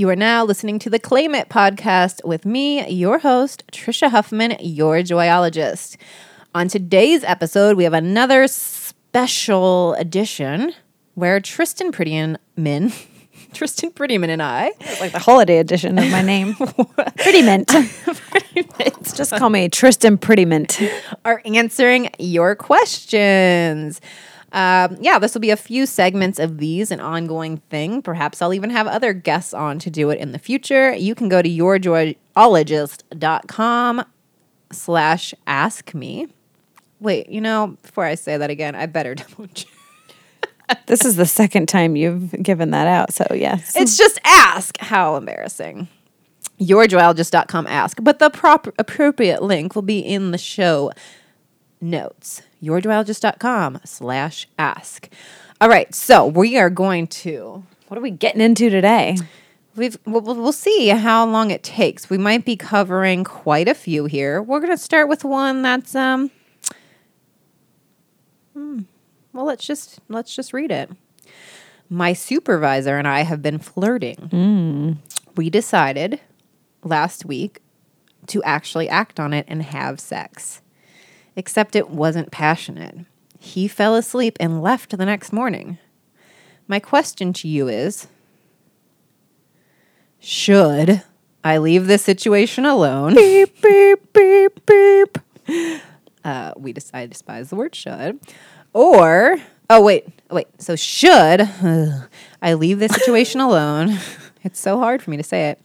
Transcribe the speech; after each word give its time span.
You 0.00 0.08
are 0.08 0.16
now 0.16 0.46
listening 0.46 0.78
to 0.78 0.88
the 0.88 0.98
Claim 0.98 1.34
It 1.34 1.50
podcast 1.50 2.24
with 2.24 2.46
me, 2.46 2.88
your 2.88 3.18
host, 3.18 3.64
Trisha 3.70 4.08
Huffman, 4.08 4.56
your 4.58 5.00
joyologist. 5.00 5.98
On 6.54 6.68
today's 6.68 7.22
episode, 7.22 7.76
we 7.76 7.84
have 7.84 7.92
another 7.92 8.48
special 8.48 9.92
edition 9.96 10.72
where 11.16 11.38
Tristan 11.38 11.92
Prettyman, 11.92 12.38
Tristan 13.52 13.90
Prettyman 13.90 14.30
and 14.30 14.42
I, 14.42 14.72
like 15.02 15.12
the 15.12 15.18
holiday 15.18 15.58
edition 15.58 15.98
of 15.98 16.10
my 16.10 16.22
name. 16.22 16.54
Pretty 17.18 17.42
Mint. 17.42 17.68
Just 19.14 19.36
call 19.36 19.50
me 19.50 19.68
Tristan 19.68 20.16
Pretty 20.16 20.46
Mint. 20.46 20.80
are 21.26 21.42
answering 21.44 22.08
your 22.18 22.56
questions. 22.56 24.00
Um, 24.52 24.96
yeah, 25.00 25.18
this 25.18 25.34
will 25.34 25.40
be 25.40 25.50
a 25.50 25.56
few 25.56 25.86
segments 25.86 26.38
of 26.38 26.58
these, 26.58 26.90
an 26.90 27.00
ongoing 27.00 27.58
thing. 27.70 28.02
Perhaps 28.02 28.42
I'll 28.42 28.52
even 28.52 28.70
have 28.70 28.86
other 28.86 29.12
guests 29.12 29.54
on 29.54 29.78
to 29.80 29.90
do 29.90 30.10
it 30.10 30.18
in 30.18 30.32
the 30.32 30.38
future. 30.38 30.94
You 30.94 31.14
can 31.14 31.28
go 31.28 31.40
to 31.40 31.48
yourjoyologist.com 31.48 34.04
slash 34.72 35.34
ask 35.46 35.94
me. 35.94 36.26
Wait, 36.98 37.28
you 37.28 37.40
know, 37.40 37.76
before 37.82 38.04
I 38.04 38.16
say 38.16 38.36
that 38.36 38.50
again, 38.50 38.74
I 38.74 38.86
better 38.86 39.14
double 39.14 39.46
check. 39.48 39.70
This 40.86 41.04
is 41.04 41.16
the 41.16 41.26
second 41.26 41.68
time 41.68 41.96
you've 41.96 42.30
given 42.42 42.70
that 42.70 42.86
out, 42.86 43.12
so 43.12 43.26
yes. 43.34 43.74
It's 43.74 43.96
just 43.96 44.20
ask. 44.24 44.78
How 44.78 45.16
embarrassing. 45.16 45.88
Yourjoyologist.com 46.60 47.66
ask. 47.66 47.98
But 48.00 48.20
the 48.20 48.30
proper 48.30 48.72
appropriate 48.78 49.42
link 49.42 49.74
will 49.74 49.82
be 49.82 49.98
in 49.98 50.30
the 50.30 50.38
show 50.38 50.92
notes. 51.80 52.42
Yourjoyologist.com 52.62 53.80
slash 53.84 54.48
ask. 54.58 55.08
All 55.60 55.68
right, 55.68 55.94
so 55.94 56.26
we 56.26 56.56
are 56.58 56.70
going 56.70 57.06
to 57.08 57.64
what 57.88 57.98
are 57.98 58.02
we 58.02 58.10
getting 58.10 58.40
into 58.40 58.70
today? 58.70 59.16
We've 59.76 59.98
we'll, 60.06 60.22
we'll 60.22 60.52
see 60.52 60.88
how 60.88 61.26
long 61.26 61.50
it 61.50 61.62
takes. 61.62 62.08
We 62.08 62.18
might 62.18 62.44
be 62.44 62.56
covering 62.56 63.24
quite 63.24 63.66
a 63.68 63.74
few 63.74 64.04
here. 64.04 64.42
We're 64.42 64.60
going 64.60 64.72
to 64.72 64.78
start 64.78 65.08
with 65.08 65.24
one 65.24 65.62
that's 65.62 65.94
um 65.94 66.30
hmm, 68.54 68.80
well, 69.32 69.44
let's 69.44 69.66
just 69.66 70.00
let's 70.08 70.34
just 70.34 70.52
read 70.52 70.70
it. 70.70 70.90
My 71.88 72.12
supervisor 72.12 72.96
and 72.98 73.08
I 73.08 73.22
have 73.22 73.42
been 73.42 73.58
flirting. 73.58 74.28
We 75.36 75.50
decided 75.50 76.20
last 76.84 77.24
week 77.24 77.60
to 78.28 78.42
actually 78.44 78.88
act 78.88 79.18
on 79.18 79.32
it 79.32 79.44
and 79.48 79.62
have 79.62 79.98
sex. 79.98 80.62
Except 81.36 81.76
it 81.76 81.90
wasn't 81.90 82.30
passionate. 82.30 83.06
He 83.38 83.68
fell 83.68 83.94
asleep 83.94 84.36
and 84.40 84.62
left 84.62 84.96
the 84.96 85.06
next 85.06 85.32
morning. 85.32 85.78
My 86.68 86.78
question 86.78 87.32
to 87.34 87.48
you 87.48 87.68
is 87.68 88.06
should 90.20 91.02
I 91.42 91.58
leave 91.58 91.86
this 91.86 92.02
situation 92.02 92.66
alone? 92.66 93.14
beep, 93.14 93.60
beep, 93.62 94.12
beep, 94.12 94.66
beep. 94.66 95.18
Uh, 96.22 96.52
we 96.56 96.72
decide 96.72 97.04
to 97.04 97.08
despise 97.08 97.48
the 97.48 97.56
word 97.56 97.74
should. 97.74 98.20
Or, 98.74 99.38
oh, 99.70 99.82
wait, 99.82 100.06
wait. 100.30 100.48
So, 100.58 100.76
should 100.76 101.40
I 102.42 102.54
leave 102.54 102.78
this 102.78 102.92
situation 102.92 103.40
alone? 103.40 103.98
It's 104.42 104.58
so 104.58 104.78
hard 104.78 105.02
for 105.02 105.10
me 105.10 105.18
to 105.18 105.22
say 105.22 105.50
it. 105.50 105.60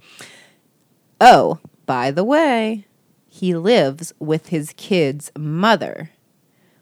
Oh, 1.21 1.59
by 1.85 2.11
the 2.11 2.25
way, 2.25 2.85
he 3.35 3.53
lives 3.53 4.13
with 4.19 4.47
his 4.47 4.73
kid's 4.77 5.29
mother, 5.37 6.11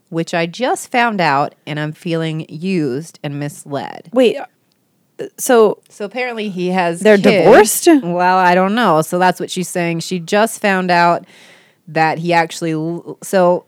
which 0.10 0.34
I 0.36 0.46
just 0.46 0.92
found 0.92 1.20
out 1.20 1.56
and 1.66 1.80
I'm 1.80 1.92
feeling 1.94 2.46
used 2.48 3.18
and 3.24 3.40
misled. 3.40 4.10
Wait, 4.14 4.38
so 5.40 5.80
So 5.90 6.06
apparently 6.06 6.50
he 6.50 6.68
has 6.68 7.00
They're 7.00 7.18
kids. 7.18 7.24
divorced? 7.46 7.88
Well, 8.04 8.38
I 8.38 8.54
don't 8.54 8.76
know. 8.76 9.02
So 9.02 9.18
that's 9.18 9.40
what 9.40 9.50
she's 9.50 9.68
saying. 9.70 10.02
She 10.02 10.20
just 10.20 10.62
found 10.62 10.92
out 10.92 11.26
that 11.88 12.20
he 12.20 12.34
actually 12.34 12.74
l- 12.74 13.18
so 13.24 13.66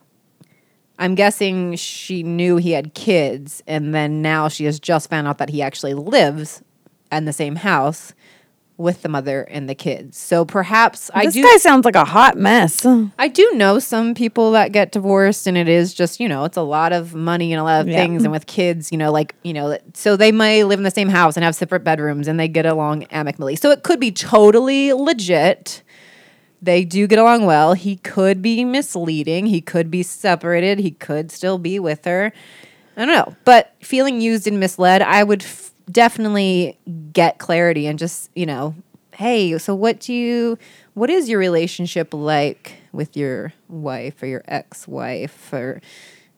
I'm 0.99 1.15
guessing 1.15 1.75
she 1.75 2.21
knew 2.23 2.57
he 2.57 2.71
had 2.71 2.93
kids 2.93 3.63
and 3.67 3.93
then 3.95 4.21
now 4.21 4.47
she 4.47 4.65
has 4.65 4.79
just 4.79 5.09
found 5.09 5.27
out 5.27 5.39
that 5.39 5.49
he 5.49 5.61
actually 5.61 5.93
lives 5.95 6.61
in 7.11 7.25
the 7.25 7.33
same 7.33 7.55
house 7.57 8.13
with 8.77 9.01
the 9.03 9.09
mother 9.09 9.43
and 9.43 9.69
the 9.69 9.75
kids. 9.75 10.17
So 10.17 10.43
perhaps 10.43 11.09
I 11.13 11.25
do. 11.27 11.31
this 11.41 11.45
guy 11.49 11.57
sounds 11.57 11.85
like 11.85 11.95
a 11.95 12.03
hot 12.03 12.37
mess. 12.37 12.85
I 13.17 13.27
do 13.29 13.49
know 13.55 13.79
some 13.79 14.13
people 14.13 14.51
that 14.51 14.73
get 14.73 14.91
divorced, 14.91 15.47
and 15.47 15.57
it 15.57 15.69
is 15.69 15.93
just, 15.93 16.19
you 16.19 16.27
know, 16.27 16.43
it's 16.43 16.57
a 16.57 16.61
lot 16.61 16.91
of 16.91 17.13
money 17.15 17.53
and 17.53 17.59
a 17.59 17.63
lot 17.63 17.81
of 17.81 17.87
Yeah. 17.87 17.97
things. 18.01 18.23
And 18.23 18.31
with 18.33 18.47
kids, 18.47 18.91
you 18.91 18.97
know, 18.97 19.11
like, 19.13 19.33
you 19.43 19.53
know, 19.53 19.77
so 19.93 20.17
they 20.17 20.31
may 20.33 20.63
live 20.65 20.79
in 20.79 20.83
the 20.83 20.91
same 20.91 21.07
house 21.09 21.37
and 21.37 21.43
have 21.45 21.55
separate 21.55 21.83
bedrooms 21.85 22.27
and 22.27 22.37
they 22.39 22.47
get 22.49 22.65
along 22.65 23.03
amicably. 23.05 23.55
So 23.55 23.71
it 23.71 23.83
could 23.83 23.99
be 23.99 24.11
totally 24.11 24.91
legit. 24.91 25.81
They 26.61 26.83
do 26.83 27.05
get 27.07 27.19
along 27.19 27.45
well. 27.45 27.73
He 27.73 27.95
could 27.97 28.41
be 28.41 28.65
misleading. 28.65 29.45
He 29.45 29.61
could 29.61 29.91
be 29.91 30.03
separated. 30.03 30.79
He 30.79 30.91
could 30.91 31.31
still 31.31 31.57
be 31.59 31.79
with 31.79 32.05
her. 32.05 32.33
I 32.97 33.05
don't 33.05 33.13
know. 33.15 33.35
But 33.45 33.73
feeling 33.81 34.19
used 34.19 34.47
and 34.47 34.59
misled, 34.59 35.01
I 35.01 35.23
would 35.23 35.43
f- 35.43 35.71
definitely 35.91 36.77
get 37.13 37.37
clarity 37.37 37.87
and 37.87 37.99
just, 37.99 38.29
you 38.35 38.45
know, 38.45 38.75
hey, 39.15 39.57
so 39.57 39.73
what 39.73 39.99
do 39.99 40.13
you, 40.13 40.57
what 40.93 41.09
is 41.09 41.29
your 41.29 41.39
relationship 41.39 42.13
like 42.13 42.73
with 42.91 43.15
your 43.15 43.53
wife 43.69 44.21
or 44.21 44.27
your 44.27 44.43
ex 44.47 44.87
wife 44.87 45.53
or, 45.53 45.81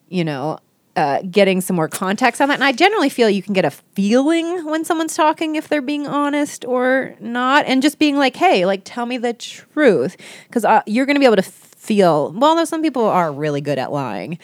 you 0.08 0.24
know, 0.24 0.58
uh, 0.96 1.22
getting 1.30 1.60
some 1.60 1.76
more 1.76 1.86
context 1.86 2.40
on 2.40 2.48
that. 2.48 2.54
And 2.54 2.64
I 2.64 2.72
generally 2.72 3.08
feel 3.08 3.30
you 3.30 3.42
can 3.42 3.52
get 3.54 3.64
a 3.64 3.70
feeling 3.70 4.64
when 4.64 4.84
someone's 4.84 5.14
talking 5.14 5.54
if 5.54 5.68
they're 5.68 5.80
being 5.80 6.08
honest 6.08 6.64
or 6.64 7.14
not. 7.20 7.66
And 7.66 7.82
just 7.82 8.00
being 8.00 8.16
like, 8.16 8.34
hey, 8.34 8.66
like, 8.66 8.82
tell 8.84 9.06
me 9.06 9.16
the 9.16 9.32
truth. 9.32 10.16
Because 10.48 10.64
uh, 10.64 10.82
you're 10.86 11.06
going 11.06 11.14
to 11.14 11.20
be 11.20 11.26
able 11.26 11.36
to 11.36 11.42
feel, 11.42 12.32
well, 12.32 12.56
no, 12.56 12.64
some 12.64 12.82
people 12.82 13.04
are 13.04 13.32
really 13.32 13.60
good 13.60 13.78
at 13.78 13.92
lying. 13.92 14.40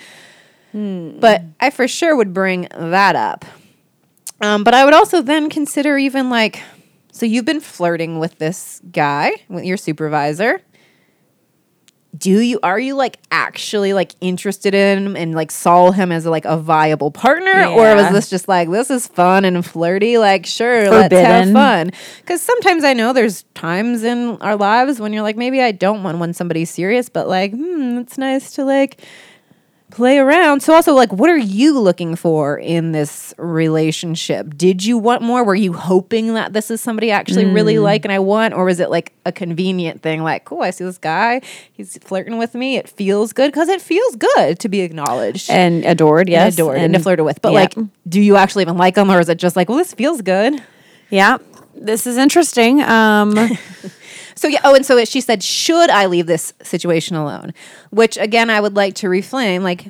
But 1.20 1.42
I 1.58 1.70
for 1.70 1.88
sure 1.88 2.14
would 2.14 2.32
bring 2.32 2.68
that 2.72 3.16
up. 3.16 3.44
Um, 4.44 4.62
but 4.62 4.74
I 4.74 4.84
would 4.84 4.94
also 4.94 5.22
then 5.22 5.48
consider 5.48 5.96
even 5.96 6.28
like, 6.28 6.60
so 7.12 7.24
you've 7.24 7.46
been 7.46 7.60
flirting 7.60 8.18
with 8.18 8.38
this 8.38 8.82
guy, 8.92 9.32
with 9.48 9.64
your 9.64 9.78
supervisor. 9.78 10.60
Do 12.16 12.30
you 12.30 12.60
are 12.62 12.78
you 12.78 12.94
like 12.94 13.18
actually 13.32 13.92
like 13.92 14.12
interested 14.20 14.72
in 14.72 15.06
him 15.06 15.16
and 15.16 15.34
like 15.34 15.50
saw 15.50 15.90
him 15.90 16.12
as 16.12 16.26
like 16.26 16.44
a 16.44 16.56
viable 16.56 17.10
partner, 17.10 17.64
or 17.64 17.96
was 17.96 18.12
this 18.12 18.30
just 18.30 18.46
like 18.46 18.70
this 18.70 18.88
is 18.88 19.08
fun 19.08 19.44
and 19.44 19.66
flirty? 19.66 20.16
Like 20.16 20.46
sure, 20.46 20.90
let's 20.90 21.12
have 21.12 21.50
fun. 21.52 21.90
Because 22.20 22.40
sometimes 22.40 22.84
I 22.84 22.92
know 22.92 23.12
there's 23.12 23.42
times 23.54 24.04
in 24.04 24.36
our 24.42 24.54
lives 24.54 25.00
when 25.00 25.12
you're 25.12 25.24
like 25.24 25.36
maybe 25.36 25.60
I 25.60 25.72
don't 25.72 26.04
want 26.04 26.18
when 26.18 26.34
somebody's 26.34 26.70
serious, 26.70 27.08
but 27.08 27.26
like 27.26 27.50
hmm, 27.50 27.98
it's 27.98 28.16
nice 28.16 28.52
to 28.52 28.64
like 28.64 29.00
play 29.94 30.18
around. 30.18 30.60
So 30.60 30.74
also 30.74 30.92
like 30.94 31.12
what 31.12 31.30
are 31.30 31.36
you 31.36 31.78
looking 31.78 32.16
for 32.16 32.58
in 32.58 32.92
this 32.92 33.32
relationship? 33.38 34.56
Did 34.56 34.84
you 34.84 34.98
want 34.98 35.22
more? 35.22 35.44
Were 35.44 35.54
you 35.54 35.72
hoping 35.72 36.34
that 36.34 36.52
this 36.52 36.70
is 36.70 36.80
somebody 36.80 37.12
I 37.12 37.16
actually 37.16 37.46
really 37.46 37.78
like 37.78 38.04
and 38.04 38.12
I 38.12 38.18
want 38.18 38.54
or 38.54 38.64
was 38.64 38.80
it 38.80 38.90
like 38.90 39.12
a 39.24 39.32
convenient 39.32 40.02
thing 40.02 40.22
like, 40.22 40.44
"Cool, 40.44 40.62
I 40.62 40.70
see 40.70 40.84
this 40.84 40.98
guy. 40.98 41.40
He's 41.72 41.96
flirting 41.98 42.38
with 42.38 42.54
me. 42.54 42.76
It 42.76 42.88
feels 42.88 43.32
good 43.32 43.52
because 43.52 43.68
it 43.68 43.80
feels 43.80 44.16
good 44.16 44.58
to 44.60 44.68
be 44.68 44.80
acknowledged." 44.80 45.50
And 45.50 45.84
adored, 45.84 46.28
and 46.28 46.30
yes. 46.30 46.54
adored 46.54 46.78
and, 46.78 46.92
to 46.94 47.00
flirt 47.00 47.24
with. 47.24 47.40
But 47.40 47.52
yeah. 47.52 47.60
like, 47.60 47.74
do 48.08 48.20
you 48.20 48.36
actually 48.36 48.62
even 48.62 48.76
like 48.76 48.96
them 48.96 49.10
or 49.10 49.20
is 49.20 49.28
it 49.28 49.38
just 49.38 49.56
like, 49.56 49.68
well, 49.68 49.78
this 49.78 49.94
feels 49.94 50.20
good? 50.20 50.62
Yeah. 51.10 51.38
This 51.74 52.06
is 52.06 52.16
interesting. 52.16 52.82
Um 52.82 53.34
So 54.34 54.48
yeah. 54.48 54.60
Oh, 54.64 54.74
and 54.74 54.84
so 54.84 55.04
she 55.04 55.20
said, 55.20 55.42
"Should 55.42 55.90
I 55.90 56.06
leave 56.06 56.26
this 56.26 56.52
situation 56.62 57.16
alone?" 57.16 57.52
Which 57.90 58.16
again, 58.16 58.50
I 58.50 58.60
would 58.60 58.74
like 58.76 58.94
to 58.96 59.06
reframe. 59.08 59.62
Like, 59.62 59.84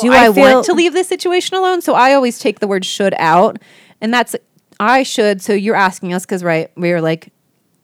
do 0.00 0.12
I, 0.12 0.28
I 0.28 0.32
feel- 0.32 0.42
want 0.54 0.66
to 0.66 0.72
leave 0.74 0.92
this 0.92 1.08
situation 1.08 1.56
alone? 1.56 1.80
So 1.80 1.94
I 1.94 2.12
always 2.14 2.38
take 2.38 2.60
the 2.60 2.66
word 2.66 2.84
"should" 2.84 3.14
out, 3.18 3.58
and 4.00 4.12
that's 4.12 4.34
I 4.80 5.02
should. 5.02 5.40
So 5.42 5.52
you're 5.52 5.76
asking 5.76 6.12
us 6.12 6.24
because 6.26 6.42
right, 6.42 6.70
we 6.76 6.90
are 6.92 7.00
like 7.00 7.32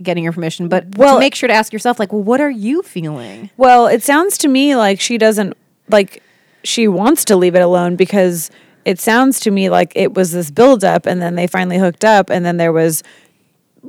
getting 0.02 0.24
your 0.24 0.32
permission, 0.32 0.68
but 0.68 0.96
well, 0.96 1.12
Well- 1.12 1.18
make 1.20 1.34
sure 1.34 1.46
to 1.46 1.52
ask 1.54 1.72
yourself, 1.72 1.98
like, 2.00 2.10
well, 2.12 2.22
what 2.22 2.40
are 2.40 2.50
you 2.50 2.82
feeling? 2.82 3.50
Well, 3.58 3.86
it 3.86 4.02
sounds 4.02 4.38
to 4.38 4.48
me 4.48 4.74
like 4.74 5.00
she 5.00 5.18
doesn't 5.18 5.56
like 5.90 6.22
she 6.64 6.88
wants 6.88 7.24
to 7.26 7.36
leave 7.36 7.54
it 7.54 7.60
alone 7.62 7.96
because 7.96 8.50
it 8.84 8.98
sounds 8.98 9.40
to 9.40 9.50
me 9.50 9.68
like 9.70 9.92
it 9.94 10.14
was 10.14 10.32
this 10.32 10.50
buildup 10.50 11.06
and 11.06 11.20
then 11.20 11.34
they 11.34 11.46
finally 11.46 11.78
hooked 11.78 12.04
up 12.04 12.30
and 12.30 12.44
then 12.44 12.56
there 12.56 12.72
was 12.72 13.02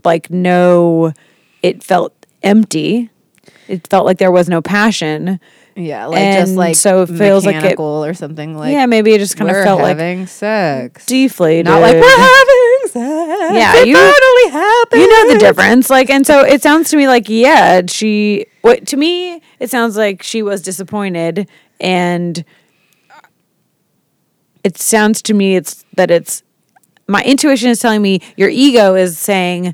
like 0.04 0.30
no 0.30 1.13
it 1.62 1.84
felt 1.84 2.13
empty. 2.44 3.10
It 3.68 3.88
felt 3.88 4.06
like 4.06 4.18
there 4.18 4.32
was 4.32 4.50
no 4.50 4.62
passion. 4.62 5.40
Yeah, 5.76 6.08
like 6.08 6.40
just 6.40 6.56
like 6.56 6.76
so 6.76 7.04
it 7.04 7.08
feels 7.08 7.46
like 7.46 7.64
it- 7.64 7.80
or 7.80 8.14
something. 8.14 8.58
Like 8.58 8.74
yeah, 8.74 8.86
maybe 8.86 9.14
it 9.14 9.20
just 9.20 9.38
kind 9.38 9.50
of 9.50 9.64
felt 9.64 9.80
like 9.82 9.98
having 9.98 10.28
sex, 10.28 11.06
deflated. 11.06 11.66
not 11.66 11.80
like 11.82 11.94
we're 11.94 12.18
having 12.18 12.80
sex. 12.88 13.54
Yeah, 13.56 13.76
it 13.78 13.88
you- 13.88 13.96
finally 13.96 14.52
happened. 14.52 15.02
you 15.02 15.08
know 15.08 15.34
the 15.34 15.40
difference 15.40 15.90
like 15.90 16.10
and 16.10 16.28
so 16.28 16.42
it 16.44 16.62
sounds 16.62 16.90
to 16.90 16.98
me 16.98 17.08
like 17.08 17.30
yeah 17.30 17.82
she 17.88 18.46
what 18.62 18.86
to 18.88 18.98
me 18.98 19.42
it 19.60 19.70
sounds 19.70 19.96
like 19.96 20.22
she 20.24 20.44
was 20.44 20.62
disappointed 20.62 21.48
and 21.80 22.44
it 24.64 24.78
sounds 24.78 25.22
to 25.24 25.34
me 25.34 25.56
it's 25.56 25.86
that 25.96 26.12
it's 26.12 26.44
my 27.08 27.22
intuition 27.24 27.70
is 27.70 27.80
telling 27.80 28.02
me 28.02 28.22
your 28.38 28.50
ego 28.50 28.96
is 28.96 29.18
saying 29.18 29.74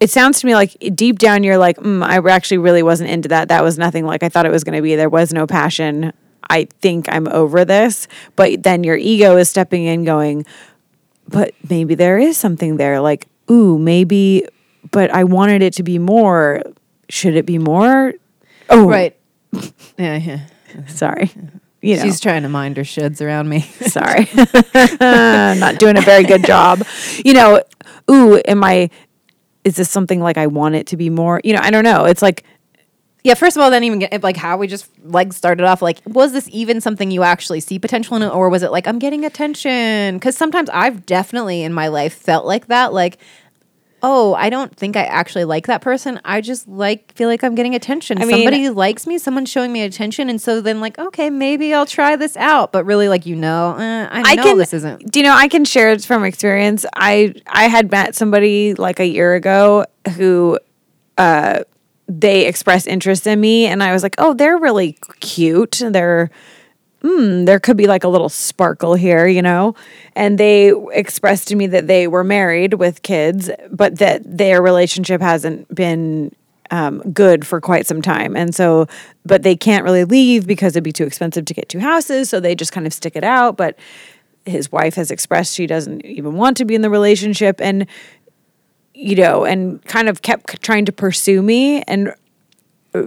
it 0.00 0.10
sounds 0.10 0.40
to 0.40 0.46
me 0.46 0.54
like 0.54 0.76
deep 0.94 1.18
down 1.18 1.42
you're 1.44 1.58
like, 1.58 1.78
mm, 1.78 2.02
I 2.04 2.18
actually 2.30 2.58
really 2.58 2.82
wasn't 2.82 3.10
into 3.10 3.28
that. 3.30 3.48
That 3.48 3.62
was 3.62 3.78
nothing 3.78 4.04
like 4.04 4.22
I 4.22 4.28
thought 4.28 4.46
it 4.46 4.52
was 4.52 4.64
going 4.64 4.76
to 4.76 4.82
be. 4.82 4.94
There 4.96 5.08
was 5.08 5.32
no 5.32 5.46
passion. 5.46 6.12
I 6.48 6.68
think 6.80 7.08
I'm 7.08 7.26
over 7.28 7.64
this. 7.64 8.06
But 8.36 8.62
then 8.62 8.84
your 8.84 8.96
ego 8.96 9.36
is 9.36 9.48
stepping 9.48 9.84
in, 9.84 10.04
going, 10.04 10.44
but 11.28 11.54
maybe 11.68 11.94
there 11.94 12.18
is 12.18 12.36
something 12.36 12.76
there. 12.76 13.00
Like, 13.00 13.26
ooh, 13.50 13.78
maybe, 13.78 14.46
but 14.90 15.10
I 15.12 15.24
wanted 15.24 15.62
it 15.62 15.72
to 15.74 15.82
be 15.82 15.98
more. 15.98 16.62
Should 17.08 17.36
it 17.36 17.46
be 17.46 17.58
more? 17.58 18.12
Oh, 18.68 18.88
Right. 18.88 19.16
Yeah, 19.98 20.16
yeah. 20.16 20.40
Sorry. 20.88 21.30
You 21.80 21.96
know, 21.96 22.02
She's 22.02 22.20
trying 22.20 22.42
to 22.42 22.48
mind 22.50 22.76
her 22.76 22.82
shoulds 22.82 23.24
around 23.24 23.48
me. 23.48 23.60
sorry. 23.86 24.28
Not 25.58 25.78
doing 25.78 25.96
a 25.96 26.02
very 26.02 26.24
good 26.24 26.44
job. 26.44 26.82
You 27.24 27.32
know, 27.32 27.62
ooh, 28.10 28.40
am 28.46 28.62
I, 28.62 28.90
is 29.66 29.74
this 29.74 29.90
something 29.90 30.20
like 30.20 30.38
I 30.38 30.46
want 30.46 30.76
it 30.76 30.86
to 30.86 30.96
be 30.96 31.10
more? 31.10 31.40
You 31.44 31.52
know, 31.54 31.60
I 31.62 31.70
don't 31.70 31.84
know. 31.84 32.04
It's 32.06 32.22
like, 32.22 32.44
Yeah, 33.24 33.34
first 33.34 33.56
of 33.56 33.62
all, 33.62 33.70
then 33.72 33.82
even 33.82 33.98
get, 33.98 34.22
like 34.22 34.36
how 34.36 34.56
we 34.56 34.68
just 34.68 34.86
like 35.02 35.32
started 35.32 35.64
off 35.66 35.82
like 35.82 35.98
was 36.06 36.32
this 36.32 36.48
even 36.52 36.80
something 36.80 37.10
you 37.10 37.24
actually 37.24 37.58
see 37.58 37.76
potential 37.80 38.14
in 38.16 38.22
it 38.22 38.28
or 38.32 38.48
was 38.48 38.62
it 38.62 38.70
like 38.70 38.86
I'm 38.86 39.00
getting 39.00 39.24
attention? 39.24 40.20
Cuz 40.20 40.36
sometimes 40.36 40.70
I've 40.72 41.04
definitely 41.04 41.64
in 41.64 41.72
my 41.72 41.88
life 41.88 42.14
felt 42.14 42.46
like 42.46 42.68
that 42.68 42.92
like 42.92 43.18
oh, 44.08 44.34
I 44.34 44.50
don't 44.50 44.72
think 44.76 44.94
I 44.96 45.02
actually 45.02 45.44
like 45.44 45.66
that 45.66 45.80
person. 45.82 46.20
I 46.24 46.40
just 46.40 46.68
like 46.68 47.12
feel 47.14 47.28
like 47.28 47.42
I'm 47.42 47.56
getting 47.56 47.74
attention. 47.74 48.18
I 48.18 48.24
mean- 48.24 48.36
Somebody 48.36 48.68
likes 48.70 49.04
me, 49.04 49.18
someone's 49.18 49.50
showing 49.50 49.72
me 49.72 49.82
attention 49.82 50.30
and 50.30 50.40
so 50.40 50.60
then 50.60 50.80
like 50.80 50.96
okay, 50.98 51.28
maybe 51.28 51.74
I'll 51.74 51.86
try 51.86 52.14
this 52.14 52.36
out, 52.36 52.70
but 52.70 52.84
really 52.84 53.08
like 53.08 53.26
you 53.26 53.34
know, 53.34 53.74
eh, 53.76 54.08
I, 54.10 54.22
I 54.32 54.34
know 54.36 54.42
can. 54.44 54.58
this 54.58 54.72
isn't 54.72 55.10
Do 55.10 55.18
you 55.18 55.24
know? 55.24 55.34
I 55.34 55.48
can 55.48 55.64
share 55.64 55.90
it 55.90 56.04
from 56.04 56.24
experience. 56.24 56.86
I 56.94 57.34
I 57.48 57.64
had 57.68 57.90
met 57.90 58.14
somebody 58.14 58.74
like 58.74 59.00
a 59.00 59.06
year 59.06 59.34
ago 59.34 59.84
who, 60.16 60.58
uh, 61.18 61.64
they 62.08 62.46
expressed 62.46 62.86
interest 62.86 63.26
in 63.26 63.40
me, 63.40 63.66
and 63.66 63.82
I 63.82 63.92
was 63.92 64.04
like, 64.04 64.14
oh, 64.18 64.32
they're 64.34 64.58
really 64.58 64.96
cute. 65.20 65.82
They're. 65.84 66.30
Hmm, 67.06 67.44
there 67.44 67.60
could 67.60 67.76
be 67.76 67.86
like 67.86 68.02
a 68.02 68.08
little 68.08 68.28
sparkle 68.28 68.94
here, 68.94 69.28
you 69.28 69.42
know? 69.42 69.76
And 70.16 70.38
they 70.38 70.72
expressed 70.92 71.46
to 71.48 71.54
me 71.54 71.68
that 71.68 71.86
they 71.86 72.08
were 72.08 72.24
married 72.24 72.74
with 72.74 73.02
kids, 73.02 73.48
but 73.70 73.98
that 73.98 74.22
their 74.24 74.60
relationship 74.60 75.20
hasn't 75.20 75.72
been 75.72 76.34
um, 76.72 76.98
good 77.12 77.46
for 77.46 77.60
quite 77.60 77.86
some 77.86 78.02
time. 78.02 78.34
And 78.34 78.52
so, 78.52 78.88
but 79.24 79.44
they 79.44 79.54
can't 79.54 79.84
really 79.84 80.02
leave 80.02 80.48
because 80.48 80.72
it'd 80.72 80.82
be 80.82 80.92
too 80.92 81.04
expensive 81.04 81.44
to 81.44 81.54
get 81.54 81.68
two 81.68 81.78
houses. 81.78 82.28
So 82.28 82.40
they 82.40 82.56
just 82.56 82.72
kind 82.72 82.88
of 82.88 82.92
stick 82.92 83.14
it 83.14 83.22
out. 83.22 83.56
But 83.56 83.78
his 84.44 84.72
wife 84.72 84.94
has 84.94 85.12
expressed 85.12 85.54
she 85.54 85.66
doesn't 85.66 86.04
even 86.04 86.34
want 86.34 86.56
to 86.56 86.64
be 86.64 86.74
in 86.74 86.82
the 86.82 86.90
relationship 86.90 87.60
and 87.60 87.86
you 88.94 89.16
know 89.16 89.44
and 89.44 89.84
kind 89.84 90.08
of 90.08 90.22
kept 90.22 90.62
trying 90.62 90.84
to 90.84 90.92
pursue 90.92 91.42
me 91.42 91.82
and 91.82 92.14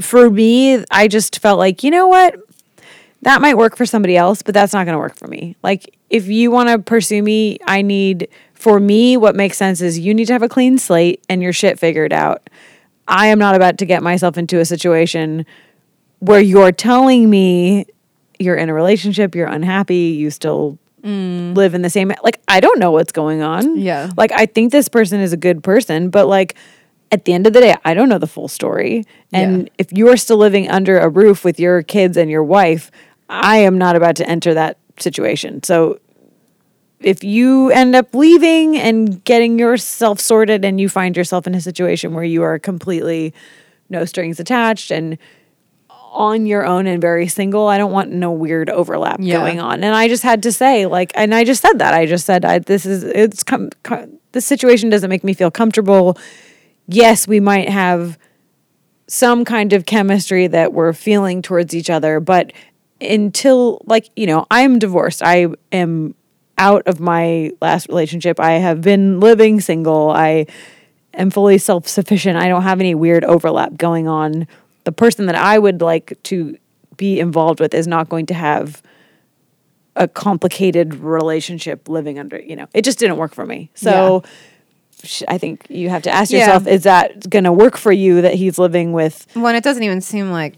for 0.01 0.29
me 0.29 0.83
i 0.91 1.07
just 1.07 1.39
felt 1.39 1.57
like 1.57 1.81
you 1.81 1.89
know 1.89 2.07
what 2.07 2.35
that 3.21 3.41
might 3.41 3.57
work 3.57 3.75
for 3.75 3.85
somebody 3.85 4.15
else 4.15 4.41
but 4.41 4.53
that's 4.53 4.73
not 4.73 4.85
going 4.85 4.93
to 4.93 4.99
work 4.99 5.15
for 5.15 5.27
me 5.27 5.55
like 5.63 5.95
if 6.09 6.27
you 6.27 6.51
want 6.51 6.69
to 6.69 6.79
pursue 6.79 7.21
me 7.21 7.57
i 7.65 7.81
need 7.81 8.27
for 8.53 8.79
me 8.79 9.17
what 9.17 9.35
makes 9.35 9.57
sense 9.57 9.81
is 9.81 9.99
you 9.99 10.13
need 10.13 10.25
to 10.25 10.33
have 10.33 10.43
a 10.43 10.49
clean 10.49 10.77
slate 10.77 11.23
and 11.29 11.41
your 11.41 11.53
shit 11.53 11.79
figured 11.79 12.13
out 12.13 12.49
i 13.07 13.27
am 13.27 13.39
not 13.39 13.55
about 13.55 13.77
to 13.77 13.85
get 13.85 14.01
myself 14.01 14.37
into 14.37 14.59
a 14.59 14.65
situation 14.65 15.45
where 16.19 16.39
you're 16.39 16.71
telling 16.71 17.29
me 17.29 17.85
you're 18.39 18.55
in 18.55 18.69
a 18.69 18.73
relationship, 18.73 19.35
you're 19.35 19.47
unhappy, 19.47 20.15
you 20.17 20.31
still 20.31 20.79
mm. 21.03 21.55
live 21.55 21.73
in 21.73 21.81
the 21.81 21.89
same 21.89 22.11
like 22.23 22.39
I 22.47 22.59
don't 22.59 22.79
know 22.79 22.91
what's 22.91 23.11
going 23.11 23.41
on. 23.41 23.77
Yeah. 23.77 24.09
Like 24.17 24.31
I 24.31 24.45
think 24.45 24.71
this 24.71 24.87
person 24.87 25.19
is 25.19 25.33
a 25.33 25.37
good 25.37 25.63
person, 25.63 26.09
but 26.09 26.27
like 26.27 26.55
at 27.11 27.25
the 27.25 27.33
end 27.33 27.47
of 27.47 27.53
the 27.53 27.59
day, 27.59 27.75
I 27.83 27.93
don't 27.93 28.07
know 28.07 28.17
the 28.17 28.27
full 28.27 28.47
story. 28.47 29.03
And 29.33 29.63
Yeah. 29.63 29.69
if 29.79 29.91
you're 29.91 30.17
still 30.17 30.37
living 30.37 30.69
under 30.69 30.99
a 30.99 31.09
roof 31.09 31.43
with 31.43 31.59
your 31.59 31.83
kids 31.83 32.17
and 32.17 32.29
your 32.29 32.43
wife, 32.43 32.91
I 33.29 33.57
am 33.59 33.77
not 33.77 33.95
about 33.95 34.15
to 34.17 34.27
enter 34.29 34.53
that 34.55 34.77
situation. 34.99 35.63
So 35.63 35.99
if 36.99 37.23
you 37.23 37.69
end 37.71 37.95
up 37.95 38.13
leaving 38.13 38.77
and 38.77 39.23
getting 39.23 39.57
yourself 39.59 40.19
sorted 40.19 40.65
and 40.65 40.81
you 40.81 40.89
find 40.89 41.15
yourself 41.15 41.47
in 41.47 41.55
a 41.55 41.61
situation 41.61 42.13
where 42.13 42.23
you 42.23 42.43
are 42.43 42.59
completely 42.59 43.33
no 43.89 44.03
strings 44.05 44.39
attached 44.39 44.91
and 44.91 45.17
on 45.89 46.45
your 46.47 46.65
own 46.65 46.87
and 46.87 46.99
very 46.99 47.27
single, 47.27 47.67
I 47.67 47.77
don't 47.77 47.91
want 47.91 48.11
no 48.11 48.31
weird 48.31 48.69
overlap 48.69 49.19
Yeah. 49.21 49.37
going 49.37 49.59
on. 49.59 49.83
And 49.83 49.95
I 49.95 50.07
just 50.07 50.23
had 50.23 50.41
to 50.43 50.51
say, 50.51 50.87
like, 50.87 51.11
and 51.15 51.33
I 51.35 51.43
just 51.43 51.61
said 51.61 51.77
that. 51.79 51.93
I 51.93 52.07
just 52.07 52.25
said, 52.25 52.43
I, 52.45 52.59
this 52.59 52.85
is, 52.85 53.03
it's, 53.03 53.43
com- 53.43 53.69
com- 53.83 54.17
this 54.31 54.45
situation 54.45 54.89
doesn't 54.89 55.09
make 55.09 55.23
me 55.23 55.33
feel 55.33 55.51
comfortable. 55.51 56.17
Yes, 56.87 57.27
we 57.27 57.39
might 57.39 57.69
have 57.69 58.17
some 59.07 59.45
kind 59.45 59.71
of 59.71 59.85
chemistry 59.85 60.47
that 60.47 60.73
we're 60.73 60.93
feeling 60.93 61.41
towards 61.43 61.75
each 61.75 61.89
other, 61.91 62.19
but 62.19 62.51
until, 63.01 63.81
like, 63.85 64.09
you 64.15 64.27
know, 64.27 64.45
I'm 64.51 64.79
divorced. 64.79 65.21
I 65.23 65.47
am 65.71 66.15
out 66.57 66.85
of 66.87 66.99
my 66.99 67.51
last 67.61 67.87
relationship. 67.87 68.39
I 68.39 68.53
have 68.53 68.81
been 68.81 69.19
living 69.19 69.61
single. 69.61 70.11
I 70.11 70.45
am 71.13 71.29
fully 71.29 71.57
self 71.57 71.87
sufficient. 71.87 72.37
I 72.37 72.47
don't 72.47 72.63
have 72.63 72.79
any 72.79 72.95
weird 72.95 73.23
overlap 73.23 73.77
going 73.77 74.07
on. 74.07 74.47
The 74.83 74.91
person 74.91 75.25
that 75.27 75.35
I 75.35 75.57
would 75.59 75.81
like 75.81 76.17
to 76.23 76.57
be 76.97 77.19
involved 77.19 77.59
with 77.59 77.73
is 77.73 77.87
not 77.87 78.09
going 78.09 78.25
to 78.27 78.33
have 78.33 78.81
a 79.95 80.07
complicated 80.07 80.95
relationship 80.95 81.87
living 81.89 82.19
under, 82.19 82.39
you 82.39 82.55
know, 82.55 82.67
it 82.73 82.83
just 82.83 82.99
didn't 82.99 83.17
work 83.17 83.33
for 83.33 83.45
me. 83.45 83.69
So 83.75 84.23
sh 85.03 85.23
I 85.27 85.37
think 85.37 85.65
you 85.69 85.89
have 85.89 86.03
to 86.03 86.09
ask 86.11 86.31
Yeah. 86.31 86.39
yourself, 86.39 86.67
is 86.67 86.83
that 86.83 87.29
going 87.29 87.45
to 87.45 87.51
work 87.53 87.77
for 87.77 87.91
you 87.91 88.21
that 88.21 88.33
he's 88.35 88.57
living 88.59 88.91
with? 88.91 89.25
When 89.33 89.55
it 89.55 89.63
doesn't 89.63 89.83
even 89.83 90.01
seem 90.01 90.31
like, 90.31 90.55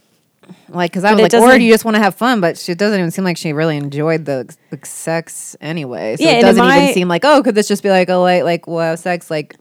like, 0.69 0.91
because 0.91 1.03
I 1.03 1.13
was 1.13 1.21
like, 1.21 1.33
or 1.33 1.57
do 1.57 1.63
you 1.63 1.71
just 1.71 1.85
want 1.85 1.95
to 1.95 2.01
have 2.01 2.15
fun? 2.15 2.41
But 2.41 2.57
she 2.57 2.73
doesn't 2.73 2.97
even 2.99 3.11
seem 3.11 3.23
like 3.23 3.37
she 3.37 3.53
really 3.53 3.77
enjoyed 3.77 4.25
the, 4.25 4.55
the 4.69 4.79
sex 4.85 5.55
anyway. 5.61 6.15
So 6.17 6.23
Yeah, 6.23 6.31
it 6.31 6.41
doesn't 6.41 6.63
my- 6.63 6.81
even 6.83 6.93
seem 6.93 7.07
like, 7.07 7.25
oh, 7.25 7.41
could 7.43 7.55
this 7.55 7.67
just 7.67 7.83
be 7.83 7.89
like 7.89 8.09
a 8.09 8.15
light, 8.15 8.43
like, 8.43 8.67
wow, 8.67 8.95
sex? 8.95 9.29
Like, 9.31 9.55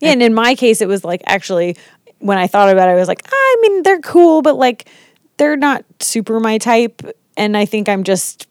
Yeah, 0.00 0.10
and 0.12 0.22
in 0.22 0.34
my 0.34 0.54
case, 0.54 0.80
it 0.80 0.88
was 0.88 1.04
like 1.04 1.22
actually 1.26 1.76
when 2.18 2.38
I 2.38 2.46
thought 2.46 2.70
about 2.70 2.88
it, 2.88 2.92
I 2.92 2.94
was 2.94 3.08
like, 3.08 3.22
I 3.30 3.58
mean, 3.62 3.82
they're 3.82 4.00
cool, 4.00 4.42
but 4.42 4.56
like 4.56 4.88
they're 5.36 5.56
not 5.56 5.84
super 6.00 6.40
my 6.40 6.58
type, 6.58 7.02
and 7.36 7.56
I 7.56 7.66
think 7.66 7.88
I'm 7.88 8.04
just 8.04 8.48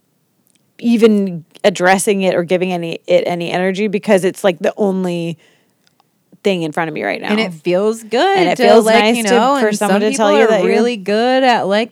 even 0.78 1.46
addressing 1.64 2.22
it 2.22 2.36
or 2.36 2.44
giving 2.44 2.72
any 2.72 3.00
it 3.08 3.24
any 3.26 3.50
energy 3.52 3.88
because 3.88 4.24
it's 4.24 4.44
like 4.44 4.60
the 4.60 4.74
only 4.78 5.38
thing 6.46 6.62
in 6.62 6.72
front 6.72 6.88
of 6.88 6.94
me 6.94 7.04
right 7.04 7.20
now. 7.22 7.32
and 7.32 7.40
it 7.42 7.52
feels 7.54 8.02
good. 8.04 8.38
And 8.38 8.48
it 8.50 8.56
to, 8.58 8.64
feels 8.64 8.86
like, 8.86 9.04
nice 9.04 9.18
you 9.18 9.24
to- 9.24 9.30
know, 9.32 9.60
for 9.60 9.74
someone 9.74 10.02
some 10.02 10.12
to 10.12 10.16
tell 10.18 10.32
you 10.40 10.48
that 10.48 10.62
you're- 10.62 10.72
really 10.74 10.96
good 10.96 11.44
at 11.44 11.64
like 11.64 11.92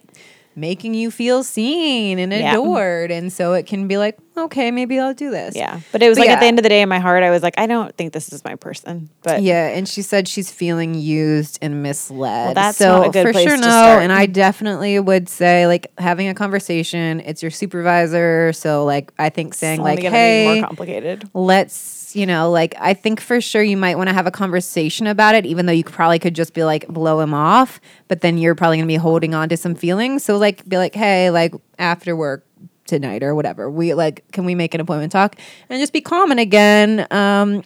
making 0.55 0.93
you 0.93 1.09
feel 1.09 1.43
seen 1.43 2.19
and 2.19 2.31
Yeah. 2.31 2.51
adored, 2.53 3.09
and 3.09 3.33
so 3.33 3.53
it 3.53 3.65
can 3.65 3.87
be 3.87 3.97
like, 3.97 4.15
okay, 4.37 4.69
maybe 4.69 4.99
I'll 4.99 5.15
do 5.15 5.31
this. 5.31 5.55
yeah, 5.55 5.79
but 5.91 6.03
it 6.03 6.09
was 6.09 6.17
But 6.19 6.27
like 6.27 6.35
at 6.35 6.39
the 6.41 6.45
end 6.45 6.59
of 6.59 6.63
the 6.63 6.69
day, 6.69 6.81
in 6.83 6.89
my 6.89 6.99
heart, 6.99 7.23
I 7.23 7.31
was 7.31 7.41
like, 7.41 7.55
I 7.57 7.65
don't 7.65 7.95
think 7.97 8.13
this 8.13 8.31
is 8.31 8.43
my 8.45 8.53
person. 8.53 9.09
But 9.23 9.41
Yeah, 9.41 9.69
and 9.69 9.87
she 9.89 10.03
said 10.03 10.27
she's 10.27 10.51
feeling 10.51 10.93
used 10.93 11.57
and 11.63 11.81
misled. 11.81 12.45
Well, 12.45 12.53
that's 12.53 12.77
so 12.77 12.99
not 12.99 13.07
a 13.07 13.09
good 13.09 13.25
for 13.25 13.31
place 13.33 13.47
sure 13.47 13.55
to 13.57 13.61
no. 13.63 13.67
start. 13.67 14.03
And 14.03 14.11
I 14.13 14.27
definitely 14.27 14.99
would 14.99 15.27
say 15.27 15.65
like 15.65 15.87
having 15.97 16.27
a 16.27 16.35
conversation. 16.35 17.19
It's 17.21 17.41
your 17.41 17.49
supervisor, 17.51 18.53
so 18.53 18.85
like 18.85 19.11
I 19.17 19.29
think 19.29 19.55
saying 19.55 19.79
only 19.79 19.95
like, 19.95 20.03
hey, 20.05 20.53
more 20.59 20.67
complicated. 20.67 21.27
let's 21.33 21.77
you 22.15 22.25
know 22.25 22.49
like 22.51 22.73
i 22.79 22.93
think 22.93 23.19
for 23.19 23.41
sure 23.41 23.63
you 23.63 23.77
might 23.77 23.97
want 23.97 24.09
to 24.09 24.13
have 24.13 24.27
a 24.27 24.31
conversation 24.31 25.07
about 25.07 25.35
it 25.35 25.45
even 25.45 25.65
though 25.65 25.73
you 25.73 25.83
probably 25.83 26.19
could 26.19 26.35
just 26.35 26.53
be 26.53 26.63
like 26.63 26.87
blow 26.87 27.19
him 27.19 27.33
off 27.33 27.79
but 28.07 28.21
then 28.21 28.37
you're 28.37 28.55
probably 28.55 28.77
going 28.77 28.87
to 28.87 28.91
be 28.91 28.95
holding 28.95 29.33
on 29.33 29.49
to 29.49 29.57
some 29.57 29.75
feelings. 29.75 30.23
So 30.23 30.37
like 30.37 30.67
be 30.67 30.77
like 30.77 30.95
hey 30.95 31.29
like 31.29 31.53
after 31.79 32.15
work 32.15 32.45
tonight 32.85 33.23
or 33.23 33.33
whatever 33.33 33.69
we 33.71 33.93
like 33.93 34.23
can 34.31 34.45
we 34.45 34.55
make 34.55 34.73
an 34.73 34.81
appointment 34.81 35.11
talk? 35.11 35.35
And 35.69 35.79
just 35.79 35.93
be 35.93 36.01
calm 36.01 36.31
and 36.31 36.39
again 36.39 37.07
um 37.11 37.63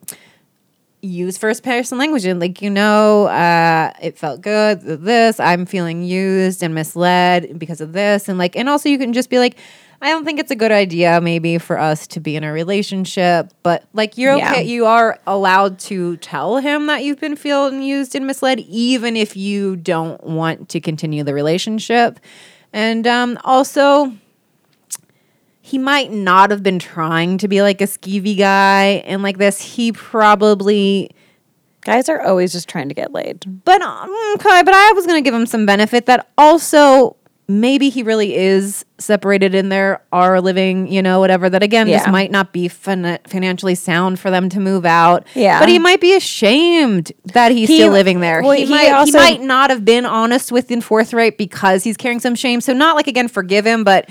use 1.01 1.37
first 1.37 1.63
person 1.63 1.97
language 1.97 2.25
and 2.25 2.39
like 2.39 2.61
you 2.61 2.69
know 2.69 3.27
uh 3.27 3.91
it 4.01 4.17
felt 4.17 4.41
good 4.41 4.81
this 4.81 5.39
i'm 5.39 5.65
feeling 5.65 6.03
used 6.03 6.63
and 6.63 6.73
misled 6.73 7.59
because 7.59 7.81
of 7.81 7.93
this 7.93 8.27
and 8.27 8.39
like 8.39 8.55
and 8.55 8.67
also 8.67 8.89
you 8.89 8.97
can 8.97 9.13
just 9.13 9.29
be 9.29 9.37
like 9.37 9.57
i 10.01 10.09
don't 10.09 10.25
think 10.25 10.39
it's 10.39 10.51
a 10.51 10.55
good 10.55 10.71
idea 10.71 11.19
maybe 11.21 11.57
for 11.57 11.77
us 11.79 12.07
to 12.07 12.19
be 12.19 12.35
in 12.35 12.43
a 12.43 12.51
relationship 12.51 13.51
but 13.63 13.83
like 13.93 14.17
you're 14.17 14.37
Yeah. 14.37 14.51
okay 14.51 14.63
you 14.63 14.85
are 14.85 15.19
allowed 15.27 15.79
to 15.79 16.17
tell 16.17 16.57
him 16.57 16.85
that 16.87 17.03
you've 17.03 17.19
been 17.19 17.35
feeling 17.35 17.81
used 17.81 18.15
and 18.15 18.25
misled 18.27 18.59
even 18.61 19.15
if 19.17 19.35
you 19.35 19.75
don't 19.75 20.23
want 20.23 20.69
to 20.69 20.79
continue 20.79 21.23
the 21.23 21.33
relationship 21.33 22.19
and 22.71 23.05
um 23.07 23.37
also 23.43 24.13
he 25.61 25.77
might 25.77 26.11
not 26.13 26.49
have 26.49 26.63
been 26.63 26.79
trying 26.79 27.37
to 27.39 27.47
be 27.49 27.61
like 27.61 27.81
a 27.81 27.85
skeevy 27.87 28.37
guy 28.37 29.03
and 29.05 29.21
like 29.21 29.37
this 29.37 29.59
he 29.61 29.91
probably 29.91 31.11
Guys 31.81 32.09
are 32.09 32.21
always 32.21 32.51
just 32.51 32.67
trying 32.67 32.89
to 32.89 32.93
get 32.95 33.13
laid. 33.13 33.45
but 33.65 33.81
um, 33.81 34.09
okay 34.35 34.61
but 34.63 34.73
i 34.73 34.91
was 34.93 35.05
gonna 35.05 35.21
give 35.21 35.33
him 35.33 35.45
some 35.45 35.65
benefit 35.65 36.05
that 36.05 36.29
also 36.37 37.16
maybe 37.49 37.89
he 37.89 38.03
really 38.03 38.35
is 38.35 38.83
separated 38.97 39.55
in 39.55 39.69
there 39.69 40.01
are 40.11 40.41
living, 40.41 40.87
you 40.91 41.01
know, 41.01 41.19
whatever. 41.19 41.49
That 41.49 41.63
again, 41.63 41.87
this 41.87 42.05
might 42.07 42.29
not 42.31 42.51
be 42.51 42.67
fin- 42.67 43.19
financially 43.25 43.75
sound 43.75 44.19
for 44.19 44.29
them 44.29 44.49
to 44.49 44.59
move 44.59 44.85
out. 44.85 45.25
Yeah. 45.33 45.59
but 45.59 45.69
he 45.69 45.79
might 45.79 46.01
be 46.01 46.13
ashamed 46.15 47.11
that 47.33 47.51
he's 47.51 47.69
He- 47.69 47.77
still 47.77 47.93
living 47.93 48.19
there. 48.19 48.41
well, 48.41 48.51
he, 48.51 48.65
he 48.65 48.71
might, 48.71 48.85
he 48.85 48.89
also- 48.91 49.17
might 49.17 49.41
not 49.41 49.69
have 49.69 49.85
been 49.85 50.05
honest 50.05 50.51
with 50.51 50.71
and 50.71 50.83
forthright 50.83 51.37
because 51.37 51.83
he's 51.83 51.95
carrying 51.97 52.19
some 52.19 52.35
shame. 52.35 52.59
So 52.61 52.73
not 52.73 52.95
like 52.95 53.07
again, 53.07 53.27
forgive 53.29 53.65
him, 53.65 53.83
but 53.83 54.09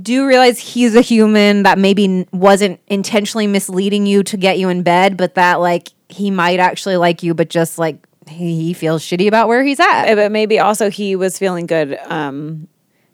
do 0.00 0.26
realize 0.26 0.58
he's 0.58 0.94
a 0.94 1.00
human 1.02 1.64
that 1.64 1.78
maybe 1.78 2.26
wasn't 2.32 2.80
intentionally 2.86 3.46
misleading 3.46 4.06
you 4.06 4.22
to 4.22 4.36
get 4.36 4.58
you 4.58 4.68
in 4.68 4.82
bed, 4.82 5.16
but 5.16 5.34
that 5.34 5.56
like 5.60 5.88
he 6.08 6.30
might 6.30 6.60
actually 6.60 6.96
like 6.96 7.22
you, 7.22 7.34
but 7.34 7.50
just 7.50 7.78
like 7.78 7.96
he 8.32 8.72
feels 8.72 9.02
shitty 9.02 9.28
about 9.28 9.48
where 9.48 9.62
he's 9.62 9.80
at. 9.80 10.14
But 10.14 10.32
maybe 10.32 10.58
also 10.58 10.90
he 10.90 11.14
was 11.16 11.38
feeling 11.38 11.66
good 11.66 11.98
um 12.06 12.68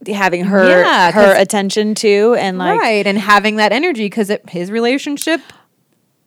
having 0.06 0.44
her 0.44 0.64
Yeah, 0.82 1.10
her 1.10 1.34
attention 1.34 1.94
too 1.94 2.36
and 2.38 2.56
like 2.58 2.78
right, 2.80 3.06
and 3.06 3.18
having 3.18 3.56
that 3.56 3.72
energy 3.72 4.06
because 4.06 4.30
his 4.48 4.70
relationship 4.70 5.40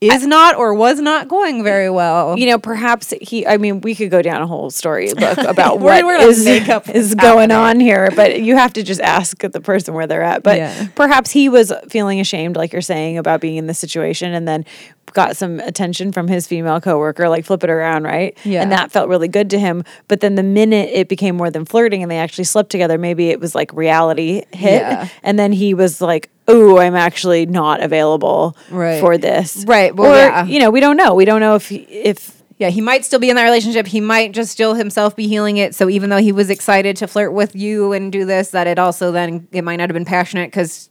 is 0.02 0.26
not 0.26 0.56
or 0.56 0.74
was 0.74 1.00
not 1.00 1.28
going 1.28 1.64
very 1.64 1.88
well. 1.90 2.36
you 2.38 2.48
know 2.48 2.58
perhaps 2.58 3.14
he 3.22 3.46
i 3.46 3.58
mean 3.58 3.82
we 3.82 3.94
could 3.94 4.10
go 4.10 4.22
down 4.24 4.42
a 4.42 4.48
whole 4.48 4.72
story 4.72 5.14
book 5.16 5.38
about 5.38 5.80
we're 5.80 6.20
is, 6.28 6.46
is 6.90 7.14
going 7.16 7.52
on 7.52 7.80
here 7.80 8.10
but 8.16 8.42
you 8.42 8.56
have 8.58 8.74
to 8.74 8.82
just 8.82 9.00
ask 9.00 9.38
the 9.38 9.62
person 9.62 9.94
where 9.94 10.08
they're 10.08 10.24
at 10.24 10.42
but 10.42 10.58
Yeah. 10.58 10.88
perhaps 10.96 11.30
he 11.30 11.50
was 11.50 11.72
feeling 11.88 12.20
ashamed 12.20 12.56
like 12.56 12.74
you're 12.74 12.82
saying 12.82 13.20
about 13.20 13.42
being 13.42 13.58
in 13.58 13.68
this 13.68 13.78
situation 13.80 14.34
and 14.34 14.48
then 14.48 14.66
got 15.14 15.36
some 15.36 15.60
attention 15.60 16.12
from 16.14 16.28
his 16.30 16.48
female 16.48 16.80
coworker 16.80 17.28
like 17.28 17.44
flip 17.46 17.64
it 17.66 17.70
around 17.70 18.04
right 18.04 18.38
Yeah. 18.46 18.62
and 18.62 18.72
that 18.72 18.92
felt 18.94 19.10
really 19.10 19.28
good 19.28 19.50
to 19.50 19.60
him 19.60 19.84
but 20.08 20.22
then 20.22 20.36
the 20.36 20.44
minute 20.44 20.90
it 20.94 21.10
became 21.10 21.36
more 21.36 21.50
than 21.50 21.66
flirting 21.66 22.02
and 22.02 22.10
they 22.10 22.18
actually 22.18 22.46
slept 22.46 22.70
together 22.70 22.98
maybe 22.98 23.30
it 23.30 23.40
was 23.42 23.54
like 23.54 23.74
reality 23.74 24.44
hit 24.54 24.82
Yeah. 24.82 25.08
and 25.22 25.38
then 25.38 25.52
he 25.52 25.74
was 25.74 26.00
like 26.00 26.30
oh 26.48 26.78
i'm 26.78 26.96
actually 26.96 27.46
not 27.46 27.82
available 27.82 28.56
Right. 28.70 29.02
for 29.02 29.18
this 29.18 29.66
Right, 29.68 29.94
well, 29.94 30.14
or 30.14 30.16
yeah. 30.16 30.46
you 30.46 30.60
know 30.60 30.70
we 30.72 30.80
don't 30.80 30.96
know 30.98 31.14
we 31.14 31.26
don't 31.26 31.42
know 31.42 31.56
if 31.56 31.70
if 31.72 32.42
yeah, 32.58 32.70
he 32.70 32.80
might 32.80 33.04
still 33.04 33.18
be 33.20 33.32
in 33.32 33.36
that 33.38 33.44
relationship. 33.44 33.88
He 33.88 34.00
might 34.02 34.34
just 34.34 34.52
still 34.52 34.76
himself 34.76 35.16
be 35.16 35.28
healing 35.28 35.58
it. 35.58 35.74
So 35.74 35.90
even 35.90 36.12
though 36.12 36.20
he 36.20 36.32
was 36.32 36.52
excited 36.52 36.96
to 36.98 37.08
flirt 37.08 37.34
with 37.34 37.56
you 37.56 37.92
and 37.92 38.12
do 38.12 38.24
this, 38.24 38.52
that 38.52 38.68
it 38.68 38.78
also 38.78 39.12
then 39.12 39.48
it 39.52 39.64
might 39.64 39.78
not 39.78 39.90
have 39.90 39.96
been 39.96 40.06
passionate 40.06 40.52
because 40.52 40.91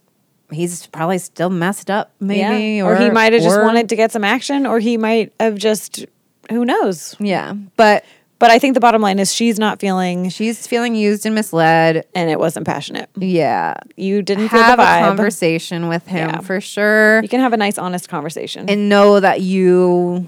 he's 0.51 0.87
probably 0.87 1.17
still 1.17 1.49
messed 1.49 1.89
up, 1.89 2.11
maybe, 2.19 2.77
Yeah. 2.77 2.83
Or, 2.85 2.95
he 2.97 3.09
might 3.09 3.33
have 3.33 3.41
just 3.41 3.61
wanted 3.61 3.89
to 3.89 3.95
get 3.95 4.11
some 4.11 4.23
action, 4.23 4.65
or 4.65 4.79
he 4.79 4.97
might 4.97 5.33
have 5.39 5.55
just, 5.55 6.05
who 6.49 6.65
knows? 6.65 7.15
Yeah, 7.19 7.53
but 7.77 8.03
But 8.39 8.49
I 8.49 8.57
think 8.57 8.73
the 8.73 8.79
bottom 8.79 9.03
line 9.03 9.19
is 9.19 9.31
she's 9.31 9.59
not 9.59 9.79
feeling, 9.79 10.29
she's 10.29 10.65
feeling 10.65 10.95
used 10.95 11.25
and 11.27 11.35
misled. 11.35 12.05
and 12.15 12.29
it 12.29 12.39
wasn't 12.39 12.65
passionate. 12.65 13.07
Yeah, 13.15 13.75
You 13.95 14.23
didn't 14.23 14.47
have 14.47 14.79
a 14.79 14.83
conversation 15.05 15.87
with 15.87 16.07
him 16.07 16.29
Yeah. 16.29 16.39
for 16.39 16.59
sure, 16.59 17.21
You 17.21 17.29
can 17.29 17.39
have 17.39 17.53
a 17.53 17.57
nice, 17.57 17.77
honest 17.77 18.09
conversation. 18.09 18.67
and 18.67 18.89
know 18.89 19.19
that 19.19 19.41
you 19.41 20.25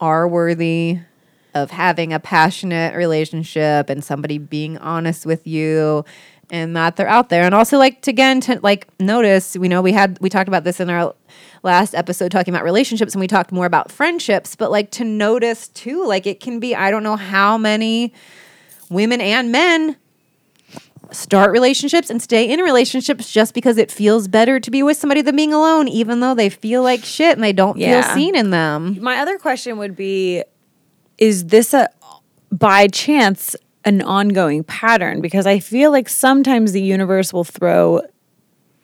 are 0.00 0.26
worthy 0.26 0.98
of 1.54 1.70
having 1.70 2.12
a 2.12 2.18
passionate 2.18 2.96
relationship 2.96 3.88
and 3.88 4.02
somebody 4.02 4.38
being 4.38 4.76
honest 4.78 5.24
with 5.24 5.46
you 5.46 6.04
and 6.50 6.76
that 6.76 6.96
they're 6.96 7.08
out 7.08 7.28
there 7.30 7.42
and 7.42 7.54
also 7.54 7.78
like 7.78 8.02
to 8.02 8.10
again 8.10 8.40
to 8.40 8.58
like 8.62 8.86
notice 9.00 9.56
we 9.56 9.68
know 9.68 9.80
we 9.82 9.92
had 9.92 10.18
we 10.20 10.28
talked 10.28 10.48
about 10.48 10.64
this 10.64 10.78
in 10.80 10.90
our 10.90 11.14
last 11.62 11.94
episode 11.94 12.30
talking 12.30 12.54
about 12.54 12.64
relationships 12.64 13.14
and 13.14 13.20
we 13.20 13.26
talked 13.26 13.50
more 13.52 13.66
about 13.66 13.90
friendships 13.90 14.54
but 14.54 14.70
like 14.70 14.90
to 14.90 15.04
notice 15.04 15.68
too 15.68 16.04
like 16.06 16.26
it 16.26 16.40
can 16.40 16.60
be 16.60 16.74
i 16.74 16.90
don't 16.90 17.02
know 17.02 17.16
how 17.16 17.56
many 17.58 18.12
women 18.90 19.20
and 19.20 19.50
men 19.50 19.96
start 21.10 21.50
relationships 21.52 22.10
and 22.10 22.20
stay 22.20 22.50
in 22.50 22.60
relationships 22.60 23.30
just 23.30 23.54
because 23.54 23.76
it 23.78 23.90
feels 23.90 24.26
better 24.26 24.58
to 24.58 24.70
be 24.70 24.82
with 24.82 24.96
somebody 24.96 25.22
than 25.22 25.36
being 25.36 25.52
alone 25.52 25.86
even 25.86 26.20
though 26.20 26.34
they 26.34 26.48
feel 26.50 26.82
like 26.82 27.04
shit 27.04 27.34
and 27.36 27.42
they 27.44 27.52
don't 27.52 27.76
Yeah. 27.78 28.02
feel 28.02 28.14
seen 28.14 28.34
in 28.34 28.50
them 28.50 28.98
My 29.00 29.18
other 29.18 29.38
question 29.38 29.78
would 29.78 29.94
be 29.96 30.42
Is 31.18 31.46
this 31.46 31.72
a, 31.72 31.88
by 32.50 32.88
chance, 32.88 33.54
an 33.84 34.02
ongoing 34.02 34.64
pattern? 34.64 35.20
Because 35.20 35.46
I 35.46 35.58
feel 35.58 35.90
like 35.90 36.08
sometimes 36.08 36.72
the 36.72 36.82
universe 36.82 37.32
will 37.32 37.44
throw 37.44 38.00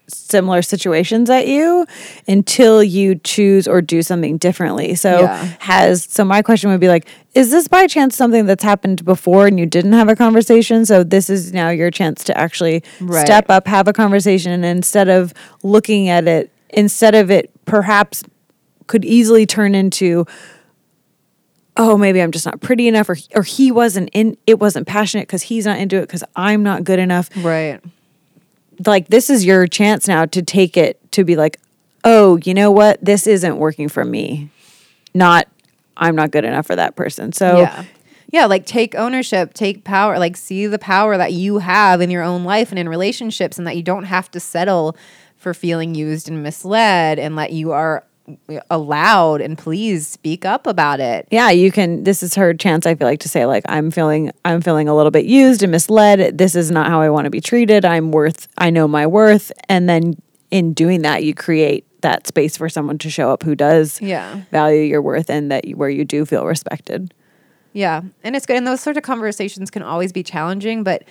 similar 0.08 0.60
situations 0.60 1.30
at 1.30 1.46
you 1.46 1.86
until 2.26 2.82
you 2.82 3.14
choose 3.14 3.68
or 3.68 3.80
do 3.80 4.02
something 4.02 4.38
differently. 4.38 4.94
So 4.96 5.20
Yeah. 5.20 5.48
has 5.60 6.04
so 6.10 6.24
my 6.24 6.42
question 6.42 6.70
would 6.70 6.80
be 6.80 6.88
like 6.88 7.06
is 7.34 7.52
this 7.52 7.68
by 7.68 7.86
chance 7.86 8.16
something 8.16 8.44
that's 8.44 8.64
happened 8.64 9.04
before 9.04 9.46
and 9.46 9.56
you 9.60 9.66
didn't 9.66 9.92
have 9.92 10.08
a 10.08 10.16
conversation 10.16 10.84
so 10.84 11.04
this 11.04 11.30
is 11.30 11.52
now 11.52 11.68
your 11.70 11.92
chance 11.92 12.24
to 12.24 12.36
actually 12.36 12.82
Right. 12.98 13.24
step 13.24 13.46
up 13.50 13.68
have 13.68 13.86
a 13.86 13.92
conversation 13.92 14.50
and 14.50 14.64
instead 14.64 15.08
of 15.08 15.32
looking 15.62 16.08
at 16.08 16.26
it 16.26 16.50
instead 16.70 17.14
of 17.14 17.30
it 17.30 17.52
perhaps 17.64 18.24
could 18.88 19.04
easily 19.04 19.46
turn 19.46 19.76
into 19.76 20.26
oh 21.80 21.96
maybe 21.96 22.20
i'm 22.20 22.30
just 22.30 22.44
not 22.44 22.60
pretty 22.60 22.86
enough 22.86 23.08
or 23.08 23.16
or 23.34 23.42
he 23.42 23.72
wasn't 23.72 24.10
in 24.12 24.36
it 24.46 24.58
wasn't 24.58 24.86
passionate 24.86 25.26
because 25.26 25.42
he's 25.42 25.64
not 25.64 25.78
into 25.78 25.96
it 25.96 26.02
because 26.02 26.22
i'm 26.36 26.62
not 26.62 26.84
good 26.84 26.98
enough. 26.98 27.30
Right. 27.38 27.80
Like 28.86 29.08
this 29.08 29.30
is 29.30 29.44
your 29.46 29.66
chance 29.66 30.06
now 30.06 30.26
to 30.26 30.42
take 30.42 30.76
it 30.76 31.00
to 31.12 31.24
be 31.24 31.36
like 31.36 31.58
oh 32.04 32.36
you 32.44 32.54
know 32.54 32.70
what? 32.70 33.02
This 33.02 33.26
isn't 33.26 33.56
working 33.56 33.88
for 33.88 34.04
me. 34.04 34.50
Not 35.14 35.48
i'm 35.96 36.14
not 36.14 36.30
good 36.30 36.44
enough 36.44 36.66
for 36.66 36.76
that 36.76 36.96
person. 36.96 37.32
So 37.32 37.60
yeah. 37.60 37.84
Yeah 38.30 38.44
like 38.44 38.66
take 38.66 38.94
ownership 38.94 39.54
take 39.54 39.82
power 39.82 40.18
like 40.18 40.36
see 40.36 40.66
the 40.66 40.78
power 40.78 41.16
that 41.16 41.32
you 41.32 41.58
have 41.58 42.02
in 42.02 42.10
your 42.10 42.22
own 42.22 42.44
life 42.44 42.70
and 42.70 42.78
in 42.78 42.90
relationships 42.90 43.56
and 43.56 43.66
that 43.66 43.76
you 43.76 43.82
don't 43.82 44.04
have 44.04 44.30
to 44.32 44.38
settle 44.38 44.96
for 45.36 45.54
feeling 45.54 45.94
used 45.94 46.28
and 46.28 46.42
misled 46.42 47.18
and 47.18 47.38
that 47.38 47.52
you 47.52 47.72
are 47.72 48.04
allowed 48.70 49.40
and 49.40 49.56
please 49.58 50.06
speak 50.06 50.44
up 50.44 50.66
about 50.66 51.00
it 51.00 51.26
yeah 51.30 51.50
you 51.50 51.70
can 51.72 52.04
this 52.04 52.22
is 52.22 52.34
her 52.34 52.52
chance 52.54 52.86
i 52.86 52.94
feel 52.94 53.06
like 53.06 53.20
to 53.20 53.28
say 53.28 53.46
like 53.46 53.64
i'm 53.68 53.90
feeling 53.90 54.30
i'm 54.44 54.60
feeling 54.60 54.88
a 54.88 54.94
little 54.96 55.10
bit 55.10 55.24
used 55.24 55.62
and 55.62 55.70
misled 55.72 56.36
this 56.38 56.54
is 56.54 56.70
not 56.70 56.86
how 56.88 57.00
i 57.00 57.08
want 57.08 57.24
to 57.24 57.30
be 57.30 57.40
treated 57.40 57.84
i'm 57.84 58.10
worth 58.12 58.48
i 58.58 58.70
know 58.70 58.86
my 58.88 59.06
worth 59.06 59.50
and 59.68 59.88
then 59.88 60.14
in 60.50 60.72
doing 60.72 61.02
that 61.02 61.22
you 61.24 61.34
create 61.34 61.84
that 62.02 62.26
space 62.26 62.56
for 62.56 62.68
someone 62.68 62.98
to 62.98 63.10
show 63.10 63.30
up 63.30 63.42
who 63.42 63.54
does 63.54 64.00
Yeah. 64.00 64.40
value 64.50 64.80
your 64.82 65.02
worth 65.02 65.28
and 65.30 65.50
that 65.52 65.64
you, 65.66 65.76
where 65.76 65.90
you 65.90 66.04
do 66.04 66.24
feel 66.24 66.46
respected 66.46 67.12
Yeah. 67.72 68.00
And 68.24 68.34
it's 68.34 68.46
good. 68.46 68.56
And 68.56 68.66
those 68.66 68.80
sort 68.80 68.96
of 68.96 69.04
conversations 69.04 69.70
can 69.70 69.82
always 69.84 70.10
be 70.12 70.22
challenging, 70.24 70.82
but 70.82 71.04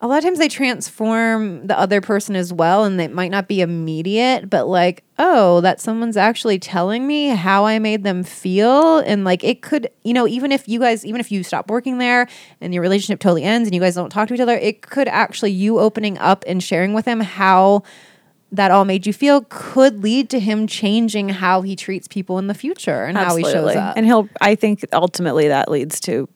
a 0.00 0.06
lot 0.06 0.18
of 0.18 0.24
times 0.24 0.38
they 0.38 0.48
transform 0.48 1.66
the 1.66 1.78
other 1.78 2.00
person 2.02 2.36
as 2.36 2.52
well. 2.52 2.84
And 2.84 3.00
it 3.00 3.12
might 3.12 3.30
not 3.30 3.48
be 3.48 3.62
immediate, 3.62 4.50
but 4.50 4.66
like, 4.66 5.04
oh, 5.18 5.62
that 5.62 5.80
someone's 5.80 6.18
actually 6.18 6.58
telling 6.58 7.06
me 7.06 7.28
how 7.28 7.64
I 7.64 7.78
made 7.78 8.04
them 8.04 8.22
feel. 8.22 8.98
And 8.98 9.24
like, 9.24 9.42
it 9.42 9.62
could, 9.62 9.88
you 10.04 10.12
know, 10.12 10.28
even 10.28 10.52
if 10.52 10.68
you 10.68 10.78
guys, 10.80 11.06
even 11.06 11.18
if 11.20 11.32
you 11.32 11.42
stop 11.42 11.70
working 11.70 11.96
there 11.98 12.28
and 12.60 12.74
your 12.74 12.82
relationship 12.82 13.20
totally 13.20 13.42
ends 13.42 13.66
and 13.66 13.74
you 13.74 13.80
guys 13.80 13.94
don't 13.94 14.10
talk 14.10 14.28
to 14.28 14.34
each 14.34 14.40
other, 14.40 14.56
it 14.56 14.82
could 14.82 15.08
actually, 15.08 15.52
you 15.52 15.78
opening 15.78 16.18
up 16.18 16.44
and 16.46 16.62
sharing 16.62 16.92
with 16.92 17.06
him 17.06 17.20
how 17.20 17.82
that 18.52 18.70
all 18.70 18.84
made 18.84 19.06
you 19.06 19.12
feel 19.12 19.44
could 19.48 20.02
lead 20.02 20.30
to 20.30 20.38
him 20.38 20.66
changing 20.66 21.30
how 21.30 21.62
he 21.62 21.74
treats 21.74 22.06
people 22.06 22.38
in 22.38 22.46
the 22.46 22.54
future 22.54 23.04
and 23.04 23.18
how 23.18 23.34
he 23.34 23.42
shows 23.42 23.74
up. 23.74 23.96
and 23.96 24.06
he'll 24.06 24.28
i 24.40 24.54
think 24.54 24.84
ultimately 24.92 25.48
that 25.48 25.68
leads 25.68 25.98
to 25.98 26.28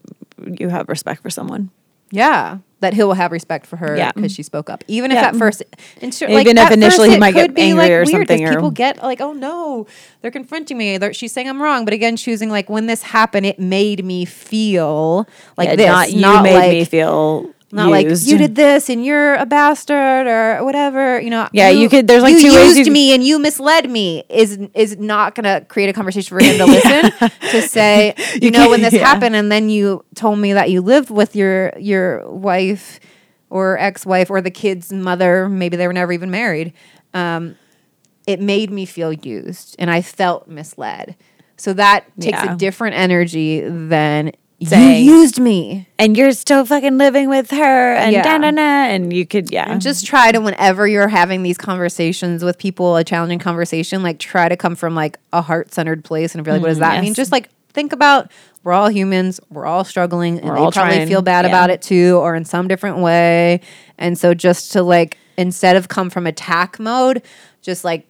you 0.45 0.69
have 0.69 0.89
respect 0.89 1.23
for 1.23 1.31
someone 1.31 1.71
Yeah, 2.11 2.59
that 2.81 2.95
he'll 2.95 3.13
have 3.13 3.31
respect 3.33 3.67
for 3.67 3.77
her 3.77 3.97
Yeah. 3.97 4.13
because 4.13 4.33
she 4.33 4.43
spoke 4.43 4.69
up, 4.71 4.83
even 4.89 5.11
if 5.11 5.19
at 5.19 5.37
first, 5.37 5.63
and 6.01 6.15
sure, 6.15 6.29
Even 6.29 6.57
like, 6.57 6.67
if 6.67 6.73
initially 6.73 7.11
he 7.11 7.19
might 7.19 7.35
get 7.35 7.51
angry 7.59 7.73
like, 7.75 7.91
or 7.91 8.05
weird 8.05 8.29
something, 8.29 8.47
or- 8.47 8.51
people 8.55 8.71
get 8.71 9.03
like, 9.03 9.21
oh 9.21 9.33
no, 9.33 9.87
they're 10.23 10.31
confronting 10.31 10.77
me. 10.79 10.99
They're, 10.99 11.13
she's 11.15 11.33
saying 11.33 11.49
I'm 11.49 11.61
wrong, 11.63 11.85
but 11.85 11.95
again, 11.95 12.17
choosing 12.17 12.51
like 12.51 12.69
when 12.69 12.87
this 12.87 13.03
happened, 13.03 13.47
it 13.47 13.59
made 13.59 14.05
me 14.05 14.25
feel 14.25 15.27
like 15.57 15.69
Yeah, 15.71 15.77
this, 15.77 15.87
not 15.87 16.13
you 16.13 16.21
not 16.21 16.43
made 16.43 16.55
like, 16.55 16.71
me 16.71 16.85
feel 16.85 17.51
Not 17.73 17.91
like 17.91 18.07
you 18.09 18.37
did 18.37 18.55
this 18.57 18.89
and 18.89 19.05
you're 19.05 19.35
a 19.35 19.47
bastard 19.47 20.27
or 20.27 20.65
whatever, 20.65 21.21
you 21.21 21.31
know. 21.31 21.49
Yeah, 21.53 21.69
you 21.71 21.89
could- 21.89 22.09
there's, 22.09 22.23
like, 22.23 22.35
you 22.35 22.51
two 22.51 22.55
ways 22.57 22.77
used 22.77 22.89
you- 22.89 22.93
me 22.93 23.15
and 23.15 23.23
you 23.23 23.39
misled 23.39 23.89
me 23.89 24.25
is 24.29 24.59
is 24.75 24.97
not 24.99 25.35
gonna 25.37 25.61
create 25.69 25.89
a 25.89 25.93
conversation 25.93 26.37
for 26.37 26.43
him 26.45 26.59
to 26.59 26.67
listen 26.75 27.31
to 27.53 27.63
say, 27.63 28.15
you, 28.43 28.51
know, 28.51 28.69
when 28.71 28.83
this 28.83 28.95
yeah. 28.95 29.07
happened 29.07 29.37
and 29.37 29.53
then 29.53 29.69
you 29.69 30.05
told 30.17 30.39
me 30.41 30.53
that 30.53 30.71
you 30.71 30.81
lived 30.81 31.11
with 31.11 31.37
your 31.37 31.73
your 31.79 32.29
wife 32.29 32.99
or 33.51 33.79
ex-wife 33.79 34.31
or 34.31 34.41
the 34.41 34.51
kid's 34.51 34.93
mother, 34.93 35.49
maybe 35.49 35.77
they 35.77 35.87
were 35.87 35.93
never 35.93 36.13
even 36.13 36.31
married. 36.31 36.73
Um, 37.15 37.57
it 38.27 38.41
made 38.41 38.71
me 38.71 38.85
feel 38.85 39.13
used 39.13 39.77
and 39.79 39.91
I 39.91 40.03
felt 40.03 40.49
misled. 40.49 41.17
So 41.57 41.73
that 41.75 42.05
takes 42.21 42.43
Yeah. 42.43 42.55
a 42.55 42.57
different 42.57 42.97
energy 42.97 43.61
than 43.61 44.33
Saying- 44.69 45.07
you 45.07 45.21
used 45.21 45.39
me. 45.41 45.89
and 45.99 46.17
you're 46.17 46.33
still 46.33 46.67
fucking 46.67 46.99
living 46.99 47.29
with 47.31 47.51
her 47.51 47.95
and 47.95 48.13
Yeah. 48.13 48.23
da 48.23 48.39
da 48.39 48.51
da 48.51 48.61
and 48.61 49.13
you 49.13 49.25
could 49.27 49.51
yeah 49.51 49.71
And 49.71 49.81
just 49.81 50.07
try 50.07 50.33
to 50.33 50.41
whenever 50.41 50.87
you're 50.87 51.09
having 51.09 51.43
these 51.43 51.57
conversations 51.57 52.45
with 52.45 52.59
people, 52.59 52.97
a 52.97 53.05
challenging 53.05 53.39
conversation, 53.39 54.03
like 54.03 54.19
try 54.19 54.49
to 54.49 54.57
come 54.57 54.77
from 54.77 54.95
like 54.95 55.19
a 55.33 55.41
heart 55.41 55.73
centered 55.73 56.05
place 56.05 56.35
and 56.35 56.45
be 56.45 56.51
like, 56.51 56.61
what 56.61 56.69
does 56.69 56.77
mm, 56.79 56.81
that 56.81 56.97
mean? 57.01 57.09
yes. 57.09 57.17
Just 57.17 57.33
like 57.33 57.49
think 57.73 57.93
about 57.93 58.31
we're 58.63 58.73
all 58.75 58.91
humans, 58.91 59.41
we're 59.49 59.65
all 59.65 59.85
struggling, 59.85 60.39
and 60.39 60.47
We're 60.49 60.57
they 60.57 60.61
all 60.61 60.73
probably 60.73 60.97
trying, 60.97 61.09
feel 61.09 61.23
bad 61.23 61.45
yeah. 61.47 61.49
about 61.51 61.71
it 61.71 61.81
too, 61.81 62.19
or 62.19 62.35
in 62.35 62.45
some 62.45 62.69
different 62.69 62.99
way. 62.99 63.61
And 63.97 64.19
so 64.19 64.35
just 64.35 64.73
to 64.73 64.83
like 64.83 65.17
instead 65.39 65.77
of 65.77 65.89
come 65.89 66.11
from 66.11 66.27
attack 66.27 66.79
mode, 66.79 67.23
just 67.63 67.83
like 67.85 68.07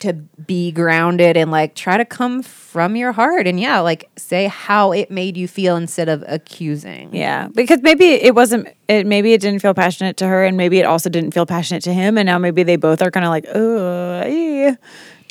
to 0.00 0.12
be 0.12 0.70
grounded 0.70 1.36
and 1.36 1.50
like 1.50 1.74
try 1.74 1.96
to 1.96 2.04
come 2.04 2.42
from 2.42 2.96
your 2.96 3.12
heart 3.12 3.46
and 3.46 3.58
yeah, 3.58 3.80
like 3.80 4.08
say 4.16 4.46
how 4.46 4.92
it 4.92 5.10
made 5.10 5.36
you 5.36 5.48
feel 5.48 5.76
instead 5.76 6.08
of 6.08 6.24
accusing. 6.26 7.14
Yeah, 7.14 7.48
because 7.48 7.82
maybe 7.82 8.06
it 8.06 8.34
wasn't. 8.34 8.68
It 8.88 9.06
maybe 9.06 9.32
it 9.32 9.40
didn't 9.40 9.60
feel 9.60 9.74
passionate 9.74 10.16
to 10.18 10.26
her, 10.26 10.44
and 10.44 10.56
maybe 10.56 10.78
it 10.78 10.84
also 10.84 11.10
didn't 11.10 11.32
feel 11.32 11.46
passionate 11.46 11.82
to 11.84 11.92
him, 11.92 12.16
and 12.16 12.26
now 12.26 12.38
maybe 12.38 12.62
they 12.62 12.76
both 12.76 13.02
are 13.02 13.10
kind 13.10 13.26
of 13.26 13.30
like, 13.30 13.46
oh, 13.54 14.26
yeah, 14.26 14.76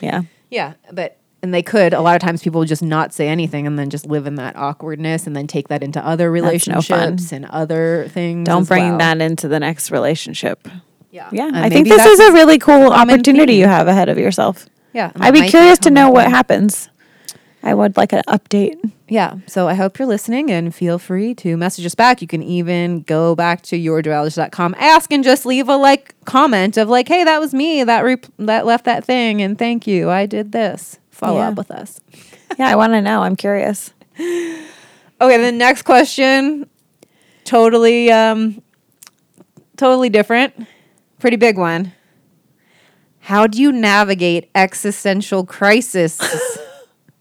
yeah. 0.02 0.22
Yeah, 0.50 0.74
but 0.92 1.18
and 1.42 1.54
they 1.54 1.62
could 1.62 1.94
a 1.94 2.02
lot 2.02 2.16
of 2.16 2.22
times 2.22 2.42
people 2.42 2.64
just 2.66 2.82
not 2.82 3.14
say 3.14 3.28
anything 3.28 3.68
and 3.68 3.78
then 3.78 3.90
just 3.90 4.06
live 4.06 4.28
in 4.28 4.36
that 4.36 4.56
awkwardness 4.56 5.28
and 5.28 5.36
then 5.36 5.48
take 5.48 5.68
that 5.68 5.84
into 5.84 6.06
other 6.06 6.32
That's 6.32 6.42
no 6.42 6.48
relationships 6.48 7.32
and 7.32 7.46
other 7.46 8.08
things. 8.10 8.46
Don't 8.46 8.68
bring 8.68 8.90
well. 8.90 8.98
that 9.00 9.22
into 9.22 9.48
the 9.48 9.60
next 9.60 9.92
relationship. 9.92 10.68
Yeah, 11.18 11.30
Yeah, 11.32 11.48
And 11.48 11.58
I 11.58 11.70
think 11.70 11.88
this 11.88 12.06
is 12.06 12.20
a 12.20 12.32
really 12.32 12.58
cool 12.60 12.92
opportunity 12.94 13.54
theme. 13.54 13.62
you 13.62 13.68
have 13.68 13.88
ahead 13.88 14.10
of 14.10 14.18
yourself. 14.18 14.68
yeah. 14.94 15.12
I'd 15.20 15.34
be 15.34 15.42
might 15.42 15.50
curious 15.50 15.80
to 15.80 15.90
know 15.92 16.10
what 16.10 16.24
theme. 16.26 16.32
happens. 16.32 16.90
I 17.64 17.74
would 17.74 17.98
like 17.98 18.14
an 18.14 18.22
update. 18.28 18.78
Yeah. 19.10 19.36
So 19.48 19.68
I 19.68 19.74
hope 19.74 19.98
you're 20.00 20.08
listening 20.08 20.52
and 20.52 20.74
feel 20.74 21.00
free 21.00 21.34
to 21.36 21.58
message 21.58 21.86
us 21.86 21.96
back. 21.96 22.22
You 22.22 22.28
can 22.28 22.42
even 22.44 23.02
go 23.02 23.36
back 23.36 23.62
to 23.64 23.76
yourjoyologist.com, 23.78 24.76
ask 24.78 25.12
and 25.12 25.24
just 25.24 25.46
leave 25.46 25.68
a 25.68 25.76
like 25.76 26.14
comment 26.26 26.78
of 26.78 26.88
like, 26.88 27.08
hey, 27.10 27.24
that 27.26 27.40
was 27.42 27.54
me 27.54 27.84
that 27.84 28.02
re- 28.06 28.22
that 28.40 28.66
left 28.66 28.86
that 28.86 29.04
thing 29.04 29.42
and 29.42 29.58
thank 29.58 29.88
you. 29.88 30.10
I 30.10 30.26
did 30.28 30.52
this. 30.52 31.00
Follow 31.12 31.40
Yeah. 31.40 31.50
up 31.50 31.56
with 31.56 31.72
us. 31.72 32.00
Yeah, 32.60 32.70
I 32.70 32.76
want 32.76 32.94
to 32.94 33.02
know. 33.02 33.22
I'm 33.24 33.36
curious. 33.36 33.92
Okay, 35.20 35.38
the 35.42 35.52
next 35.52 35.82
question 35.82 36.70
totally 37.44 38.12
um 38.12 38.62
totally 39.78 40.10
different. 40.10 40.54
Pretty 41.20 41.38
big 41.38 41.58
one. 41.58 41.94
How 43.22 43.48
do 43.48 43.60
you 43.60 43.72
navigate 43.72 44.50
existential 44.54 45.46
crisis? 45.46 46.20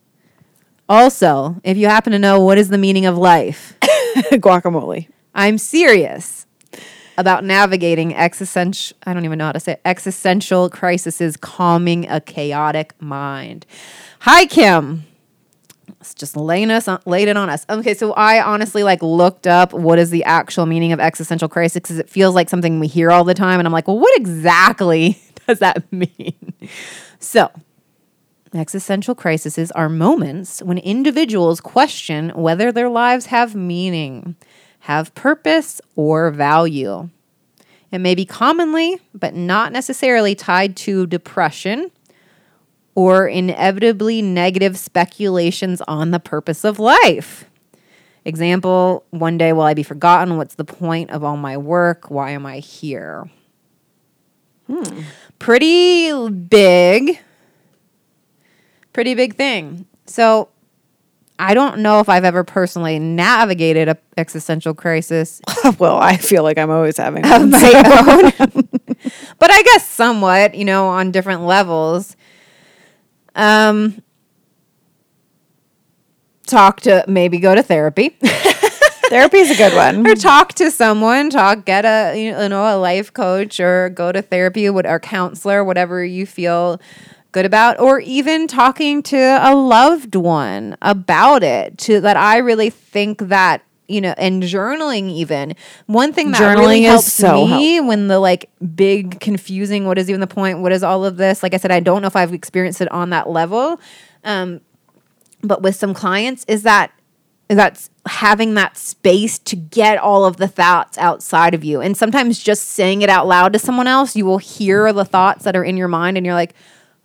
also, 0.88 1.60
if 1.64 1.76
you 1.76 1.86
happen 1.86 2.12
to 2.12 2.18
know 2.18 2.40
what 2.40 2.58
is 2.58 2.68
the 2.68 2.78
meaning 2.78 3.06
of 3.06 3.16
life, 3.16 3.74
Guacamole. 3.80 5.08
I'm 5.34 5.58
serious 5.58 6.46
about 7.18 7.44
navigating 7.44 8.14
existential 8.14 8.96
I 9.04 9.14
don't 9.14 9.24
even 9.24 9.38
know 9.38 9.46
how 9.46 9.52
to 9.52 9.60
say 9.60 9.72
it, 9.72 9.80
existential 9.84 10.68
crises 10.68 11.36
calming 11.36 12.08
a 12.08 12.20
chaotic 12.20 12.94
mind. 13.00 13.64
Hi 14.20 14.46
Kim. 14.46 15.06
Just 16.14 16.36
laying 16.36 16.70
us 16.70 16.88
on, 16.88 17.00
laid 17.06 17.28
it 17.28 17.36
on 17.36 17.48
us. 17.48 17.66
Okay, 17.68 17.94
so 17.94 18.12
I 18.12 18.42
honestly 18.42 18.82
like 18.82 19.02
looked 19.02 19.46
up 19.46 19.72
what 19.72 19.98
is 19.98 20.10
the 20.10 20.24
actual 20.24 20.66
meaning 20.66 20.92
of 20.92 21.00
existential 21.00 21.48
crisis 21.48 21.74
because 21.76 21.98
it 21.98 22.08
feels 22.08 22.34
like 22.34 22.48
something 22.48 22.80
we 22.80 22.86
hear 22.86 23.10
all 23.10 23.24
the 23.24 23.34
time, 23.34 23.58
and 23.58 23.66
I'm 23.66 23.72
like, 23.72 23.88
well, 23.88 23.98
what 23.98 24.16
exactly 24.18 25.20
does 25.46 25.58
that 25.60 25.90
mean? 25.92 26.54
So, 27.18 27.50
existential 28.54 29.14
crises 29.14 29.70
are 29.72 29.88
moments 29.88 30.62
when 30.62 30.78
individuals 30.78 31.60
question 31.60 32.30
whether 32.30 32.72
their 32.72 32.88
lives 32.88 33.26
have 33.26 33.54
meaning, 33.54 34.36
have 34.80 35.14
purpose, 35.14 35.80
or 35.94 36.30
value. 36.30 37.10
It 37.92 37.98
may 37.98 38.14
be 38.14 38.24
commonly, 38.24 39.00
but 39.14 39.34
not 39.34 39.72
necessarily 39.72 40.34
tied 40.34 40.76
to 40.78 41.06
depression 41.06 41.90
or 42.96 43.28
inevitably 43.28 44.22
negative 44.22 44.76
speculations 44.76 45.80
on 45.86 46.10
the 46.10 46.18
purpose 46.18 46.64
of 46.64 46.80
life. 46.80 47.44
Example, 48.24 49.04
one 49.10 49.38
day 49.38 49.52
will 49.52 49.62
I 49.62 49.74
be 49.74 49.84
forgotten? 49.84 50.36
What's 50.36 50.56
the 50.56 50.64
point 50.64 51.10
of 51.10 51.22
all 51.22 51.36
my 51.36 51.56
work? 51.56 52.10
Why 52.10 52.30
am 52.30 52.44
I 52.44 52.58
here? 52.58 53.30
Hmm. 54.66 55.02
Pretty 55.38 56.28
big, 56.30 57.20
pretty 58.92 59.14
big 59.14 59.36
thing. 59.36 59.86
So 60.06 60.48
I 61.38 61.52
don't 61.52 61.80
know 61.80 62.00
if 62.00 62.08
I've 62.08 62.24
ever 62.24 62.42
personally 62.42 62.98
navigated 62.98 63.88
a 63.88 63.98
existential 64.16 64.72
crisis 64.72 65.42
well, 65.78 65.98
I 65.98 66.16
feel 66.16 66.42
like 66.42 66.56
I'm 66.56 66.70
always 66.70 66.96
having 66.96 67.24
of 67.24 67.30
one. 67.30 67.50
my 67.50 68.32
own. 68.34 68.68
but 69.38 69.50
I 69.50 69.62
guess 69.62 69.88
somewhat, 69.88 70.54
you 70.54 70.64
know, 70.64 70.88
on 70.88 71.12
different 71.12 71.42
levels. 71.42 72.16
Um 73.36 74.02
talk 76.46 76.80
to 76.82 77.04
maybe 77.06 77.38
go 77.38 77.54
to 77.54 77.62
therapy. 77.62 78.16
Therapy 79.08 79.38
is 79.38 79.52
a 79.52 79.56
good 79.56 79.72
one. 79.72 80.04
or 80.04 80.16
talk 80.16 80.54
to 80.54 80.68
someone, 80.68 81.30
talk 81.30 81.64
get 81.64 81.84
a 81.84 82.20
you 82.20 82.32
know 82.48 82.76
a 82.76 82.76
life 82.76 83.12
coach 83.12 83.60
or 83.60 83.90
go 83.90 84.10
to 84.10 84.20
therapy 84.20 84.68
what 84.68 84.84
or 84.84 84.98
counselor, 84.98 85.62
whatever 85.62 86.04
you 86.04 86.26
feel 86.26 86.80
good 87.30 87.46
about 87.46 87.78
or 87.78 88.00
even 88.00 88.48
talking 88.48 89.02
to 89.02 89.16
a 89.16 89.54
loved 89.54 90.14
one 90.14 90.76
about 90.80 91.42
it 91.42 91.76
to 91.76 92.00
that 92.00 92.16
I 92.16 92.38
really 92.38 92.70
think 92.70 93.18
that 93.28 93.62
you 93.88 94.00
know 94.00 94.14
and 94.16 94.42
journaling 94.42 95.10
even. 95.10 95.54
One 95.86 96.12
thing 96.12 96.32
that 96.32 96.40
really 96.40 96.80
Journaling 96.80 96.82
is 96.82 96.86
helps 96.88 97.12
so 97.12 97.46
me 97.46 97.80
when 97.80 98.08
the 98.08 98.18
like 98.18 98.50
big 98.74 99.20
confusing 99.20 99.86
what 99.86 99.98
is 99.98 100.08
even 100.08 100.20
the 100.20 100.26
point 100.26 100.60
what 100.60 100.72
is 100.72 100.82
all 100.82 101.04
of 101.04 101.16
this? 101.16 101.42
Like 101.42 101.54
i 101.54 101.56
said 101.56 101.70
i 101.70 101.80
don't 101.80 102.02
know 102.02 102.08
if 102.08 102.16
i've 102.16 102.32
experienced 102.32 102.80
it 102.80 102.90
on 102.90 103.10
that 103.10 103.28
level. 103.28 103.80
Um 104.24 104.60
but 105.42 105.62
with 105.62 105.76
some 105.76 105.94
clients 105.94 106.44
is 106.48 106.62
that 106.62 106.92
that's 107.48 107.90
having 108.06 108.54
that 108.54 108.76
space 108.76 109.38
to 109.38 109.54
get 109.54 109.98
all 109.98 110.24
of 110.24 110.36
the 110.36 110.48
thoughts 110.48 110.98
outside 110.98 111.54
of 111.54 111.62
you. 111.62 111.80
And 111.80 111.96
sometimes 111.96 112.42
just 112.42 112.70
saying 112.70 113.02
it 113.02 113.08
out 113.08 113.28
loud 113.28 113.52
to 113.52 113.58
someone 113.58 113.86
else 113.86 114.16
you 114.16 114.24
will 114.24 114.38
hear 114.38 114.92
the 114.92 115.04
thoughts 115.04 115.44
that 115.44 115.54
are 115.54 115.64
in 115.64 115.76
your 115.76 115.88
mind 115.88 116.16
and 116.16 116.26
you're 116.26 116.34
like 116.34 116.54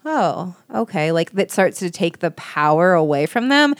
oh 0.05 0.55
okay. 0.73 1.11
Like 1.11 1.31
that 1.33 1.51
starts 1.51 1.79
to 1.79 1.91
take 1.91 2.19
the 2.19 2.31
power 2.31 2.93
away 2.93 3.25
from 3.25 3.49
them 3.49 3.75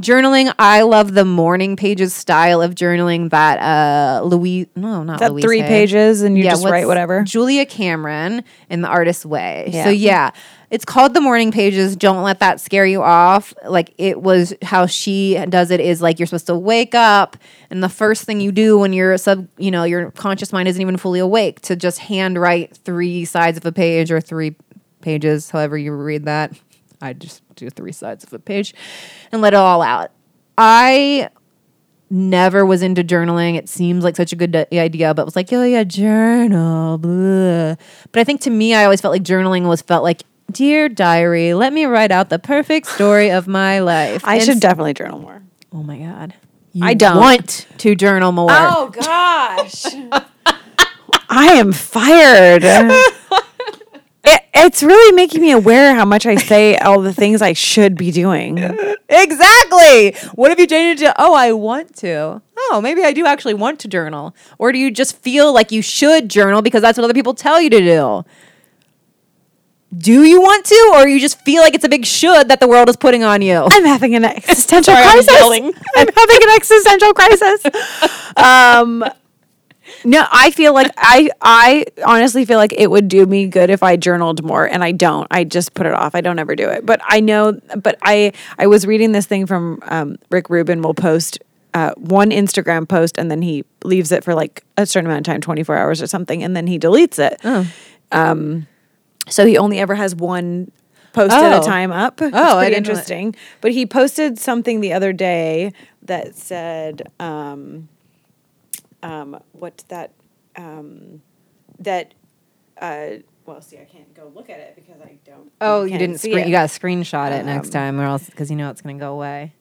journaling 0.00 0.52
i 0.58 0.82
love 0.82 1.14
the 1.14 1.24
morning 1.24 1.76
pages 1.76 2.14
style 2.14 2.62
of 2.62 2.74
journaling 2.74 3.30
that 3.30 3.58
uh 3.60 4.22
louise 4.24 4.66
no 4.74 5.02
not 5.02 5.20
That 5.20 5.32
louise 5.32 5.44
three 5.44 5.60
Hay. 5.60 5.68
pages 5.68 6.22
and 6.22 6.36
you 6.36 6.44
just 6.44 6.64
write 6.64 6.86
whatever. 6.86 7.22
Julia 7.22 7.66
Cameron 7.66 8.42
in 8.68 8.80
The 8.82 8.88
Artist's 8.88 9.26
Way. 9.26 9.68
Yeah. 9.72 9.84
So 9.84 9.90
yeah, 9.90 10.30
it's 10.70 10.84
called 10.84 11.14
The 11.14 11.20
Morning 11.20 11.52
Pages. 11.52 11.96
Don't 11.96 12.22
let 12.22 12.38
that 12.40 12.60
scare 12.60 12.86
you 12.86 13.02
off. 13.02 13.52
Like 13.66 13.92
it 13.98 14.20
was 14.22 14.54
how 14.62 14.86
she 14.86 15.34
does 15.48 15.70
it 15.70 15.80
is 15.80 16.00
like 16.00 16.18
you're 16.18 16.26
supposed 16.26 16.46
to 16.46 16.56
wake 16.56 16.94
up 16.94 17.36
and 17.70 17.82
the 17.82 17.88
first 17.88 18.24
thing 18.24 18.40
you 18.40 18.52
do 18.52 18.78
when 18.78 18.92
your 18.92 19.16
sub, 19.18 19.48
you 19.58 19.70
know, 19.70 19.84
your 19.84 20.10
conscious 20.12 20.52
mind 20.52 20.68
isn't 20.68 20.80
even 20.80 20.96
fully 20.96 21.20
awake 21.20 21.60
to 21.62 21.76
just 21.76 21.98
handwrite 21.98 22.76
three 22.78 23.24
sides 23.24 23.58
of 23.58 23.66
a 23.66 23.72
page 23.72 24.10
or 24.10 24.20
three 24.20 24.56
pages, 25.00 25.50
however 25.50 25.76
you 25.76 25.92
read 25.92 26.24
that. 26.26 26.52
I 27.02 27.12
just 27.14 27.42
do 27.60 27.70
three 27.70 27.92
sides 27.92 28.24
of 28.24 28.32
a 28.32 28.38
page 28.38 28.74
and 29.32 29.40
let 29.42 29.52
it 29.54 29.56
all 29.56 29.82
out. 29.82 30.10
I 30.58 31.30
never 32.10 32.66
was 32.66 32.82
into 32.82 33.04
journaling. 33.04 33.56
It 33.56 33.68
seems 33.68 34.02
like 34.04 34.16
such 34.16 34.32
a 34.32 34.36
good 34.36 34.54
idea, 34.72 35.14
but 35.14 35.24
was 35.24 35.36
like, 35.36 35.52
oh 35.52 35.62
yeah, 35.64 35.84
journal. 35.84 36.98
Blah. 36.98 37.76
But 38.12 38.20
I 38.20 38.24
think 38.24 38.40
to 38.42 38.50
me, 38.50 38.74
I 38.74 38.84
always 38.84 39.00
felt 39.00 39.12
like 39.12 39.22
journaling 39.22 39.68
was 39.68 39.80
felt 39.82 40.02
like, 40.02 40.22
dear 40.50 40.88
diary, 40.88 41.54
let 41.54 41.72
me 41.72 41.84
write 41.86 42.10
out 42.10 42.28
the 42.28 42.38
perfect 42.40 42.88
story 42.88 43.30
of 43.30 43.46
my 43.46 43.78
life. 43.92 44.22
I 44.24 44.34
And 44.36 44.44
should 44.44 44.56
s- 44.56 44.60
definitely 44.60 44.94
journal 44.94 45.20
more. 45.20 45.42
oh 45.72 45.82
my 45.84 45.98
god, 45.98 46.34
I 46.82 46.94
don't. 46.94 47.16
want 47.16 47.66
to 47.78 47.94
journal 47.94 48.32
more. 48.32 48.48
Oh 48.50 48.90
gosh. 48.90 49.84
I 51.32 51.52
am 51.54 51.72
fired. 51.72 52.64
It, 54.52 54.66
it's 54.66 54.82
really 54.82 55.14
making 55.14 55.40
me 55.40 55.52
aware 55.52 55.94
how 55.94 56.04
much 56.04 56.26
I 56.26 56.36
say 56.36 56.76
all 56.76 57.00
the 57.00 57.12
things 57.12 57.42
I 57.42 57.52
should 57.52 57.96
be 57.96 58.10
doing. 58.10 58.58
Exactly. 59.08 60.14
What 60.34 60.50
have 60.50 60.60
you 60.60 60.66
changed 60.66 61.02
it 61.02 61.06
to, 61.06 61.14
oh, 61.18 61.34
I 61.34 61.52
want 61.52 61.96
to? 61.96 62.40
Oh, 62.56 62.80
maybe 62.80 63.02
I 63.02 63.12
do 63.12 63.26
actually 63.26 63.54
want 63.54 63.80
to 63.80 63.88
journal. 63.88 64.34
Or 64.58 64.70
do 64.70 64.78
you 64.78 64.90
just 64.90 65.16
feel 65.16 65.52
like 65.52 65.72
you 65.72 65.82
should 65.82 66.28
journal 66.28 66.62
because 66.62 66.82
that's 66.82 66.96
what 66.96 67.04
other 67.04 67.14
people 67.14 67.34
tell 67.34 67.60
you 67.60 67.70
to 67.70 67.80
do? 67.80 68.24
Do 69.96 70.22
you 70.22 70.40
want 70.40 70.64
to, 70.66 70.92
or 70.94 71.08
you 71.08 71.18
just 71.18 71.40
feel 71.40 71.62
like 71.62 71.74
it's 71.74 71.84
a 71.84 71.88
big 71.88 72.06
should 72.06 72.48
that 72.48 72.60
the 72.60 72.68
world 72.68 72.88
is 72.88 72.96
putting 72.96 73.24
on 73.24 73.42
you? 73.42 73.66
I'm 73.68 73.84
having 73.84 74.14
an 74.14 74.24
existential 74.36 74.94
Sorry, 74.94 75.04
I'm 75.04 75.24
crisis. 75.24 75.82
I'm 75.96 76.08
having 76.14 76.42
an 76.42 76.50
existential 76.54 77.12
crisis. 77.12 78.16
Um, 78.36 79.04
no, 80.04 80.24
I 80.30 80.50
feel 80.50 80.72
like 80.74 80.90
I 80.96 81.30
I 81.40 81.84
honestly 82.06 82.44
feel 82.44 82.58
like 82.58 82.72
it 82.72 82.90
would 82.90 83.08
do 83.08 83.26
me 83.26 83.46
good 83.46 83.70
if 83.70 83.82
I 83.82 83.96
journaled 83.96 84.42
more, 84.44 84.64
and 84.66 84.82
I 84.84 84.92
don't. 84.92 85.26
I 85.30 85.44
just 85.44 85.74
put 85.74 85.86
it 85.86 85.92
off. 85.92 86.14
I 86.14 86.20
don't 86.20 86.38
ever 86.38 86.54
do 86.56 86.68
it. 86.68 86.84
But 86.86 87.00
I 87.04 87.20
know. 87.20 87.58
But 87.76 87.98
I 88.02 88.32
I 88.58 88.66
was 88.66 88.86
reading 88.86 89.12
this 89.12 89.26
thing 89.26 89.46
from 89.46 89.80
um, 89.82 90.16
Rick 90.30 90.50
Rubin. 90.50 90.82
Will 90.82 90.94
post. 90.94 91.38
Uh, 91.72 91.92
one 91.98 92.30
Instagram 92.30 92.88
post 92.88 93.16
and 93.16 93.30
then 93.30 93.42
he 93.42 93.64
leaves 93.84 94.10
it 94.10 94.24
for 94.24 94.34
like 94.34 94.64
a 94.76 94.84
certain 94.84 95.06
amount 95.08 95.20
of 95.28 95.32
time, 95.32 95.40
24 95.40 95.76
hours 95.76 96.02
or 96.02 96.08
something, 96.08 96.42
and 96.42 96.56
then 96.56 96.66
he 96.66 96.80
deletes 96.80 97.16
it. 97.20 97.40
Oh. 97.44 97.64
Um, 98.10 98.66
so 99.28 99.46
he 99.46 99.56
only 99.56 99.78
ever 99.78 99.94
has 99.94 100.12
one 100.16 100.72
post 101.12 101.30
Oh. 101.32 101.60
a 101.60 101.64
time 101.64 101.92
up. 101.92 102.20
Oh, 102.20 102.26
pretty 102.28 102.32
didn't 102.32 102.42
know 102.42 102.60
that. 102.60 102.74
interesting. 102.76 103.36
But 103.60 103.70
he 103.70 103.86
posted 103.86 104.36
something 104.36 104.80
the 104.80 104.92
other 104.92 105.12
day 105.12 105.72
that 106.02 106.34
said, 106.34 107.02
um, 107.20 107.88
um, 109.02 109.40
what's 109.52 109.84
that? 109.84 110.12
Um, 110.56 111.22
that, 111.78 112.14
uh, 112.80 113.10
well, 113.46 113.60
see, 113.62 113.78
I 113.78 113.84
can't 113.84 114.12
go 114.14 114.30
look 114.34 114.50
at 114.50 114.58
it 114.58 114.74
because 114.76 115.00
I 115.00 115.18
don't. 115.24 115.50
Oh, 115.60 115.84
you 115.84 115.98
didn't 115.98 116.18
screen. 116.18 116.46
You 116.46 116.50
got 116.52 116.68
to 116.68 116.80
screenshot 116.80 117.32
it 117.32 117.44
next 117.44 117.68
Um, 117.68 117.72
time, 117.72 118.00
or 118.00 118.04
else 118.04 118.26
because 118.26 118.50
you 118.50 118.56
know 118.56 118.70
it's 118.70 118.80
gonna 118.82 118.98
go 118.98 119.12
away. 119.12 119.54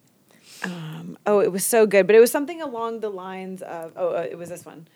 Oh, 1.25 1.39
it 1.39 1.51
was 1.51 1.65
so 1.65 1.85
good, 1.85 2.05
but 2.05 2.15
it 2.15 2.19
was 2.19 2.31
something 2.31 2.61
along 2.61 2.99
the 2.99 3.09
lines 3.09 3.61
of 3.61 3.93
oh, 3.95 4.15
uh, 4.15 4.27
it 4.29 4.37
was 4.37 4.49
this 4.49 4.65
one. 4.65 4.87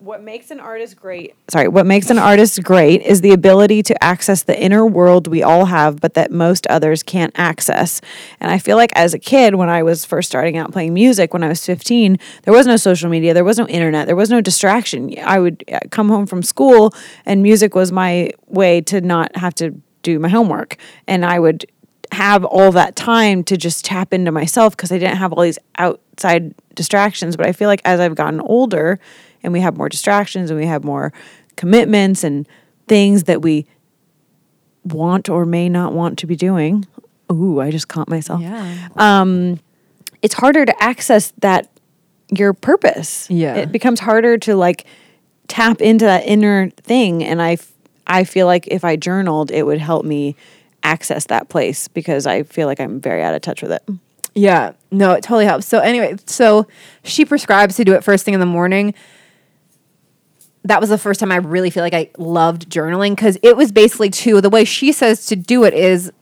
What 0.00 0.22
makes 0.22 0.50
an 0.50 0.60
artist 0.60 0.96
great? 0.96 1.34
Sorry, 1.50 1.68
what 1.68 1.84
makes 1.84 2.08
an 2.08 2.18
artist 2.18 2.62
great 2.62 3.02
is 3.02 3.20
the 3.20 3.32
ability 3.32 3.82
to 3.82 4.02
access 4.02 4.42
the 4.42 4.58
inner 4.58 4.86
world 4.86 5.26
we 5.26 5.42
all 5.42 5.66
have, 5.66 6.00
but 6.00 6.14
that 6.14 6.30
most 6.30 6.66
others 6.68 7.02
can't 7.02 7.34
access. 7.38 8.00
And 8.40 8.50
I 8.50 8.58
feel 8.58 8.78
like 8.78 8.92
as 8.96 9.12
a 9.12 9.18
kid, 9.18 9.56
when 9.56 9.68
I 9.68 9.82
was 9.82 10.06
first 10.06 10.30
starting 10.30 10.56
out 10.56 10.72
playing 10.72 10.94
music, 10.94 11.34
when 11.34 11.42
I 11.42 11.48
was 11.48 11.66
15, 11.66 12.18
there 12.44 12.54
was 12.54 12.66
no 12.66 12.78
social 12.78 13.10
media, 13.10 13.34
there 13.34 13.44
was 13.44 13.58
no 13.58 13.68
internet, 13.68 14.06
there 14.06 14.16
was 14.16 14.30
no 14.30 14.40
distraction. 14.40 15.14
I 15.22 15.38
would 15.38 15.64
uh, 15.70 15.80
come 15.90 16.08
home 16.08 16.24
from 16.24 16.42
school, 16.42 16.94
and 17.26 17.42
music 17.42 17.74
was 17.74 17.92
my 17.92 18.30
way 18.46 18.80
to 18.80 19.02
not 19.02 19.36
have 19.36 19.54
to 19.56 19.82
do 20.02 20.18
my 20.18 20.30
homework. 20.30 20.78
And 21.06 21.26
I 21.26 21.38
would 21.38 21.66
have 22.12 22.42
all 22.46 22.72
that 22.72 22.96
time 22.96 23.44
to 23.44 23.56
just 23.58 23.84
tap 23.84 24.14
into 24.14 24.32
myself 24.32 24.74
because 24.74 24.92
I 24.92 24.98
didn't 24.98 25.18
have 25.18 25.34
all 25.34 25.42
these 25.42 25.58
outside 25.76 26.54
distractions. 26.74 27.36
But 27.36 27.48
I 27.48 27.52
feel 27.52 27.68
like 27.68 27.82
as 27.84 28.00
I've 28.00 28.14
gotten 28.14 28.40
older 28.40 28.98
and 29.42 29.52
we 29.52 29.60
have 29.60 29.76
more 29.76 29.88
distractions 29.88 30.50
and 30.50 30.58
we 30.58 30.66
have 30.66 30.84
more 30.84 31.12
commitments 31.56 32.24
and 32.24 32.46
things 32.88 33.24
that 33.24 33.42
we 33.42 33.66
want 34.84 35.28
or 35.28 35.44
may 35.46 35.68
not 35.68 35.92
want 35.92 36.18
to 36.18 36.26
be 36.26 36.36
doing. 36.36 36.86
Ooh, 37.30 37.60
I 37.60 37.70
just 37.70 37.88
caught 37.88 38.08
myself. 38.08 38.40
Yeah. 38.40 38.88
Um, 38.96 39.60
it's 40.22 40.34
harder 40.34 40.64
to 40.64 40.82
access 40.82 41.32
that 41.38 41.70
your 42.30 42.52
purpose. 42.52 43.28
Yeah. 43.30 43.56
It 43.56 43.72
becomes 43.72 44.00
harder 44.00 44.38
to 44.38 44.56
like 44.56 44.86
tap 45.48 45.80
into 45.80 46.04
that 46.04 46.26
inner 46.26 46.70
thing. 46.70 47.24
And 47.24 47.40
I, 47.40 47.52
f- 47.52 47.72
I 48.06 48.24
feel 48.24 48.46
like 48.46 48.66
if 48.68 48.84
I 48.84 48.96
journaled, 48.96 49.50
it 49.50 49.64
would 49.64 49.78
help 49.78 50.04
me 50.04 50.36
access 50.82 51.26
that 51.26 51.48
place 51.48 51.88
because 51.88 52.26
I 52.26 52.42
feel 52.42 52.66
like 52.66 52.80
I'm 52.80 53.00
very 53.00 53.22
out 53.22 53.34
of 53.34 53.42
touch 53.42 53.62
with 53.62 53.72
it. 53.72 53.82
Yeah, 54.34 54.72
no, 54.90 55.12
it 55.12 55.22
totally 55.22 55.44
helps. 55.44 55.66
So 55.66 55.80
anyway, 55.80 56.16
so 56.26 56.66
she 57.02 57.24
prescribes 57.24 57.76
to 57.76 57.84
do 57.84 57.94
it 57.94 58.04
first 58.04 58.24
thing 58.24 58.34
in 58.34 58.40
the 58.40 58.46
morning. 58.46 58.94
That 60.64 60.80
was 60.80 60.90
the 60.90 60.98
first 60.98 61.20
time 61.20 61.32
I 61.32 61.36
really 61.36 61.70
feel 61.70 61.82
like 61.82 61.94
I 61.94 62.10
loved 62.18 62.68
journaling 62.70 63.10
because 63.10 63.38
it 63.42 63.56
was 63.56 63.72
basically 63.72 64.10
too 64.10 64.40
the 64.40 64.50
way 64.50 64.64
she 64.64 64.92
says 64.92 65.26
to 65.26 65.36
do 65.36 65.64
it 65.64 65.72
is 65.74 66.12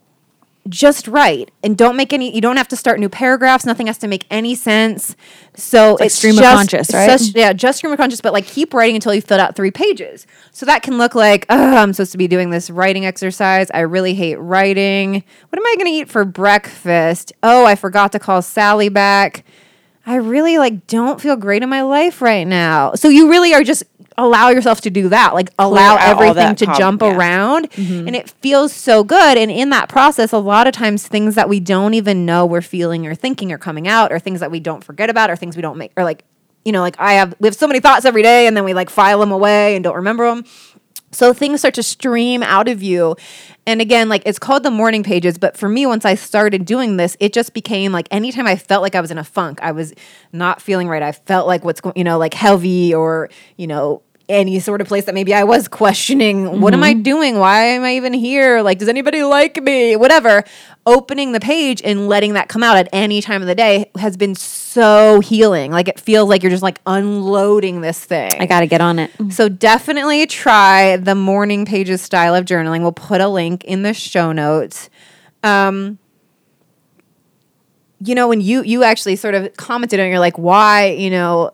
just 0.69 1.09
write 1.09 1.51
and 1.63 1.79
don't 1.79 1.97
make 1.97 2.13
any 2.13 2.35
you 2.35 2.41
don't 2.41 2.57
have 2.59 2.69
to 2.69 2.77
start 2.77 3.01
new 3.01 3.09
paragraphs 3.09 3.65
nothing 3.65 3.87
has 3.87 3.99
to 3.99 4.07
make 4.07 4.27
any 4.31 4.55
sense. 4.55 5.17
So 5.55 5.93
it's, 5.93 6.01
like 6.01 6.11
stream 6.11 6.39
of 6.39 6.45
conscious, 6.45 6.93
right? 6.93 7.19
such- 7.19 7.35
yeah 7.35 7.53
just 7.53 7.79
stream 7.79 7.93
of 7.93 7.99
conscious 7.99 8.21
but 8.21 8.33
like 8.33 8.47
keep 8.47 8.75
writing 8.75 8.95
until 8.95 9.15
you 9.15 9.23
filled 9.23 9.41
out 9.41 9.57
three 9.57 9.71
pages. 9.71 10.27
So 10.53 10.67
that 10.67 10.83
can 10.83 10.99
look 10.99 11.15
like 11.15 11.47
oh 11.49 11.77
i'm 11.77 11.93
supposed 11.93 12.13
to 12.13 12.19
be 12.19 12.29
doing 12.29 12.51
this 12.51 12.71
writing 12.71 13.07
exercise. 13.07 13.71
I 13.73 13.81
really 13.81 14.15
hate 14.15 14.37
writing. 14.37 15.15
What 15.49 15.59
am 15.59 15.67
i 15.67 15.75
going 15.77 15.87
to 15.87 15.99
eat 16.01 16.09
for 16.11 16.25
breakfast? 16.25 17.33
Oh 17.43 17.65
i 17.65 17.75
forgot 17.75 18.13
to 18.13 18.19
call 18.19 18.43
sally 18.43 18.89
back. 18.89 19.45
I 20.07 20.17
really 20.17 20.59
like 20.59 20.87
don't 20.87 21.21
feel 21.21 21.37
great 21.37 21.63
in 21.63 21.69
my 21.69 21.83
life 21.83 22.23
right 22.23 22.47
now. 22.47 22.95
So 22.95 23.09
you 23.09 23.29
really 23.31 23.53
are 23.53 23.63
just 23.63 23.85
allow 24.19 24.49
yourself 24.49 24.81
to 24.81 24.91
do 24.91 25.09
that 25.09 25.33
like 25.33 25.49
allow 25.59 25.97
everything 25.97 26.55
to 26.57 26.67
jump 26.77 27.01
yeah. 27.01 27.17
around 27.17 27.69
and 27.77 28.15
it 28.15 28.29
feels 28.29 28.73
so 28.73 29.05
good 29.05 29.39
and 29.39 29.51
in 29.51 29.71
that 29.71 29.89
process 29.89 30.33
a 30.33 30.39
lot 30.39 30.67
of 30.67 30.75
times 30.75 31.07
things 31.07 31.37
that 31.37 31.49
we 31.49 31.61
don't 31.61 31.95
even 31.95 32.27
know 32.27 32.45
we're 32.45 32.61
feeling 32.61 33.07
or 33.07 33.15
thinking 33.15 33.53
are 33.53 33.59
coming 33.59 33.87
out 33.87 34.13
or 34.13 34.19
things 34.19 34.41
that 34.41 34.51
we 34.51 34.59
don't 34.61 34.83
forget 34.83 35.09
about 35.09 35.31
or 35.31 35.37
things 35.37 35.55
we 35.55 35.63
don't 35.63 35.79
make 35.79 35.93
or 35.97 36.05
like 36.05 36.25
you 36.65 36.73
know 36.73 36.81
like 36.81 36.97
i 36.99 37.15
have 37.15 37.35
we 37.39 37.47
have 37.47 37.55
so 37.55 37.69
many 37.69 37.79
thoughts 37.79 38.05
every 38.05 38.23
day 38.23 38.47
and 38.49 38.57
then 38.57 38.65
we 38.65 38.75
like 38.75 38.91
file 38.91 39.21
them 39.21 39.31
away 39.31 39.77
and 39.77 39.85
don't 39.85 39.97
remember 39.97 40.29
them 40.29 40.45
so 41.11 41.33
things 41.33 41.61
start 41.61 41.75
to 41.75 41.83
stream 41.83 42.43
out 42.43 42.69
of 42.69 42.83
you. 42.83 43.17
And 43.67 43.81
again, 43.81 44.09
like 44.09 44.23
it's 44.27 44.39
called 44.39 44.63
the 44.63 44.71
morning 44.71 45.03
pages, 45.03 45.39
but 45.39 45.57
for 45.57 45.69
me, 45.69 45.87
once 45.87 46.05
I 46.05 46.15
started 46.15 46.65
doing 46.65 46.97
this, 46.97 47.17
it 47.21 47.33
just 47.33 47.55
became 47.55 47.93
like 47.93 48.09
anytime 48.11 48.47
I 48.47 48.57
felt 48.57 48.83
like 48.83 48.95
I 48.95 49.01
was 49.01 49.11
in 49.11 49.19
a 49.19 49.25
funk, 49.25 49.59
I 49.63 49.73
was 49.73 49.95
not 50.33 50.61
feeling 50.61 50.89
right. 50.89 51.03
I 51.03 51.13
felt 51.13 51.47
like 51.47 51.65
what's 51.65 51.81
going, 51.81 51.97
you 51.97 52.05
know, 52.05 52.19
like 52.19 52.35
heavy 52.35 52.95
or, 52.95 53.31
you 53.57 53.67
know, 53.67 54.03
any 54.29 54.61
sort 54.61 54.81
of 54.81 54.87
place 54.87 55.07
that 55.07 55.15
maybe 55.15 55.33
I 55.33 55.45
was 55.45 55.69
questioning, 55.69 56.61
what 56.61 56.75
am 56.75 56.83
I 56.83 56.93
doing? 56.93 57.39
Why 57.39 57.63
am 57.65 57.83
I 57.83 57.95
even 57.95 58.13
here? 58.13 58.61
Like, 58.61 58.79
does 58.79 58.89
anybody 58.89 59.23
like 59.23 59.63
me? 59.63 59.97
Whatever. 59.97 60.45
Opening 60.85 61.33
the 61.33 61.41
page 61.41 61.81
and 61.83 62.09
letting 62.09 62.35
that 62.35 62.49
come 62.49 62.63
out 62.63 62.77
at 62.77 62.89
any 62.93 63.23
time 63.23 63.41
of 63.41 63.49
the 63.49 63.55
day 63.55 63.91
has 63.97 64.17
been 64.17 64.35
so 64.35 65.21
healing. 65.21 65.73
Like, 65.73 65.89
it 65.89 65.99
feels 65.99 66.29
like 66.29 66.43
you're 66.43 66.51
just 66.51 66.63
like 66.63 66.81
unloading 66.87 67.81
this 67.81 68.05
thing. 68.05 68.33
I 68.39 68.47
got 68.47 68.61
to 68.61 68.67
get 68.67 68.81
on 68.83 68.99
it. 68.99 69.11
So 69.31 69.49
definitely 69.49 70.27
try 70.27 70.99
the 70.99 71.15
morning 71.15 71.65
pages 71.65 72.03
style 72.03 72.35
of 72.35 72.45
journaling. 72.45 72.83
We'll 72.83 72.93
put 72.93 73.23
a 73.23 73.29
link 73.29 73.65
in 73.65 73.83
the 73.83 73.95
show 73.95 74.33
notes. 74.33 74.91
Um, 75.43 75.99
you 78.01 78.15
know, 78.15 78.29
when 78.29 78.41
you 78.41 78.63
you 78.63 78.85
actually 78.85 79.17
sort 79.17 79.35
of 79.35 79.57
commented 79.57 80.01
on, 80.01 80.09
you're 80.09 80.19
like, 80.19 80.39
why, 80.39 80.91
you 80.91 81.11
know, 81.11 81.53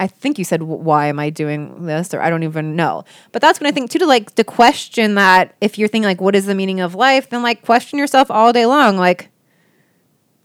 I 0.00 0.06
think 0.06 0.38
you 0.38 0.44
said, 0.44 0.62
why 0.62 1.08
am 1.08 1.18
I 1.20 1.28
doing 1.28 1.84
this? 1.84 2.14
Or 2.14 2.22
I 2.22 2.30
don't 2.30 2.42
even 2.42 2.74
know. 2.74 3.04
But 3.32 3.42
that's 3.42 3.60
when 3.60 3.66
I 3.66 3.70
think 3.70 3.90
too 3.90 3.98
to 3.98 4.06
like 4.06 4.34
to 4.36 4.44
question 4.44 5.14
that 5.16 5.54
if 5.60 5.76
you're 5.76 5.88
thinking 5.88 6.08
like, 6.08 6.22
what 6.22 6.34
is 6.34 6.46
the 6.46 6.54
meaning 6.54 6.80
of 6.80 6.94
life? 6.94 7.28
Then 7.28 7.42
like 7.42 7.60
question 7.60 7.98
yourself 7.98 8.30
all 8.30 8.50
day 8.50 8.64
long, 8.64 8.96
like, 8.96 9.28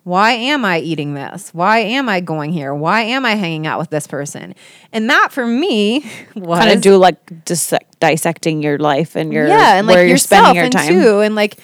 why 0.04 0.34
am 0.34 0.66
I 0.66 0.80
eating 0.80 1.14
this? 1.14 1.54
Why 1.54 1.80
am 1.80 2.10
I 2.10 2.20
going 2.20 2.52
here? 2.52 2.76
Why 2.76 3.04
am 3.04 3.26
I 3.26 3.36
hanging 3.36 3.66
out 3.66 3.80
with 3.80 3.90
this 3.92 4.08
person? 4.08 4.56
And 4.92 5.10
that 5.10 5.32
for 5.32 5.48
me 5.48 6.06
was 6.36 6.60
Kind 6.60 6.72
of 6.72 6.82
do 6.82 6.98
like 6.98 7.46
dissect, 7.46 7.98
dissecting 8.02 8.62
your 8.62 8.78
life 8.78 9.16
and 9.16 9.32
your 9.32 9.48
yeah, 9.48 9.76
and 9.78 9.88
like 9.88 9.96
where 9.96 10.04
you're 10.04 10.16
yourself 10.16 10.50
spending 10.50 10.56
your 10.58 10.66
and 10.66 11.02
too, 11.02 11.20
and 11.22 11.34
like 11.34 11.58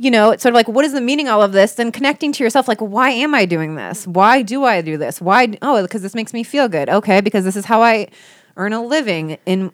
you 0.00 0.10
know, 0.10 0.30
it's 0.30 0.42
sort 0.42 0.52
of 0.52 0.54
like 0.54 0.66
what 0.66 0.86
is 0.86 0.94
the 0.94 1.00
meaning 1.00 1.28
of 1.28 1.34
all 1.34 1.42
of 1.42 1.52
this? 1.52 1.74
Then 1.74 1.92
connecting 1.92 2.32
to 2.32 2.42
yourself, 2.42 2.66
like 2.66 2.80
why 2.80 3.10
am 3.10 3.34
I 3.34 3.44
doing 3.44 3.74
this? 3.74 4.06
Why 4.06 4.40
do 4.40 4.64
I 4.64 4.80
do 4.80 4.96
this? 4.96 5.20
Why? 5.20 5.58
Oh, 5.60 5.82
because 5.82 6.00
this 6.00 6.14
makes 6.14 6.32
me 6.32 6.42
feel 6.42 6.68
good. 6.68 6.88
Okay, 6.88 7.20
because 7.20 7.44
this 7.44 7.54
is 7.54 7.66
how 7.66 7.82
I 7.82 8.08
earn 8.56 8.72
a 8.72 8.82
living. 8.82 9.36
And 9.46 9.72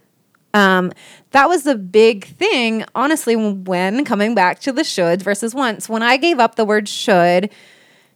um, 0.52 0.92
that 1.30 1.48
was 1.48 1.62
the 1.62 1.76
big 1.76 2.24
thing, 2.24 2.84
honestly, 2.92 3.36
when 3.36 4.04
coming 4.04 4.34
back 4.34 4.58
to 4.60 4.72
the 4.72 4.82
shoulds 4.82 5.22
versus 5.22 5.54
once. 5.54 5.88
When 5.88 6.02
I 6.02 6.16
gave 6.16 6.40
up 6.40 6.56
the 6.56 6.64
word 6.64 6.88
should 6.88 7.48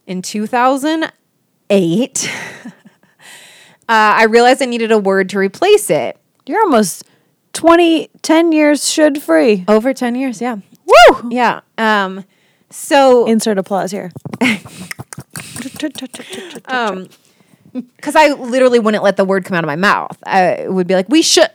in 0.07 0.21
2008, 0.21 1.11
uh, 2.67 2.71
I 3.89 4.25
realized 4.25 4.61
I 4.61 4.67
needed 4.67 4.91
a 4.91 4.99
word 4.99 5.29
to 5.29 5.39
replace 5.39 5.91
it. 5.91 6.19
You're 6.45 6.63
almost 6.63 7.05
20, 7.53 8.11
10 8.23 8.51
years 8.51 8.91
should 8.91 9.23
free. 9.23 9.65
Over 9.69 9.95
10 9.95 10.17
years, 10.17 10.41
yeah. 10.41 10.57
Woo! 10.91 11.31
Yeah. 11.31 11.61
Um, 11.79 12.25
so, 12.71 13.27
Insert 13.27 13.59
applause 13.59 13.91
here. 13.91 14.11
um, 16.67 17.09
because 17.73 18.17
I 18.17 18.29
literally 18.33 18.79
wouldn't 18.79 19.03
let 19.05 19.17
the 19.17 19.25
word 19.25 19.45
come 19.45 19.57
out 19.57 19.65
of 19.65 19.69
my 19.69 19.77
mouth. 19.77 20.17
I 20.25 20.67
would 20.69 20.87
be 20.87 20.95
like, 20.95 21.09
we 21.09 21.23
should. 21.23 21.51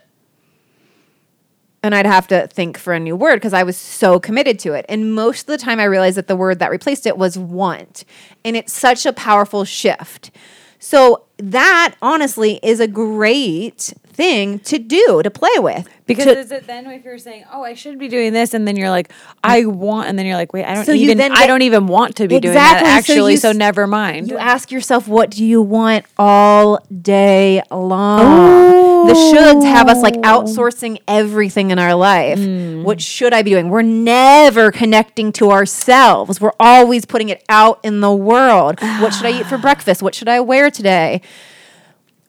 And 1.82 1.94
I'd 1.94 2.06
have 2.06 2.26
to 2.28 2.48
think 2.48 2.78
for 2.78 2.92
a 2.94 2.98
new 3.00 3.14
word 3.14 3.36
because 3.36 3.52
I 3.52 3.62
was 3.62 3.76
so 3.76 4.18
committed 4.18 4.58
to 4.60 4.72
it. 4.72 4.84
And 4.88 5.14
most 5.14 5.42
of 5.42 5.46
the 5.46 5.58
time, 5.58 5.78
I 5.78 5.84
realized 5.84 6.16
that 6.16 6.26
the 6.26 6.36
word 6.36 6.58
that 6.58 6.70
replaced 6.70 7.06
it 7.06 7.16
was 7.16 7.38
want. 7.38 8.04
And 8.44 8.56
it's 8.56 8.72
such 8.72 9.06
a 9.06 9.12
powerful 9.12 9.64
shift. 9.64 10.30
So, 10.78 11.24
that 11.38 11.94
honestly 12.02 12.58
is 12.62 12.80
a 12.80 12.88
great 12.88 13.92
thing 14.16 14.58
to 14.60 14.78
do, 14.78 15.20
to 15.22 15.30
play 15.30 15.50
with. 15.58 15.88
Because 16.06 16.24
To- 16.26 16.38
is 16.38 16.52
it 16.52 16.66
then 16.66 16.86
if 16.86 17.04
you're 17.04 17.18
saying, 17.18 17.44
"Oh, 17.52 17.62
I 17.64 17.74
should 17.74 17.98
be 17.98 18.08
doing 18.08 18.32
this," 18.32 18.54
and 18.54 18.66
then 18.66 18.76
you're 18.76 18.90
like, 18.90 19.10
"I 19.42 19.64
want," 19.64 20.08
and 20.08 20.16
then 20.18 20.24
you're 20.24 20.36
like, 20.36 20.52
"Wait, 20.52 20.64
I 20.64 20.74
don't 20.74 20.84
So 20.84 20.92
you 20.92 21.04
even, 21.06 21.18
then 21.18 21.32
I 21.32 21.46
don't 21.48 21.62
even 21.62 21.86
want 21.88 22.16
to 22.16 22.28
be 22.28 22.38
doing 22.40 22.54
Exactly. 22.54 22.84
that 22.86 23.04
So 23.04 23.12
actually." 23.12 23.32
you 23.32 23.38
So, 23.38 23.52
never 23.52 23.86
mind. 23.86 24.28
You 24.30 24.38
ask 24.38 24.70
yourself, 24.70 25.08
what 25.08 25.30
do 25.30 25.44
you 25.44 25.60
want 25.60 26.04
all 26.16 26.78
day 27.02 27.60
long? 27.72 29.06
The 29.08 29.12
shoulds 29.14 29.64
have 29.64 29.88
us 29.88 30.00
like 30.02 30.14
outsourcing 30.18 30.98
everything 31.06 31.70
in 31.70 31.78
our 31.78 31.94
life. 31.94 32.38
Hmm. 32.38 32.82
What 32.84 33.00
should 33.00 33.32
I 33.32 33.42
be 33.42 33.50
doing? 33.50 33.68
We're 33.68 33.82
never 33.82 34.70
connecting 34.72 35.32
to 35.32 35.50
ourselves. 35.50 36.40
We're 36.40 36.52
always 36.58 37.04
putting 37.04 37.28
it 37.28 37.42
out 37.48 37.80
in 37.82 38.00
the 38.00 38.12
world. 38.12 38.78
what 39.00 39.12
should 39.14 39.26
I 39.26 39.40
eat 39.40 39.46
for 39.46 39.58
breakfast? 39.68 40.02
What 40.02 40.14
should 40.14 40.28
I 40.28 40.40
wear 40.40 40.70
today? 40.70 41.20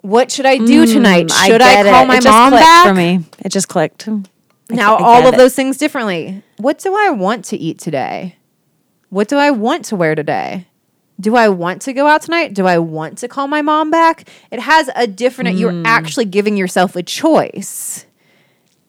What 0.01 0.31
should 0.31 0.45
I 0.45 0.57
do 0.57 0.85
tonight? 0.85 1.31
Should 1.31 1.61
I, 1.61 1.83
get 1.83 1.85
call 1.91 2.03
it. 2.03 2.07
my 2.07 2.17
It 2.17 2.23
mom 2.23 2.51
back? 2.51 2.87
for 2.87 2.93
me? 2.93 3.25
It 3.39 3.49
just 3.49 3.67
clicked. 3.67 4.07
I 4.07 4.21
now 4.69 4.95
all 4.97 5.27
of 5.27 5.33
it. 5.33 5.37
those 5.37 5.55
things 5.55 5.77
differently. 5.77 6.43
What 6.57 6.79
do 6.79 6.95
I 6.95 7.09
want 7.09 7.45
to 7.45 7.57
eat 7.57 7.79
today? 7.79 8.35
What 9.09 9.27
do 9.27 9.37
I 9.37 9.51
want 9.51 9.85
to 9.85 9.95
wear 9.95 10.15
today? 10.15 10.67
Do 11.19 11.35
I 11.35 11.49
want 11.49 11.81
to 11.83 11.93
go 11.93 12.07
out 12.07 12.21
tonight? 12.21 12.53
Do 12.53 12.67
I 12.67 12.77
want 12.77 13.17
to 13.19 13.27
call 13.27 13.47
my 13.47 13.61
mom 13.61 13.89
back? 13.89 14.29
It 14.51 14.59
has 14.59 14.89
a 14.95 15.07
different, 15.07 15.55
you're 15.57 15.71
Hmm. 15.71 15.85
actually 15.85 16.25
giving 16.25 16.57
yourself 16.57 16.95
a 16.95 17.01
choice. 17.03 18.05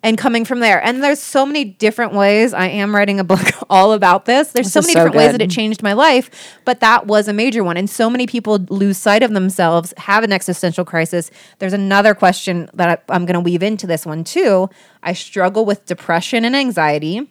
And 0.02 0.16
coming 0.16 0.44
from 0.44 0.60
there. 0.60 0.82
And 0.82 1.02
there's 1.02 1.20
so 1.20 1.44
many 1.44 1.64
different 1.64 2.12
ways. 2.12 2.54
I 2.54 2.66
am 2.66 2.94
writing 2.94 3.18
a 3.18 3.24
book 3.24 3.46
all 3.70 3.92
about 3.92 4.26
this. 4.26 4.52
There's 4.52 4.72
so 4.72 4.80
many 4.80 4.92
so 4.92 5.00
different 5.00 5.16
ways 5.16 5.32
that 5.32 5.42
it 5.42 5.50
changed 5.50 5.82
my 5.82 5.92
life, 5.92 6.58
but 6.64 6.80
that 6.80 7.06
was 7.06 7.26
a 7.26 7.32
major 7.32 7.64
one. 7.64 7.76
And 7.76 7.90
so 7.90 8.08
many 8.08 8.26
people 8.26 8.58
lose 8.68 8.96
sight 8.96 9.22
of 9.22 9.32
themselves, 9.32 9.92
have 9.96 10.22
an 10.22 10.32
existential 10.32 10.84
crisis. 10.84 11.30
There's 11.58 11.72
another 11.72 12.14
question 12.14 12.70
that 12.74 12.88
I, 12.88 13.12
I'm 13.12 13.26
going 13.26 13.34
to 13.34 13.40
weave 13.40 13.62
into 13.62 13.86
this 13.86 14.06
one 14.06 14.22
too. 14.24 14.70
I 15.02 15.14
struggle 15.14 15.64
with 15.64 15.86
depression 15.86 16.44
and 16.44 16.54
anxiety. 16.54 17.28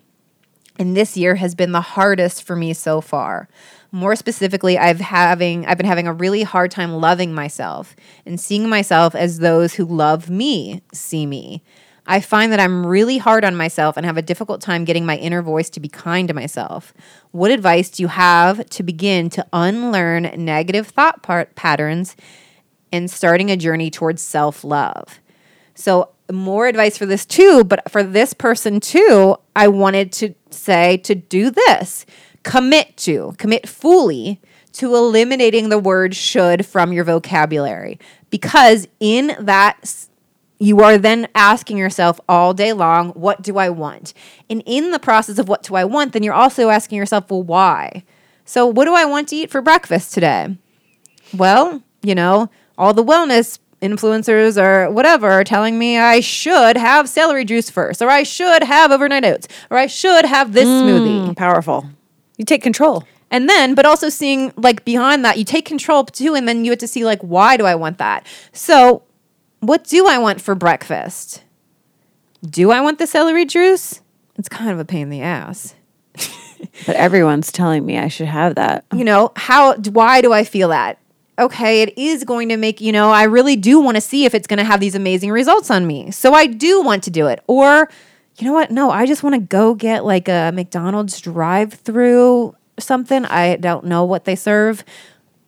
And 0.80 0.96
this 0.96 1.18
year 1.18 1.36
has 1.36 1.56
been 1.56 1.72
the 1.72 1.82
hardest 1.82 2.44
for 2.44 2.56
me 2.56 2.74
so 2.74 3.02
far. 3.02 3.48
More 3.92 4.16
specifically, 4.16 4.78
I've 4.78 5.00
having 5.00 5.66
I've 5.66 5.78
been 5.78 5.88
having 5.88 6.08
a 6.08 6.14
really 6.14 6.44
hard 6.44 6.72
time 6.72 6.94
loving 6.94 7.34
myself 7.34 7.96
and 8.26 8.40
seeing 8.40 8.70
myself 8.70 9.16
as 9.16 9.40
those 9.40 9.76
who 9.76 9.86
love 9.86 10.30
me 10.30 10.82
see 10.94 11.26
me. 11.26 11.64
I 12.08 12.22
find 12.22 12.52
that 12.52 12.60
I'm 12.60 12.86
really 12.86 13.18
hard 13.18 13.44
on 13.44 13.56
myself 13.56 13.98
and 13.98 14.06
have 14.06 14.18
a 14.18 14.22
difficult 14.22 14.62
time 14.62 14.86
getting 14.86 15.06
my 15.06 15.18
inner 15.18 15.42
voice 15.42 15.70
to 15.72 15.80
be 15.80 15.90
kind 15.90 16.28
to 16.30 16.34
myself. 16.34 16.94
What 17.32 17.52
advice 17.52 17.90
do 17.90 18.02
you 18.02 18.08
have 18.08 18.66
to 18.70 18.84
begin 18.84 19.30
to 19.32 19.46
unlearn 19.52 20.32
negative 20.38 20.88
thought 20.88 21.22
part 21.22 21.56
patterns 21.56 22.16
and 22.92 23.12
starting 23.12 23.52
a 23.52 23.58
journey 23.58 23.92
towards 23.92 24.22
self-love? 24.22 25.20
So, 25.76 26.10
more 26.32 26.68
advice 26.68 26.98
for 26.98 27.06
this 27.06 27.26
too, 27.26 27.64
but 27.64 27.90
for 27.90 28.04
this 28.04 28.34
person 28.34 28.80
too, 28.80 29.38
I 29.56 29.70
wanted 29.70 30.12
to 30.14 30.34
say 30.50 30.98
to 30.98 31.16
do 31.16 31.50
this 31.50 32.06
commit 32.44 32.96
to, 32.98 33.34
commit 33.38 33.68
fully 33.68 34.42
to 34.74 34.96
eliminating 34.96 35.70
the 35.70 35.80
word 35.80 36.16
should 36.16 36.66
from 36.66 36.94
your 36.94 37.04
vocabulary. 37.04 38.00
Because 38.30 38.88
in 39.00 39.36
that, 39.40 40.08
you 40.60 40.82
are 40.82 40.98
then 40.98 41.28
asking 41.36 41.78
yourself 41.78 42.20
all 42.28 42.54
day 42.54 42.74
long, 42.74 43.10
what 43.10 43.42
do 43.42 43.58
I 43.58 43.70
want? 43.70 44.14
And 44.50 44.64
in 44.66 44.92
the 44.92 45.00
process 45.00 45.38
of 45.38 45.48
what 45.48 45.64
do 45.64 45.76
I 45.76 45.86
want, 45.86 46.14
then 46.14 46.24
you're 46.24 46.34
also 46.34 46.70
asking 46.70 46.98
yourself, 46.98 47.30
well, 47.30 47.44
why? 47.44 48.04
So, 48.46 48.66
what 48.66 48.86
do 48.86 48.96
I 48.96 49.06
want 49.06 49.28
to 49.30 49.36
eat 49.36 49.52
for 49.52 49.62
breakfast 49.62 50.14
today? 50.14 50.58
well, 51.34 51.82
you 52.02 52.16
know, 52.16 52.50
all 52.78 52.94
the 52.94 53.04
wellness 53.04 53.60
influencers 53.82 54.62
or 54.62 54.90
whatever 54.90 55.30
are 55.30 55.44
telling 55.44 55.78
me 55.78 55.98
I 55.98 56.20
should 56.20 56.78
have 56.78 57.10
celery 57.10 57.46
juice 57.46 57.70
first, 57.70 58.02
or 58.02 58.10
I 58.10 58.24
should 58.24 58.64
have 58.64 58.92
overnight 58.92 59.26
oats, 59.26 59.48
or 59.70 59.78
I 59.78 59.88
should 59.88 60.26
have 60.26 60.54
this 60.54 60.68
mm, 60.68 60.82
smoothie. 60.82 61.36
Powerful. 61.38 61.86
You 62.38 62.46
take 62.46 62.64
control. 62.64 63.04
And 63.30 63.50
then, 63.50 63.76
but 63.76 63.86
also 63.86 64.10
seeing 64.10 64.54
like 64.56 64.86
behind 64.86 65.26
that, 65.26 65.38
you 65.38 65.44
take 65.44 65.66
control 65.66 66.06
too, 66.06 66.34
and 66.34 66.48
then 66.48 66.64
you 66.64 66.72
have 66.72 66.80
to 66.80 66.88
see 66.88 67.04
like, 67.04 67.22
why 67.22 67.58
do 67.58 67.66
I 67.66 67.76
want 67.76 67.98
that? 67.98 68.26
So, 68.54 69.04
what 69.60 69.84
do 69.86 70.08
I 70.08 70.18
want 70.18 70.42
for 70.42 70.56
breakfast? 70.56 71.44
Do 72.44 72.72
I 72.72 72.82
want 72.82 73.00
the 73.00 73.08
celery 73.08 73.46
juice? 73.46 74.02
It's 74.38 74.50
kind 74.50 74.70
of 74.70 74.80
a 74.80 74.86
pain 74.86 75.04
in 75.04 75.10
the 75.10 75.22
ass. 75.22 75.76
But 76.88 76.96
everyone's 76.96 77.52
telling 77.52 77.86
me 77.86 78.00
I 78.00 78.08
should 78.08 78.26
have 78.28 78.56
that. 78.56 78.84
you 78.92 79.04
know 79.04 79.32
how 79.36 79.76
why 79.76 80.22
do 80.22 80.34
i 80.34 80.44
feel 80.44 80.70
that 80.70 80.98
okay 81.38 81.84
it 81.84 81.96
is 81.96 82.24
going 82.24 82.50
to 82.50 82.58
make 82.58 82.82
you 82.82 82.92
know 82.92 83.12
i 83.12 83.24
really 83.26 83.56
do 83.56 83.80
want 83.80 83.94
to 83.96 84.02
see 84.02 84.26
if 84.26 84.34
it's 84.34 84.48
going 84.48 84.58
to 84.58 84.64
have 84.64 84.80
these 84.80 84.96
amazing 84.96 85.30
results 85.30 85.70
on 85.70 85.86
me 85.86 86.10
so 86.10 86.34
i 86.34 86.48
do 86.48 86.82
want 86.82 87.04
to 87.04 87.12
do 87.12 87.28
it 87.28 87.44
or 87.46 87.88
you 88.40 88.48
know 88.48 88.54
what 88.54 88.72
no 88.72 88.90
i 88.90 89.06
just 89.06 89.22
want 89.22 89.36
to 89.36 89.40
go 89.40 89.76
get 89.76 90.04
like 90.04 90.28
a 90.28 90.52
mcdonald's 90.52 91.22
drive 91.22 91.74
through 91.74 92.56
something 92.80 93.24
i 93.26 93.56
don't 93.58 93.86
know 93.86 94.04
what 94.04 94.26
they 94.26 94.36
serve 94.36 94.84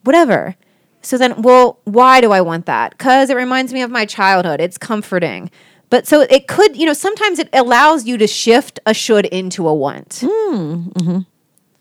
whatever 0.04 0.56
so 1.02 1.18
then 1.18 1.42
well 1.42 1.80
why 1.86 2.22
do 2.22 2.32
i 2.32 2.42
want 2.42 2.66
that 2.66 2.92
because 2.98 3.30
it 3.30 3.36
reminds 3.36 3.74
me 3.74 3.82
of 3.82 3.90
my 3.90 4.06
childhood 4.06 4.60
it's 4.60 4.78
comforting 4.78 5.50
but 5.90 6.08
so 6.08 6.22
it 6.22 6.48
could 6.48 6.76
you 6.76 6.86
know 6.86 6.94
sometimes 6.94 7.40
it 7.40 7.50
allows 7.54 8.06
you 8.06 8.18
to 8.18 8.28
shift 8.28 8.80
a 8.86 8.94
should 8.94 9.26
into 9.28 9.68
a 9.68 9.74
want 9.74 10.20
hmm, 10.24 10.90
mm-hmm. 10.90 11.20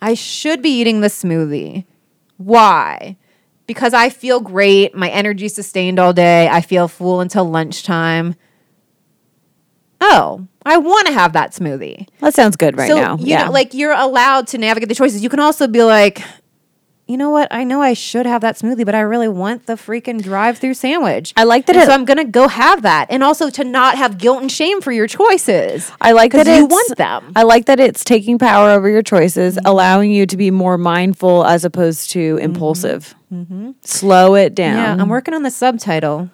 I 0.00 0.14
should 0.14 0.62
be 0.62 0.70
eating 0.70 1.00
the 1.00 1.08
smoothie. 1.08 1.84
Why? 2.36 3.16
Because 3.66 3.92
I 3.92 4.10
feel 4.10 4.40
great. 4.40 4.94
My 4.94 5.10
energy 5.10 5.48
sustained 5.48 5.98
all 5.98 6.12
day. 6.12 6.48
I 6.48 6.60
feel 6.60 6.88
full 6.88 7.20
until 7.20 7.44
lunchtime. 7.44 8.34
Oh, 10.00 10.46
I 10.64 10.76
want 10.78 11.08
to 11.08 11.12
have 11.12 11.32
that 11.32 11.52
smoothie. 11.52 12.08
That 12.20 12.34
sounds 12.34 12.56
good 12.56 12.76
right 12.78 12.88
so, 12.88 12.96
now. 12.96 13.16
you 13.16 13.26
yeah. 13.26 13.46
know, 13.46 13.50
like 13.50 13.74
you're 13.74 13.92
allowed 13.92 14.46
to 14.48 14.58
navigate 14.58 14.88
the 14.88 14.94
choices. 14.94 15.22
You 15.22 15.28
can 15.28 15.40
also 15.40 15.66
be 15.66 15.82
like, 15.82 16.22
you 17.08 17.16
know 17.16 17.30
what? 17.30 17.48
I 17.50 17.64
know 17.64 17.80
I 17.80 17.94
should 17.94 18.26
have 18.26 18.42
that 18.42 18.56
smoothie, 18.56 18.84
but 18.84 18.94
I 18.94 19.00
really 19.00 19.28
want 19.28 19.64
the 19.64 19.72
freaking 19.72 20.22
drive-through 20.22 20.74
sandwich. 20.74 21.32
I 21.38 21.44
like 21.44 21.64
that 21.66 21.74
it- 21.74 21.86
so 21.86 21.92
I'm 21.92 22.04
gonna 22.04 22.24
go 22.24 22.48
have 22.48 22.82
that, 22.82 23.06
and 23.08 23.24
also 23.24 23.48
to 23.48 23.64
not 23.64 23.96
have 23.96 24.18
guilt 24.18 24.42
and 24.42 24.52
shame 24.52 24.82
for 24.82 24.92
your 24.92 25.06
choices. 25.06 25.90
I 26.02 26.12
like 26.12 26.32
that 26.32 26.46
you 26.46 26.66
want 26.66 26.98
them. 26.98 27.32
I 27.34 27.44
like 27.44 27.64
that 27.64 27.80
it's 27.80 28.04
taking 28.04 28.38
power 28.38 28.70
over 28.70 28.90
your 28.90 29.02
choices, 29.02 29.56
mm-hmm. 29.56 29.66
allowing 29.66 30.10
you 30.12 30.26
to 30.26 30.36
be 30.36 30.50
more 30.50 30.76
mindful 30.76 31.46
as 31.46 31.64
opposed 31.64 32.10
to 32.10 32.34
mm-hmm. 32.34 32.44
impulsive. 32.44 33.14
Mm-hmm. 33.32 33.70
Slow 33.80 34.34
it 34.34 34.54
down. 34.54 34.76
Yeah, 34.76 35.02
I'm 35.02 35.08
working 35.08 35.32
on 35.32 35.42
the 35.42 35.50
subtitle. 35.50 36.30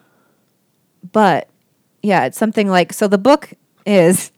But 1.13 1.49
yeah, 2.03 2.25
it's 2.25 2.37
something 2.37 2.69
like 2.69 2.93
so 2.93 3.07
the 3.07 3.19
book 3.19 3.53
is 3.87 4.33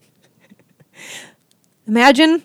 imagine 1.87 2.43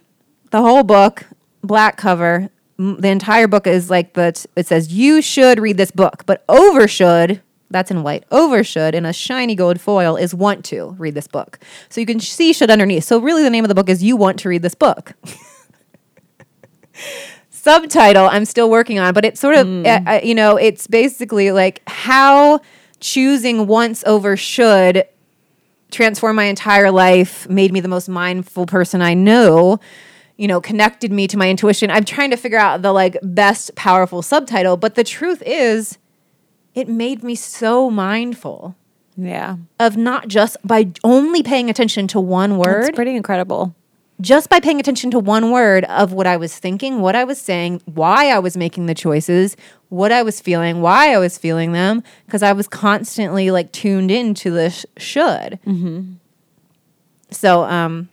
the 0.52 0.62
whole 0.62 0.84
book, 0.84 1.26
black 1.62 1.98
cover. 1.98 2.50
The 2.82 3.10
entire 3.10 3.48
book 3.48 3.68
is 3.68 3.90
like 3.90 4.14
the 4.14 4.32
t- 4.32 4.50
it 4.56 4.66
says 4.66 4.92
you 4.92 5.22
should 5.22 5.60
read 5.60 5.78
this 5.78 5.92
book, 5.92 6.24
but 6.26 6.44
over 6.50 6.88
should 6.88 7.42
that's 7.70 7.90
in 7.90 8.04
white. 8.04 8.26
Over 8.32 8.64
should 8.64 8.94
in 8.96 9.06
a 9.06 9.14
shiny 9.14 9.56
gold 9.56 9.80
foil 9.80 10.18
is 10.18 10.34
want 10.34 10.66
to 10.66 10.96
read 11.00 11.14
this 11.14 11.28
book. 11.28 11.60
So 11.90 12.02
you 12.02 12.08
can 12.08 12.20
see 12.20 12.54
should 12.54 12.70
underneath. 12.70 13.06
So 13.06 13.20
really 13.20 13.44
the 13.44 13.50
name 13.50 13.64
of 13.64 13.70
the 13.70 13.76
book 13.76 13.88
is 13.88 14.04
you 14.04 14.18
want 14.18 14.40
to 14.40 14.50
read 14.50 14.62
this 14.62 14.76
book. 14.76 15.14
subtitle 17.62 18.28
I'm 18.28 18.46
still 18.46 18.70
working 18.70 18.98
on, 18.98 19.14
but 19.14 19.24
it's 19.24 19.40
sort 19.40 19.56
of, 19.56 19.68
uh, 19.86 20.02
uh, 20.08 20.20
you 20.24 20.34
know, 20.34 20.58
it's 20.58 20.88
basically 20.88 21.52
like 21.52 21.82
how 21.88 22.60
choosing 23.00 23.68
once 23.68 24.04
over 24.06 24.36
should 24.36 25.06
transform 25.92 26.38
my 26.38 26.46
entire 26.46 26.90
life, 26.90 27.48
made 27.50 27.72
me 27.72 27.80
the 27.80 27.88
most 27.88 28.10
mindful 28.10 28.66
person 28.66 29.02
I 29.02 29.14
know, 29.14 29.80
you 30.42 30.48
know, 30.48 30.60
connected 30.60 31.12
me 31.12 31.28
to 31.28 31.38
my 31.38 31.48
intuition. 31.52 31.92
I'm 31.92 32.04
trying 32.04 32.32
to 32.32 32.36
figure 32.36 32.58
out 32.58 32.82
the 32.82 32.92
like 32.92 33.16
best 33.22 33.76
powerful 33.76 34.24
subtitle, 34.24 34.76
but 34.76 34.96
the 34.96 35.04
truth 35.04 35.44
is, 35.46 36.00
it 36.74 36.90
made 36.90 37.22
me 37.22 37.36
so 37.36 37.92
mindful 37.92 38.76
yeah. 39.16 39.58
of 39.80 39.98
not 39.98 40.28
just 40.30 40.58
by 40.66 40.88
only 41.04 41.44
paying 41.44 41.70
attention 41.70 42.08
to 42.08 42.20
one 42.20 42.58
word 42.58 42.88
It's 42.88 42.96
pretty 42.96 43.16
incredible. 43.16 43.76
just 44.20 44.50
by 44.50 44.60
paying 44.60 44.80
attention 44.80 45.12
to 45.12 45.20
one 45.20 45.52
word 45.52 45.84
of 45.86 46.12
what 46.12 46.26
I 46.26 46.38
was 46.38 46.58
thinking, 46.58 47.02
what 47.02 47.16
I 47.16 47.24
was 47.24 47.40
saying, 47.40 47.82
why 47.86 48.32
I 48.32 48.40
was 48.40 48.58
making 48.58 48.88
the 48.88 48.96
choices, 48.96 49.56
what 49.90 50.12
I 50.12 50.24
was 50.24 50.42
feeling, 50.42 50.82
why 50.82 51.14
I 51.14 51.20
was 51.20 51.38
feeling 51.38 51.74
them, 51.74 52.02
because 52.26 52.42
I 52.42 52.54
was 52.54 52.68
constantly 52.68 53.52
like 53.52 53.72
tuned 53.72 54.10
into 54.10 54.50
the 54.50 54.72
sh- 54.72 54.86
should. 54.98 55.60
So, 57.30 57.64
um, 57.64 58.10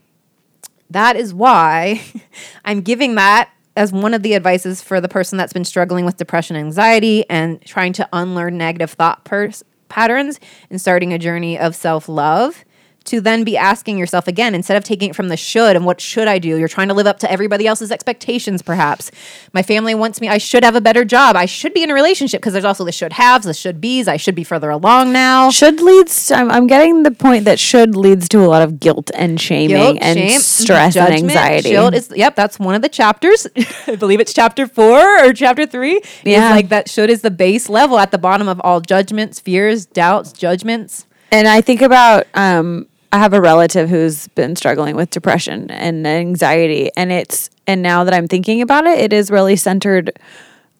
that 0.90 1.16
is 1.16 1.34
why 1.34 2.02
I'm 2.64 2.80
giving 2.80 3.14
that 3.16 3.50
as 3.76 3.92
one 3.92 4.12
of 4.12 4.22
the 4.22 4.34
advices 4.34 4.82
for 4.82 5.00
the 5.00 5.08
person 5.08 5.38
that's 5.38 5.52
been 5.52 5.64
struggling 5.64 6.04
with 6.04 6.16
depression 6.16 6.56
anxiety 6.56 7.28
and 7.30 7.62
trying 7.62 7.92
to 7.94 8.08
unlearn 8.12 8.58
negative 8.58 8.90
thought 8.90 9.24
pers- 9.24 9.62
patterns 9.88 10.40
and 10.68 10.80
starting 10.80 11.12
a 11.12 11.18
journey 11.18 11.58
of 11.58 11.76
self 11.76 12.08
love. 12.08 12.64
To 13.08 13.20
then 13.22 13.42
be 13.42 13.56
asking 13.56 13.96
yourself 13.96 14.28
again, 14.28 14.54
instead 14.54 14.76
of 14.76 14.84
taking 14.84 15.10
it 15.10 15.16
from 15.16 15.28
the 15.28 15.36
should 15.36 15.76
and 15.76 15.86
what 15.86 15.98
should 15.98 16.28
I 16.28 16.38
do, 16.38 16.58
you're 16.58 16.68
trying 16.68 16.88
to 16.88 16.94
live 16.94 17.06
up 17.06 17.18
to 17.20 17.30
everybody 17.30 17.66
else's 17.66 17.90
expectations, 17.90 18.60
perhaps. 18.60 19.10
My 19.54 19.62
family 19.62 19.94
wants 19.94 20.20
me, 20.20 20.28
I 20.28 20.36
should 20.36 20.62
have 20.62 20.76
a 20.76 20.80
better 20.80 21.06
job. 21.06 21.34
I 21.34 21.46
should 21.46 21.72
be 21.72 21.82
in 21.82 21.90
a 21.90 21.94
relationship 21.94 22.42
because 22.42 22.52
there's 22.52 22.66
also 22.66 22.84
the 22.84 22.92
should 22.92 23.14
haves, 23.14 23.46
the 23.46 23.54
should 23.54 23.80
be's. 23.80 24.08
I 24.08 24.18
should 24.18 24.34
be 24.34 24.44
further 24.44 24.68
along 24.68 25.12
now. 25.12 25.50
Should 25.50 25.80
leads. 25.80 26.30
I'm, 26.30 26.50
I'm 26.50 26.66
getting 26.66 27.02
the 27.02 27.10
point 27.10 27.46
that 27.46 27.58
should 27.58 27.96
leads 27.96 28.28
to 28.28 28.44
a 28.44 28.48
lot 28.48 28.60
of 28.60 28.78
guilt 28.78 29.10
and 29.14 29.40
shaming 29.40 29.76
Guilt, 29.76 29.98
and 30.02 30.18
shame, 30.18 30.40
stress 30.40 30.96
and 30.96 31.14
anxiety. 31.14 31.70
Guilt 31.70 31.94
is 31.94 32.12
yep, 32.14 32.36
that's 32.36 32.58
one 32.58 32.74
of 32.74 32.82
the 32.82 32.88
chapters. 32.88 33.46
I 33.86 33.96
believe 33.96 34.20
it's 34.20 34.34
chapter 34.34 34.66
four 34.66 35.24
or 35.24 35.32
chapter 35.32 35.66
three. 35.66 36.00
Yeah. 36.24 36.48
Is 36.48 36.50
like 36.50 36.68
that 36.68 36.90
should 36.90 37.08
is 37.08 37.22
the 37.22 37.30
base 37.30 37.68
level 37.68 37.98
at 37.98 38.10
the 38.10 38.18
bottom 38.18 38.48
of 38.48 38.60
all 38.60 38.80
judgments, 38.80 39.40
fears, 39.40 39.86
doubts, 39.86 40.32
judgments. 40.32 41.06
And 41.32 41.48
I 41.48 41.60
think 41.60 41.82
about 41.82 42.26
um 42.34 42.86
I 43.12 43.18
have 43.18 43.32
a 43.32 43.40
relative 43.40 43.88
who's 43.88 44.28
been 44.28 44.54
struggling 44.54 44.94
with 44.94 45.10
depression 45.10 45.70
and 45.70 46.06
anxiety 46.06 46.90
and 46.96 47.10
it's 47.10 47.48
and 47.66 47.82
now 47.82 48.04
that 48.04 48.12
I'm 48.12 48.28
thinking 48.28 48.60
about 48.60 48.84
it 48.84 48.98
it 48.98 49.12
is 49.12 49.30
really 49.30 49.56
centered 49.56 50.18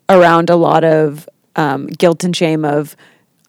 around 0.08 0.50
a 0.50 0.56
lot 0.56 0.84
of 0.84 1.28
um, 1.56 1.86
guilt 1.86 2.24
and 2.24 2.36
shame 2.36 2.64
of 2.64 2.96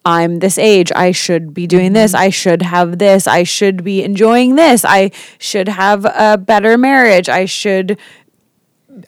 I'm 0.06 0.40
this 0.40 0.58
age 0.58 0.92
I 0.96 1.12
should 1.12 1.54
be 1.54 1.68
doing 1.68 1.92
this 1.92 2.14
I 2.14 2.30
should 2.30 2.62
have 2.62 3.00
this 3.00 3.28
I 3.28 3.44
should 3.44 3.84
be 3.84 4.02
enjoying 4.02 4.56
this 4.56 4.86
I 4.86 5.12
should 5.40 5.68
have 5.68 6.06
a 6.06 6.38
better 6.38 6.78
marriage 6.78 7.28
I 7.28 7.46
should 7.46 8.00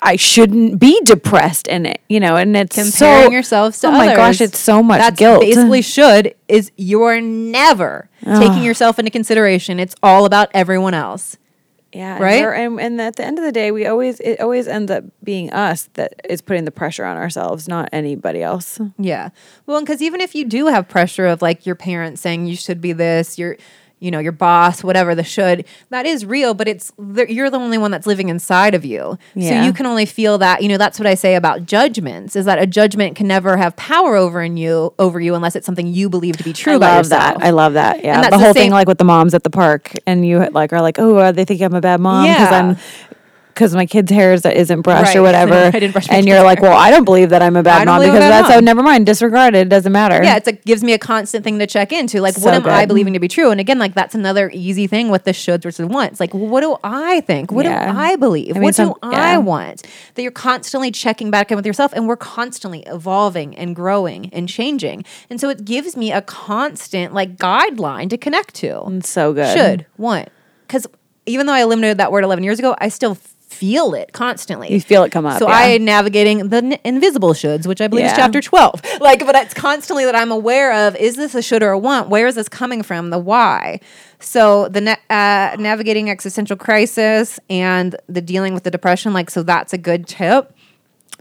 I 0.02 0.15
shouldn't 0.15 0.80
be 0.80 1.00
depressed 1.02 1.67
in 1.67 1.86
it, 1.86 2.02
you 2.08 2.20
know, 2.20 2.36
and 2.36 2.56
it's 2.56 2.76
comparing 2.76 3.26
so, 3.26 3.32
yourselves 3.32 3.80
to 3.80 3.88
oh 3.88 3.91
others. 3.91 4.06
my 4.08 4.15
gosh, 4.15 4.41
it's 4.41 4.60
so 4.60 4.82
much 4.82 5.00
That's 5.00 5.17
guilt. 5.17 5.41
Basically, 5.41 5.82
should 5.82 6.36
is 6.48 6.72
you're 6.78 7.20
never 7.22 8.10
taking 8.24 8.63
yourself 8.63 9.00
into 9.00 9.12
consideration. 9.12 9.80
It's 9.80 9.96
all 10.04 10.26
about 10.26 10.50
everyone 10.54 10.94
else. 10.94 11.38
Yeah, 11.94 12.20
Right? 12.20 12.44
And, 12.44 12.80
and, 12.80 12.80
and 12.80 13.02
at 13.02 13.17
the 13.17 13.26
end 13.26 13.38
of 13.38 13.44
the 13.44 13.52
day, 13.52 13.72
we 13.72 13.86
always 13.86 14.20
it 14.22 14.39
always 14.39 14.67
ends 14.67 14.89
up 14.89 15.04
being 15.24 15.52
us 15.52 15.89
that 15.94 16.13
is 16.30 16.41
putting 16.41 16.63
the 16.63 16.72
pressure 16.72 17.04
on 17.04 17.17
ourselves, 17.17 17.67
not 17.67 17.89
anybody 17.91 18.41
else. 18.41 18.80
Yeah. 18.98 19.30
Well, 19.65 19.82
because 19.82 20.02
even 20.02 20.22
if 20.22 20.34
you 20.34 20.46
do 20.46 20.67
have 20.67 20.88
pressure 20.88 21.26
of 21.26 21.41
like 21.41 21.65
your 21.65 21.76
parents 21.76 22.22
saying 22.22 22.46
you 22.46 22.56
should 22.56 22.80
be 22.80 22.94
this, 22.94 23.38
your, 23.38 23.58
you 24.02 24.12
know, 24.12 24.20
your 24.20 24.34
boss, 24.34 24.84
whatever 24.84 25.16
the 25.16 25.24
should, 25.24 25.64
that 25.92 26.06
is 26.06 26.26
real, 26.26 26.54
but 26.54 26.68
it's 26.68 26.92
the- 26.98 27.32
you're 27.32 27.50
the 27.50 27.58
only 27.58 27.78
one 27.78 27.92
that's 27.92 28.06
living 28.08 28.28
inside 28.28 28.74
of 28.76 28.84
you. 28.84 29.18
So 29.40 29.62
you 29.62 29.72
can 29.72 29.86
only 29.86 30.06
feel 30.06 30.38
that. 30.40 30.62
You 30.62 30.68
know, 30.70 30.78
that's 30.78 31.00
what 31.00 31.08
I 31.08 31.14
say 31.14 31.36
about 31.36 31.66
judgments 31.66 32.36
is 32.36 32.46
that 32.46 32.60
a 32.60 32.66
judgment 32.68 33.16
can 33.16 33.28
never 33.28 33.56
have 33.58 33.76
power 33.78 34.16
over 34.18 34.42
in 34.42 34.58
you 34.58 34.94
over 35.00 35.20
you 35.22 35.36
unless 35.36 35.56
it's 35.56 35.66
something 35.66 35.88
you 35.88 36.10
believe 36.10 36.36
to 36.38 36.44
be 36.44 36.52
true 36.52 36.74
I 36.74 36.76
about 36.78 36.88
love 36.96 37.06
yourself. 37.06 37.38
that. 37.40 37.46
I 37.46 37.52
love 37.52 37.74
that. 37.74 38.04
Yeah, 38.04 38.24
the 38.24 38.30
the 38.32 38.38
whole 38.38 38.54
same- 38.54 38.64
thing, 38.64 38.72
like 38.72 38.88
with 38.88 38.98
the 38.98 39.04
moms 39.06 39.34
at 39.34 39.44
the 39.44 39.50
park, 39.52 39.94
and 40.08 40.26
you 40.28 40.40
like 40.52 40.74
are 40.74 40.82
like, 40.82 40.98
oh, 41.00 41.16
uh, 41.18 41.32
they 41.32 41.46
think 41.46 41.62
I'm 41.62 41.74
a 41.76 41.82
bad 41.82 42.00
mom 42.02 42.26
because 42.26 42.50
Yeah. 42.52 42.58
I'm 42.60 42.78
because 43.62 43.76
my 43.76 43.86
kid's 43.86 44.12
hair 44.12 44.34
is, 44.34 44.43
isn't 44.43 44.82
brushed 44.82 45.10
Right. 45.10 45.17
or 45.17 45.21
whatever. 45.28 45.54
I 45.54 45.69
didn't 45.69 45.91
brush 45.91 46.08
and 46.10 46.28
you're 46.28 46.41
like, 46.43 46.63
well, 46.63 46.76
I 46.76 46.89
don't 46.89 47.06
believe 47.06 47.30
that 47.30 47.43
I'm 47.43 47.56
a 47.56 47.62
bad 47.62 47.86
mom 47.86 48.02
because 48.02 48.17
that's 48.17 48.50
oh, 48.50 48.56
mom. 48.56 48.65
never 48.65 48.82
mind, 48.82 49.06
disregard 49.06 49.54
it. 49.54 49.60
It 49.67 49.69
doesn't 49.69 49.91
matter. 49.91 50.24
Yeah, 50.24 50.38
it's 50.38 50.47
a 50.47 50.54
gives 50.54 50.84
me 50.84 50.93
a 50.93 50.97
constant 50.97 51.43
thing 51.43 51.60
to 51.60 51.67
check 51.67 51.91
into. 51.91 52.21
Like, 52.21 52.34
So 52.34 52.45
what 52.45 52.56
am 52.56 52.65
I 52.67 52.88
believing 52.88 53.13
to 53.13 53.19
be 53.19 53.28
true? 53.28 53.52
And 53.52 53.60
again, 53.60 53.78
like 53.78 53.93
that's 53.93 54.15
another 54.15 54.50
easy 54.52 54.88
thing 54.88 55.10
with 55.10 55.26
the 55.26 55.32
shoulds 55.32 55.62
versus 55.62 55.86
wants. 55.86 56.19
Like, 56.19 56.34
what 56.34 56.62
do 56.62 56.76
I 56.84 57.21
think? 57.21 57.52
What 57.52 57.65
Yeah. 57.65 57.91
do 57.93 58.00
I 58.00 58.15
believe? 58.15 58.52
I 58.52 58.60
mean, 58.60 58.63
what 58.63 58.74
some- 58.76 58.95
do 59.04 59.10
yeah. 59.12 59.36
I 59.36 59.38
want? 59.38 59.84
That 60.15 60.24
you're 60.24 60.32
constantly 60.32 60.89
checking 60.89 61.30
back 61.30 61.52
in 61.52 61.56
with 61.56 61.65
yourself, 61.67 61.93
and 61.93 62.08
we're 62.08 62.17
constantly 62.17 62.82
evolving 62.88 63.56
and 63.56 63.76
growing 63.76 64.34
and 64.34 64.50
changing. 64.50 65.06
And 65.30 65.39
so 65.39 65.50
it 65.50 65.65
gives 65.65 65.95
me 65.95 66.12
a 66.12 66.24
constant 66.24 67.13
like 67.13 67.38
guideline 67.38 68.10
to 68.10 68.17
connect 68.17 68.56
to. 68.56 68.82
It's 68.97 69.10
so 69.10 69.34
good. 69.34 69.56
Should 69.56 69.86
want 70.00 70.30
because 70.65 70.88
even 71.28 71.45
though 71.45 71.54
I 71.54 71.62
eliminated 71.62 72.00
that 72.00 72.12
word 72.12 72.24
11 72.24 72.43
years 72.43 72.58
ago, 72.58 72.76
I 72.80 72.89
still 72.89 73.15
feel 73.52 73.94
it 73.94 74.14
constantly. 74.14 74.72
You 74.74 74.80
feel 74.82 75.04
it 75.04 75.12
come 75.12 75.26
up, 75.26 75.38
So 75.40 75.48
yeah. 75.48 75.56
I 75.56 75.78
navigating 75.78 76.50
the 76.50 76.58
n- 76.58 76.80
invisible 76.84 77.34
shoulds, 77.34 77.68
which 77.68 77.82
I 77.82 77.88
believe 77.88 78.06
is 78.06 78.14
chapter 78.14 78.42
12. 78.42 78.82
Like, 79.02 79.26
but 79.26 79.36
it's 79.36 79.54
constantly 79.54 80.06
that 80.06 80.16
I'm 80.16 80.32
aware 80.32 80.88
of 80.88 80.96
is 80.96 81.16
this 81.16 81.36
a 81.36 81.42
should 81.42 81.62
or 81.64 81.72
a 81.72 81.78
want? 81.78 82.10
Where 82.10 82.28
is 82.28 82.36
this 82.36 82.48
coming 82.50 82.82
from? 82.84 83.10
The 83.10 83.20
why. 83.20 83.80
So 84.20 84.68
the 84.70 84.82
na- 84.82 84.96
uh, 85.10 85.56
navigating 85.60 86.10
existential 86.10 86.56
crisis 86.56 87.40
and 87.50 87.96
the 88.08 88.22
dealing 88.22 88.54
with 88.54 88.64
the 88.64 88.72
depression, 88.72 89.14
like, 89.14 89.30
so 89.30 89.44
that's 89.44 89.74
a 89.74 89.78
good 89.78 90.08
tip. 90.08 90.56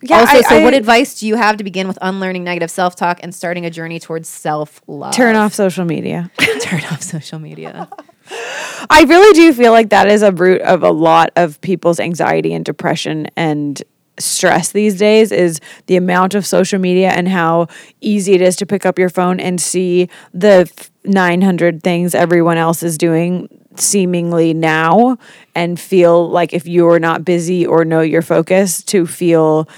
Yeah, 0.03 0.21
also, 0.21 0.39
I- 0.39 0.43
so 0.43 0.63
what 0.63 0.73
advice 0.75 1.21
do 1.21 1.27
you 1.27 1.35
have 1.37 1.57
to 1.59 1.65
begin 1.65 1.87
with 1.89 1.99
unlearning 2.01 2.45
negative 2.45 2.71
self 2.71 2.97
talk 2.97 3.19
and 3.23 3.35
starting 3.35 3.67
a 3.67 3.71
journey 3.71 3.99
towards 3.99 4.29
self 4.29 4.81
love? 4.87 5.13
Turn 5.15 5.37
off 5.37 5.53
social 5.55 5.85
media. 5.85 6.31
Turn 6.61 6.83
off 6.91 7.03
social 7.03 7.39
media. 7.39 7.89
I 8.31 9.05
really 9.09 9.33
do 9.35 9.53
feel 9.53 9.73
like 9.73 9.91
that 9.91 10.09
is 10.09 10.23
a 10.23 10.33
root 10.33 10.61
of 10.63 10.83
a 10.83 10.91
lot 10.91 11.31
of 11.37 11.61
people's 11.61 12.01
anxiety 12.01 12.53
and 12.55 12.65
depression 12.65 13.29
and 13.37 13.83
stress 14.19 14.73
these 14.73 14.99
days 14.99 15.33
is 15.33 15.61
the 15.87 15.97
amount 15.97 16.35
of 16.35 16.47
social 16.47 16.79
media 16.79 17.11
and 17.11 17.29
how 17.29 17.67
easy 18.01 18.35
it 18.35 18.41
is 18.43 18.57
to 18.57 18.67
pick 18.67 18.85
up 18.85 18.99
your 18.99 19.09
phone 19.09 19.41
and 19.41 19.61
see 19.61 20.09
the 20.35 20.71
900 21.05 21.83
things 21.83 22.15
everyone 22.15 22.57
else 22.57 22.83
is 22.83 22.99
doing 22.99 23.49
seemingly 23.77 24.53
now 24.53 25.17
and 25.55 25.81
feel 25.81 26.29
like 26.29 26.53
if 26.53 26.67
you're 26.67 26.99
not 26.99 27.25
busy 27.25 27.67
or 27.67 27.85
know 27.85 28.01
your 28.01 28.23
focus 28.23 28.83
to 28.83 29.07
feel 29.07 29.69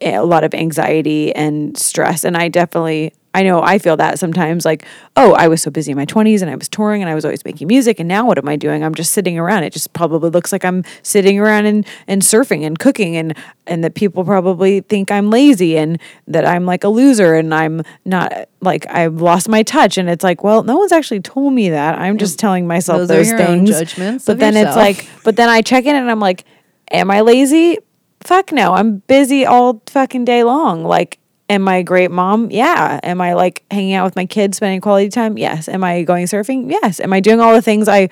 a 0.00 0.20
lot 0.20 0.44
of 0.44 0.54
anxiety 0.54 1.34
and 1.34 1.76
stress. 1.78 2.24
And 2.24 2.36
i 2.36 2.48
definitely 2.48 3.12
i 3.34 3.42
know 3.42 3.62
i 3.62 3.78
feel 3.78 3.96
that 3.96 4.18
sometimes 4.18 4.64
like 4.64 4.84
oh 5.16 5.32
i 5.34 5.46
was 5.48 5.60
so 5.60 5.70
busy 5.70 5.90
in 5.92 5.96
my 5.98 6.06
20s 6.06 6.40
and 6.40 6.50
i 6.50 6.54
was 6.54 6.68
touring 6.68 7.02
and 7.02 7.10
i 7.10 7.14
was 7.14 7.24
always 7.24 7.44
making 7.44 7.66
music 7.68 8.00
and 8.00 8.08
now 8.08 8.24
what 8.26 8.38
am 8.38 8.48
i 8.48 8.56
doing? 8.56 8.82
I'm 8.84 8.94
just 8.94 9.12
sitting 9.12 9.38
around. 9.38 9.64
It 9.64 9.72
just 9.72 9.92
probably 9.92 10.30
looks 10.30 10.52
like 10.52 10.64
i'm 10.64 10.84
sitting 11.02 11.38
around 11.38 11.66
and, 11.66 11.86
and 12.06 12.22
surfing 12.22 12.64
and 12.64 12.78
cooking 12.78 13.16
and 13.16 13.36
and 13.66 13.82
that 13.84 13.94
people 13.94 14.24
probably 14.24 14.80
think 14.80 15.10
i'm 15.10 15.30
lazy 15.30 15.76
and 15.76 15.98
that 16.28 16.46
i'm 16.46 16.64
like 16.66 16.84
a 16.84 16.88
loser 16.88 17.34
and 17.34 17.54
i'm 17.54 17.82
not 18.04 18.32
like 18.60 18.86
i've 18.88 19.20
lost 19.20 19.48
my 19.48 19.62
touch. 19.62 19.98
And 19.98 20.08
it's 20.08 20.24
like 20.24 20.42
well 20.42 20.62
no 20.62 20.76
one's 20.76 20.92
actually 20.92 21.20
told 21.20 21.52
me 21.52 21.70
that. 21.70 21.98
I'm 21.98 22.18
just 22.18 22.38
telling 22.38 22.66
myself 22.66 22.98
Those 23.00 23.08
those, 23.08 23.32
things. 23.32 23.70
judgments 23.70 24.24
but 24.24 24.38
then 24.38 24.56
it's 24.56 24.76
like 24.76 25.08
but 25.24 25.36
then 25.36 25.48
i 25.48 25.60
check 25.62 25.84
in 25.84 25.94
and 25.94 26.10
i'm 26.10 26.20
like 26.20 26.44
am 26.90 27.10
i 27.10 27.20
lazy? 27.20 27.78
Fuck 28.20 28.52
no. 28.52 28.72
I'm 28.72 28.98
busy 29.06 29.44
all 29.44 29.82
fucking 29.86 30.24
day 30.24 30.44
long. 30.44 30.82
Like 30.84 31.18
am 31.54 31.66
i 31.68 31.76
a 31.76 31.82
great 31.82 32.10
mom? 32.10 32.50
Yeah. 32.50 33.00
Am 33.02 33.20
i 33.20 33.34
like 33.34 33.64
hanging 33.70 33.94
out 33.94 34.04
with 34.04 34.16
my 34.16 34.26
kids 34.26 34.56
spending 34.56 34.80
quality 34.80 35.08
time? 35.08 35.38
Yes. 35.38 35.68
Am 35.68 35.82
i 35.84 36.02
going 36.02 36.26
surfing? 36.26 36.70
Yes. 36.70 37.00
Am 37.00 37.12
i 37.12 37.20
doing 37.20 37.40
all 37.40 37.54
the 37.54 37.62
things 37.62 37.88
i 37.88 38.08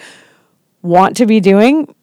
want 0.82 1.16
to 1.18 1.26
be 1.26 1.40
doing? 1.40 1.94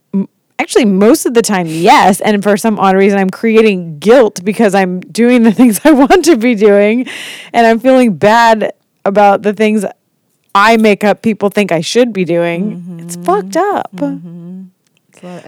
Actually 0.59 0.85
most 0.85 1.25
of 1.25 1.33
the 1.33 1.41
time 1.41 1.65
yes. 1.67 2.21
And 2.21 2.43
for 2.43 2.57
some 2.57 2.77
odd 2.79 2.95
reason 2.95 3.17
i'm 3.19 3.29
creating 3.29 3.99
guilt 3.99 4.43
because 4.43 4.75
i'm 4.75 4.99
doing 4.99 5.43
the 5.43 5.51
things 5.59 5.79
i 5.83 5.91
want 5.91 6.25
to 6.25 6.37
be 6.37 6.55
doing. 6.55 7.07
And 7.53 7.65
i'm 7.65 7.79
feeling 7.79 8.15
bad 8.17 8.73
about 9.05 9.41
the 9.41 9.53
things 9.53 9.85
i 10.53 10.77
make 10.77 11.03
up 11.03 11.21
people 11.21 11.49
think 11.49 11.71
i 11.71 11.81
should 11.81 12.11
be 12.13 12.25
doing. 12.25 12.99
It's 13.01 13.15
fucked 13.15 13.55
up. 13.57 13.89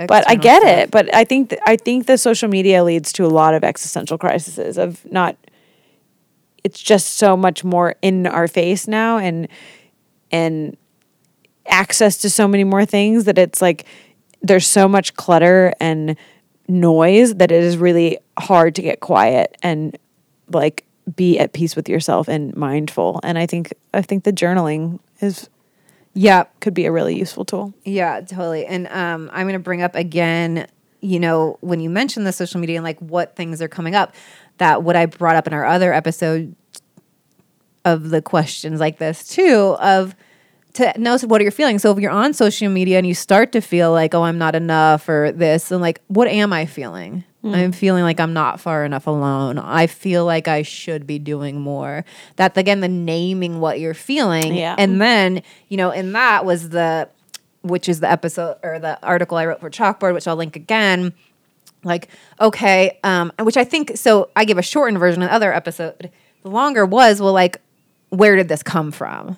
But 0.08 0.30
I 0.30 0.36
get 0.36 0.63
it. 0.63 0.91
But 0.91 1.13
I 1.13 1.23
think 1.23 1.49
th- 1.49 1.62
I 1.65 1.75
think 1.75 2.06
the 2.06 2.17
social 2.17 2.49
media 2.49 2.84
leads 2.84 3.12
to 3.13 3.25
a 3.25 3.32
lot 3.32 3.54
of 3.54 3.63
existential 3.63 4.17
crises 4.17 4.77
of 4.77 5.06
not. 5.12 5.36
It's 6.63 6.82
just 6.82 7.13
so 7.17 7.36
much 7.36 7.63
more 7.63 7.95
in 8.02 8.28
our 8.28 8.47
face 8.47 8.88
now, 8.88 9.17
and 9.17 9.47
and 10.32 10.78
access 11.67 12.17
to 12.17 12.30
so 12.30 12.47
many 12.47 12.63
more 12.63 12.86
things 12.86 13.26
that 13.26 13.38
it's 13.38 13.62
like 13.62 13.86
there's 14.41 14.67
so 14.67 14.88
much 14.88 15.13
clutter 15.15 15.74
and 15.80 16.15
noise 16.67 17.36
that 17.36 17.52
it 17.52 17.63
is 17.63 17.78
really 17.78 18.17
hard 18.39 18.76
to 18.76 18.82
get 18.82 19.00
quiet 19.00 19.56
and 19.62 19.97
like 20.52 20.86
be 21.15 21.38
at 21.38 21.54
peace 21.54 21.76
with 21.76 21.89
yourself 21.89 22.28
and 22.28 22.56
mindful. 22.56 23.19
And 23.24 23.38
I 23.38 23.45
think 23.45 23.74
I 23.93 24.02
think 24.02 24.24
the 24.24 24.34
journaling 24.34 25.00
is 25.19 25.50
Yeah, 26.13 26.45
could 26.60 26.74
be 26.74 26.86
a 26.86 26.91
really 26.91 27.17
useful 27.17 27.45
tool. 27.45 27.74
Yeah, 27.84 28.21
totally. 28.21 28.65
And 28.65 28.88
um, 28.88 29.30
I'm 29.34 29.45
going 29.45 29.54
to 29.54 29.60
bring 29.60 29.82
up 29.82 29.95
again, 29.95 30.67
you 31.00 31.19
know, 31.19 31.58
when 31.62 31.80
you 31.80 31.89
mention 31.89 32.24
the 32.24 32.34
social 32.34 32.60
media 32.60 32.78
and 32.78 32.84
like 32.84 33.00
what 33.00 33.36
things 33.36 33.62
are 33.62 33.67
coming 33.67 33.95
up, 33.95 34.13
that 34.62 34.84
what 34.84 34.95
I 34.95 35.08
brought 35.08 35.36
up 35.36 35.47
in 35.47 35.54
our 35.54 35.65
other 35.65 35.91
episode 35.91 36.56
of 37.84 38.12
the 38.12 38.21
questions 38.21 38.80
like 38.80 39.00
this 39.00 39.28
too, 39.28 39.76
of 39.80 40.15
to 40.74 40.93
know 41.00 41.17
what 41.26 41.41
are 41.41 41.43
your 41.43 41.52
feelings. 41.52 41.82
So 41.82 41.91
if 41.91 41.97
you're 41.97 42.12
on 42.12 42.34
social 42.34 42.69
media 42.69 43.00
and 43.00 43.08
you 43.08 43.15
start 43.15 43.52
to 43.54 43.60
feel 43.62 43.91
like, 43.91 44.13
oh, 44.13 44.21
I'm 44.21 44.38
not 44.38 44.54
enough 44.54 45.10
or 45.10 45.32
this, 45.32 45.71
and 45.71 45.82
like, 45.82 46.00
what 46.08 46.28
am 46.28 46.54
I 46.54 46.67
feeling? 46.67 47.24
Hmm. 47.41 47.56
I'm 47.56 47.71
feeling 47.71 48.04
like 48.04 48.19
I'm 48.19 48.34
not 48.34 48.60
far 48.60 48.86
enough 48.86 49.08
alone. 49.08 49.58
I 49.58 49.88
feel 49.88 50.26
like 50.26 50.47
I 50.47 50.62
should 50.62 51.08
be 51.08 51.17
doing 51.17 51.60
more. 51.60 52.06
That 52.36 52.56
again, 52.56 52.82
the 52.82 52.88
naming 52.88 53.60
what 53.60 53.80
you're 53.80 53.95
feeling, 53.95 54.54
Yeah. 54.54 54.76
and 54.78 55.02
then 55.02 55.41
you 55.69 55.78
know, 55.78 55.89
and 55.89 56.13
that 56.13 56.45
was 56.45 56.69
the, 56.69 57.10
which 57.63 57.89
is 57.89 58.00
the 58.00 58.12
episode 58.12 58.58
or 58.62 58.78
the 58.78 59.02
article 59.04 59.38
I 59.38 59.47
wrote 59.47 59.60
for 59.60 59.71
Chalkboard, 59.71 60.13
which 60.13 60.28
I'll 60.28 60.36
link 60.36 60.56
again. 60.56 61.13
Like, 61.83 62.09
okay, 62.39 62.99
um, 63.03 63.31
which 63.39 63.57
I 63.57 63.63
think 63.63 63.97
so. 63.97 64.29
I 64.35 64.45
give 64.45 64.57
a 64.57 64.61
shortened 64.61 64.99
version 64.99 65.23
of 65.23 65.29
the 65.29 65.35
other 65.35 65.53
episode. 65.53 66.11
The 66.43 66.49
longer 66.49 66.85
was 66.85 67.21
well, 67.21 67.33
like, 67.33 67.61
where 68.09 68.35
did 68.35 68.47
this 68.47 68.63
come 68.63 68.91
from? 68.91 69.37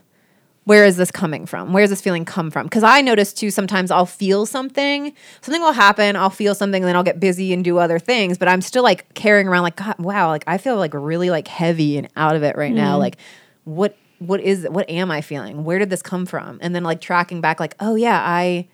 where 0.66 0.86
is 0.86 0.96
this 0.98 1.12
coming 1.12 1.46
from? 1.46 1.74
Where 1.74 1.84
does 1.84 1.90
this 1.90 2.02
feeling 2.02 2.26
come 2.26 2.50
from? 2.50 2.66
Because 2.66 2.84
I 2.84 3.02
notice 3.02 3.34
too, 3.34 3.52
sometimes 3.52 3.92
I'll 3.92 4.06
feel 4.06 4.46
something, 4.46 5.14
something 5.42 5.62
will 5.62 5.74
happen, 5.74 6.16
I'll 6.16 6.30
feel 6.30 6.56
something, 6.56 6.82
and 6.82 6.88
then 6.88 6.96
I'll 6.96 7.04
get 7.04 7.20
busy 7.20 7.52
and 7.54 7.64
do 7.64 7.78
other 7.78 8.00
things, 8.00 8.38
but 8.38 8.48
I'm 8.48 8.62
still 8.62 8.84
like 8.84 9.14
carrying 9.14 9.48
around 9.48 9.64
like, 9.64 9.76
God, 9.76 9.96
wow, 10.00 10.30
like 10.30 10.44
I 10.48 10.58
feel 10.58 10.78
like 10.78 10.94
really 10.94 11.30
like 11.30 11.48
heavy 11.48 11.98
and 11.98 12.08
out 12.16 12.36
of 12.36 12.44
it 12.44 12.56
right 12.56 12.72
now. 12.72 12.98
Like, 12.98 13.18
what 13.66 13.98
what 14.20 14.40
is 14.40 14.66
what 14.70 14.90
am 14.90 15.12
I 15.12 15.22
feeling? 15.22 15.66
Where 15.66 15.80
did 15.80 15.90
this 15.90 16.02
come 16.02 16.26
from? 16.26 16.60
And 16.62 16.74
then 16.74 16.84
like 16.84 17.02
tracking 17.02 17.42
back, 17.42 17.60
like, 17.60 17.76
oh 17.80 17.96
yeah, 17.96 18.22
I 18.26 18.70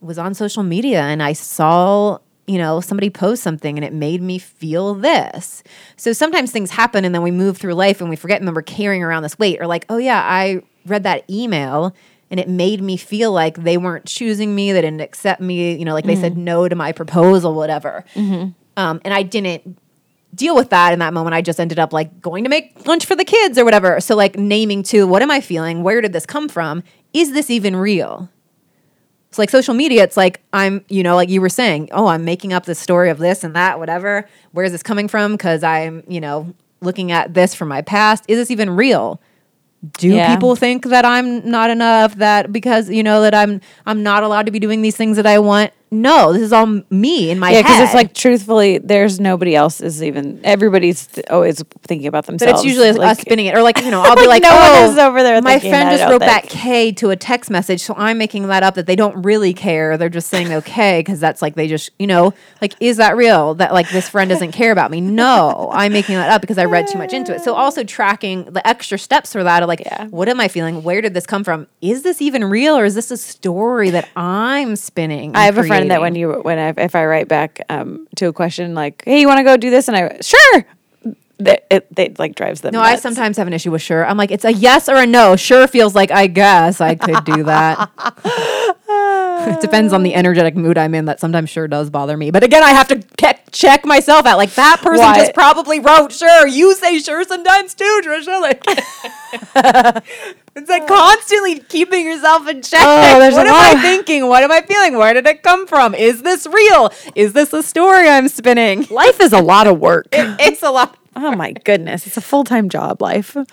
was 0.00 0.18
on 0.18 0.34
social 0.34 0.62
media 0.62 1.00
and 1.02 1.22
I 1.22 1.32
saw 1.32 2.18
you 2.46 2.58
know 2.58 2.80
somebody 2.80 3.10
post 3.10 3.42
something 3.42 3.78
and 3.78 3.84
it 3.84 3.92
made 3.92 4.20
me 4.20 4.38
feel 4.38 4.94
this. 4.94 5.62
So 5.96 6.12
sometimes 6.12 6.50
things 6.50 6.70
happen 6.70 7.04
and 7.04 7.14
then 7.14 7.22
we 7.22 7.30
move 7.30 7.56
through 7.58 7.74
life 7.74 8.00
and 8.00 8.10
we 8.10 8.16
forget 8.16 8.40
and 8.40 8.48
then 8.48 8.54
we're 8.54 8.62
carrying 8.62 9.02
around 9.02 9.22
this 9.22 9.38
weight 9.38 9.60
or 9.60 9.66
like 9.66 9.84
oh 9.88 9.98
yeah 9.98 10.20
i 10.20 10.62
read 10.86 11.04
that 11.04 11.28
email 11.30 11.94
and 12.30 12.40
it 12.40 12.48
made 12.48 12.82
me 12.82 12.96
feel 12.96 13.30
like 13.30 13.56
they 13.56 13.76
weren't 13.76 14.06
choosing 14.06 14.54
me 14.54 14.72
they 14.72 14.80
didn't 14.80 15.00
accept 15.00 15.40
me 15.40 15.76
you 15.76 15.84
know 15.84 15.92
like 15.92 16.04
they 16.04 16.16
said 16.16 16.36
no 16.36 16.68
to 16.68 16.74
my 16.74 16.92
proposal 16.92 17.54
whatever. 17.54 18.04
Um, 18.76 19.00
and 19.04 19.14
i 19.14 19.22
didn't 19.22 19.78
deal 20.34 20.56
with 20.56 20.70
that 20.70 20.94
in 20.94 20.98
that 21.00 21.12
moment. 21.12 21.34
I 21.34 21.42
just 21.42 21.60
ended 21.60 21.78
up 21.78 21.92
like 21.92 22.20
going 22.22 22.44
to 22.44 22.50
make 22.50 22.86
lunch 22.86 23.04
for 23.04 23.14
the 23.14 23.24
kids 23.24 23.58
or 23.58 23.66
whatever. 23.66 24.00
So 24.00 24.16
like 24.16 24.36
naming 24.36 24.82
to 24.84 25.06
what 25.06 25.20
am 25.22 25.30
i 25.30 25.40
feeling? 25.40 25.82
Where 25.82 26.00
did 26.00 26.12
this 26.12 26.24
come 26.26 26.48
from? 26.48 26.82
Is 27.12 27.32
this 27.32 27.50
even 27.50 27.76
real 27.76 28.30
So 29.32 29.40
like 29.40 29.50
social 29.50 29.74
media, 29.74 30.04
it's 30.04 30.16
like 30.16 30.42
I'm, 30.52 30.84
you 30.88 31.02
know, 31.02 31.16
like 31.16 31.30
you 31.30 31.40
were 31.40 31.48
saying, 31.48 31.88
oh, 31.92 32.06
I'm 32.06 32.24
making 32.24 32.52
up 32.52 32.66
this 32.66 32.78
story 32.78 33.08
of 33.08 33.18
this 33.18 33.42
and 33.42 33.56
that, 33.56 33.78
whatever. 33.78 34.28
Where 34.52 34.64
is 34.64 34.72
this 34.72 34.82
coming 34.82 35.08
from? 35.08 35.32
Because 35.32 35.62
I'm, 35.62 36.04
you 36.06 36.20
know, 36.20 36.54
looking 36.82 37.12
at 37.12 37.32
this 37.32 37.54
from 37.54 37.68
my 37.68 37.80
past. 37.80 38.24
Is 38.28 38.36
this 38.36 38.50
even 38.50 38.68
real? 38.70 39.20
Do 39.98 40.08
Yeah. 40.08 40.28
people 40.34 40.54
think 40.54 40.84
that 40.86 41.04
I'm 41.04 41.48
not 41.50 41.70
enough? 41.70 42.14
That 42.16 42.52
because 42.52 42.90
you 42.90 43.02
know 43.02 43.22
that 43.22 43.34
I'm 43.34 43.60
I'm 43.86 44.02
not 44.02 44.22
allowed 44.22 44.46
to 44.46 44.52
be 44.52 44.60
doing 44.60 44.82
these 44.82 44.96
things 44.96 45.16
that 45.16 45.26
I 45.26 45.38
want? 45.38 45.72
No, 45.92 46.32
this 46.32 46.40
is 46.42 46.52
all 46.54 46.80
me 46.88 47.30
in 47.30 47.38
my 47.38 47.50
Yeah, 47.50 47.60
because 47.60 47.80
it's 47.80 47.94
like 47.94 48.14
truthfully, 48.14 48.78
there's 48.78 49.20
nobody 49.20 49.54
else 49.54 49.82
is 49.82 50.02
even. 50.02 50.40
Everybody's 50.42 51.06
th- 51.06 51.26
always 51.28 51.62
thinking 51.82 52.06
about 52.08 52.24
themselves. 52.24 52.50
But 52.52 52.56
it's 52.60 52.64
usually 52.64 52.92
like, 52.92 53.10
us 53.10 53.20
spinning 53.20 53.44
it, 53.46 53.54
or 53.54 53.62
like 53.62 53.78
you 53.84 53.90
know, 53.90 54.00
I'll 54.00 54.16
be 54.16 54.26
like, 54.26 54.32
Like, 54.32 54.50
no 54.50 54.56
one 54.56 54.70
"Oh, 54.88 54.90
is 54.90 54.96
over 54.98 55.22
there 55.22 55.42
My 55.42 55.58
friend 55.58 55.90
just 55.90 56.10
wrote 56.10 56.20
that 56.20 56.46
think." 56.46 56.52
K 56.62 56.92
to 56.92 57.10
a 57.10 57.16
text 57.16 57.50
message, 57.50 57.82
so 57.82 57.94
I'm 57.98 58.16
making 58.16 58.46
that 58.48 58.62
up 58.62 58.74
that 58.76 58.86
they 58.86 58.96
don't 58.96 59.22
really 59.22 59.52
care. 59.52 59.98
They're 59.98 60.08
just 60.08 60.28
saying 60.28 60.50
okay 60.52 61.00
because 61.00 61.20
that's 61.20 61.42
like 61.42 61.54
they 61.56 61.68
just 61.68 61.90
you 61.98 62.06
know 62.06 62.32
like 62.62 62.72
is 62.80 62.96
that 62.96 63.14
real 63.14 63.54
that 63.56 63.74
like 63.74 63.90
this 63.90 64.08
friend 64.08 64.30
doesn't 64.30 64.52
care 64.52 64.72
about 64.72 64.90
me? 64.90 65.02
No, 65.02 65.70
I'm 65.74 65.92
making 65.92 66.14
that 66.14 66.30
up 66.30 66.40
because 66.40 66.56
I 66.56 66.64
read 66.64 66.86
too 66.88 66.96
much 66.96 67.12
into 67.12 67.34
it. 67.34 67.42
So 67.42 67.52
also 67.54 67.84
tracking 67.84 68.44
the 68.44 68.66
extra 68.66 68.98
steps 68.98 69.32
for 69.32 69.44
that 69.44 69.62
of 69.62 69.68
like, 69.68 69.80
Yeah. 69.80 70.06
what 70.06 70.30
am 70.30 70.40
I 70.40 70.48
feeling? 70.48 70.82
Where 70.82 71.02
did 71.02 71.12
this 71.12 71.26
come 71.26 71.44
from? 71.44 71.66
Is 71.82 72.02
this 72.02 72.22
even 72.22 72.44
real, 72.44 72.78
or 72.78 72.86
is 72.86 72.94
this 72.94 73.10
a 73.10 73.18
story 73.18 73.90
that 73.90 74.08
I'm 74.16 74.74
spinning? 74.76 75.36
I 75.36 75.44
have 75.44 75.58
a 75.58 75.64
friend 75.64 75.81
that 75.88 76.00
when 76.00 76.14
you 76.14 76.32
when 76.32 76.58
I, 76.58 76.82
if 76.82 76.94
I 76.94 77.04
write 77.06 77.28
back 77.28 77.60
um, 77.68 78.06
to 78.16 78.28
a 78.28 78.32
question 78.32 78.74
like, 78.74 79.02
"Hey, 79.04 79.20
you 79.20 79.28
want 79.28 79.38
to 79.38 79.44
go 79.44 79.56
do 79.56 79.70
this?" 79.70 79.88
and 79.88 79.96
I 79.96 80.18
sure, 80.20 80.66
that 81.44 81.66
it, 81.70 81.86
it 81.96 82.18
like 82.18 82.34
drives 82.34 82.60
them. 82.60 82.72
No, 82.72 82.80
I 82.80 82.96
sometimes 82.96 83.36
have 83.36 83.46
an 83.46 83.52
issue 83.52 83.70
with 83.70 83.82
sure. 83.82 84.06
I'm 84.06 84.16
like, 84.16 84.30
it's 84.30 84.44
a 84.44 84.52
yes 84.52 84.88
or 84.88 84.96
a 84.96 85.06
no. 85.06 85.36
Sure 85.36 85.66
feels 85.66 85.94
like 85.94 86.10
I 86.10 86.26
guess 86.26 86.80
I 86.80 86.94
could 86.94 87.24
do 87.24 87.44
that. 87.44 87.90
it 89.48 89.60
depends 89.60 89.92
on 89.92 90.02
the 90.02 90.14
energetic 90.14 90.56
mood 90.56 90.78
I'm 90.78 90.94
in. 90.94 91.04
That 91.06 91.20
sometimes 91.20 91.50
sure 91.50 91.68
does 91.68 91.90
bother 91.90 92.16
me. 92.16 92.30
But 92.30 92.42
again, 92.42 92.62
I 92.62 92.70
have 92.70 92.88
to 92.88 92.98
ke- 92.98 93.50
check 93.52 93.84
myself 93.84 94.26
out. 94.26 94.36
Like 94.36 94.54
that 94.54 94.80
person 94.82 95.04
Why? 95.04 95.16
just 95.16 95.34
probably 95.34 95.80
wrote 95.80 96.12
sure. 96.12 96.46
You 96.46 96.74
say 96.74 96.98
sure 96.98 97.24
sometimes 97.24 97.74
too, 97.74 98.00
Trisha. 98.04 98.40
Like 98.40 98.62
it's 100.56 100.68
like 100.68 100.86
constantly 100.86 101.60
keeping 101.60 102.04
yourself 102.04 102.48
in 102.48 102.62
check. 102.62 102.80
Oh, 102.82 103.18
what 103.32 103.46
am 103.46 103.54
I 103.54 103.80
thinking? 103.80 104.26
What 104.26 104.42
am 104.42 104.52
I 104.52 104.62
feeling? 104.62 104.96
Where 104.96 105.14
did 105.14 105.26
it 105.26 105.42
come 105.42 105.66
from? 105.66 105.94
Is 105.94 106.22
this 106.22 106.46
real? 106.46 106.90
Is 107.14 107.32
this 107.32 107.52
a 107.52 107.62
story 107.62 108.08
I'm 108.08 108.28
spinning? 108.28 108.86
life 108.90 109.20
is 109.20 109.32
a 109.32 109.40
lot 109.40 109.66
of 109.66 109.78
work. 109.78 110.08
It's 110.12 110.62
a 110.62 110.70
lot. 110.70 110.98
Oh 111.16 111.34
my 111.36 111.52
goodness, 111.52 112.06
it's 112.06 112.16
a 112.16 112.22
full 112.22 112.44
time 112.44 112.68
job. 112.68 113.02
Life. 113.02 113.36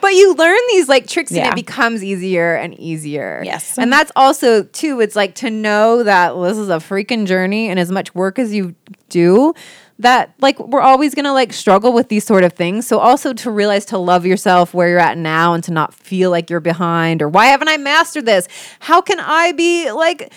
But 0.00 0.14
you 0.14 0.34
learn 0.34 0.58
these 0.70 0.88
like 0.88 1.06
tricks 1.06 1.30
and 1.32 1.46
it 1.46 1.54
becomes 1.54 2.02
easier 2.02 2.54
and 2.54 2.78
easier. 2.78 3.40
Yes. 3.44 3.78
And 3.78 3.92
that's 3.92 4.10
also 4.16 4.64
too, 4.64 5.00
it's 5.00 5.14
like 5.14 5.36
to 5.36 5.50
know 5.50 6.02
that 6.02 6.34
this 6.34 6.58
is 6.58 6.68
a 6.68 6.76
freaking 6.76 7.26
journey 7.26 7.68
and 7.68 7.78
as 7.78 7.90
much 7.90 8.14
work 8.14 8.38
as 8.38 8.52
you 8.52 8.74
do, 9.08 9.54
that 10.00 10.34
like 10.40 10.58
we're 10.58 10.80
always 10.80 11.14
gonna 11.14 11.32
like 11.32 11.52
struggle 11.52 11.92
with 11.92 12.08
these 12.08 12.24
sort 12.24 12.42
of 12.42 12.52
things. 12.52 12.86
So 12.86 12.98
also 12.98 13.32
to 13.32 13.50
realize 13.50 13.84
to 13.86 13.98
love 13.98 14.26
yourself 14.26 14.74
where 14.74 14.88
you're 14.88 14.98
at 14.98 15.16
now 15.16 15.54
and 15.54 15.62
to 15.64 15.70
not 15.72 15.94
feel 15.94 16.30
like 16.30 16.50
you're 16.50 16.60
behind 16.60 17.22
or 17.22 17.28
why 17.28 17.46
haven't 17.46 17.68
I 17.68 17.76
mastered 17.76 18.26
this? 18.26 18.48
How 18.80 19.00
can 19.00 19.20
I 19.20 19.52
be 19.52 19.92
like 19.92 20.32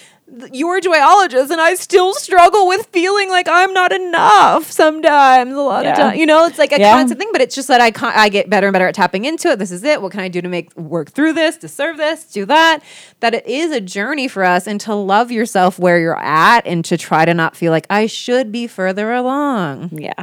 your 0.52 0.82
joyologist 0.82 1.52
and 1.52 1.62
I 1.62 1.76
still 1.76 2.14
struggle 2.16 2.68
with 2.68 2.88
feeling 2.88 3.30
like 3.30 3.48
I'm 3.48 3.74
not 3.74 3.92
enough 3.94 4.72
sometimes 4.72 5.54
a 5.54 5.62
lot 5.62 5.86
of 5.86 5.92
Yeah. 5.92 5.96
times. 5.96 6.18
You 6.18 6.26
know, 6.26 6.46
it's 6.46 6.58
like 6.58 6.72
a 6.72 6.80
Yeah. 6.80 6.94
constant 6.98 7.20
thing, 7.20 7.30
but 7.32 7.42
it's 7.42 7.54
just 7.54 7.68
that 7.68 7.80
I 7.80 7.92
con- 7.92 8.14
I 8.16 8.30
get 8.30 8.50
better 8.50 8.68
and 8.68 8.74
better 8.74 8.88
at 8.88 8.96
tapping 8.96 9.26
into 9.26 9.50
it. 9.50 9.60
This 9.60 9.70
is 9.72 9.84
it. 9.84 10.02
What 10.02 10.12
can 10.12 10.22
I 10.22 10.28
do 10.28 10.42
to 10.42 10.50
make 10.50 10.76
work 10.76 11.12
through 11.12 11.34
this, 11.34 11.58
to 11.58 11.68
serve 11.68 11.98
this, 11.98 12.24
do 12.24 12.44
that? 12.46 12.80
That 13.20 13.36
it 13.36 13.46
is 13.46 13.72
a 13.72 13.80
journey 13.80 14.28
for 14.28 14.44
us 14.44 14.66
and 14.66 14.82
to 14.82 14.96
love 14.96 15.32
yourself 15.32 15.78
where 15.78 16.00
you're 16.00 16.20
at 16.20 16.66
and 16.66 16.84
to 16.86 16.98
try 16.98 17.24
to 17.26 17.34
not 17.36 17.56
feel 17.56 17.72
like 17.72 17.86
I 17.92 18.08
should 18.08 18.52
be 18.52 18.66
further 18.66 19.14
along. 19.14 19.90
Yeah. 19.94 20.14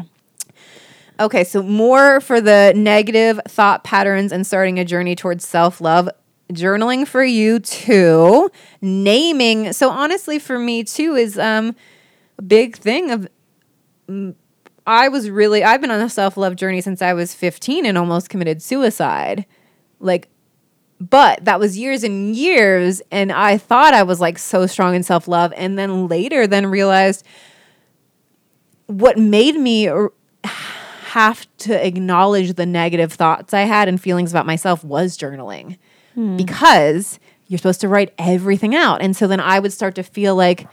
Okay, 1.20 1.44
so 1.44 1.62
more 1.62 2.20
for 2.20 2.40
the 2.40 2.72
negative 2.74 3.40
thought 3.46 3.84
patterns 3.84 4.32
and 4.32 4.44
starting 4.44 4.80
a 4.80 4.84
journey 4.84 5.14
towards 5.14 5.46
self 5.46 5.80
love. 5.80 6.08
Journaling 6.54 7.06
for 7.06 7.24
you 7.24 7.58
too. 7.58 8.50
Naming. 8.80 9.72
So 9.72 9.90
honestly, 9.90 10.38
for 10.38 10.58
me 10.58 10.84
too, 10.84 11.14
is 11.14 11.38
um 11.38 11.74
a 12.38 12.42
big 12.42 12.76
thing 12.76 13.10
of. 13.10 13.28
mm, 14.08 14.34
I 14.86 15.08
was 15.08 15.30
really 15.30 15.62
I've 15.62 15.80
been 15.80 15.92
on 15.92 16.00
a 16.00 16.08
self 16.08 16.36
love 16.36 16.56
journey 16.56 16.80
since 16.80 17.02
I 17.02 17.12
was 17.12 17.34
15 17.34 17.86
and 17.86 17.96
almost 17.96 18.28
committed 18.28 18.60
suicide. 18.62 19.46
Like 20.00 20.28
but 21.10 21.44
that 21.44 21.58
was 21.58 21.76
years 21.76 22.04
and 22.04 22.36
years 22.36 23.02
and 23.10 23.32
I 23.32 23.58
thought 23.58 23.92
I 23.92 24.04
was 24.04 24.20
like 24.20 24.38
so 24.38 24.66
strong 24.66 24.94
in 24.94 25.02
self-love 25.02 25.52
and 25.56 25.76
then 25.76 26.06
later 26.06 26.46
then 26.46 26.66
realized 26.66 27.26
what 28.86 29.18
made 29.18 29.56
me 29.56 29.90
have 30.44 31.46
to 31.58 31.86
acknowledge 31.86 32.54
the 32.54 32.66
negative 32.66 33.12
thoughts 33.12 33.52
I 33.52 33.62
had 33.62 33.88
and 33.88 34.00
feelings 34.00 34.32
about 34.32 34.46
myself 34.46 34.84
was 34.84 35.18
journaling 35.18 35.78
Hmm. 36.14 36.36
because 36.36 37.18
you're 37.48 37.58
supposed 37.58 37.80
to 37.82 37.88
write 37.88 38.14
everything 38.18 38.74
out. 38.74 39.02
And 39.02 39.16
so 39.16 39.26
then 39.26 39.40
I 39.40 39.58
would 39.58 39.72
start 39.72 39.94
to 39.96 40.02
feel 40.02 40.34
like 40.34 40.66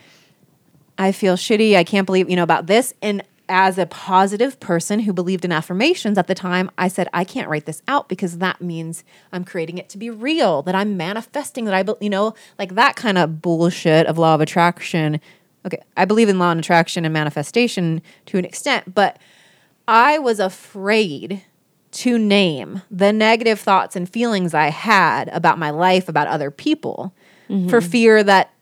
I 0.98 1.12
feel 1.12 1.36
shitty. 1.36 1.76
I 1.76 1.84
can't 1.84 2.06
believe, 2.06 2.30
you 2.30 2.36
know, 2.36 2.44
about 2.44 2.68
this. 2.68 2.94
And 3.02 3.24
as 3.50 3.78
a 3.78 3.86
positive 3.86 4.60
person 4.60 5.00
who 5.00 5.12
believed 5.12 5.44
in 5.44 5.52
affirmations 5.52 6.18
at 6.18 6.28
the 6.28 6.36
time, 6.36 6.70
I 6.78 6.88
said, 6.88 7.10
I 7.14 7.24
can't 7.24 7.50
write 7.50 7.66
this 7.66 7.82
out 7.88 8.08
because 8.08 8.38
that 8.38 8.62
means 8.62 9.04
I'm 9.34 9.44
creating 9.44 9.78
it 9.78 9.90
to 9.90 9.98
be 9.98 10.10
real, 10.10 10.62
that 10.62 10.76
I'm 10.76 10.98
manifesting, 10.98 11.66
that 11.66 11.74
I, 11.74 11.84
be- 11.84 11.96
you 12.00 12.10
know, 12.10 12.36
like 12.60 12.76
that 12.76 12.96
kind 12.96 13.18
of 13.18 13.42
bullshit 13.42 14.06
of 14.06 14.18
law 14.18 14.36
of 14.36 14.42
attraction. 14.42 15.20
Okay, 15.66 15.82
I 15.98 16.06
believe 16.06 16.30
in 16.30 16.38
law 16.38 16.52
of 16.52 16.60
attraction 16.60 17.06
and 17.06 17.14
manifestation 17.14 18.02
to 18.28 18.38
an 18.38 18.46
extent, 18.46 18.94
but 18.94 19.18
I 19.88 20.20
was 20.20 20.40
afraid 20.40 21.44
to 21.92 22.18
name 22.18 22.82
the 22.92 23.12
negative 23.12 23.60
thoughts 23.60 23.96
and 23.96 24.08
feelings 24.08 24.54
I 24.54 24.68
had 24.68 25.30
about 25.30 25.58
my 25.58 25.72
life, 25.72 26.08
about 26.08 26.28
other 26.28 26.52
people, 26.52 27.14
for 27.48 27.54
mm-hmm. 27.54 27.90
fear 27.90 28.24
that 28.24 28.54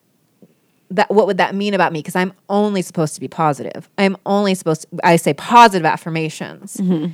that 0.90 1.12
what 1.12 1.28
would 1.28 1.38
that 1.38 1.54
mean 1.54 1.74
about 1.74 1.92
me? 1.92 2.00
Because 2.00 2.16
i'm 2.16 2.32
only 2.48 2.82
supposed 2.82 3.14
to 3.16 3.20
be 3.20 3.28
positive. 3.28 3.90
I'm 3.98 4.16
only 4.26 4.56
supposed 4.56 4.84
to 4.84 4.88
i 5.04 5.18
say 5.18 5.34
positive 5.34 5.86
affirmations. 5.86 6.78
Mm-hmm. 6.78 7.14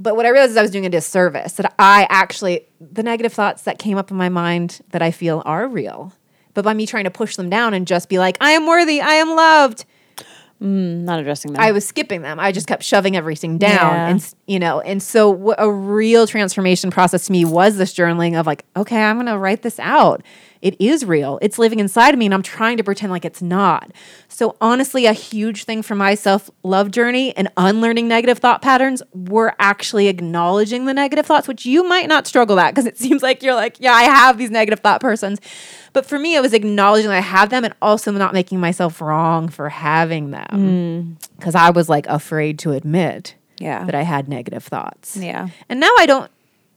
But 0.00 0.16
what 0.16 0.26
i 0.26 0.30
realized 0.30 0.50
is 0.50 0.56
i 0.56 0.62
was 0.62 0.72
doing 0.72 0.86
a 0.86 0.90
disservice 0.90 1.52
that 1.52 1.72
i 1.78 2.06
actually 2.10 2.66
the 2.80 3.04
negative 3.04 3.32
thoughts 3.32 3.62
that 3.62 3.78
came 3.78 3.96
up 3.96 4.10
in 4.10 4.16
my 4.16 4.28
mind 4.28 4.80
that 4.90 5.02
i 5.02 5.12
feel 5.12 5.42
are 5.46 5.68
real 5.68 6.12
but 6.52 6.64
by 6.64 6.74
me 6.74 6.86
trying 6.86 7.04
to 7.04 7.10
push 7.10 7.36
them 7.36 7.48
down 7.48 7.72
and 7.72 7.86
just 7.86 8.08
be 8.08 8.18
like 8.18 8.36
i 8.40 8.50
am 8.50 8.66
worthy 8.66 9.00
i 9.00 9.14
am 9.14 9.36
loved 9.36 9.84
Mm, 10.64 11.02
not 11.02 11.18
addressing 11.18 11.52
them. 11.52 11.62
I 11.62 11.72
was 11.72 11.86
skipping 11.86 12.22
them. 12.22 12.40
I 12.40 12.50
just 12.50 12.66
kept 12.66 12.82
shoving 12.82 13.16
everything 13.16 13.58
down, 13.58 13.70
Yeah. 13.94 14.08
and 14.08 14.34
you 14.46 14.58
know, 14.58 14.80
and 14.80 15.02
so 15.02 15.28
what 15.30 15.56
a 15.60 15.70
real 15.70 16.26
transformation 16.26 16.90
process 16.90 17.26
to 17.26 17.32
me 17.32 17.44
was 17.44 17.76
this 17.76 17.92
journaling 17.94 18.38
of 18.40 18.46
like, 18.46 18.64
okay, 18.76 19.02
I'm 19.02 19.16
gonna 19.18 19.38
write 19.38 19.60
this 19.62 19.78
out. 19.78 20.22
It 20.64 20.80
is 20.80 21.04
real. 21.04 21.38
It's 21.42 21.58
living 21.58 21.78
inside 21.78 22.14
of 22.14 22.18
me, 22.18 22.24
and 22.24 22.32
I'm 22.32 22.42
trying 22.42 22.78
to 22.78 22.82
pretend 22.82 23.12
like 23.12 23.26
it's 23.26 23.42
not. 23.42 23.92
So 24.28 24.56
honestly, 24.62 25.04
a 25.04 25.12
huge 25.12 25.64
thing 25.64 25.82
for 25.82 25.94
my 25.94 26.14
self 26.14 26.50
love 26.62 26.90
journey 26.90 27.36
and 27.36 27.48
unlearning 27.58 28.08
negative 28.08 28.38
thought 28.38 28.62
patterns 28.62 29.02
were 29.12 29.54
actually 29.58 30.08
acknowledging 30.08 30.86
the 30.86 30.94
negative 30.94 31.26
thoughts, 31.26 31.46
which 31.46 31.66
you 31.66 31.86
might 31.86 32.08
not 32.08 32.26
struggle 32.26 32.58
at 32.58 32.70
because 32.74 32.86
it 32.86 32.96
seems 33.04 33.22
like 33.22 33.42
you're 33.42 33.54
like, 33.54 33.76
yeah, 33.78 33.92
I 33.92 34.04
have 34.04 34.38
these 34.38 34.50
negative 34.50 34.80
thought 34.80 35.02
persons. 35.02 35.38
But 35.92 36.06
for 36.06 36.18
me, 36.18 36.34
it 36.34 36.40
was 36.40 36.54
acknowledging 36.54 37.10
that 37.10 37.18
I 37.18 37.20
have 37.20 37.50
them 37.50 37.62
and 37.64 37.74
also 37.82 38.10
not 38.10 38.32
making 38.32 38.58
myself 38.58 39.02
wrong 39.02 39.50
for 39.50 39.68
having 39.68 40.30
them 40.30 40.46
mm. 41.18 41.36
because 41.36 41.54
I 41.54 41.70
was 41.70 41.90
like 41.90 42.06
afraid 42.06 42.58
to 42.60 42.72
admit 42.72 43.34
Yeah. 43.60 43.84
that 43.84 43.94
I 43.94 44.02
had 44.02 44.30
negative 44.30 44.64
thoughts. 44.64 45.14
Yeah. 45.14 45.48
And 45.68 45.78
now 45.78 45.90
I 45.98 46.06
don't 46.06 46.30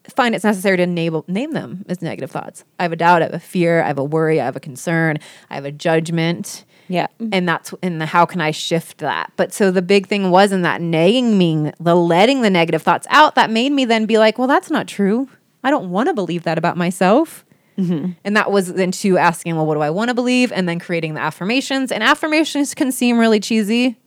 find 0.09 0.35
it's 0.35 0.43
necessary 0.43 0.77
to 0.77 0.83
enable, 0.83 1.25
name 1.27 1.51
them 1.51 1.85
as 1.87 2.01
negative 2.01 2.31
thoughts. 2.31 2.63
I 2.79 2.83
have 2.83 2.91
a 2.91 2.95
doubt, 2.95 3.21
I 3.21 3.25
have 3.25 3.33
a 3.33 3.39
fear, 3.39 3.81
I 3.81 3.87
have 3.87 3.97
a 3.97 4.03
worry, 4.03 4.39
I 4.39 4.45
have 4.45 4.55
a 4.55 4.59
concern, 4.59 5.17
I 5.49 5.55
have 5.55 5.65
a 5.65 5.71
judgment. 5.71 6.65
Yeah. 6.87 7.07
Mm-hmm. 7.19 7.29
And 7.33 7.49
that's 7.49 7.73
in 7.81 7.99
the 7.99 8.05
how 8.05 8.25
can 8.25 8.41
I 8.41 8.51
shift 8.51 8.99
that? 8.99 9.31
But 9.35 9.53
so 9.53 9.71
the 9.71 9.81
big 9.81 10.07
thing 10.07 10.31
was 10.31 10.51
in 10.51 10.61
that 10.61 10.81
naming, 10.81 11.73
the 11.79 11.95
letting 11.95 12.41
the 12.41 12.49
negative 12.49 12.81
thoughts 12.81 13.07
out, 13.09 13.35
that 13.35 13.49
made 13.49 13.71
me 13.71 13.85
then 13.85 14.05
be 14.05 14.17
like, 14.17 14.37
well, 14.37 14.47
that's 14.47 14.71
not 14.71 14.87
true. 14.87 15.29
I 15.63 15.69
don't 15.69 15.89
want 15.89 16.07
to 16.07 16.13
believe 16.13 16.43
that 16.43 16.57
about 16.57 16.77
myself. 16.77 17.45
Mm-hmm. 17.77 18.13
And 18.23 18.35
that 18.35 18.51
was 18.51 18.73
then 18.73 18.91
to 18.91 19.17
asking, 19.17 19.55
well, 19.55 19.65
what 19.65 19.75
do 19.75 19.81
I 19.81 19.89
want 19.89 20.09
to 20.09 20.13
believe? 20.13 20.51
And 20.51 20.67
then 20.67 20.79
creating 20.79 21.13
the 21.13 21.19
affirmations. 21.19 21.91
And 21.91 22.03
affirmations 22.03 22.73
can 22.73 22.91
seem 22.91 23.19
really 23.19 23.39
cheesy, 23.39 23.97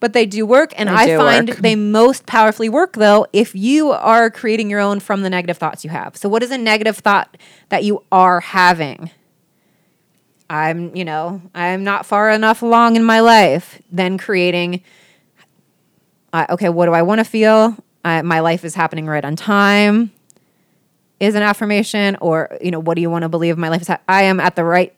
but 0.00 0.12
they 0.12 0.26
do 0.26 0.46
work. 0.46 0.72
And 0.76 0.88
They 0.88 1.14
I 1.14 1.16
find 1.16 1.48
work. 1.50 1.58
they 1.58 1.74
most 1.76 2.26
powerfully 2.26 2.68
work 2.68 2.94
though 2.94 3.26
if 3.32 3.54
you 3.54 3.90
are 3.92 4.30
creating 4.30 4.70
your 4.70 4.80
own 4.80 5.00
from 5.00 5.22
the 5.22 5.30
negative 5.30 5.58
thoughts 5.58 5.84
you 5.84 5.90
have. 5.90 6.16
So, 6.16 6.28
what 6.28 6.42
is 6.42 6.50
a 6.50 6.58
negative 6.58 6.98
thought 6.98 7.36
that 7.68 7.84
you 7.84 8.02
are 8.12 8.40
having? 8.40 9.10
I'm, 10.50 10.94
you 10.96 11.04
know, 11.04 11.42
I'm 11.54 11.84
not 11.84 12.06
far 12.06 12.30
enough 12.30 12.62
along 12.62 12.96
in 12.96 13.04
my 13.04 13.20
life. 13.20 13.82
Then 13.92 14.16
creating, 14.16 14.82
uh, 16.32 16.46
okay, 16.50 16.68
what 16.70 16.86
do 16.86 16.92
I 16.92 17.02
want 17.02 17.18
to 17.18 17.24
feel? 17.24 17.76
I, 18.04 18.22
my 18.22 18.40
life 18.40 18.64
is 18.64 18.74
happening 18.74 19.06
right 19.06 19.24
on 19.24 19.36
time. 19.36 20.10
is 21.20 21.34
an 21.34 21.42
affirmation 21.42 22.16
or 22.20 22.56
you 22.62 22.70
know 22.70 22.78
what 22.78 22.94
do 22.94 23.02
you 23.02 23.10
want 23.10 23.24
to 23.24 23.28
believe 23.28 23.58
my 23.58 23.68
life 23.68 23.82
is 23.82 23.90
at? 23.90 24.00
i 24.08 24.22
am 24.22 24.38
at 24.38 24.54
the 24.54 24.62
right 24.64 24.94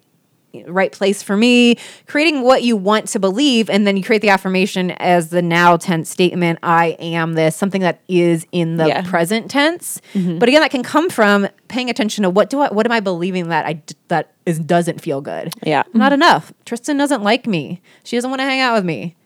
right 0.66 0.90
place 0.92 1.22
for 1.22 1.36
me 1.36 1.76
creating 2.06 2.42
what 2.42 2.62
you 2.62 2.76
want 2.76 3.06
to 3.08 3.18
believe 3.20 3.70
and 3.70 3.86
then 3.86 3.96
you 3.96 4.02
create 4.02 4.20
the 4.22 4.28
affirmation 4.30 4.90
as 4.92 5.30
the 5.30 5.40
now 5.42 5.76
tense 5.76 6.10
statement 6.10 6.58
i 6.62 6.96
am 6.98 7.34
this 7.34 7.54
something 7.54 7.80
that 7.82 8.00
is 8.08 8.46
in 8.52 8.76
the 8.76 8.86
Yeah. 8.88 9.02
present 9.02 9.50
tense. 9.50 10.00
Mm-hmm. 10.14 10.38
But 10.38 10.48
again 10.48 10.60
that 10.62 10.70
can 10.70 10.82
come 10.82 11.08
from 11.10 11.46
paying 11.68 11.88
attention 11.88 12.22
to 12.22 12.30
what 12.30 12.50
do 12.50 12.60
i 12.60 12.68
what 12.72 12.84
am 12.86 12.92
i 12.92 13.00
believing 13.00 13.48
that 13.48 13.64
I, 13.66 13.82
that 14.08 14.32
is, 14.46 14.58
doesn't 14.58 15.00
feel 15.00 15.20
good? 15.20 15.52
Yeah. 15.62 15.82
not 15.94 16.06
mm-hmm. 16.12 16.14
enough. 16.14 16.52
Tristan 16.64 16.96
doesn't 16.96 17.22
like 17.22 17.46
me. 17.46 17.80
She 18.04 18.16
doesn't 18.16 18.30
want 18.30 18.40
to 18.40 18.44
hang 18.44 18.60
out 18.60 18.74
with 18.74 18.84
me. 18.84 19.16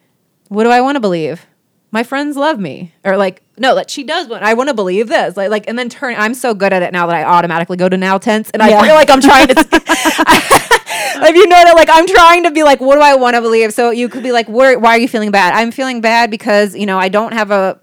What 0.48 0.64
do 0.64 0.70
i 0.70 0.80
want 0.80 0.96
to 0.96 1.00
believe? 1.00 1.46
My 1.90 2.02
friends 2.02 2.36
love 2.36 2.58
me. 2.58 2.92
Or 3.04 3.16
like 3.16 3.40
no 3.56 3.76
that 3.76 3.88
she 3.88 4.02
does 4.02 4.26
want 4.28 4.42
i 4.42 4.52
want 4.52 4.68
to 4.68 4.74
believe 4.74 5.08
this. 5.08 5.36
Like 5.36 5.48
like 5.50 5.68
and 5.68 5.78
then 5.78 5.88
turn 5.88 6.14
i'm 6.18 6.34
so 6.34 6.52
good 6.54 6.72
at 6.72 6.82
it 6.82 6.92
now 6.92 7.06
that 7.06 7.16
i 7.16 7.22
automatically 7.24 7.76
go 7.76 7.88
to 7.88 7.96
now 7.96 8.18
tense 8.18 8.50
and 8.50 8.62
i 8.62 8.68
Yeah. 8.68 8.82
feel 8.82 8.94
like 8.94 9.08
i'm 9.10 9.20
trying 9.20 9.46
to 9.48 9.54
if 11.22 11.36
you 11.36 11.46
know 11.46 11.62
that 11.62 11.74
like 11.76 11.88
i'm 11.90 12.06
trying 12.06 12.42
to 12.42 12.50
be 12.50 12.62
like 12.62 12.80
what 12.80 12.96
do 12.96 13.00
i 13.00 13.14
want 13.14 13.34
to 13.36 13.40
believe? 13.40 13.72
So 13.72 13.90
you 13.90 14.08
could 14.08 14.22
be 14.22 14.32
like 14.32 14.46
why 14.48 14.74
are 14.74 14.98
you 14.98 15.08
feeling 15.08 15.30
bad? 15.30 15.54
I'm 15.54 15.70
feeling 15.70 16.00
bad 16.00 16.30
because 16.30 16.74
you 16.74 16.86
know 16.86 16.98
i 16.98 17.08
don't 17.08 17.32
have 17.32 17.50
a 17.50 17.78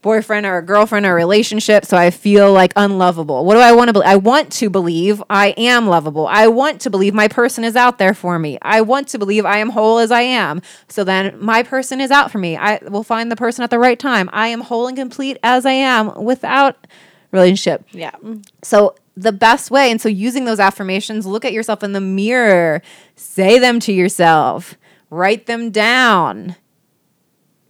boyfriend 0.00 0.44
or 0.44 0.58
a 0.58 0.62
girlfriend 0.62 1.06
or 1.06 1.12
a 1.12 1.14
relationship 1.14 1.84
so 1.84 1.96
i 1.96 2.10
feel 2.10 2.52
like 2.52 2.72
unlovable. 2.76 3.44
What 3.44 3.54
do 3.54 3.60
i 3.60 3.72
want 3.72 3.88
to 3.88 3.92
believe 3.92 4.08
i 4.08 4.16
want 4.16 4.52
to 4.52 4.70
believe 4.70 5.22
i 5.30 5.48
am 5.56 5.88
lovable. 5.88 6.26
I 6.26 6.46
want 6.46 6.80
to 6.82 6.90
believe 6.90 7.14
my 7.14 7.28
person 7.28 7.64
is 7.64 7.76
out 7.76 7.98
there 7.98 8.14
for 8.14 8.38
me. 8.38 8.58
I 8.62 8.80
want 8.80 9.08
to 9.08 9.18
believe 9.18 9.44
i 9.44 9.58
am 9.58 9.70
whole 9.70 9.98
as 9.98 10.10
i 10.10 10.22
am. 10.22 10.62
So 10.88 11.04
then 11.04 11.36
my 11.40 11.62
person 11.62 12.00
is 12.00 12.10
out 12.10 12.30
for 12.30 12.38
me. 12.38 12.56
I 12.56 12.80
will 12.88 13.04
find 13.04 13.30
the 13.30 13.36
person 13.36 13.62
at 13.62 13.70
the 13.70 13.78
right 13.78 13.98
time. 13.98 14.30
I 14.32 14.48
am 14.48 14.62
whole 14.62 14.86
and 14.86 14.96
complete 14.96 15.38
as 15.42 15.66
i 15.66 15.72
am 15.72 16.22
without 16.22 16.86
relationship. 17.32 17.84
Yeah. 17.92 18.14
so 18.62 18.94
the 19.16 19.32
best 19.32 19.70
way, 19.70 19.90
and 19.90 20.00
so 20.00 20.08
using 20.08 20.44
those 20.44 20.58
affirmations, 20.58 21.26
look 21.26 21.44
at 21.44 21.52
yourself 21.52 21.82
in 21.82 21.92
the 21.92 22.00
mirror, 22.00 22.82
say 23.16 23.58
them 23.58 23.78
to 23.80 23.92
yourself, 23.92 24.76
write 25.10 25.46
them 25.46 25.70
down. 25.70 26.56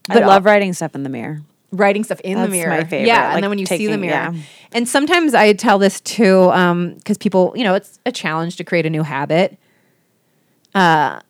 I 0.08 0.14
But 0.14 0.22
uh, 0.22 0.28
love 0.28 0.44
writing 0.44 0.72
stuff 0.72 0.94
in 0.94 1.02
the 1.02 1.10
mirror. 1.10 1.42
Writing 1.70 2.04
stuff 2.04 2.20
in 2.20 2.38
That's 2.38 2.46
the 2.46 2.56
mirror, 2.56 2.70
my 2.70 2.84
favorite, 2.84 3.08
yeah. 3.08 3.34
and 3.34 3.42
then 3.42 3.50
when 3.50 3.58
you 3.58 3.66
see 3.66 3.86
the 3.86 3.98
mirror, 3.98 4.32
yeah. 4.32 4.42
and 4.72 4.88
sometimes 4.88 5.34
I 5.34 5.52
tell 5.54 5.78
this 5.78 6.00
too, 6.00 6.46
because 6.96 7.18
people, 7.18 7.52
you 7.56 7.64
know, 7.64 7.74
it's 7.74 7.98
a 8.06 8.12
challenge 8.12 8.56
to 8.56 8.64
create 8.64 8.86
a 8.86 8.90
new 8.90 9.02
habit. 9.02 9.58
Uh, 10.74 11.20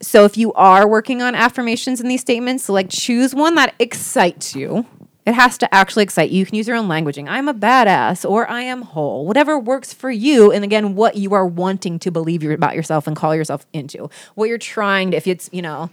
so 0.00 0.24
if 0.24 0.36
you 0.36 0.52
are 0.54 0.88
working 0.88 1.22
on 1.22 1.34
affirmations 1.34 2.00
in 2.00 2.08
these 2.08 2.20
statements, 2.20 2.68
like 2.68 2.88
choose 2.90 3.34
one 3.34 3.54
that 3.54 3.74
excites 3.78 4.56
you. 4.56 4.86
It 5.24 5.34
has 5.34 5.56
to 5.58 5.72
actually 5.72 6.02
excite 6.02 6.30
you. 6.30 6.40
You 6.40 6.46
can 6.46 6.56
use 6.56 6.66
your 6.66 6.76
own 6.76 6.88
languaging. 6.88 7.28
I'm 7.28 7.48
a 7.48 7.54
badass 7.54 8.28
or 8.28 8.48
I 8.50 8.62
am 8.62 8.82
whole. 8.82 9.24
Whatever 9.26 9.58
works 9.58 9.94
for 9.94 10.10
you. 10.10 10.50
And 10.50 10.64
again, 10.64 10.96
what 10.96 11.16
you 11.16 11.32
are 11.32 11.46
wanting 11.46 12.00
to 12.00 12.10
believe 12.10 12.42
about 12.42 12.74
yourself 12.74 13.06
and 13.06 13.14
call 13.14 13.34
yourself 13.34 13.64
into. 13.72 14.10
What 14.34 14.48
you're 14.48 14.58
trying 14.58 15.12
to, 15.12 15.16
if 15.16 15.28
it's, 15.28 15.48
you 15.52 15.62
know, 15.62 15.90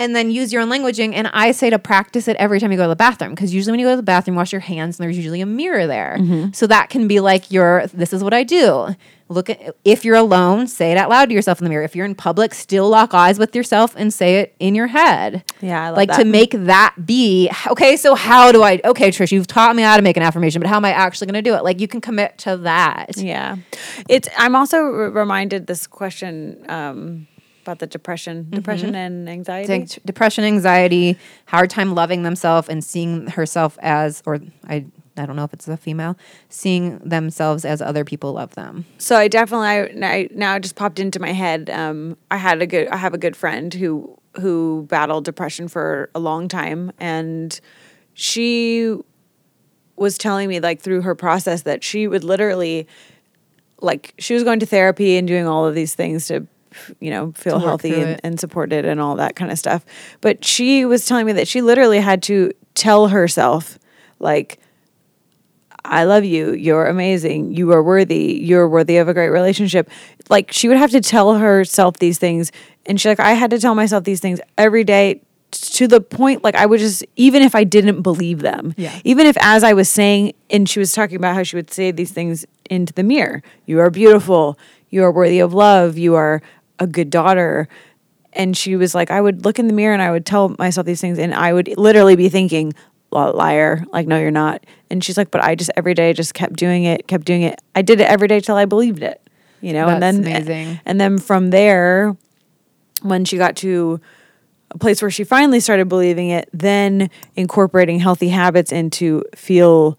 and 0.00 0.16
then 0.16 0.30
use 0.30 0.52
your 0.52 0.62
own 0.62 0.68
languaging. 0.68 1.12
And 1.14 1.28
I 1.28 1.52
say 1.52 1.70
to 1.70 1.78
practice 1.78 2.26
it 2.26 2.36
every 2.38 2.58
time 2.58 2.72
you 2.72 2.78
go 2.78 2.84
to 2.84 2.88
the 2.88 2.96
bathroom 2.96 3.32
because 3.32 3.52
usually 3.52 3.72
when 3.72 3.80
you 3.80 3.86
go 3.86 3.92
to 3.92 3.96
the 3.96 4.02
bathroom, 4.02 4.36
wash 4.36 4.52
your 4.52 4.60
hands, 4.60 4.98
and 4.98 5.04
there's 5.04 5.16
usually 5.16 5.42
a 5.42 5.46
mirror 5.46 5.86
there. 5.86 6.16
Mm-hmm. 6.18 6.52
So 6.52 6.66
that 6.66 6.88
can 6.88 7.06
be 7.06 7.20
like 7.20 7.50
your 7.50 7.86
this 7.88 8.12
is 8.12 8.24
what 8.24 8.32
I 8.32 8.42
do. 8.42 8.96
Look 9.30 9.48
at 9.48 9.76
if 9.84 10.04
you're 10.04 10.16
alone, 10.16 10.66
say 10.66 10.90
it 10.90 10.98
out 10.98 11.08
loud 11.08 11.28
to 11.28 11.34
yourself 11.34 11.60
in 11.60 11.64
the 11.64 11.70
mirror. 11.70 11.84
If 11.84 11.94
you're 11.94 12.04
in 12.04 12.16
public, 12.16 12.52
still 12.52 12.88
lock 12.88 13.14
eyes 13.14 13.38
with 13.38 13.54
yourself 13.54 13.94
and 13.96 14.12
say 14.12 14.40
it 14.40 14.56
in 14.58 14.74
your 14.74 14.88
head. 14.88 15.44
Yeah, 15.60 15.90
like 15.90 16.08
that. 16.08 16.18
to 16.18 16.24
make 16.24 16.50
that 16.50 16.96
be 17.06 17.48
okay. 17.68 17.96
So 17.96 18.16
how 18.16 18.50
do 18.50 18.64
I? 18.64 18.80
Okay, 18.84 19.10
Trish, 19.10 19.30
you've 19.30 19.46
taught 19.46 19.76
me 19.76 19.84
how 19.84 19.96
to 19.96 20.02
make 20.02 20.16
an 20.16 20.24
affirmation, 20.24 20.60
but 20.60 20.68
how 20.68 20.76
am 20.76 20.84
I 20.84 20.90
actually 20.90 21.28
going 21.28 21.42
to 21.42 21.48
do 21.48 21.54
it? 21.54 21.62
Like 21.62 21.78
you 21.78 21.86
can 21.86 22.00
commit 22.00 22.38
to 22.38 22.56
that. 22.56 23.16
Yeah. 23.16 23.58
It's 24.08 24.28
I'm 24.36 24.56
also 24.56 24.80
re- 24.82 25.08
reminded 25.10 25.68
this 25.68 25.86
question 25.86 26.64
um, 26.68 27.28
about 27.62 27.78
the 27.78 27.86
depression, 27.86 28.48
depression 28.50 28.96
and 28.96 29.28
anxiety. 29.28 29.86
Depression, 30.04 30.42
anxiety, 30.42 31.16
hard 31.46 31.70
time 31.70 31.94
loving 31.94 32.24
themselves 32.24 32.68
and 32.68 32.82
seeing 32.82 33.28
herself 33.28 33.78
as, 33.80 34.24
or 34.26 34.40
I, 34.66 34.86
I 35.16 35.26
don't 35.26 35.36
know 35.36 35.44
if 35.44 35.52
it's 35.52 35.68
a 35.68 35.76
female, 35.76 36.16
seeing 36.48 36.98
themselves 36.98 37.64
as 37.64 37.82
other 37.82 38.04
people 38.04 38.32
love 38.32 38.54
them. 38.54 38.84
So 38.98 39.16
I 39.16 39.28
definitely 39.28 39.68
I, 39.68 40.12
I 40.14 40.28
now 40.32 40.56
it 40.56 40.60
just 40.60 40.76
popped 40.76 40.98
into 40.98 41.20
my 41.20 41.32
head. 41.32 41.70
Um, 41.70 42.16
I 42.30 42.36
had 42.36 42.62
a 42.62 42.66
good 42.66 42.88
I 42.88 42.96
have 42.96 43.14
a 43.14 43.18
good 43.18 43.36
friend 43.36 43.72
who 43.74 44.16
who 44.40 44.86
battled 44.88 45.24
depression 45.24 45.68
for 45.68 46.10
a 46.14 46.20
long 46.20 46.48
time, 46.48 46.92
and 46.98 47.60
she 48.14 48.96
was 49.96 50.16
telling 50.16 50.48
me 50.48 50.60
like 50.60 50.80
through 50.80 51.02
her 51.02 51.14
process 51.14 51.62
that 51.62 51.84
she 51.84 52.06
would 52.06 52.24
literally 52.24 52.86
like 53.82 54.14
she 54.18 54.34
was 54.34 54.44
going 54.44 54.60
to 54.60 54.66
therapy 54.66 55.16
and 55.16 55.28
doing 55.28 55.46
all 55.46 55.66
of 55.66 55.74
these 55.74 55.94
things 55.94 56.26
to 56.26 56.46
you 57.00 57.10
know 57.10 57.32
feel 57.32 57.58
healthy 57.58 58.00
and, 58.00 58.20
and 58.22 58.40
supported 58.40 58.84
and 58.84 59.00
all 59.00 59.16
that 59.16 59.34
kind 59.34 59.50
of 59.50 59.58
stuff 59.58 59.84
but 60.20 60.44
she 60.44 60.84
was 60.84 61.04
telling 61.04 61.26
me 61.26 61.32
that 61.32 61.48
she 61.48 61.60
literally 61.60 61.98
had 61.98 62.22
to 62.22 62.52
tell 62.74 63.08
herself 63.08 63.78
like 64.20 64.60
I 65.84 66.04
love 66.04 66.24
you. 66.24 66.52
You're 66.52 66.86
amazing. 66.86 67.52
You 67.52 67.72
are 67.72 67.82
worthy. 67.82 68.38
You're 68.42 68.68
worthy 68.68 68.98
of 68.98 69.08
a 69.08 69.14
great 69.14 69.30
relationship. 69.30 69.90
Like 70.28 70.52
she 70.52 70.68
would 70.68 70.76
have 70.76 70.90
to 70.90 71.00
tell 71.00 71.34
herself 71.34 71.98
these 71.98 72.18
things. 72.18 72.52
And 72.86 73.00
she's 73.00 73.06
like, 73.08 73.20
I 73.20 73.32
had 73.32 73.50
to 73.50 73.58
tell 73.58 73.74
myself 73.74 74.04
these 74.04 74.20
things 74.20 74.40
every 74.58 74.84
day 74.84 75.22
to 75.50 75.88
the 75.88 76.00
point, 76.00 76.44
like 76.44 76.54
I 76.54 76.64
would 76.66 76.78
just, 76.78 77.04
even 77.16 77.42
if 77.42 77.54
I 77.56 77.64
didn't 77.64 78.02
believe 78.02 78.38
them, 78.40 78.72
Yeah. 78.76 78.96
even 79.04 79.26
if 79.26 79.36
as 79.40 79.64
I 79.64 79.72
was 79.72 79.88
saying, 79.88 80.34
and 80.48 80.68
she 80.68 80.78
was 80.78 80.92
talking 80.92 81.16
about 81.16 81.34
how 81.34 81.42
she 81.42 81.56
would 81.56 81.72
say 81.72 81.90
these 81.90 82.12
things 82.12 82.46
into 82.70 82.92
the 82.92 83.02
mirror 83.02 83.42
you 83.66 83.80
are 83.80 83.90
beautiful. 83.90 84.56
You 84.90 85.02
are 85.04 85.10
worthy 85.12 85.40
of 85.40 85.52
love. 85.52 85.98
You 85.98 86.14
are 86.14 86.40
a 86.78 86.86
good 86.86 87.10
daughter. 87.10 87.68
And 88.32 88.56
she 88.56 88.76
was 88.76 88.94
like, 88.94 89.10
I 89.10 89.20
would 89.20 89.44
look 89.44 89.58
in 89.58 89.66
the 89.66 89.72
mirror 89.72 89.92
and 89.92 90.02
I 90.02 90.12
would 90.12 90.24
tell 90.24 90.54
myself 90.58 90.86
these 90.86 91.00
things, 91.00 91.18
and 91.18 91.34
I 91.34 91.52
would 91.52 91.76
literally 91.76 92.14
be 92.14 92.28
thinking, 92.28 92.68
"Li- 92.68 92.74
liar, 93.10 93.84
like, 93.92 94.06
no, 94.06 94.18
you're 94.18 94.30
not. 94.30 94.64
And 94.90 95.02
she's 95.02 95.16
like, 95.16 95.30
but 95.30 95.42
I 95.42 95.54
just 95.54 95.70
every 95.76 95.94
day 95.94 96.12
just 96.12 96.34
kept 96.34 96.54
doing 96.54 96.84
it, 96.84 97.06
kept 97.06 97.24
doing 97.24 97.42
it. 97.42 97.60
I 97.74 97.82
did 97.82 98.00
it 98.00 98.08
every 98.08 98.28
day 98.28 98.40
till 98.40 98.56
I 98.56 98.64
believed 98.64 99.02
it, 99.02 99.20
you 99.60 99.72
know, 99.72 99.88
and 99.88 100.02
then 100.02 100.16
amazing. 100.18 100.80
And 100.86 101.00
then 101.00 101.18
from 101.18 101.50
there, 101.50 102.16
when 103.02 103.24
she 103.24 103.36
got 103.36 103.56
to 103.56 104.00
a 104.70 104.78
place 104.78 105.02
where 105.02 105.10
she 105.10 105.24
finally 105.24 105.60
started 105.60 105.88
believing 105.88 106.28
it, 106.30 106.48
then 106.52 107.10
incorporating 107.36 107.98
healthy 107.98 108.28
habits 108.28 108.72
into 108.72 109.24
feel, 109.34 109.98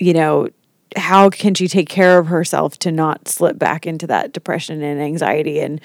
you 0.00 0.12
know, 0.12 0.48
how 0.96 1.30
can 1.30 1.54
she 1.54 1.68
take 1.68 1.88
care 1.88 2.18
of 2.18 2.26
herself 2.26 2.78
to 2.80 2.92
not 2.92 3.28
slip 3.28 3.58
back 3.58 3.86
into 3.86 4.06
that 4.08 4.32
depression 4.32 4.82
and 4.82 5.00
anxiety 5.00 5.60
and 5.60 5.80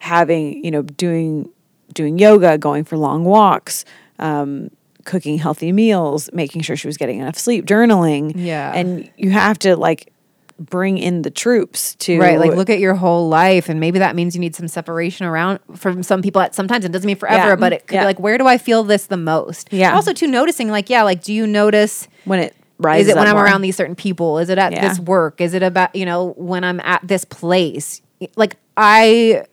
having, 0.00 0.62
you 0.64 0.70
know, 0.70 0.82
doing 0.82 1.48
doing 1.92 2.18
yoga, 2.18 2.56
going 2.58 2.84
for 2.84 2.96
long 2.96 3.24
walks, 3.24 3.84
um, 4.18 4.70
cooking 5.04 5.38
healthy 5.38 5.72
meals, 5.72 6.30
making 6.32 6.62
sure 6.62 6.76
she 6.76 6.86
was 6.86 6.96
getting 6.96 7.18
enough 7.20 7.38
sleep, 7.38 7.66
journaling. 7.66 8.32
Yeah. 8.36 8.72
And 8.74 9.10
you 9.16 9.30
have 9.30 9.58
to 9.60 9.76
like 9.76 10.12
bring 10.58 10.96
in 10.98 11.22
the 11.22 11.30
troops 11.30 11.96
to 11.96 12.20
Right. 12.20 12.38
Like 12.38 12.54
look 12.54 12.70
at 12.70 12.78
your 12.78 12.94
whole 12.94 13.28
life. 13.28 13.68
And 13.68 13.80
maybe 13.80 13.98
that 13.98 14.14
means 14.14 14.34
you 14.34 14.40
need 14.40 14.54
some 14.54 14.68
separation 14.68 15.26
around 15.26 15.58
from 15.74 16.02
some 16.02 16.22
people 16.22 16.40
at 16.40 16.54
sometimes. 16.54 16.84
It 16.84 16.92
doesn't 16.92 17.06
mean 17.06 17.16
forever, 17.16 17.48
Yeah. 17.50 17.56
but 17.56 17.72
it 17.72 17.86
could 17.86 17.96
Yeah. 17.96 18.02
be 18.02 18.06
like, 18.06 18.20
where 18.20 18.38
do 18.38 18.46
I 18.46 18.58
feel 18.58 18.84
this 18.84 19.06
the 19.06 19.16
most? 19.16 19.68
Yeah. 19.72 19.94
Also 19.94 20.12
too 20.12 20.28
noticing 20.28 20.70
like, 20.70 20.88
yeah, 20.88 21.02
like 21.02 21.22
do 21.22 21.32
you 21.32 21.46
notice 21.46 22.06
when 22.24 22.38
it 22.38 22.54
rises. 22.78 23.08
is 23.08 23.14
it 23.14 23.18
when 23.18 23.26
I'm 23.26 23.34
more. 23.36 23.44
around 23.44 23.62
these 23.62 23.74
certain 23.76 23.96
people? 23.96 24.38
Is 24.38 24.50
it 24.50 24.58
at 24.58 24.72
Yeah. 24.72 24.88
this 24.88 25.00
work? 25.00 25.40
Is 25.40 25.54
it 25.54 25.62
about, 25.64 25.96
you 25.96 26.04
know, 26.06 26.34
when 26.36 26.62
I'm 26.64 26.78
at 26.80 27.00
this 27.02 27.24
place? 27.24 28.00
Like 28.36 28.56
I 28.76 29.44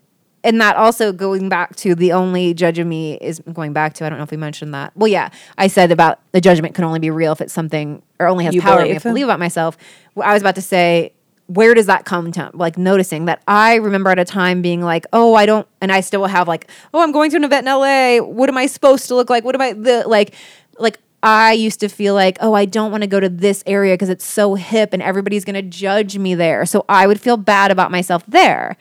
and 0.44 0.62
that 0.62 0.76
also 0.76 1.12
going 1.12 1.50
back 1.50 1.76
to 1.78 1.96
the 1.96 2.12
only 2.14 2.54
judge 2.54 2.80
of 2.80 2.88
me 2.88 3.16
is 3.16 3.42
going 3.54 3.74
back 3.74 3.94
to 3.96 4.06
I 4.06 4.10
don't 4.10 4.18
know 4.18 4.24
if 4.24 4.32
we 4.32 4.38
mentioned 4.38 4.74
that. 4.74 4.96
Well, 4.96 5.08
yeah, 5.08 5.30
I 5.58 5.68
said 5.68 5.92
about 5.92 6.20
the 6.32 6.42
judgment 6.42 6.76
can 6.76 6.84
only 6.84 7.00
be 7.00 7.10
real 7.10 7.32
if 7.32 7.42
it's 7.42 7.54
something 7.54 8.02
or 8.20 8.28
only 8.28 8.46
has 8.46 8.56
You 8.56 8.62
power. 8.62 8.80
If 8.80 8.80
I 8.80 8.88
believe. 8.88 9.04
believe 9.04 9.26
about 9.26 9.40
myself. 9.40 9.78
Well, 10.16 10.28
I 10.28 10.34
was 10.34 10.42
about 10.42 10.56
to 10.56 10.62
say, 10.62 11.14
where 11.48 11.74
does 11.74 11.88
that 11.88 12.06
come 12.06 12.32
to? 12.34 12.52
Like 12.54 12.78
noticing 12.78 13.26
that 13.26 13.42
I 13.48 13.76
remember 13.76 14.12
at 14.12 14.20
a 14.20 14.26
time 14.26 14.62
being 14.62 14.82
like, 14.82 15.06
oh, 15.12 15.34
I 15.34 15.46
don't, 15.46 15.68
and 15.82 15.92
I 15.92 16.02
still 16.02 16.26
have 16.26 16.48
like, 16.48 16.70
oh, 16.94 17.02
I'm 17.02 17.12
going 17.12 17.32
to 17.32 17.38
an 17.38 17.44
event 17.44 17.68
in 17.68 17.74
LA. 17.74 18.20
What 18.20 18.50
am 18.50 18.58
I 18.58 18.68
supposed 18.68 19.08
to 19.08 19.16
look 19.16 19.30
like? 19.30 19.44
What 19.44 19.56
am 19.56 19.62
I 19.62 19.74
the 19.74 20.08
like, 20.08 20.36
like. 20.78 21.00
I 21.22 21.52
used 21.52 21.82
to 21.82 21.90
feel 21.90 22.14
like, 22.14 22.38
oh, 22.40 22.54
I 22.54 22.64
don't 22.64 22.92
want 22.92 23.04
to 23.04 23.08
go 23.08 23.20
to 23.20 23.28
this 23.28 23.62
area 23.66 23.94
because 23.94 24.08
it's 24.08 24.24
so 24.24 24.56
hip 24.56 24.94
and 24.94 25.02
everybody's 25.02 25.44
going 25.44 25.56
to 25.56 25.62
judge 25.62 26.18
me 26.18 26.34
there. 26.34 26.66
So 26.66 26.86
I 26.88 27.08
would 27.08 27.20
feel 27.20 27.36
bad 27.36 27.72
about 27.72 27.92
myself 27.92 28.24
there. 28.26 28.78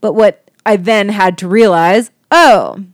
But 0.00 0.14
what 0.14 0.47
I 0.68 0.76
then 0.76 1.08
had 1.08 1.38
to 1.38 1.48
realize, 1.48 2.10
oh, 2.30 2.84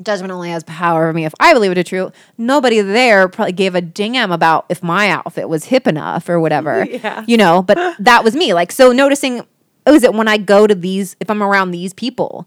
judgment 0.00 0.30
only 0.30 0.50
has 0.50 0.62
power 0.62 1.02
over 1.02 1.12
me 1.12 1.24
if 1.24 1.34
I 1.40 1.52
believe 1.52 1.72
it 1.72 1.78
is 1.78 1.86
true. 1.86 2.12
Nobody 2.38 2.80
there 2.80 3.26
probably 3.26 3.50
gave 3.50 3.74
a 3.74 3.80
damn 3.80 4.30
about 4.30 4.66
if 4.68 4.80
my 4.80 5.10
outfit 5.10 5.48
was 5.48 5.64
hip 5.64 5.88
enough 5.88 6.28
or 6.28 6.38
whatever. 6.38 6.86
Yeah. 6.94 7.24
You 7.26 7.36
know, 7.36 7.62
but 7.62 7.96
that 7.98 8.22
was 8.22 8.36
me. 8.36 8.54
Like, 8.54 8.70
so 8.70 8.92
noticing, 8.92 9.44
oh, 9.88 9.94
is 9.94 10.04
it 10.04 10.14
when 10.14 10.28
I 10.28 10.38
go 10.38 10.68
to 10.68 10.74
these, 10.74 11.16
if 11.18 11.28
I'm 11.28 11.42
around 11.42 11.72
these 11.72 11.92
people, 11.92 12.46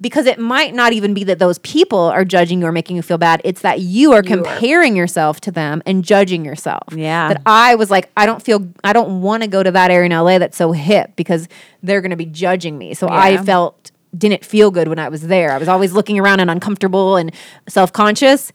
because 0.00 0.26
it 0.26 0.38
might 0.38 0.74
not 0.74 0.92
even 0.92 1.12
be 1.12 1.24
that 1.24 1.38
those 1.38 1.58
people 1.60 1.98
are 1.98 2.24
judging 2.24 2.60
you 2.60 2.66
or 2.66 2.72
making 2.72 2.96
you 2.96 3.02
feel 3.02 3.18
bad. 3.18 3.40
It's 3.44 3.62
that 3.62 3.80
you 3.80 4.12
are 4.12 4.22
comparing 4.22 4.94
yourself 4.94 5.40
to 5.42 5.50
them 5.50 5.82
and 5.86 6.04
judging 6.04 6.44
yourself. 6.44 6.84
Yeah. 6.94 7.28
That 7.28 7.42
I 7.46 7.74
was 7.74 7.90
like, 7.90 8.10
I 8.16 8.26
don't 8.26 8.42
feel, 8.42 8.68
I 8.84 8.92
don't 8.92 9.22
want 9.22 9.42
to 9.42 9.48
go 9.48 9.62
to 9.62 9.70
that 9.72 9.90
area 9.90 10.06
in 10.06 10.12
LA 10.12 10.38
that's 10.38 10.56
so 10.56 10.72
hip 10.72 11.16
because 11.16 11.48
they're 11.82 12.00
going 12.00 12.10
to 12.10 12.16
be 12.16 12.26
judging 12.26 12.78
me. 12.78 12.94
So 12.94 13.08
I 13.08 13.38
felt, 13.38 13.90
didn't 14.16 14.44
feel 14.44 14.70
good 14.70 14.88
when 14.88 14.98
I 14.98 15.08
was 15.08 15.22
there. 15.22 15.52
I 15.52 15.58
was 15.58 15.68
always 15.68 15.92
looking 15.92 16.18
around 16.18 16.40
and 16.40 16.50
uncomfortable 16.50 17.16
and 17.16 17.32
self 17.68 17.92
conscious. 17.92 18.52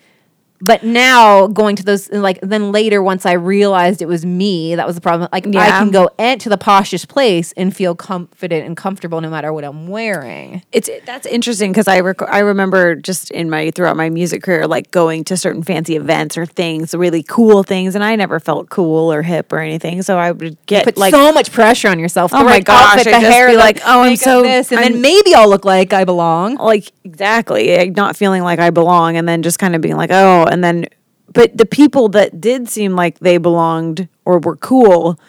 But 0.66 0.84
now 0.84 1.48
going 1.48 1.76
to 1.76 1.84
those, 1.84 2.10
like, 2.10 2.40
then 2.42 2.72
later, 2.72 3.04
once 3.04 3.26
I 3.26 3.34
realized 3.34 4.02
it 4.02 4.08
was 4.08 4.26
me, 4.26 4.76
that 4.76 4.88
was 4.88 4.96
the 4.96 5.02
problem. 5.02 5.28
Like, 5.34 5.46
I 5.48 5.68
can 5.80 5.92
go 5.92 6.10
into 6.18 6.48
the 6.48 6.58
poshest 6.58 7.10
place 7.10 7.52
and 7.58 7.76
feel 7.76 7.96
confident 7.96 8.66
and 8.66 8.78
comfortable 8.78 9.20
no 9.20 9.30
matter 9.30 9.52
what 9.52 9.66
I'm 9.66 9.88
wearing. 9.90 10.62
it's 10.72 10.90
that's 11.06 11.26
interesting 11.26 11.72
because 11.74 11.90
I 11.90 12.00
rec- 12.00 12.22
I 12.30 12.40
remember 12.40 12.96
just 12.96 13.30
in 13.32 13.50
my 13.50 13.72
throughout 13.72 13.98
my 13.98 14.10
music 14.10 14.42
career 14.44 14.66
like 14.66 14.90
going 14.92 15.26
to 15.26 15.36
certain 15.36 15.64
fancy 15.64 15.98
events 15.98 16.38
or 16.38 16.46
things 16.46 16.94
really 16.96 17.24
cool 17.24 17.64
things 17.64 17.94
and 17.96 18.04
I 18.04 18.16
never 18.16 18.40
felt 18.40 18.70
cool 18.70 19.12
or 19.12 19.22
hip 19.22 19.52
or 19.52 19.60
anything 19.60 20.02
so 20.02 20.18
I 20.18 20.32
would 20.32 20.58
get 20.66 20.86
put 20.86 20.98
like 20.98 21.12
so 21.14 21.34
much 21.34 21.52
pressure 21.52 21.90
on 21.90 22.00
yourself. 22.00 22.32
Oh 22.34 22.38
the 22.38 22.44
Oh 22.44 22.48
my 22.48 22.60
gosh, 22.62 23.00
outfit, 23.00 23.06
the 23.06 23.12
just 23.20 23.26
hair, 23.26 23.50
be 23.50 23.58
like, 23.58 23.80
oh, 23.86 24.02
I'm 24.04 24.16
so- 24.16 24.44
this, 24.44 24.72
and 24.72 24.80
I'm- 24.80 24.94
then 24.94 25.02
maybe 25.02 25.36
I'll 25.36 25.50
look 25.50 25.66
like 25.66 25.92
I 25.92 26.06
belong. 26.06 26.56
like 26.56 26.92
exactly 27.04 27.76
like, 27.76 27.96
not 27.98 28.16
feeling 28.16 28.44
like 28.44 28.60
I 28.60 28.70
belong 28.70 29.18
and 29.18 29.28
then 29.28 29.44
just 29.44 29.60
kind 29.60 29.76
of 29.76 29.82
being 29.82 29.98
like 29.98 30.12
oh 30.12 30.46
and 30.54 30.64
then 30.64 30.86
but 31.34 31.58
the 31.58 31.66
people 31.66 32.10
that 32.10 32.40
did 32.40 32.70
seem 32.70 32.96
like 32.96 33.20
they 33.20 33.38
belonged 33.40 34.08
or 34.24 34.38
were 34.40 34.56
cool 34.56 35.20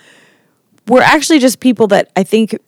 were 0.86 1.00
actually 1.00 1.38
just 1.38 1.60
people 1.60 1.86
that 1.88 2.10
I 2.14 2.22
think 2.22 2.58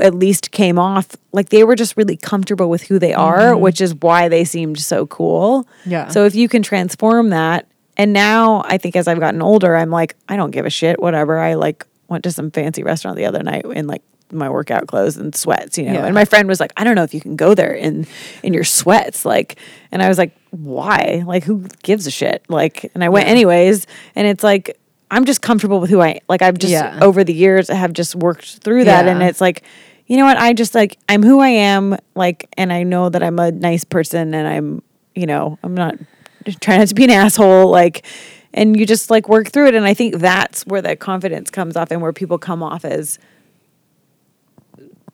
at 0.00 0.14
least 0.14 0.50
came 0.50 0.78
off 0.78 1.16
like 1.32 1.50
they 1.50 1.62
were 1.64 1.76
just 1.76 1.96
really 1.96 2.16
comfortable 2.16 2.68
with 2.68 2.82
who 2.82 2.98
they 2.98 3.14
are 3.14 3.52
mm-hmm. 3.52 3.60
which 3.60 3.80
is 3.80 3.94
why 3.94 4.28
they 4.28 4.44
seemed 4.44 4.78
so 4.80 5.06
cool. 5.06 5.66
Yeah. 5.86 6.08
so 6.08 6.24
if 6.24 6.34
you 6.34 6.48
can 6.48 6.62
transform 6.62 7.30
that 7.30 7.68
and 7.96 8.12
now 8.12 8.62
I 8.66 8.78
think 8.78 8.96
as 8.96 9.06
I've 9.06 9.20
gotten 9.20 9.42
older 9.42 9.76
I'm 9.76 9.90
like 9.90 10.16
I 10.28 10.36
don't 10.36 10.50
give 10.50 10.66
a 10.66 10.70
shit 10.70 11.00
whatever. 11.00 11.38
I 11.38 11.54
like 11.54 11.86
went 12.08 12.24
to 12.24 12.32
some 12.32 12.50
fancy 12.50 12.82
restaurant 12.82 13.16
the 13.16 13.26
other 13.26 13.44
night 13.44 13.64
in 13.64 13.86
like 13.86 14.02
my 14.32 14.48
workout 14.48 14.86
clothes 14.86 15.16
and 15.16 15.34
sweats 15.34 15.76
you 15.78 15.84
know? 15.84 15.92
Yeah. 15.94 16.04
and 16.06 16.14
my 16.14 16.24
friend 16.24 16.48
was 16.48 16.60
like 16.60 16.72
I 16.76 16.84
don't 16.84 16.94
know 16.94 17.02
if 17.04 17.14
you 17.14 17.20
can 17.20 17.36
go 17.36 17.54
there 17.54 17.72
in 17.72 18.06
in 18.42 18.52
your 18.54 18.64
sweats 18.64 19.24
like 19.24 19.58
and 19.92 20.02
I 20.02 20.08
was 20.08 20.18
like 20.18 20.36
why? 20.50 21.22
Like 21.26 21.44
who 21.44 21.66
gives 21.82 22.06
a 22.06 22.10
shit? 22.10 22.44
Like 22.48 22.90
and 22.94 23.04
I 23.04 23.08
went 23.08 23.28
anyways 23.28 23.86
and 24.16 24.26
it's 24.26 24.42
like 24.44 24.76
I'm 25.10 25.24
just 25.24 25.42
comfortable 25.42 25.80
with 25.80 25.90
who 25.90 26.00
I 26.00 26.20
like 26.28 26.42
I've 26.42 26.58
just 26.58 26.72
Yeah. 26.72 26.98
over 27.02 27.24
the 27.24 27.34
years 27.34 27.70
I 27.70 27.74
have 27.74 27.92
just 27.92 28.14
worked 28.14 28.58
through 28.58 28.84
that 28.84 29.06
and 29.08 29.22
it's 29.22 29.40
like 29.40 29.62
you 30.06 30.16
know 30.16 30.24
what? 30.24 30.38
I 30.38 30.52
just 30.54 30.74
like 30.74 30.98
I'm 31.08 31.22
who 31.22 31.38
I 31.40 31.50
am 31.50 31.96
like 32.16 32.48
and 32.56 32.72
I 32.72 32.82
know 32.82 33.08
that 33.08 33.22
I'm 33.22 33.38
a 33.38 33.52
nice 33.52 33.84
person 33.84 34.34
and 34.34 34.46
I'm 34.48 34.82
you 35.14 35.26
know 35.26 35.58
I'm 35.62 35.74
not 35.74 35.94
trying 36.60 36.80
not 36.80 36.88
to 36.88 36.94
be 36.94 37.04
an 37.04 37.10
asshole 37.10 37.68
like 37.70 38.04
and 38.52 38.76
you 38.76 38.84
just 38.86 39.10
like 39.10 39.28
work 39.28 39.48
through 39.48 39.68
it 39.68 39.74
and 39.76 39.84
I 39.86 39.94
think 39.94 40.16
that's 40.16 40.66
where 40.66 40.82
the 40.82 40.96
confidence 40.96 41.50
comes 41.50 41.76
off 41.76 41.92
and 41.92 42.02
where 42.02 42.12
people 42.12 42.38
come 42.38 42.62
off 42.62 42.84
as 42.84 43.18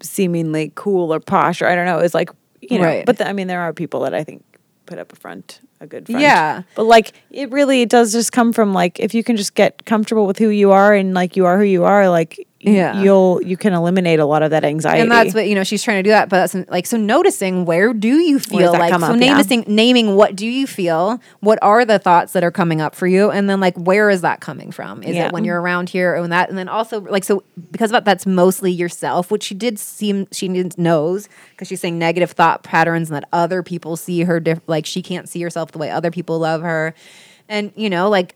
seemingly 0.03 0.72
cool 0.74 1.12
or 1.12 1.20
posh 1.20 1.62
or 1.62 1.66
I 1.66 1.74
don't 1.74 1.86
know 1.86 1.99
is 2.01 2.14
like 2.14 2.30
you 2.61 2.78
know 2.78 2.84
Right. 2.84 3.07
but 3.07 3.18
the, 3.18 3.28
I 3.28 3.32
mean 3.32 3.47
there 3.47 3.61
are 3.61 3.72
people 3.72 4.01
that 4.01 4.14
I 4.14 4.24
think 4.24 4.42
put 4.86 4.99
up 4.99 5.12
a 5.12 5.16
front 5.16 5.61
a 5.80 5.86
good 5.86 6.07
front 6.07 6.22
Yeah. 6.22 6.62
but 6.74 6.84
like 6.84 7.12
it 7.30 7.51
really 7.51 7.84
does 7.86 8.12
just 8.12 8.32
come 8.32 8.53
from 8.53 8.72
like 8.72 9.01
if 9.01 9.14
you 9.14 9.24
can 9.24 9.36
just 9.36 9.55
get 9.55 9.84
comfortable 9.84 10.26
with 10.26 10.38
who 10.38 10.49
you 10.49 10.70
are 10.72 10.94
and 10.94 11.12
like 11.14 11.36
you 11.36 11.44
are 11.47 11.59
who 11.59 11.64
you 11.64 11.84
are 11.84 12.09
like 12.09 12.45
Yeah. 12.66 13.00
you'll 13.00 13.40
you 13.42 13.56
can 13.56 13.72
eliminate 13.72 14.18
a 14.18 14.24
lot 14.26 14.42
of 14.42 14.50
that 14.50 14.64
anxiety 14.64 15.00
and 15.02 15.10
that's 15.10 15.34
what 15.34 15.48
you 15.48 15.54
know 15.54 15.62
she's 15.62 15.82
trying 15.84 15.98
to 15.98 16.02
do 16.02 16.10
that 16.10 16.28
but 16.28 16.38
that's 16.52 16.68
like 16.68 16.84
so 16.84 16.96
noticing 16.96 17.64
where 17.64 17.92
do 17.94 18.08
you 18.18 18.40
feel 18.40 18.72
like 18.72 18.92
so 18.92 18.96
up? 19.06 19.20
Yeah. 19.20 19.40
naming 19.40 19.64
naming 19.68 20.14
what 20.16 20.34
do 20.34 20.46
you 20.46 20.66
feel 20.66 21.20
what 21.40 21.60
are 21.62 21.84
the 21.84 21.98
thoughts 22.00 22.32
that 22.32 22.42
are 22.42 22.50
coming 22.50 22.80
up 22.80 22.96
for 22.96 23.06
you 23.06 23.30
and 23.30 23.48
then 23.48 23.60
like 23.60 23.76
where 23.76 24.10
is 24.10 24.22
that 24.22 24.40
coming 24.40 24.72
from 24.72 25.02
is 25.04 25.14
Yeah. 25.14 25.26
it 25.26 25.32
when 25.32 25.44
you're 25.44 25.60
around 25.60 25.90
here 25.90 26.16
and 26.16 26.32
that 26.32 26.48
and 26.48 26.58
then 26.58 26.68
also 26.68 27.00
like 27.02 27.22
so 27.22 27.44
because 27.70 27.90
of 27.90 27.92
that 27.92 28.04
that's 28.04 28.26
mostly 28.26 28.72
yourself 28.72 29.30
which 29.30 29.44
she 29.44 29.54
did 29.54 29.78
seem 29.78 30.26
she 30.32 30.48
knows 30.76 31.28
because 31.52 31.68
she's 31.68 31.80
saying 31.80 31.98
negative 32.00 32.32
thought 32.32 32.64
patterns 32.64 33.10
and 33.10 33.16
that 33.16 33.28
other 33.32 33.62
people 33.62 33.96
see 33.96 34.22
her 34.24 34.40
diff- 34.40 34.60
like 34.66 34.86
she 34.86 35.02
can't 35.02 35.28
see 35.28 35.40
herself 35.40 35.70
the 35.70 35.78
way 35.78 35.90
other 35.90 36.10
people 36.10 36.38
love 36.40 36.62
her 36.62 36.94
and 37.48 37.72
you 37.76 37.88
know 37.88 38.08
like 38.08 38.34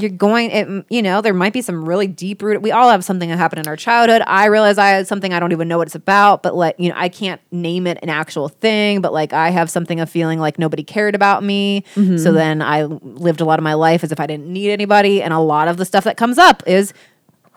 you're 0.00 0.10
going 0.10 0.50
it, 0.50 0.86
you 0.88 1.02
know 1.02 1.20
there 1.20 1.34
might 1.34 1.52
be 1.52 1.62
some 1.62 1.84
really 1.84 2.06
deep 2.06 2.42
rooted 2.42 2.62
we 2.62 2.70
all 2.70 2.90
have 2.90 3.04
something 3.04 3.28
that 3.28 3.36
happened 3.38 3.60
in 3.60 3.68
our 3.68 3.76
childhood 3.76 4.22
i 4.26 4.46
realize 4.46 4.78
i 4.78 4.88
had 4.88 5.06
something 5.06 5.32
i 5.32 5.40
don't 5.40 5.52
even 5.52 5.68
know 5.68 5.78
what 5.78 5.88
it's 5.88 5.94
about 5.94 6.42
but 6.42 6.54
like 6.54 6.74
you 6.78 6.88
know 6.88 6.94
i 6.96 7.08
can't 7.08 7.40
name 7.50 7.86
it 7.86 7.98
an 8.02 8.08
actual 8.08 8.48
thing 8.48 9.00
but 9.00 9.12
like 9.12 9.32
i 9.32 9.50
have 9.50 9.70
something 9.70 10.00
of 10.00 10.08
feeling 10.08 10.38
like 10.38 10.58
nobody 10.58 10.82
cared 10.82 11.14
about 11.14 11.42
me 11.42 11.84
mm-hmm. 11.94 12.16
so 12.16 12.32
then 12.32 12.62
i 12.62 12.82
lived 12.84 13.40
a 13.40 13.44
lot 13.44 13.58
of 13.58 13.62
my 13.62 13.74
life 13.74 14.04
as 14.04 14.12
if 14.12 14.20
i 14.20 14.26
didn't 14.26 14.46
need 14.46 14.70
anybody 14.70 15.22
and 15.22 15.32
a 15.32 15.38
lot 15.38 15.68
of 15.68 15.76
the 15.76 15.84
stuff 15.84 16.04
that 16.04 16.16
comes 16.16 16.38
up 16.38 16.62
is 16.66 16.92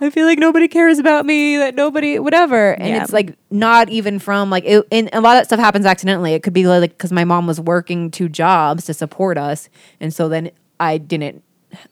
I 0.03 0.09
feel 0.09 0.25
like 0.25 0.39
nobody 0.39 0.67
cares 0.67 0.97
about 0.97 1.27
me, 1.27 1.57
that 1.57 1.75
nobody, 1.75 2.17
whatever. 2.17 2.71
And 2.73 2.87
Yeah. 2.87 3.03
it's 3.03 3.13
like 3.13 3.37
not 3.51 3.89
even 3.89 4.17
from 4.17 4.49
like, 4.49 4.63
it, 4.65 4.83
and 4.91 5.09
a 5.13 5.21
lot 5.21 5.37
of 5.37 5.41
that 5.41 5.45
stuff 5.45 5.59
happens 5.59 5.85
accidentally. 5.85 6.33
It 6.33 6.41
could 6.41 6.53
be 6.53 6.65
like, 6.65 6.97
because 6.97 7.11
my 7.11 7.23
mom 7.23 7.45
was 7.45 7.59
working 7.61 8.09
two 8.09 8.27
jobs 8.27 8.85
to 8.85 8.95
support 8.95 9.37
us. 9.37 9.69
And 9.99 10.11
so 10.11 10.27
then 10.27 10.49
I 10.79 10.97
didn't 10.97 11.43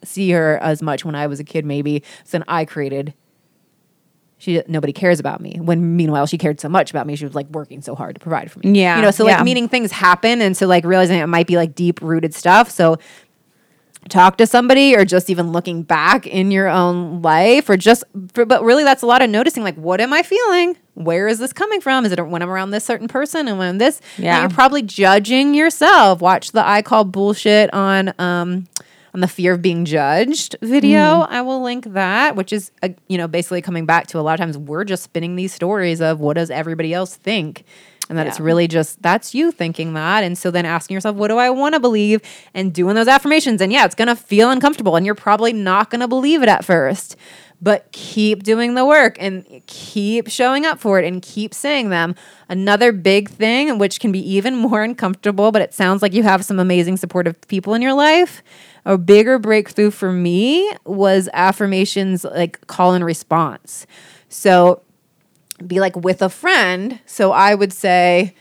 see 0.04 0.32
her 0.32 0.58
as 0.62 0.82
much 0.82 1.04
when 1.06 1.16
I 1.16 1.28
was 1.28 1.40
a 1.40 1.44
kid, 1.44 1.66
maybe. 1.66 2.04
So 2.24 2.38
then 2.38 2.46
I 2.48 2.66
created, 2.66 3.14
she, 4.38 4.62
nobody 4.68 4.94
cares 4.94 5.20
about 5.20 5.42
me. 5.42 5.60
When 5.60 5.96
meanwhile, 5.98 6.26
she 6.26 6.38
cared 6.38 6.60
so 6.60 6.70
much 6.70 6.90
about 6.92 7.06
me. 7.08 7.16
She 7.16 7.26
was 7.26 7.36
like 7.36 7.48
working 7.50 7.82
so 7.82 7.96
hard 7.96 8.16
to 8.16 8.20
provide 8.20 8.52
for 8.52 8.60
me. 8.60 8.80
Yeah, 8.80 8.96
You 8.98 9.02
know, 9.02 9.12
so 9.12 9.28
yeah. 9.28 9.36
like 9.38 9.44
meaning 9.46 9.68
things 9.68 9.92
happen. 9.92 10.42
And 10.42 10.56
so 10.56 10.66
like 10.68 10.86
realizing 10.86 11.20
it 11.20 11.28
might 11.28 11.48
be 11.48 11.58
like 11.58 11.76
deep 11.76 12.02
rooted 12.02 12.34
stuff. 12.34 12.70
So 12.70 12.98
talk 14.08 14.38
to 14.38 14.48
somebody 14.48 14.96
or 14.96 15.04
just 15.04 15.30
even 15.30 15.52
looking 15.52 15.84
back 15.84 16.26
in 16.26 16.52
your 16.52 16.70
own 16.70 17.22
life 17.22 17.70
or 17.70 17.76
just 17.76 18.04
for, 18.34 18.46
but 18.46 18.64
really 18.64 18.84
that's 18.84 19.02
a 19.04 19.06
lot 19.06 19.22
of 19.22 19.30
noticing 19.30 19.62
like 19.62 19.76
what 19.76 20.00
am 20.00 20.14
i 20.14 20.24
feeling 20.24 20.76
where 20.94 21.28
is 21.28 21.38
this 21.38 21.52
coming 21.52 21.82
from 21.82 22.06
is 22.06 22.12
it 22.14 22.28
when 22.28 22.42
i'm 22.42 22.50
around 22.50 22.72
this 22.72 22.86
certain 22.86 23.10
person 23.10 23.50
and 23.50 23.60
when 23.60 23.78
this 23.78 24.00
and 24.16 24.24
Yeah. 24.26 24.40
you're 24.40 24.50
probably 24.50 24.82
judging 24.82 25.54
yourself 25.54 26.22
watch 26.22 26.54
the 26.54 26.66
i 26.66 26.82
call 26.82 27.04
bullshit 27.04 27.72
on 27.74 28.14
um 28.18 28.68
on 29.14 29.22
the 29.22 29.28
fear 29.28 29.54
of 29.54 29.62
being 29.62 29.86
judged 29.86 30.56
video 30.62 31.22
i 31.30 31.42
will 31.42 31.62
link 31.62 31.86
that 31.86 32.36
which 32.36 32.54
is 32.54 32.72
uh, 32.84 32.90
you 33.08 33.18
know 33.18 33.28
basically 33.28 33.62
coming 33.62 33.86
back 33.86 34.08
to 34.08 34.20
a 34.20 34.22
lot 34.22 34.34
of 34.34 34.40
times 34.40 34.58
we're 34.58 34.84
just 34.84 35.04
spinning 35.04 35.36
these 35.36 35.54
stories 35.54 36.02
of 36.02 36.20
what 36.20 36.36
does 36.36 36.50
everybody 36.50 36.94
else 36.94 37.16
think? 37.16 37.64
And 38.10 38.18
that 38.18 38.26
it's 38.26 38.40
really 38.40 38.68
just 38.68 39.00
that's 39.04 39.36
you 39.36 39.52
thinking 39.52 39.94
that. 39.94 40.24
And 40.24 40.36
so 40.36 40.50
then 40.50 40.66
asking 40.66 40.96
yourself 40.96 41.16
what 41.16 41.28
do 41.28 41.38
i 41.38 41.50
want 41.50 41.76
to 41.76 41.80
believe? 41.80 42.22
And 42.56 42.74
doing 42.74 42.96
those 42.96 43.08
affirmations. 43.08 43.62
And 43.62 43.72
yeah 43.72 43.86
it's 43.86 43.96
going 43.96 44.08
to 44.08 44.16
feel 44.16 44.50
uncomfortable 44.50 44.96
and 44.96 45.06
you're 45.06 45.16
probably 45.16 45.54
not 45.54 45.92
going 45.92 46.02
to 46.02 46.08
believe 46.08 46.42
it 46.42 46.50
at 46.50 46.66
first. 46.66 47.16
But 47.62 47.92
keep 47.92 48.44
doing 48.44 48.76
the 48.76 48.86
work 48.86 49.18
and 49.20 49.62
keep 49.68 50.30
showing 50.30 50.66
up 50.66 50.80
for 50.80 50.98
it 50.98 51.06
and 51.06 51.22
keep 51.22 51.54
saying 51.54 51.90
them. 51.90 52.16
Another 52.48 52.94
big 52.94 53.30
thing 53.30 53.78
which 53.78 54.00
can 54.00 54.12
be 54.12 54.28
even 54.34 54.56
more 54.68 54.82
uncomfortable 54.82 55.52
but 55.52 55.62
it 55.62 55.74
sounds 55.74 56.02
like 56.02 56.14
you 56.14 56.24
have 56.24 56.44
some 56.44 56.60
amazing 56.60 56.98
supportive 56.98 57.40
people 57.48 57.76
in 57.76 57.82
your 57.82 57.94
life 57.94 58.42
a 58.86 58.98
bigger 58.98 59.40
breakthrough 59.40 59.92
for 59.92 60.12
me 60.12 60.70
was 60.86 61.30
affirmations 61.34 62.24
like 62.24 62.66
call 62.68 62.94
and 62.94 63.06
response 63.06 63.86
so 64.30 64.82
be 65.66 65.80
like 65.80 65.96
with 65.96 66.22
a 66.22 66.30
friend. 66.30 67.00
So 67.06 67.32
I 67.32 67.56
would 67.56 67.74
say, 67.74 68.36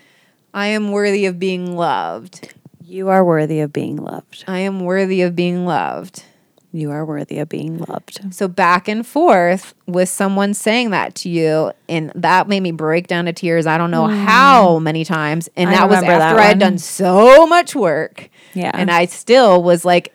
I 0.54 0.68
am 0.68 0.92
worthy 0.92 1.26
of 1.26 1.38
being 1.38 1.76
loved. 1.76 2.54
you 2.84 3.08
are 3.08 3.24
worthy 3.24 3.60
of 3.60 3.70
being 3.70 3.96
loved 3.96 4.44
I 4.48 4.60
am 4.60 4.80
worthy 4.80 5.20
of 5.20 5.36
being 5.36 5.66
loved. 5.66 6.24
you 6.72 6.90
are 6.90 7.04
worthy 7.04 7.38
of 7.38 7.48
being 7.48 7.78
loved 7.78 8.32
So 8.32 8.48
back 8.48 8.88
and 8.88 9.06
forth 9.06 9.74
with 9.86 10.08
someone 10.08 10.54
saying 10.54 10.90
that 10.90 11.14
to 11.16 11.28
you, 11.28 11.72
and 11.88 12.12
that 12.14 12.48
made 12.48 12.60
me 12.60 12.72
break 12.72 13.06
down 13.06 13.26
to 13.26 13.32
tears. 13.32 13.66
I 13.66 13.78
don't 13.78 13.90
know 13.90 14.06
hmm. 14.06 14.14
how 14.14 14.78
many 14.78 15.04
times, 15.04 15.48
and 15.56 15.70
I 15.70 15.74
that 15.74 15.88
was 15.88 16.02
after 16.02 16.38
I 16.38 16.44
had 16.44 16.58
done 16.58 16.78
so 16.78 17.46
much 17.46 17.74
work. 17.74 18.30
Yeah. 18.54 18.70
and 18.74 18.90
I 18.90 19.04
still 19.06 19.62
was 19.62 19.84
like, 19.84 20.12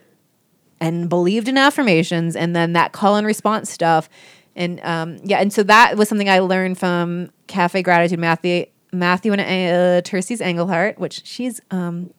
and 0.83 1.07
believed 1.07 1.47
in 1.47 1.57
affirmations, 1.57 2.35
and 2.35 2.53
then 2.53 2.73
that 2.73 2.91
call 2.91 3.15
and 3.15 3.25
response 3.25 3.71
stuff, 3.71 4.09
and 4.53 4.81
um, 4.83 5.17
yeah, 5.23 5.37
and 5.37 5.53
so 5.53 5.63
that 5.63 5.95
was 5.97 6.09
something 6.09 6.29
I 6.29 6.39
learned 6.39 6.77
from 6.77 7.31
Cafe 7.47 7.81
Gratitude 7.81 8.19
Matthew 8.19 8.65
Matthew 8.91 9.31
and 9.31 9.41
uh, 9.41 10.01
Terces 10.01 10.41
Engelhart, 10.41 10.97
which 10.97 11.25
she's 11.25 11.61
um, 11.71 12.13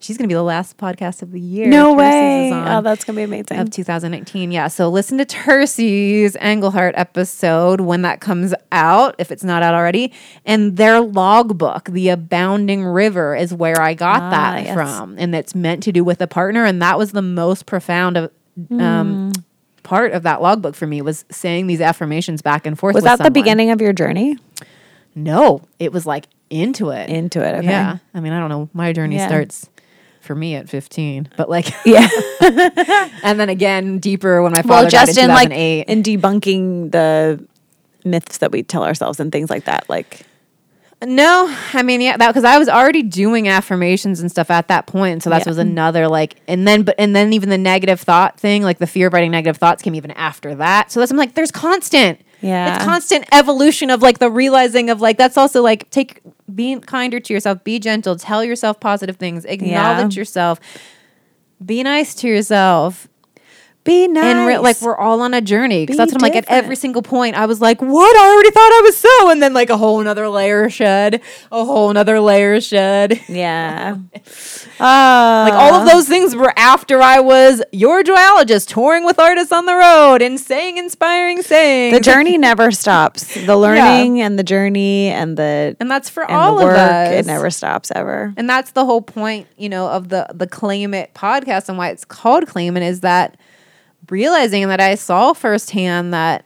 she's 0.00 0.16
gonna 0.16 0.28
be 0.28 0.34
the 0.34 0.42
last 0.42 0.76
podcast 0.76 1.22
of 1.22 1.32
the 1.32 1.40
year. 1.40 1.66
no 1.68 1.94
Terces 1.94 1.98
way 1.98 2.50
oh 2.52 2.80
that's 2.82 3.04
gonna 3.04 3.16
be 3.16 3.22
amazing 3.24 3.58
of 3.58 3.70
2019. 3.70 4.50
Yeah. 4.52 4.68
So 4.68 4.88
listen 4.88 5.18
to 5.18 5.24
Terces 5.24 6.36
Engelhart 6.36 6.92
episode 6.94 7.80
when 7.80 8.02
that 8.02 8.20
comes 8.20 8.54
out, 8.72 9.14
if 9.18 9.30
it's 9.32 9.44
not 9.44 9.62
out 9.62 9.74
already. 9.74 10.12
And 10.44 10.76
their 10.76 11.00
logbook, 11.00 11.86
The 11.90 12.08
Abounding 12.10 12.84
River, 12.84 13.34
is 13.34 13.52
where 13.52 13.80
I 13.80 13.94
got 13.94 14.22
Ah, 14.22 14.30
that 14.30 14.64
yes. 14.64 14.74
from. 14.74 15.16
And 15.18 15.34
it's 15.34 15.54
meant 15.54 15.82
to 15.84 15.92
do 15.92 16.04
with 16.04 16.20
a 16.20 16.26
partner. 16.26 16.64
And 16.64 16.80
that 16.82 16.96
was 16.98 17.12
the 17.12 17.22
most 17.22 17.66
profound 17.66 18.16
of 18.16 18.30
um, 18.70 19.32
Hmm. 19.36 19.42
part 19.82 20.12
of 20.12 20.22
that 20.24 20.42
logbook 20.42 20.74
for 20.74 20.86
me 20.86 21.00
was 21.02 21.24
saying 21.30 21.66
these 21.66 21.80
affirmations 21.80 22.42
back 22.42 22.66
and 22.66 22.78
forth. 22.78 22.94
was 22.94 23.04
that 23.04 23.18
the 23.22 23.30
beginning 23.30 23.70
of 23.70 23.80
your 23.80 23.92
journey 23.92 24.36
No, 25.14 25.62
it 25.78 25.92
was 25.92 26.06
like 26.06 26.26
into 26.50 26.90
it. 26.90 27.08
Into 27.10 27.40
it. 27.46 27.56
Okay. 27.58 27.66
Yeah. 27.66 27.98
I 28.14 28.20
mean, 28.20 28.32
I 28.32 28.38
don't 28.40 28.48
know. 28.48 28.68
My 28.72 28.92
journey 28.92 29.16
Yeah. 29.16 29.26
starts 29.28 29.68
for 30.28 30.36
me 30.36 30.54
at 30.54 30.68
15, 30.68 31.30
but 31.36 31.48
uh, 31.48 31.50
like, 31.50 31.74
Yeah. 31.84 32.06
and 33.24 33.40
then 33.40 33.48
again 33.48 33.98
deeper 33.98 34.40
when 34.42 34.52
my 34.52 34.62
father 34.62 34.82
well, 34.84 34.90
died 34.90 35.06
just 35.06 35.18
in 35.18 35.28
like 35.28 35.48
2008. 35.48 35.88
in 35.88 36.02
debunking 36.04 36.92
the 36.92 37.44
myths 38.04 38.38
that 38.38 38.52
we 38.52 38.62
tell 38.62 38.84
ourselves 38.84 39.18
and 39.18 39.32
things 39.32 39.50
like 39.50 39.64
that. 39.64 39.88
Like, 39.88 40.20
No, 41.04 41.52
I 41.72 41.82
mean, 41.82 42.00
yeah, 42.00 42.16
that 42.16 42.28
because 42.28 42.44
I 42.44 42.58
was 42.58 42.68
already 42.68 43.02
doing 43.02 43.48
affirmations 43.48 44.20
and 44.20 44.30
stuff 44.30 44.50
at 44.50 44.68
that 44.68 44.86
point, 44.86 45.22
so 45.22 45.30
that 45.30 45.42
Yeah. 45.46 45.50
was 45.50 45.58
another 45.58 46.08
like, 46.08 46.36
and 46.46 46.66
then 46.68 46.82
but 46.82 46.94
and 46.98 47.16
then 47.16 47.32
even 47.32 47.48
the 47.48 47.58
negative 47.58 48.00
thought 48.00 48.38
thing, 48.38 48.62
like 48.62 48.78
the 48.78 48.86
fear 48.86 49.06
of 49.08 49.12
writing 49.12 49.30
negative 49.30 49.56
thoughts, 49.56 49.82
came 49.82 49.94
even 49.94 50.10
after 50.12 50.54
that. 50.56 50.92
So 50.92 51.00
that's 51.00 51.10
I'm 51.10 51.16
like, 51.18 51.34
there's 51.34 51.50
constant, 51.50 52.20
Yeah. 52.40 52.76
it's 52.76 52.84
constant 52.84 53.24
evolution 53.32 53.90
of 53.90 54.02
like 54.02 54.18
the 54.18 54.30
realizing 54.30 54.90
of 54.90 55.00
like 55.00 55.18
that's 55.18 55.36
also 55.36 55.62
like 55.62 55.90
take 55.90 56.22
being 56.54 56.80
kinder 56.80 57.20
to 57.20 57.32
yourself, 57.34 57.64
be 57.64 57.78
gentle, 57.78 58.16
tell 58.16 58.44
yourself 58.44 58.80
positive 58.80 59.16
things, 59.16 59.44
acknowledge 59.44 60.16
yourself, 60.16 60.60
be 61.64 61.82
nice 61.82 62.14
to 62.16 62.28
yourself, 62.28 63.08
be 63.88 64.06
nice. 64.06 64.24
and 64.24 64.46
re- 64.46 64.58
like 64.58 64.80
we're 64.80 64.96
all 64.96 65.20
on 65.22 65.34
a 65.34 65.40
journey 65.40 65.82
because 65.82 65.96
that's 65.96 66.12
what 66.12 66.22
I'm 66.22 66.26
like 66.30 66.36
at 66.36 66.44
every 66.48 66.76
single 66.76 67.02
point. 67.02 67.34
I 67.36 67.46
was 67.46 67.60
like, 67.60 67.80
"What? 67.82 68.16
I 68.16 68.28
already 68.32 68.50
thought 68.50 68.72
I 68.72 68.80
was 68.84 68.96
so," 68.96 69.30
and 69.30 69.42
then 69.42 69.52
like 69.54 69.70
a 69.70 69.76
whole 69.76 70.00
another 70.00 70.28
layer 70.28 70.70
shed, 70.70 71.20
a 71.50 71.64
whole 71.64 71.90
another 71.90 72.20
layer 72.20 72.60
shed. 72.60 73.20
yeah. 73.28 73.96
Uh, 74.80 75.48
Like 75.48 75.54
all 75.54 75.74
of 75.74 75.90
those 75.90 76.06
things 76.08 76.36
were 76.36 76.52
after 76.56 77.00
I 77.02 77.20
was 77.20 77.62
your 77.72 78.02
joyologist 78.04 78.68
touring 78.68 79.04
with 79.04 79.18
artists 79.18 79.52
on 79.52 79.66
the 79.66 79.74
road 79.74 80.22
and 80.22 80.38
saying 80.38 80.78
inspiring 80.78 81.42
sayings. 81.42 81.94
the 81.96 82.00
journey 82.00 82.38
never 82.38 82.70
stops. 82.70 83.34
The 83.34 83.56
learning 83.56 84.20
and 84.20 84.38
the 84.38 84.44
journey 84.44 85.08
and 85.08 85.36
the 85.36 85.76
and 85.80 85.90
that's 85.90 86.08
for 86.08 86.22
and 86.24 86.32
all 86.32 86.60
of 86.60 86.68
us. 86.68 87.12
It 87.12 87.26
never 87.26 87.50
stops 87.50 87.90
ever. 87.94 88.32
And 88.36 88.48
that's 88.48 88.70
the 88.72 88.84
whole 88.84 89.02
point, 89.02 89.46
you 89.56 89.68
know, 89.68 89.88
of 89.88 90.08
the 90.10 90.26
the 90.34 90.46
Claim 90.46 90.94
It 90.94 91.14
podcast 91.14 91.68
and 91.68 91.78
why 91.78 91.88
it's 91.90 92.04
called 92.04 92.46
Claim 92.46 92.76
It 92.76 92.82
is 92.82 93.00
that 93.00 93.36
realizing 94.10 94.68
that 94.68 94.80
I 94.80 94.94
saw 94.94 95.32
firsthand 95.32 96.12
that 96.14 96.44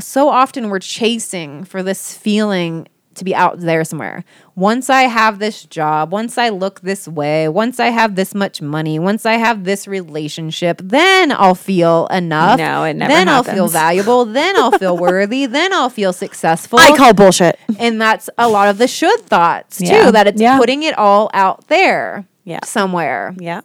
so 0.00 0.28
often 0.28 0.70
we're 0.70 0.78
chasing 0.80 1.64
for 1.64 1.82
this 1.82 2.16
feeling 2.16 2.88
to 3.14 3.22
be 3.24 3.32
out 3.32 3.60
there 3.60 3.84
somewhere. 3.84 4.24
Once 4.56 4.90
I 4.90 5.02
have 5.02 5.38
this 5.38 5.62
job, 5.64 6.10
once 6.10 6.36
I 6.36 6.48
look 6.48 6.80
this 6.80 7.06
way, 7.06 7.48
once 7.48 7.78
I 7.78 7.90
have 7.90 8.16
this 8.16 8.34
much 8.34 8.60
money, 8.60 8.98
once 8.98 9.24
I 9.24 9.34
have 9.34 9.62
this 9.62 9.86
relationship, 9.86 10.80
then 10.82 11.30
I'll 11.30 11.54
feel 11.54 12.08
enough. 12.08 12.58
No, 12.58 12.82
it 12.82 12.94
never 12.94 13.12
Then 13.12 13.28
I'll 13.28 13.44
feel 13.44 13.68
valuable. 13.84 14.24
Then 14.24 14.56
I'll 14.56 14.72
feel 14.76 14.96
worthy. 14.98 15.46
Then 15.46 15.72
I'll 15.72 15.90
feel 15.90 16.12
successful 16.12 16.80
I 16.80 16.96
call 16.96 17.14
bullshit. 17.14 17.56
and 17.78 18.00
that's 18.00 18.28
a 18.36 18.48
lot 18.48 18.66
of 18.68 18.78
the 18.78 18.88
should 18.88 19.20
thoughts 19.20 19.78
too 19.78 19.84
Yeah. 19.86 20.10
that 20.10 20.26
it's 20.26 20.40
Yeah. 20.40 20.58
putting 20.58 20.82
it 20.82 20.98
all 20.98 21.30
out 21.32 21.68
there 21.68 22.24
Yeah. 22.42 22.64
somewhere 22.64 23.32
Yeah. 23.38 23.60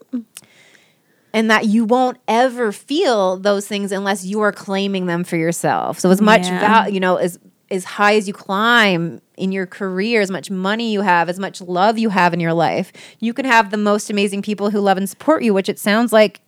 And 1.34 1.50
that 1.52 1.66
you 1.66 1.86
won't 1.86 2.18
ever 2.28 2.72
feel 2.72 3.38
those 3.38 3.68
things 3.68 3.92
unless 3.92 4.26
you 4.26 4.42
are 4.42 4.52
claiming 4.52 5.06
them 5.06 5.24
for 5.24 5.36
yourself 5.38 6.00
so 6.00 6.10
as 6.10 6.22
much 6.22 6.44
Yeah. 6.48 6.60
val- 6.60 6.90
you 6.90 7.00
know 7.00 7.16
as 7.18 7.38
as 7.72 7.84
high 7.86 8.16
as 8.16 8.28
you 8.28 8.34
climb 8.34 9.22
in 9.38 9.52
your 9.52 9.68
career 9.68 10.22
as 10.22 10.32
much 10.32 10.50
money 10.50 10.92
you 10.92 11.02
have 11.02 11.30
as 11.30 11.38
much 11.40 11.62
love 11.62 11.98
you 12.00 12.10
have 12.10 12.34
in 12.34 12.40
your 12.40 12.54
life 12.54 12.92
you 13.20 13.34
can 13.34 13.46
have 13.46 13.70
the 13.70 13.78
most 13.78 14.10
amazing 14.10 14.42
people 14.42 14.72
who 14.72 14.80
love 14.80 14.98
and 14.98 15.08
support 15.10 15.44
you 15.44 15.54
which 15.54 15.70
it 15.70 15.78
sounds 15.80 16.12
like 16.12 16.42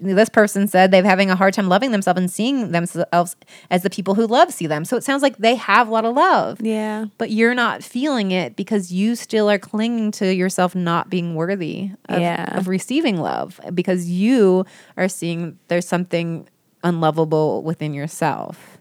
this 0.00 0.28
person 0.28 0.66
said 0.66 0.90
they're 0.90 1.04
having 1.04 1.30
a 1.30 1.36
hard 1.36 1.54
time 1.54 1.68
loving 1.68 1.92
themselves 1.92 2.18
and 2.18 2.30
seeing 2.30 2.72
themselves 2.72 3.36
as 3.70 3.82
the 3.82 3.90
people 3.90 4.14
who 4.14 4.26
love 4.26 4.52
see 4.52 4.66
them 4.66 4.84
so 4.84 4.96
it 4.96 5.04
sounds 5.04 5.22
like 5.22 5.36
they 5.38 5.54
have 5.54 5.86
a 5.88 5.90
lot 5.90 6.04
of 6.04 6.16
love 6.16 6.60
Yeah. 6.60 7.06
but 7.16 7.30
you're 7.30 7.54
not 7.54 7.84
feeling 7.84 8.30
it 8.32 8.56
because 8.56 8.92
you 8.92 9.14
still 9.14 9.48
are 9.48 9.58
clinging 9.58 10.10
to 10.12 10.34
yourself 10.34 10.74
not 10.74 11.10
being 11.10 11.34
worthy 11.36 11.90
of, 12.08 12.20
Yeah. 12.20 12.56
of 12.58 12.66
receiving 12.66 13.18
love 13.20 13.60
because 13.72 14.08
you 14.10 14.64
are 14.96 15.08
seeing 15.08 15.58
there's 15.68 15.86
something 15.86 16.48
unlovable 16.84 17.62
within 17.62 17.94
yourself. 17.94 18.78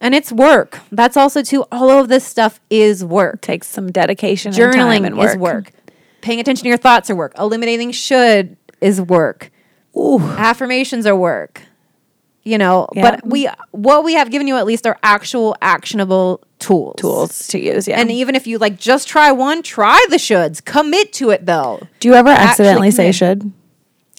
And 0.00 0.14
it's 0.14 0.30
work. 0.30 0.78
That's 0.92 1.16
also 1.16 1.42
too 1.42 1.64
all 1.72 1.90
of 1.90 2.08
this 2.08 2.24
stuff 2.24 2.60
is 2.70 3.04
work. 3.04 3.40
Takes 3.40 3.66
some 3.66 3.90
dedication 3.90 4.50
and 4.54 4.56
time 4.56 4.72
Journaling 4.72 5.06
and 5.06 5.18
work. 5.18 5.30
is 5.30 5.36
work. 5.36 5.72
Paying 6.20 6.38
attention 6.40 6.62
to 6.62 6.68
your 6.68 6.78
thoughts 6.78 7.10
are 7.10 7.16
work. 7.16 7.32
Eliminating 7.38 7.90
should 7.90 8.56
is 8.80 9.00
work. 9.00 9.50
Ooh. 9.96 10.20
Affirmations 10.20 11.06
are 11.06 11.16
work. 11.16 11.62
You 12.44 12.56
know, 12.56 12.86
Yeah. 12.94 13.02
but 13.10 13.26
we 13.26 13.48
what 13.72 14.04
we 14.04 14.14
have 14.14 14.30
given 14.30 14.46
you 14.48 14.56
at 14.56 14.64
least 14.64 14.86
are 14.86 14.98
actual 15.02 15.54
actionable 15.60 16.40
tools. 16.58 16.94
Tools 16.96 17.46
to 17.48 17.58
use. 17.60 17.86
Yeah. 17.86 18.00
And 18.00 18.10
even 18.10 18.34
if 18.34 18.46
you 18.46 18.56
like 18.58 18.78
just 18.78 19.06
try 19.06 19.30
one, 19.32 19.62
try 19.62 20.02
the 20.08 20.16
shoulds. 20.16 20.64
Commit 20.64 21.12
to 21.14 21.30
it 21.30 21.44
though. 21.44 21.80
Do 22.00 22.08
you 22.08 22.14
ever 22.14 22.30
accidentally 22.30 22.90
say 22.90 23.12
should? 23.12 23.52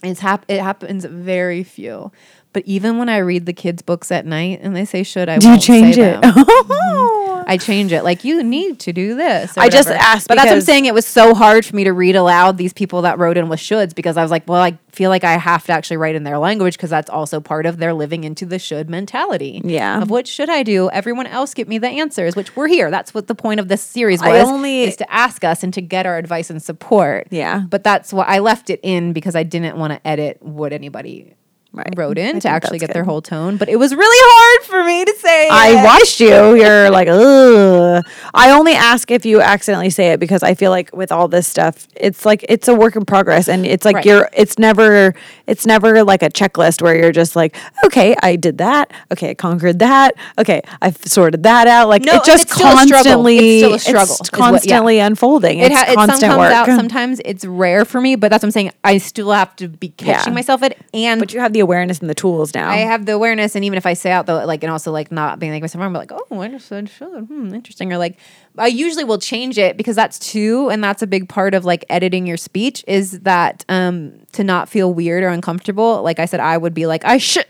It's 0.04 0.20
hap- 0.20 0.46
it 0.48 0.62
happens 0.62 1.06
very 1.06 1.64
few. 1.64 2.12
But 2.60 2.68
even 2.68 2.98
when 2.98 3.08
I 3.08 3.20
read 3.20 3.46
the 3.46 3.54
kids' 3.54 3.82
books 3.82 4.12
at 4.12 4.26
night 4.26 4.60
and 4.62 4.76
they 4.76 4.84
say 4.84 5.02
should, 5.04 5.30
I 5.30 5.38
Do 5.38 5.52
you 5.52 5.60
change 5.60 5.98
it? 5.98 6.20
them. 6.20 6.34
Mm-hmm. 6.50 7.50
I 7.50 7.58
change 7.58 7.92
it. 7.92 8.04
Like 8.04 8.24
you 8.24 8.44
need 8.44 8.80
to 8.82 8.94
do 8.94 9.16
this. 9.16 9.58
I 9.58 9.70
just 9.70 9.90
asked 9.90 10.28
but 10.28 10.36
that's 10.36 10.48
what 10.50 10.56
I'm 10.56 10.62
saying. 10.62 10.86
It 10.86 10.94
was 10.94 11.06
so 11.06 11.34
hard 11.34 11.66
for 11.66 11.76
me 11.76 11.84
to 11.86 11.94
read 11.94 12.16
aloud 12.16 12.58
these 12.58 12.74
people 12.74 13.02
that 13.04 13.18
wrote 13.18 13.38
in 13.38 13.50
with 13.50 13.60
shoulds 13.60 13.96
because 13.96 14.18
I 14.18 14.22
was 14.22 14.30
like, 14.30 14.48
well, 14.48 14.62
I 14.62 14.78
feel 14.92 15.10
like 15.10 15.24
I 15.24 15.32
have 15.38 15.66
to 15.66 15.72
actually 15.72 15.98
write 15.98 16.14
in 16.14 16.24
their 16.26 16.38
language 16.38 16.76
because 16.76 16.92
that's 16.92 17.10
also 17.10 17.40
part 17.40 17.66
of 17.66 17.78
their 17.78 17.94
living 17.94 18.24
into 18.24 18.46
the 18.46 18.60
should 18.60 18.88
mentality. 18.88 19.62
Yeah. 19.64 20.02
Of 20.02 20.12
what 20.12 20.28
should 20.28 20.50
I 20.50 20.62
do? 20.62 20.92
Everyone 20.92 21.26
else 21.26 21.56
give 21.56 21.68
me 21.68 21.80
the 21.80 21.88
answers, 21.88 22.36
which 22.36 22.56
we're 22.56 22.68
here. 22.68 22.92
That's 22.92 23.16
what 23.16 23.26
the 23.26 23.36
point 23.36 23.60
of 23.60 23.68
this 23.68 23.82
series 23.82 24.22
I 24.22 24.30
was. 24.30 24.48
only- 24.50 24.84
is 24.84 24.98
to 24.98 25.12
ask 25.12 25.44
us 25.44 25.64
and 25.64 25.74
to 25.74 25.82
get 25.82 26.06
our 26.06 26.18
advice 26.18 26.52
and 26.52 26.62
support. 26.62 27.28
Yeah. 27.32 27.64
But 27.68 27.84
that's 27.84 28.14
why 28.14 28.26
I 28.26 28.40
left 28.40 28.70
it 28.70 28.80
in 28.84 29.12
because 29.14 29.36
I 29.36 29.42
didn't 29.44 29.78
want 29.78 29.94
to 29.94 30.08
edit 30.08 30.38
what 30.44 30.72
anybody 30.72 31.34
Right. 31.72 31.94
wrote 31.96 32.18
in 32.18 32.40
to 32.40 32.50
actually 32.50 32.80
get 32.80 32.94
their 32.94 33.04
whole 33.04 33.22
tone. 33.22 33.58
But 33.58 33.70
it 33.70 33.76
was 33.76 33.94
really 33.94 34.18
hard 34.32 34.66
for 34.66 34.84
me 34.84 35.06
to 35.06 35.16
say. 35.20 35.48
I 35.50 35.70
it. 35.80 35.84
watched 35.86 36.20
you. 36.20 36.56
You're 36.56 36.90
like, 36.90 37.08
ugh. 37.08 38.04
I 38.34 38.50
only 38.52 38.74
ask 38.74 39.12
if 39.12 39.24
you 39.24 39.40
accidentally 39.40 39.92
say 39.92 40.08
it 40.14 40.20
because 40.20 40.42
I 40.42 40.56
feel 40.56 40.72
like 40.72 40.90
with 40.96 41.12
all 41.12 41.28
this 41.28 41.48
stuff, 41.48 41.88
it's 41.96 42.26
like 42.26 42.44
it's 42.50 42.68
a 42.68 42.74
work 42.74 42.96
in 42.96 43.06
progress, 43.06 43.48
and 43.48 43.68
it's 43.68 43.86
like 43.86 43.98
Right. 43.98 44.06
you're. 44.06 44.30
It's 44.34 44.58
never. 44.58 45.14
It's 45.46 45.66
never 45.68 46.04
like 46.04 46.24
a 46.24 46.30
checklist 46.30 46.82
where 46.82 46.96
you're 46.98 47.12
just 47.12 47.36
like, 47.36 47.56
okay, 47.86 48.16
I 48.24 48.36
did 48.36 48.58
that. 48.60 48.92
Okay, 49.12 49.30
I 49.32 49.34
conquered 49.36 49.78
that. 49.80 50.16
Okay, 50.40 50.62
I've 50.82 50.98
sorted 51.06 51.44
that 51.44 51.68
out. 51.68 51.88
Like 51.88 52.04
No, 52.04 52.16
it 52.16 52.24
just 52.26 52.44
it's 52.46 52.54
still 52.56 52.72
constantly. 52.72 53.38
It's 53.62 53.64
still 53.64 53.74
a 53.76 53.80
struggle, 53.80 54.02
It's 54.02 54.12
is 54.14 54.20
what- 54.32 54.40
yeah. 54.40 54.50
constantly 54.52 55.00
unfolding. 55.00 55.60
It, 55.60 55.72
It's 55.72 55.76
ha- 55.76 55.86
it 55.92 55.94
some 55.96 56.08
constant 56.08 56.30
comes 56.32 56.40
work. 56.40 56.52
out. 56.54 56.66
Sometimes 56.68 57.22
it's 57.26 57.46
rare 57.46 57.86
for 57.86 58.02
me, 58.02 58.16
but 58.16 58.30
that's 58.32 58.42
what 58.44 58.48
I'm 58.48 58.52
saying. 58.52 58.72
I 58.84 58.98
still 58.98 59.32
have 59.32 59.56
to 59.58 59.68
be 59.68 59.90
catching 59.90 60.34
Yeah. 60.34 60.36
myself 60.36 60.64
at 60.64 60.78
and 60.96 61.20
but 61.20 61.32
you 61.34 61.40
have 61.40 61.54
the 61.54 61.59
awareness 61.60 62.00
and 62.00 62.10
the 62.10 62.16
tools 62.16 62.54
now. 62.54 62.70
I 62.70 62.78
have 62.78 63.06
the 63.06 63.14
awareness, 63.14 63.56
and 63.56 63.64
even 63.66 63.78
if 63.78 63.86
I 63.86 63.94
say 63.94 64.12
out 64.12 64.26
though, 64.26 64.44
like, 64.46 64.64
and 64.64 64.72
also 64.72 64.92
like 64.92 65.12
not 65.12 65.40
being 65.40 65.52
like 65.52 65.62
myself, 65.62 65.82
I'm 65.84 65.94
like, 65.94 66.12
oh, 66.12 66.26
I 66.32 66.46
understood, 66.46 66.90
should, 66.90 67.08
hmm, 67.26 67.54
interesting, 67.54 67.92
or 67.94 67.98
like, 67.98 68.18
I 68.58 68.68
usually 68.68 69.04
will 69.04 69.18
change 69.18 69.58
it 69.58 69.78
because 69.78 69.96
that's 69.96 70.20
too, 70.20 70.70
and 70.70 70.84
that's 70.84 71.02
a 71.02 71.08
big 71.08 71.30
part 71.30 71.54
of 71.54 71.66
like 71.66 71.86
editing 71.90 72.26
your 72.28 72.38
speech 72.38 72.84
is 72.88 73.20
that 73.22 73.66
um 73.70 74.14
to 74.34 74.44
not 74.44 74.70
feel 74.70 74.94
weird 74.94 75.24
or 75.24 75.30
uncomfortable. 75.30 76.02
Like 76.04 76.20
I 76.20 76.26
said, 76.26 76.40
I 76.40 76.58
would 76.58 76.74
be 76.74 76.86
like, 76.86 77.04
I 77.06 77.18
should, 77.18 77.46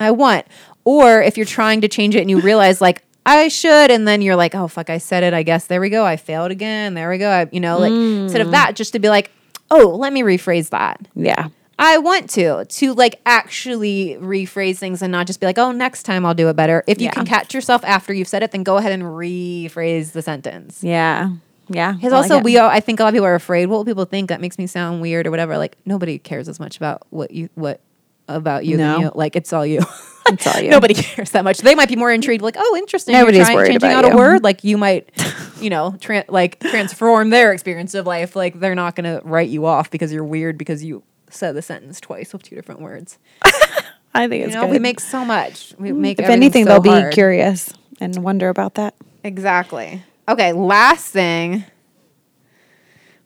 I 0.00 0.10
want, 0.10 0.46
or 0.84 1.22
if 1.22 1.36
you're 1.36 1.46
trying 1.46 1.80
to 1.82 1.88
change 1.88 2.14
it 2.14 2.20
and 2.20 2.30
you 2.30 2.40
realize 2.40 2.80
like. 2.80 3.02
I 3.24 3.46
should, 3.46 3.92
and 3.92 4.08
then 4.08 4.20
you're 4.20 4.34
like, 4.34 4.52
"Oh 4.52 4.66
fuck, 4.66 4.90
I 4.90 4.98
said 4.98 5.22
it. 5.22 5.32
I 5.32 5.44
guess 5.44 5.68
there 5.68 5.80
we 5.80 5.90
go. 5.90 6.04
I 6.04 6.16
failed 6.16 6.50
again. 6.50 6.94
There 6.94 7.08
we 7.08 7.18
go. 7.18 7.30
I, 7.30 7.48
you 7.52 7.60
know, 7.60 7.78
like 7.78 7.92
instead 7.92 8.40
of 8.40 8.50
that, 8.50 8.74
just 8.74 8.94
to 8.94 8.98
be 8.98 9.08
like, 9.08 9.30
oh, 9.70 9.94
let 9.96 10.12
me 10.12 10.22
rephrase 10.22 10.70
that. 10.70 11.06
yeah. 11.14 11.46
I 11.78 11.98
want 11.98 12.30
to 12.30 12.64
to 12.64 12.94
like 12.94 13.20
actually 13.26 14.16
rephrase 14.20 14.76
things 14.78 15.02
and 15.02 15.10
not 15.10 15.26
just 15.26 15.40
be 15.40 15.46
like, 15.46 15.58
oh, 15.58 15.72
next 15.72 16.04
time 16.04 16.24
I'll 16.26 16.34
do 16.34 16.48
it 16.48 16.54
better. 16.56 16.84
If 16.86 17.00
you 17.00 17.06
Yeah. 17.06 17.12
can 17.12 17.26
catch 17.26 17.54
yourself 17.54 17.82
after 17.84 18.12
you've 18.12 18.28
said 18.28 18.42
it, 18.42 18.52
then 18.52 18.62
go 18.62 18.76
ahead 18.76 18.92
and 18.92 19.02
rephrase 19.02 20.12
the 20.12 20.22
sentence. 20.22 20.82
Yeah. 20.82 21.30
Yeah. 21.68 21.92
Because 21.92 22.12
I 22.12 22.20
like 22.20 22.30
also, 22.30 22.42
we 22.42 22.58
all, 22.58 22.68
I 22.68 22.80
think 22.80 23.00
a 23.00 23.04
lot 23.04 23.08
of 23.10 23.14
people 23.14 23.26
are 23.26 23.34
afraid. 23.34 23.66
What 23.66 23.78
will 23.78 23.84
people 23.84 24.04
think? 24.04 24.28
That 24.28 24.40
makes 24.40 24.58
me 24.58 24.66
sound 24.66 25.00
weird 25.00 25.26
or 25.26 25.30
whatever. 25.30 25.56
Like 25.58 25.76
nobody 25.86 26.18
cares 26.18 26.48
as 26.48 26.60
much 26.60 26.76
about 26.76 27.02
what 27.10 27.30
you 27.30 27.48
what 27.54 27.80
about 28.28 28.64
you 28.64 28.76
No. 28.76 28.92
than 28.92 29.00
you. 29.02 29.12
Like 29.14 29.36
it's 29.36 29.52
all 29.52 29.66
you. 29.66 29.80
It's 30.28 30.46
all 30.46 30.60
you. 30.62 30.70
Nobody 30.70 30.94
cares 30.94 31.30
that 31.32 31.42
much. 31.42 31.58
They 31.58 31.74
might 31.74 31.88
be 31.88 31.96
more 31.96 32.12
intrigued. 32.12 32.42
Like, 32.44 32.54
oh, 32.56 32.76
interesting. 32.76 33.12
Nobody's 33.12 33.38
You're 33.38 33.44
trying, 33.46 33.56
worried 33.56 33.66
changing 33.72 33.90
about 33.90 34.04
out 34.04 34.12
a 34.12 34.16
word. 34.16 34.44
Like 34.44 34.62
you 34.62 34.78
might, 34.78 35.10
you 35.60 35.68
know, 35.68 35.96
tran 35.98 36.24
like 36.28 36.60
transform 36.60 37.30
their 37.30 37.52
experience 37.52 37.92
of 37.94 38.06
life. 38.06 38.36
Like 38.36 38.60
they're 38.60 38.76
not 38.76 38.94
going 38.94 39.04
to 39.04 39.20
write 39.26 39.48
you 39.48 39.66
off 39.66 39.90
because 39.90 40.12
you're 40.12 40.22
weird 40.24 40.56
because 40.58 40.84
you 40.84 41.02
said 41.34 41.54
the 41.54 41.62
sentence 41.62 42.00
twice 42.00 42.32
with 42.32 42.42
two 42.42 42.54
different 42.54 42.80
words. 42.80 43.18
I 44.14 44.28
think 44.28 44.46
You 44.46 44.54
know, 44.54 44.62
good. 44.62 44.70
we 44.70 44.78
make 44.78 45.00
so 45.00 45.24
much. 45.24 45.74
We 45.78 45.90
mm. 45.90 45.96
make 45.96 46.18
if 46.18 46.28
anything, 46.28 46.66
so 46.66 46.78
they'll 46.80 46.92
hard. 46.92 47.10
be 47.10 47.14
curious 47.14 47.72
and 48.00 48.16
wonder 48.22 48.48
about 48.48 48.74
that. 48.74 48.94
Exactly. 49.24 50.02
Okay, 50.28 50.52
last 50.52 51.06
thing. 51.08 51.64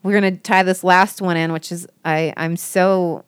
We're 0.03 0.15
gonna 0.15 0.37
tie 0.37 0.63
this 0.63 0.85
last 0.85 1.21
one 1.21 1.37
in, 1.37 1.53
which 1.53 1.73
is 1.73 1.87
I 2.05 2.33
I'm 2.37 2.57
so 2.57 3.25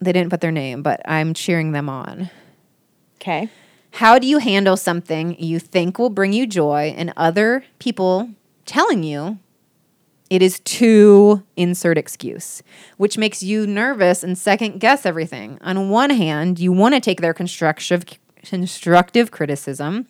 they 0.00 0.12
didn't 0.12 0.30
put 0.30 0.40
their 0.40 0.50
name, 0.50 0.82
but 0.82 1.00
I'm 1.04 1.34
cheering 1.34 1.72
them 1.72 1.88
on. 1.88 2.30
Okay. 3.16 3.48
How 3.92 4.18
do 4.18 4.26
you 4.26 4.38
handle 4.38 4.76
something 4.76 5.38
you 5.38 5.58
think 5.58 5.98
will 5.98 6.10
bring 6.10 6.32
you 6.32 6.46
joy 6.46 6.94
and 6.96 7.12
other 7.16 7.64
people 7.78 8.30
telling 8.64 9.02
you 9.02 9.38
it 10.30 10.42
is 10.42 10.60
too 10.60 11.42
insert 11.56 11.98
excuse, 11.98 12.62
which 12.96 13.18
makes 13.18 13.42
you 13.42 13.66
nervous 13.66 14.22
and 14.22 14.38
second 14.38 14.78
guess 14.78 15.04
everything. 15.04 15.58
On 15.60 15.90
one 15.90 16.10
hand, 16.10 16.60
you 16.60 16.72
want 16.72 16.94
to 16.94 17.00
take 17.00 17.20
their 17.20 17.34
constructive 17.34 18.04
constructive 18.42 19.30
criticism, 19.30 20.06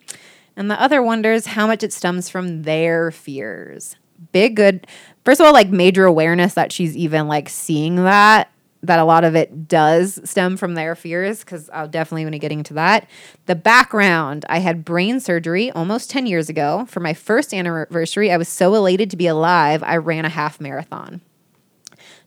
and 0.55 0.71
the 0.71 0.81
other 0.81 1.01
wonders 1.01 1.47
how 1.47 1.67
much 1.67 1.83
it 1.83 1.91
stems 1.91 2.29
from 2.29 2.61
their 2.61 3.11
fears. 3.11 3.95
Big 4.31 4.55
good. 4.55 4.85
First 5.25 5.41
of 5.41 5.47
all, 5.47 5.53
like 5.53 5.69
major 5.69 6.05
awareness 6.05 6.53
that 6.53 6.71
she's 6.71 6.95
even 6.95 7.27
like 7.27 7.49
seeing 7.49 7.95
that 7.95 8.50
that 8.83 8.99
a 8.99 9.03
lot 9.03 9.23
of 9.23 9.35
it 9.35 9.67
does 9.67 10.19
stem 10.27 10.57
from 10.57 10.73
their 10.73 10.95
fears 10.95 11.41
because 11.41 11.69
I'll 11.69 11.87
definitely 11.87 12.29
to 12.31 12.39
getting 12.39 12.63
to 12.63 12.73
that. 12.75 13.07
The 13.45 13.55
background 13.55 14.45
I 14.49 14.59
had 14.59 14.83
brain 14.83 15.19
surgery 15.19 15.71
almost 15.71 16.09
10 16.09 16.25
years 16.25 16.49
ago. 16.49 16.85
For 16.87 16.99
my 16.99 17.13
first 17.13 17.53
anniversary, 17.53 18.31
I 18.31 18.37
was 18.37 18.49
so 18.49 18.73
elated 18.73 19.11
to 19.11 19.17
be 19.17 19.27
alive, 19.27 19.83
I 19.83 19.97
ran 19.97 20.25
a 20.25 20.29
half 20.29 20.59
marathon. 20.59 21.21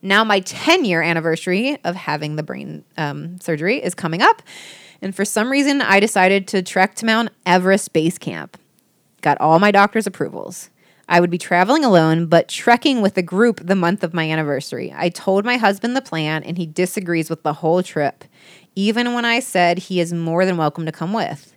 Now, 0.02 0.22
my 0.22 0.40
10 0.40 0.84
year 0.84 1.02
anniversary 1.02 1.78
of 1.82 1.96
having 1.96 2.36
the 2.36 2.42
brain 2.42 2.84
um, 2.96 3.40
surgery 3.40 3.82
is 3.82 3.94
coming 3.94 4.22
up. 4.22 4.42
And 5.00 5.14
for 5.14 5.24
some 5.24 5.50
reason, 5.50 5.82
I 5.82 5.98
decided 5.98 6.46
to 6.48 6.62
trek 6.62 6.94
to 6.96 7.06
Mount 7.06 7.30
Everest 7.46 7.92
Base 7.92 8.18
Camp. 8.18 8.58
Got 9.22 9.40
all 9.40 9.58
my 9.58 9.70
doctor's 9.70 10.06
approvals. 10.06 10.70
I 11.08 11.20
would 11.20 11.30
be 11.30 11.38
traveling 11.38 11.84
alone, 11.84 12.26
but 12.26 12.48
trekking 12.48 13.02
with 13.02 13.16
a 13.18 13.22
group 13.22 13.60
the 13.62 13.76
month 13.76 14.02
of 14.02 14.14
my 14.14 14.30
anniversary. 14.30 14.92
I 14.96 15.10
told 15.10 15.44
my 15.44 15.56
husband 15.56 15.96
the 15.96 16.00
plan, 16.00 16.42
and 16.42 16.56
he 16.56 16.66
disagrees 16.66 17.28
with 17.28 17.42
the 17.42 17.54
whole 17.54 17.82
trip, 17.82 18.24
even 18.74 19.12
when 19.12 19.24
I 19.24 19.40
said 19.40 19.78
he 19.78 20.00
is 20.00 20.12
more 20.12 20.46
than 20.46 20.56
welcome 20.56 20.86
to 20.86 20.92
come 20.92 21.12
with. 21.12 21.54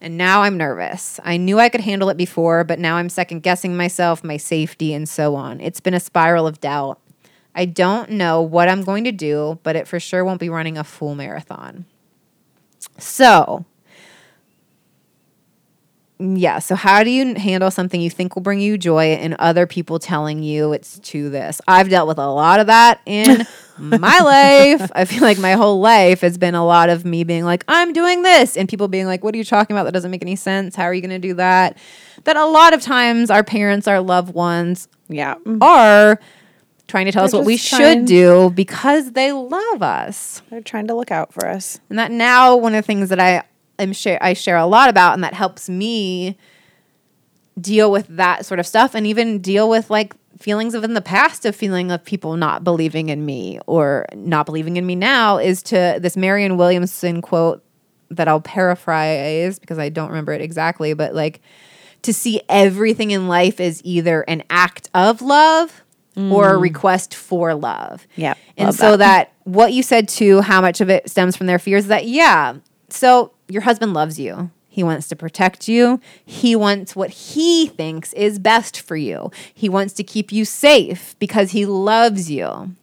And 0.00 0.16
now 0.16 0.42
I'm 0.42 0.56
nervous. 0.56 1.18
I 1.24 1.36
knew 1.36 1.58
I 1.58 1.68
could 1.68 1.80
handle 1.80 2.10
it 2.10 2.16
before, 2.16 2.62
but 2.62 2.78
now 2.78 2.96
I'm 2.96 3.08
second 3.08 3.42
guessing 3.42 3.76
myself, 3.76 4.22
my 4.22 4.36
safety, 4.36 4.92
and 4.92 5.08
so 5.08 5.34
on. 5.34 5.60
It's 5.60 5.80
been 5.80 5.94
a 5.94 6.00
spiral 6.00 6.46
of 6.46 6.60
doubt. 6.60 7.00
I 7.54 7.64
don't 7.64 8.10
know 8.10 8.42
what 8.42 8.68
I'm 8.68 8.82
going 8.82 9.04
to 9.04 9.12
do, 9.12 9.58
but 9.62 9.76
it 9.76 9.88
for 9.88 9.98
sure 9.98 10.24
won't 10.24 10.40
be 10.40 10.48
running 10.48 10.76
a 10.76 10.84
full 10.84 11.14
marathon. 11.14 11.86
So, 12.98 13.64
Mm, 16.24 16.36
yeah. 16.38 16.58
So, 16.58 16.74
how 16.74 17.04
do 17.04 17.10
you 17.10 17.34
handle 17.34 17.70
something 17.70 18.00
you 18.00 18.10
think 18.10 18.34
will 18.34 18.42
bring 18.42 18.60
you 18.60 18.78
joy 18.78 19.12
and 19.14 19.34
other 19.34 19.66
people 19.66 19.98
telling 19.98 20.42
you 20.42 20.72
it's 20.72 20.98
to 21.00 21.28
this? 21.28 21.60
I've 21.68 21.90
dealt 21.90 22.08
with 22.08 22.18
a 22.18 22.26
lot 22.28 22.60
of 22.60 22.68
that 22.68 23.00
in 23.04 23.46
my 23.78 24.18
life. 24.20 24.90
I 24.94 25.04
feel 25.04 25.20
like 25.22 25.38
my 25.38 25.52
whole 25.52 25.80
life 25.80 26.22
has 26.22 26.38
been 26.38 26.54
a 26.54 26.64
lot 26.64 26.88
of 26.88 27.04
me 27.04 27.24
being 27.24 27.44
like, 27.44 27.64
I'm 27.68 27.92
doing 27.92 28.22
this, 28.22 28.56
and 28.56 28.68
people 28.68 28.88
being 28.88 29.06
like, 29.06 29.22
What 29.22 29.34
are 29.34 29.38
you 29.38 29.44
talking 29.44 29.76
about? 29.76 29.84
That 29.84 29.92
doesn't 29.92 30.10
make 30.10 30.22
any 30.22 30.36
sense. 30.36 30.74
How 30.74 30.84
are 30.84 30.94
you 30.94 31.02
going 31.02 31.10
to 31.10 31.18
do 31.18 31.34
that? 31.34 31.76
That 32.24 32.36
a 32.36 32.46
lot 32.46 32.72
of 32.72 32.80
times 32.80 33.30
our 33.30 33.44
parents, 33.44 33.86
our 33.86 34.00
loved 34.00 34.34
ones, 34.34 34.88
Yeah. 35.08 35.34
are 35.60 36.18
trying 36.86 37.06
to 37.06 37.12
tell 37.12 37.24
us 37.24 37.32
They're 37.32 37.40
what 37.40 37.46
we 37.46 37.56
just 37.56 37.68
should 37.68 38.04
do 38.06 38.50
because 38.50 39.12
they 39.12 39.32
love 39.32 39.82
us. 39.82 40.42
They're 40.50 40.60
trying 40.60 40.86
to 40.86 40.94
look 40.94 41.10
out 41.10 41.32
for 41.32 41.46
us. 41.46 41.80
And 41.90 41.98
that 41.98 42.10
now 42.10 42.56
one 42.56 42.74
of 42.74 42.82
the 42.82 42.86
things 42.86 43.08
that 43.10 43.20
I 43.20 43.42
am 43.78 43.92
share 43.92 44.18
I 44.20 44.32
share 44.32 44.56
a 44.56 44.66
lot 44.66 44.88
about 44.88 45.14
and 45.14 45.24
that 45.24 45.34
helps 45.34 45.68
me 45.68 46.36
deal 47.60 47.90
with 47.90 48.06
that 48.08 48.44
sort 48.44 48.60
of 48.60 48.66
stuff 48.66 48.94
and 48.94 49.06
even 49.06 49.38
deal 49.38 49.68
with 49.68 49.90
like 49.90 50.14
feelings 50.38 50.74
of 50.74 50.84
in 50.84 50.94
the 50.94 51.00
past 51.00 51.44
of 51.46 51.54
feeling 51.54 51.90
of 51.90 52.04
people 52.04 52.36
not 52.36 52.64
believing 52.64 53.08
in 53.08 53.24
me 53.24 53.58
or 53.66 54.06
not 54.14 54.46
believing 54.46 54.76
in 54.76 54.84
me 54.84 54.94
now 54.94 55.38
is 55.38 55.62
to 55.62 55.98
this 56.00 56.16
Marianne 56.16 56.56
Williamson 56.56 57.22
quote 57.22 57.64
that 58.10 58.28
I'll 58.28 58.40
paraphrase 58.40 59.58
because 59.58 59.78
I 59.78 59.88
don't 59.88 60.08
remember 60.08 60.32
it 60.32 60.40
exactly, 60.40 60.94
but 60.94 61.14
like 61.14 61.40
to 62.02 62.12
see 62.12 62.40
everything 62.48 63.10
in 63.10 63.28
life 63.28 63.60
as 63.60 63.80
either 63.84 64.22
an 64.22 64.42
act 64.50 64.90
of 64.92 65.22
love 65.22 65.82
or 66.16 66.54
a 66.54 66.58
mm. 66.58 66.60
request 66.60 67.14
for 67.14 67.54
love. 67.54 68.06
Yeah. 68.14 68.34
And 68.56 68.74
so 68.74 68.92
that. 68.92 68.98
that 68.98 69.32
what 69.44 69.72
you 69.72 69.82
said 69.82 70.08
too, 70.08 70.42
how 70.42 70.60
much 70.60 70.80
of 70.80 70.88
it 70.88 71.10
stems 71.10 71.36
from 71.36 71.46
their 71.46 71.58
fears, 71.58 71.86
that 71.86 72.06
yeah. 72.06 72.54
So 72.88 73.32
your 73.48 73.62
husband 73.62 73.92
loves 73.94 74.18
you. 74.18 74.50
He 74.68 74.82
wants 74.82 75.06
to 75.08 75.16
protect 75.16 75.68
you. 75.68 76.00
He 76.24 76.56
wants 76.56 76.96
what 76.96 77.10
he 77.10 77.66
thinks 77.68 78.12
is 78.14 78.38
best 78.40 78.80
for 78.80 78.96
you. 78.96 79.30
He 79.52 79.68
wants 79.68 79.92
to 79.94 80.02
keep 80.04 80.32
you 80.32 80.44
safe 80.44 81.14
because 81.20 81.52
he 81.52 81.64
loves 81.64 82.30
you. 82.30 82.74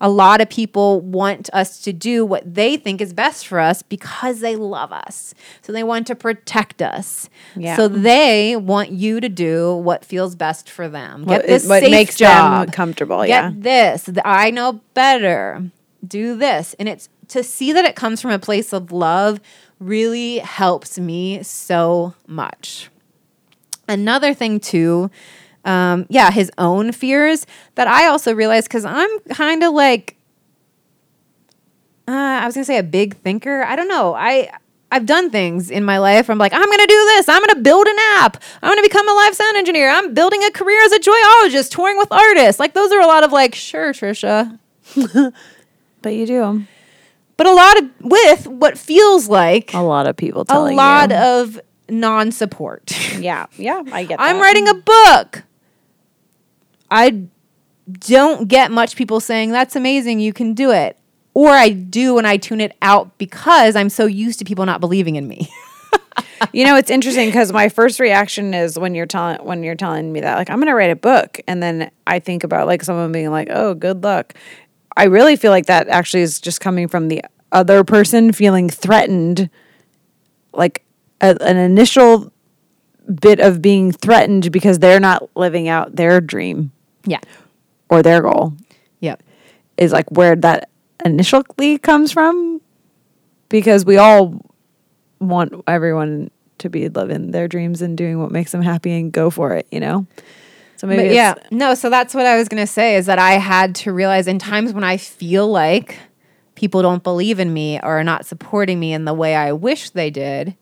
A 0.00 0.08
lot 0.08 0.40
of 0.40 0.48
people 0.48 1.00
want 1.00 1.48
us 1.52 1.80
to 1.82 1.92
do 1.92 2.24
what 2.26 2.54
they 2.54 2.76
think 2.76 3.00
is 3.00 3.12
best 3.12 3.46
for 3.46 3.60
us 3.60 3.82
because 3.82 4.40
they 4.40 4.56
love 4.56 4.90
us. 4.92 5.32
So 5.62 5.72
they 5.72 5.84
want 5.84 6.08
to 6.08 6.16
protect 6.16 6.82
us. 6.82 7.28
Yeah. 7.54 7.76
So 7.76 7.86
they 7.86 8.56
want 8.56 8.90
you 8.90 9.20
to 9.20 9.28
do 9.28 9.76
what 9.76 10.04
feels 10.04 10.34
best 10.34 10.68
for 10.68 10.88
them. 10.88 11.24
What 11.24 11.42
Get 11.42 11.46
this 11.46 11.62
is- 11.64 11.68
what 11.68 11.82
safe 11.82 11.90
makes 11.92 12.18
them 12.18 12.28
job. 12.66 12.72
comfortable, 12.72 13.18
Get 13.20 13.28
yeah. 13.28 13.50
this. 13.54 14.08
I 14.24 14.50
know 14.50 14.80
better. 14.94 15.62
Do 16.06 16.36
this. 16.36 16.74
And 16.80 16.88
it's 16.88 17.08
to 17.28 17.44
see 17.44 17.72
that 17.72 17.84
it 17.84 17.94
comes 17.94 18.20
from 18.20 18.32
a 18.32 18.38
place 18.40 18.72
of 18.72 18.90
love 18.90 19.40
really 19.86 20.38
helps 20.38 20.98
me 20.98 21.42
so 21.42 22.14
much. 22.26 22.90
Another 23.88 24.32
thing, 24.34 24.60
too, 24.60 25.10
um, 25.64 26.06
yeah, 26.08 26.30
his 26.30 26.50
own 26.58 26.92
fears 26.92 27.46
that 27.74 27.86
I 27.86 28.06
also 28.06 28.34
realized 28.34 28.68
because 28.68 28.84
I'm 28.84 29.20
kind 29.30 29.62
of 29.62 29.72
like, 29.74 30.16
uh, 32.08 32.12
I 32.42 32.46
was 32.46 32.54
gonna 32.54 32.64
say 32.64 32.78
a 32.78 32.82
big 32.82 33.16
thinker. 33.18 33.62
I 33.62 33.76
don't 33.76 33.88
know. 33.88 34.14
I 34.14 34.50
I've 34.90 35.06
done 35.06 35.30
things 35.30 35.70
in 35.70 35.84
my 35.84 35.98
life. 35.98 36.28
I'm 36.28 36.36
like, 36.38 36.52
I'm 36.52 36.68
gonna 36.68 36.86
do 36.86 37.04
this. 37.14 37.28
I'm 37.28 37.40
gonna 37.40 37.60
build 37.60 37.86
an 37.86 37.96
app. 38.18 38.42
I'm 38.62 38.70
gonna 38.70 38.82
become 38.82 39.08
a 39.08 39.12
live 39.14 39.34
sound 39.34 39.56
engineer. 39.56 39.88
I'm 39.88 40.12
building 40.12 40.42
a 40.44 40.50
career 40.50 40.82
as 40.84 40.92
a 40.92 40.98
joyologist, 40.98 41.70
touring 41.70 41.96
with 41.96 42.10
artists. 42.10 42.58
Like 42.58 42.74
those 42.74 42.92
are 42.92 43.00
a 43.00 43.06
lot 43.06 43.24
of 43.24 43.32
like, 43.32 43.54
sure, 43.54 43.92
Trisha, 43.92 44.58
But 46.02 46.14
you 46.14 46.26
do. 46.26 46.64
But 47.36 47.46
a 47.46 47.52
lot 47.52 47.78
of 47.82 47.90
with 48.00 48.46
what 48.46 48.78
feels 48.78 49.28
like 49.28 49.72
A 49.74 49.80
lot 49.80 50.06
of 50.06 50.16
people 50.16 50.44
telling 50.44 50.74
a 50.74 50.76
lot 50.76 51.10
you. 51.10 51.16
of 51.16 51.60
non-support. 51.88 52.92
yeah, 53.18 53.46
yeah, 53.56 53.82
I 53.92 54.04
get 54.04 54.20
I'm 54.20 54.38
writing 54.40 54.68
a 54.68 54.74
book. 54.74 55.42
I 56.90 57.24
don't 58.00 58.48
get 58.48 58.70
much 58.70 58.96
people 58.96 59.20
saying 59.20 59.50
that's 59.50 59.76
amazing, 59.76 60.20
you 60.20 60.32
can 60.32 60.54
do 60.54 60.70
it. 60.70 60.96
Or 61.34 61.48
I 61.48 61.70
do 61.70 62.18
and 62.18 62.26
I 62.26 62.36
tune 62.36 62.60
it 62.60 62.76
out 62.82 63.16
because 63.16 63.74
I'm 63.74 63.88
so 63.88 64.04
used 64.06 64.38
to 64.40 64.44
people 64.44 64.66
not 64.66 64.80
believing 64.80 65.16
in 65.16 65.26
me. 65.26 65.48
You 66.52 66.66
know, 66.66 66.76
it's 66.76 66.90
interesting 66.90 67.28
because 67.28 67.52
my 67.52 67.68
first 67.68 68.00
reaction 68.00 68.52
is 68.52 68.76
when 68.78 68.94
you're 68.96 69.06
telling 69.06 69.38
when 69.46 69.62
you're 69.62 69.76
telling 69.76 70.12
me 70.12 70.20
that, 70.20 70.36
like, 70.36 70.50
I'm 70.50 70.58
gonna 70.58 70.74
write 70.74 70.90
a 70.90 70.96
book, 70.96 71.40
and 71.46 71.62
then 71.62 71.90
I 72.06 72.18
think 72.18 72.42
about 72.42 72.66
like 72.66 72.82
someone 72.82 73.12
being 73.12 73.30
like, 73.30 73.46
"Oh, 73.50 73.74
good 73.74 74.02
luck." 74.02 74.34
I 74.96 75.04
really 75.04 75.36
feel 75.36 75.50
like 75.50 75.66
that 75.66 75.88
actually 75.88 76.22
is 76.22 76.40
just 76.40 76.60
coming 76.60 76.88
from 76.88 77.08
the 77.08 77.22
other 77.50 77.84
person 77.84 78.32
feeling 78.32 78.68
threatened, 78.68 79.50
like 80.52 80.84
a, 81.20 81.36
an 81.40 81.56
initial 81.56 82.32
bit 83.20 83.40
of 83.40 83.60
being 83.60 83.92
threatened 83.92 84.52
because 84.52 84.78
they're 84.78 85.00
not 85.00 85.34
living 85.36 85.68
out 85.68 85.96
their 85.96 86.20
dream 86.20 86.72
yeah. 87.04 87.20
or 87.90 88.02
their 88.02 88.22
goal 88.22 88.54
Yep. 89.00 89.22
is 89.76 89.92
like 89.92 90.08
where 90.10 90.36
that 90.36 90.70
initially 91.04 91.78
comes 91.78 92.12
from 92.12 92.60
because 93.48 93.84
we 93.84 93.96
all 93.96 94.40
want 95.20 95.52
everyone 95.66 96.30
to 96.58 96.70
be 96.70 96.88
living 96.88 97.32
their 97.32 97.48
dreams 97.48 97.82
and 97.82 97.98
doing 97.98 98.20
what 98.20 98.30
makes 98.30 98.52
them 98.52 98.62
happy 98.62 98.92
and 98.92 99.10
go 99.12 99.30
for 99.30 99.52
it, 99.54 99.66
you 99.72 99.80
know? 99.80 100.06
So 100.82 100.88
maybe 100.88 101.02
But 101.02 101.06
it's, 101.06 101.14
yeah, 101.14 101.34
no, 101.52 101.74
so 101.76 101.90
that's 101.90 102.12
what 102.12 102.26
I 102.26 102.36
was 102.36 102.48
going 102.48 102.60
to 102.60 102.66
say 102.66 102.96
is 102.96 103.06
that 103.06 103.20
I 103.20 103.34
had 103.34 103.76
to 103.76 103.92
realize 103.92 104.26
in 104.26 104.40
times 104.40 104.72
when 104.72 104.82
I 104.82 104.96
feel 104.96 105.46
like 105.46 105.96
people 106.56 106.82
don't 106.82 107.04
believe 107.04 107.38
in 107.38 107.54
me 107.54 107.78
or 107.78 108.00
are 108.00 108.02
not 108.02 108.26
supporting 108.26 108.80
me 108.80 108.92
in 108.92 109.04
the 109.04 109.14
way 109.14 109.36
I 109.36 109.52
wish 109.52 109.90
they 109.90 110.10
did, 110.10 110.56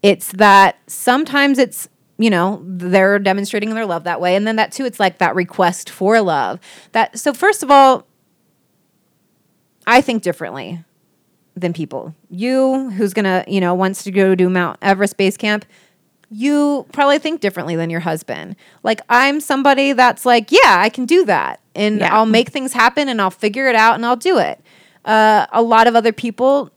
it's 0.00 0.30
that 0.34 0.78
sometimes 0.86 1.58
it's, 1.58 1.88
you 2.18 2.30
know, 2.30 2.62
they're 2.64 3.18
demonstrating 3.18 3.70
their 3.74 3.84
love 3.84 4.04
that 4.04 4.20
way. 4.20 4.36
And 4.36 4.46
then 4.46 4.54
that 4.54 4.70
too, 4.70 4.84
it's 4.84 5.00
like 5.00 5.18
that 5.18 5.34
request 5.34 5.90
for 5.90 6.20
love. 6.20 6.60
That 6.92 7.18
so 7.18 7.34
first 7.34 7.64
of 7.64 7.70
all, 7.72 8.06
I 9.88 10.02
think 10.02 10.22
differently 10.22 10.84
than 11.56 11.72
people. 11.72 12.14
You 12.30 12.90
who's 12.90 13.12
gonna, 13.12 13.44
you 13.48 13.60
know, 13.60 13.74
wants 13.74 14.04
to 14.04 14.12
go 14.12 14.36
do 14.36 14.48
Mount 14.48 14.78
Everest 14.82 15.16
base 15.16 15.36
camp, 15.36 15.64
you 16.32 16.86
probably 16.92 17.18
think 17.18 17.40
differently 17.40 17.76
than 17.76 17.90
your 17.90 18.00
husband. 18.00 18.56
Like 18.82 19.00
I'm 19.08 19.40
somebody 19.40 19.92
that's 19.92 20.24
like, 20.24 20.50
yeah, 20.50 20.76
I 20.78 20.88
can 20.88 21.04
do 21.04 21.24
that, 21.26 21.60
and 21.74 22.00
Yeah. 22.00 22.14
I'll 22.14 22.26
make 22.26 22.48
things 22.50 22.72
happen, 22.72 23.08
and 23.08 23.20
I'll 23.20 23.30
figure 23.30 23.68
it 23.68 23.76
out, 23.76 23.94
and 23.96 24.06
I'll 24.06 24.16
do 24.16 24.38
it. 24.38 24.60
Uh, 25.04 25.46
a 25.52 25.62
lot 25.62 25.86
of 25.86 25.94
other 25.96 26.12
people 26.12 26.70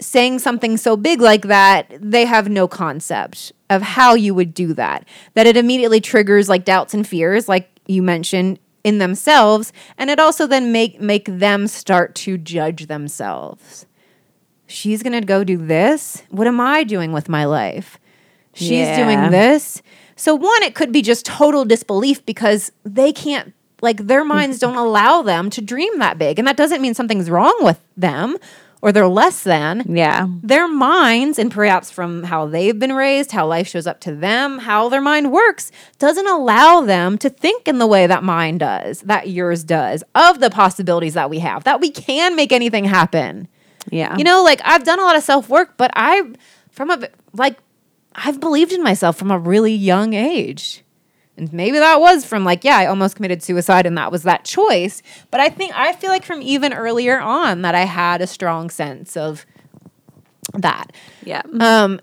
saying 0.00 0.40
something 0.40 0.76
so 0.76 0.96
big 0.96 1.20
like 1.20 1.42
that, 1.42 1.92
they 2.00 2.24
have 2.24 2.48
no 2.48 2.66
concept 2.66 3.52
of 3.70 3.82
how 3.82 4.14
you 4.14 4.34
would 4.34 4.52
do 4.52 4.74
that. 4.74 5.06
That 5.34 5.46
it 5.46 5.56
immediately 5.56 6.00
triggers 6.00 6.48
like 6.48 6.64
doubts 6.64 6.92
and 6.92 7.06
fears, 7.06 7.48
like 7.48 7.70
you 7.86 8.02
mentioned 8.02 8.58
in 8.84 8.98
themselves, 8.98 9.72
and 9.96 10.10
it 10.10 10.18
also 10.18 10.46
then 10.46 10.72
make 10.72 11.00
make 11.00 11.26
them 11.26 11.68
start 11.68 12.14
to 12.16 12.36
judge 12.36 12.86
themselves. 12.86 13.86
she's 14.66 15.02
going 15.02 15.12
to 15.12 15.20
go 15.26 15.44
do 15.44 15.56
this. 15.58 16.22
What 16.30 16.46
am 16.46 16.58
I 16.60 16.82
doing 16.82 17.12
with 17.12 17.28
my 17.28 17.44
life? 17.44 17.98
She's 18.54 18.70
Yeah. 18.72 18.96
doing 19.04 19.30
this. 19.30 19.82
So, 20.16 20.34
one, 20.34 20.62
it 20.62 20.74
could 20.74 20.92
be 20.92 21.02
just 21.02 21.24
total 21.26 21.64
disbelief 21.64 22.24
because 22.26 22.70
they 22.84 23.12
can't, 23.12 23.52
like, 23.80 24.06
their 24.06 24.24
minds 24.24 24.58
don't 24.58 24.76
allow 24.76 25.22
them 25.22 25.50
to 25.50 25.60
dream 25.60 25.98
that 25.98 26.18
big. 26.18 26.38
And 26.38 26.46
that 26.46 26.56
doesn't 26.56 26.80
mean 26.82 26.94
something's 26.94 27.30
wrong 27.30 27.56
with 27.62 27.80
them 27.96 28.36
or 28.82 28.90
they're 28.92 29.06
less 29.08 29.42
than 29.44 29.84
Yeah. 29.88 30.26
their 30.42 30.66
minds 30.68 31.38
and 31.38 31.50
perhaps 31.52 31.90
from 31.90 32.24
how 32.24 32.46
they've 32.46 32.78
been 32.78 32.92
raised, 32.92 33.30
how 33.32 33.46
life 33.46 33.68
shows 33.68 33.86
up 33.86 34.00
to 34.00 34.12
them, 34.14 34.58
how 34.58 34.88
their 34.88 35.00
mind 35.00 35.30
works, 35.32 35.70
doesn't 36.00 36.26
allow 36.28 36.80
them 36.80 37.16
to 37.18 37.30
think 37.30 37.66
in 37.68 37.78
the 37.78 37.86
way 37.86 38.06
that 38.08 38.22
mine 38.24 38.58
does, 38.58 39.00
that 39.02 39.28
yours 39.28 39.62
does, 39.64 40.02
of 40.16 40.40
the 40.40 40.50
possibilities 40.50 41.14
that 41.14 41.30
we 41.30 41.38
have, 41.38 41.62
that 41.64 41.80
we 41.80 41.90
can 41.90 42.34
make 42.36 42.50
anything 42.52 42.84
happen. 42.84 43.46
Yeah. 43.90 44.16
You 44.16 44.24
know, 44.24 44.42
like 44.42 44.60
I've 44.64 44.84
done 44.84 44.98
a 44.98 45.02
lot 45.02 45.16
of 45.16 45.22
self 45.22 45.48
work, 45.48 45.74
but 45.76 45.90
I, 45.94 46.22
from 46.72 46.90
a, 46.90 46.98
like, 47.34 47.58
I've 48.14 48.40
believed 48.40 48.72
in 48.72 48.82
myself 48.82 49.16
from 49.16 49.30
a 49.30 49.38
really 49.38 49.74
young 49.74 50.14
age. 50.14 50.84
And 51.36 51.52
maybe 51.52 51.78
that 51.78 52.00
was 52.00 52.24
from 52.24 52.44
like, 52.44 52.62
yeah, 52.62 52.76
I 52.76 52.86
almost 52.86 53.16
committed 53.16 53.42
suicide 53.42 53.86
and 53.86 53.96
that 53.96 54.12
was 54.12 54.22
that 54.24 54.44
choice. 54.44 55.02
But 55.30 55.40
I 55.40 55.48
think, 55.48 55.72
I 55.74 55.94
feel 55.94 56.10
like 56.10 56.24
from 56.24 56.42
even 56.42 56.72
earlier 56.72 57.18
on 57.18 57.62
that 57.62 57.74
I 57.74 57.84
had 57.84 58.20
a 58.20 58.26
strong 58.26 58.68
sense 58.70 59.16
of 59.16 59.46
that. 60.54 60.92
yeah. 61.24 61.42
Um, 61.58 62.00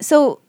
so 0.00 0.40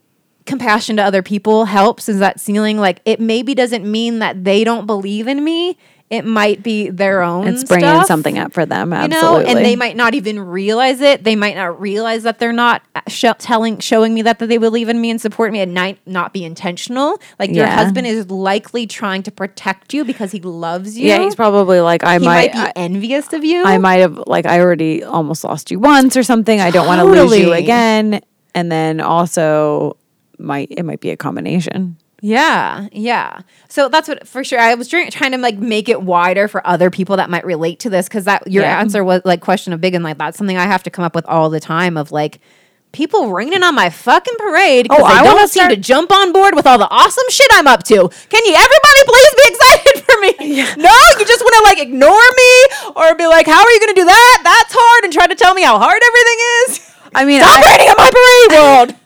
compassion 0.46 0.98
to 0.98 1.04
other 1.04 1.22
people 1.22 1.66
helps. 1.66 2.10
Is 2.10 2.20
that 2.20 2.42
feeling 2.42 2.78
like 2.78 3.02
it 3.06 3.20
maybe 3.20 3.56
doesn't 3.56 3.90
mean 3.90 4.20
that 4.20 4.44
they 4.44 4.64
don't 4.64 4.86
believe 4.86 5.28
in 5.28 5.44
me. 5.44 5.78
It 6.12 6.26
might 6.26 6.62
be 6.62 6.90
their 6.90 7.22
own. 7.22 7.48
it's 7.48 7.64
bringing 7.64 7.88
stuff, 7.88 8.06
something 8.06 8.38
up 8.38 8.52
for 8.52 8.66
them. 8.66 8.92
you 8.92 8.98
Absolutely. 8.98 9.44
know, 9.46 9.50
and 9.50 9.66
they 9.66 9.78
might 9.78 9.96
not 9.96 10.14
even 10.14 10.38
realize 10.42 11.00
it. 11.00 11.24
They 11.24 11.38
might 11.38 11.56
not 11.56 11.80
realize 11.80 12.24
that 12.24 12.38
they're 12.38 12.52
not 12.52 12.82
uh, 12.94 13.00
sh- 13.08 13.26
telling, 13.40 13.80
showing 13.80 14.14
me 14.14 14.22
that, 14.24 14.40
that 14.40 14.48
they 14.48 14.58
believe 14.58 14.90
in 14.90 15.00
me 15.00 15.10
and 15.10 15.22
support 15.22 15.54
me, 15.54 15.62
and 15.62 15.74
might 15.74 16.06
not 16.06 16.34
be 16.34 16.44
intentional. 16.44 17.18
Like 17.40 17.52
your 17.52 17.66
Yeah. 17.66 17.76
husband 17.76 18.08
is 18.08 18.30
likely 18.30 18.88
trying 18.88 19.24
to 19.24 19.32
protect 19.32 19.94
you 19.94 20.04
because 20.04 20.34
he 20.34 20.42
loves 20.42 20.98
you. 21.00 21.08
yeah, 21.08 21.20
he's 21.20 21.34
probably 21.34 21.80
like, 21.80 22.04
I 22.04 22.20
he 22.20 22.26
might, 22.26 22.54
might, 22.54 22.76
be 22.76 22.82
envious 22.82 23.32
of 23.32 23.46
you. 23.46 23.64
I, 23.64 23.76
I 23.76 23.78
might 23.78 24.02
have, 24.02 24.22
like, 24.28 24.46
I 24.46 24.60
already 24.60 25.06
almost 25.06 25.46
lost 25.46 25.72
you 25.72 25.80
once 25.80 26.18
or 26.18 26.24
something. 26.24 26.60
I 26.60 26.72
don't 26.72 26.88
want 26.88 27.00
to 27.00 27.06
lose 27.06 27.40
you 27.40 27.54
again. 27.54 28.20
And 28.54 28.70
then 28.70 29.00
also, 29.00 29.96
might 30.38 30.68
it 30.72 30.84
might 30.84 31.00
be 31.00 31.12
a 31.12 31.16
combination. 31.16 31.96
Yeah, 32.24 32.88
yeah. 32.92 33.42
So 33.68 33.90
that's 33.90 34.08
what 34.08 34.28
for 34.28 34.44
sure. 34.44 34.60
I 34.60 34.76
was 34.76 34.88
trying, 34.88 35.10
trying 35.10 35.32
to 35.32 35.40
like 35.40 35.58
make 35.58 35.90
it 35.90 36.04
wider 36.04 36.48
for 36.48 36.66
other 36.68 36.92
people 36.92 37.18
that 37.18 37.32
might 37.32 37.44
relate 37.46 37.80
to 37.80 37.90
this 37.90 38.08
because 38.08 38.26
that 38.26 38.46
your 38.50 38.64
Yeah. 38.64 38.80
answer 38.80 39.04
was 39.04 39.22
like 39.26 39.42
question 39.42 39.74
of 39.74 39.82
big 39.82 39.96
and 39.96 40.04
like 40.04 40.20
that's 40.20 40.38
something 40.38 40.56
I 40.56 40.66
have 40.68 40.84
to 40.84 40.92
come 40.92 41.04
up 41.04 41.16
with 41.16 41.26
all 41.26 41.50
the 41.50 41.60
time 41.60 41.98
of 41.98 42.12
like 42.12 42.40
people 42.92 43.32
raining 43.32 43.64
on 43.64 43.74
my 43.74 43.90
fucking 43.90 44.36
parade 44.38 44.84
because 44.84 45.00
Oh, 45.02 45.08
they 45.08 45.14
I 45.20 45.24
don't 45.24 45.48
seem 45.48 45.62
start- 45.64 45.72
to 45.72 45.78
jump 45.78 46.12
on 46.12 46.32
board 46.32 46.54
with 46.54 46.68
all 46.68 46.78
the 46.78 46.90
awesome 46.90 47.24
shit 47.30 47.48
I'm 47.54 47.66
up 47.66 47.82
to. 47.84 47.96
Can 48.30 48.46
you 48.46 48.54
everybody 48.54 49.02
please 49.08 49.34
be 49.34 49.44
excited 49.48 50.04
for 50.06 50.22
me? 50.22 50.84
No, 50.84 50.94
you 51.18 51.26
just 51.26 51.42
want 51.42 51.56
to 51.58 51.64
like 51.74 51.80
ignore 51.88 52.12
me 52.38 52.94
or 52.98 53.16
be 53.16 53.26
like, 53.26 53.48
how 53.48 53.64
are 53.64 53.72
you 53.72 53.80
going 53.80 53.96
to 53.96 54.02
do 54.02 54.06
that? 54.06 54.42
That's 54.44 54.76
hard 54.78 55.06
and 55.06 55.12
try 55.14 55.26
to 55.26 55.36
tell 55.36 55.56
me 55.56 55.64
how 55.64 55.80
hard 55.80 56.00
everything 56.06 56.38
is. 56.68 56.94
I 57.16 57.26
mean, 57.26 57.42
Stop 57.42 57.66
I, 57.66 57.72
raining 57.72 57.88
on 57.90 57.96
my 57.98 58.12
parade 58.14 58.60
world. 58.62 59.01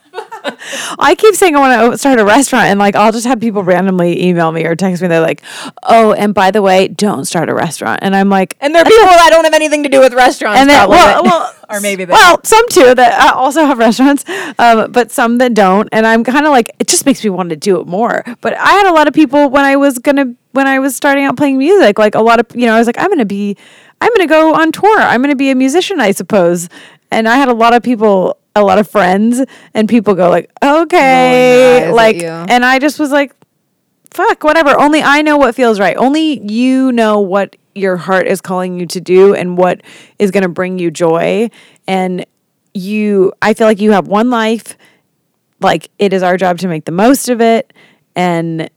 I 0.98 1.14
keep 1.16 1.34
saying 1.34 1.54
I 1.54 1.60
want 1.60 1.92
to 1.92 1.98
start 1.98 2.18
a 2.18 2.24
restaurant, 2.24 2.66
and 2.66 2.78
like 2.78 2.96
I'll 2.96 3.12
just 3.12 3.26
have 3.26 3.40
people 3.40 3.62
randomly 3.62 4.26
email 4.26 4.50
me 4.52 4.64
or 4.64 4.74
text 4.74 5.02
me. 5.02 5.08
They're 5.08 5.20
like, 5.20 5.42
"Oh, 5.82 6.12
and 6.12 6.34
by 6.34 6.50
the 6.50 6.62
way, 6.62 6.88
don't 6.88 7.24
start 7.24 7.48
a 7.48 7.54
restaurant." 7.54 8.00
And 8.02 8.14
I'm 8.16 8.28
like, 8.28 8.56
And 8.60 8.74
there 8.74 8.82
are 8.82 8.84
people 8.84 9.04
that 9.06 9.28
don't 9.30 9.44
have 9.44 9.54
anything 9.54 9.82
to 9.82 9.88
do 9.88 10.00
with 10.00 10.14
restaurants. 10.14 10.60
and 10.60 10.70
then 10.70 10.76
probably, 10.78 10.96
well, 10.96 11.22
well, 11.24 11.54
or 11.70 11.80
maybe 11.80 12.04
they 12.04 12.12
well, 12.12 12.40
some 12.44 12.66
too 12.68 12.94
that 12.94 13.20
uh, 13.20 13.36
also 13.36 13.64
have 13.64 13.78
restaurants, 13.78 14.24
um, 14.58 14.90
but 14.92 15.10
some 15.10 15.38
that 15.38 15.54
don't. 15.54 15.88
And 15.92 16.06
I'm 16.06 16.24
kind 16.24 16.46
of 16.46 16.52
like, 16.52 16.70
it 16.78 16.88
just 16.88 17.06
makes 17.06 17.22
me 17.22 17.30
want 17.30 17.50
to 17.50 17.56
do 17.56 17.80
it 17.80 17.86
more. 17.86 18.24
But 18.40 18.54
I 18.54 18.72
had 18.72 18.86
a 18.88 18.92
lot 18.92 19.08
of 19.08 19.14
people 19.14 19.50
when 19.50 19.64
I 19.64 19.76
was 19.76 19.98
gonna 19.98 20.34
when 20.52 20.66
I 20.66 20.78
was 20.78 20.96
starting 20.96 21.24
out 21.24 21.36
playing 21.36 21.58
music, 21.58 21.98
like 21.98 22.14
a 22.14 22.20
lot 22.22 22.40
of 22.40 22.46
you 22.54 22.66
know, 22.66 22.74
I 22.74 22.78
was 22.78 22.86
like, 22.86 22.98
I'm 22.98 23.10
gonna 23.10 23.24
be, 23.26 23.56
I'm 24.00 24.10
gonna 24.14 24.26
go 24.26 24.54
on 24.54 24.72
tour. 24.72 24.98
I'm 24.98 25.20
gonna 25.22 25.36
be 25.36 25.50
a 25.50 25.54
musician, 25.54 26.00
I 26.00 26.12
suppose. 26.12 26.68
And 27.10 27.28
I 27.28 27.36
had 27.36 27.48
a 27.48 27.54
lot 27.54 27.72
of 27.72 27.82
people, 27.84 28.36
a 28.56 28.64
lot 28.64 28.78
of 28.78 28.88
friends, 28.88 29.40
and 29.74 29.88
people 29.88 30.14
go 30.14 30.30
like, 30.30 30.50
okay, 30.64 31.90
like, 31.92 32.22
and 32.22 32.64
I 32.64 32.78
just 32.80 32.98
was 32.98 33.12
like, 33.12 33.32
fuck, 34.10 34.42
whatever. 34.42 34.76
Only 34.78 35.02
I 35.02 35.22
know 35.22 35.36
what 35.36 35.54
feels 35.54 35.78
right. 35.78 35.96
Only 35.96 36.40
you 36.40 36.90
know 36.90 37.20
what 37.20 37.54
your 37.74 37.96
heart 37.96 38.26
is 38.26 38.40
calling 38.40 38.80
you 38.80 38.86
to 38.86 39.00
do 39.00 39.34
and 39.34 39.58
what 39.58 39.82
is 40.18 40.30
going 40.30 40.42
to 40.42 40.48
bring 40.48 40.78
you 40.78 40.90
joy. 40.90 41.50
And 41.86 42.24
you, 42.72 43.32
I 43.42 43.52
feel 43.52 43.66
like 43.66 43.80
you 43.80 43.92
have 43.92 44.08
one 44.08 44.30
life. 44.30 44.76
Like 45.60 45.90
it 45.98 46.14
is 46.14 46.22
our 46.22 46.38
job 46.38 46.58
to 46.58 46.68
make 46.68 46.86
the 46.86 46.92
most 46.92 47.28
of 47.28 47.42
it. 47.42 47.72
And, 48.14 48.70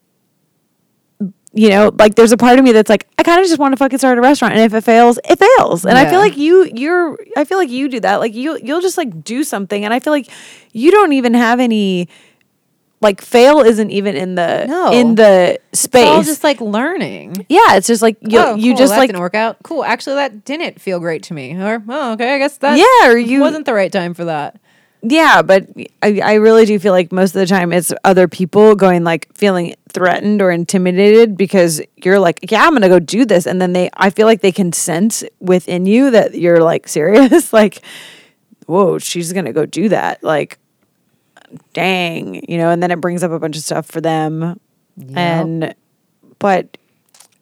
you 1.53 1.69
know, 1.69 1.91
like 1.97 2.15
there's 2.15 2.31
a 2.31 2.37
part 2.37 2.59
of 2.59 2.65
me 2.65 2.71
that's 2.71 2.89
like, 2.89 3.07
I 3.17 3.23
kind 3.23 3.39
of 3.39 3.47
just 3.47 3.59
want 3.59 3.73
to 3.73 3.77
fucking 3.77 3.97
start 3.97 4.17
a 4.17 4.21
restaurant. 4.21 4.53
And 4.53 4.63
if 4.63 4.73
it 4.73 4.83
fails, 4.83 5.19
it 5.27 5.39
fails. 5.39 5.85
And 5.85 5.97
I 5.97 6.09
feel 6.09 6.19
like 6.19 6.37
you, 6.37 6.69
you're, 6.75 7.17
I 7.35 7.43
feel 7.43 7.57
like 7.57 7.69
you 7.69 7.89
do 7.89 7.99
that. 8.01 8.17
Like 8.17 8.35
you, 8.35 8.59
you'll 8.61 8.81
just 8.81 8.97
like 8.97 9.23
do 9.23 9.43
something. 9.43 9.83
And 9.83 9.93
I 9.93 9.99
feel 9.99 10.13
like 10.13 10.29
you 10.73 10.91
don't 10.91 11.13
even 11.13 11.33
have 11.33 11.59
any, 11.59 12.07
like 13.01 13.21
fail 13.21 13.61
isn't 13.61 13.91
even 13.91 14.15
in 14.15 14.35
the 14.35 14.65
No. 14.67 14.91
in 14.91 15.15
the 15.15 15.57
space. 15.73 16.01
It's 16.03 16.09
all 16.09 16.21
just 16.23 16.43
like 16.43 16.59
learning. 16.59 17.45
yeah, 17.47 17.75
it's 17.75 17.87
just 17.87 18.01
like 18.01 18.17
you 18.21 18.37
oh, 18.39 18.55
you 18.55 18.73
cool, 18.73 18.77
just 18.77 18.91
like 18.91 19.07
didn't 19.07 19.21
work 19.21 19.35
out. 19.35 19.57
Cool. 19.63 19.85
Actually, 19.85 20.15
that 20.15 20.43
didn't 20.43 20.81
feel 20.81 20.99
great 20.99 21.23
to 21.23 21.33
me. 21.33 21.55
Or 21.55 21.81
oh, 21.87 22.13
okay, 22.13 22.35
I 22.35 22.37
guess 22.39 22.57
that 22.57 22.77
yeah, 22.77 23.09
or 23.09 23.17
you 23.17 23.39
wasn't 23.39 23.65
the 23.65 23.73
right 23.73 23.91
time 23.91 24.13
for 24.13 24.25
that. 24.25 24.59
Yeah, 25.01 25.41
but 25.41 25.67
I 26.01 26.19
I 26.19 26.33
really 26.35 26.65
do 26.65 26.77
feel 26.79 26.91
like 26.91 27.11
most 27.11 27.35
of 27.35 27.39
the 27.39 27.45
time 27.45 27.71
it's 27.71 27.93
other 28.03 28.27
people 28.27 28.75
going 28.75 29.03
like 29.03 29.27
feeling 29.35 29.75
threatened 29.93 30.41
or 30.41 30.51
intimidated 30.51 31.37
because 31.37 31.81
you're 31.95 32.19
like 32.19 32.51
yeah 32.51 32.65
I'm 32.65 32.73
gonna 32.73 32.89
go 32.89 32.99
do 32.99 33.25
this. 33.25 33.45
And 33.45 33.61
then 33.61 33.73
they 33.73 33.89
I 33.95 34.09
feel 34.09 34.27
like 34.27 34.41
they 34.41 34.51
can 34.51 34.73
sense 34.73 35.23
within 35.39 35.85
you 35.85 36.11
that 36.11 36.35
you're 36.35 36.61
like 36.61 36.87
serious 36.97 37.53
like 37.53 37.81
whoa 38.65 38.99
she's 38.99 39.31
gonna 39.33 39.53
go 39.53 39.65
do 39.65 39.89
that. 39.89 40.23
Like 40.23 40.57
dang 41.73 42.43
you 42.49 42.57
know 42.57 42.69
and 42.69 42.83
then 42.83 42.91
it 42.91 43.01
brings 43.01 43.23
up 43.23 43.31
a 43.31 43.39
bunch 43.39 43.55
of 43.55 43.63
stuff 43.63 43.85
for 43.85 44.01
them. 44.01 44.59
And 45.15 45.75
but 46.39 46.77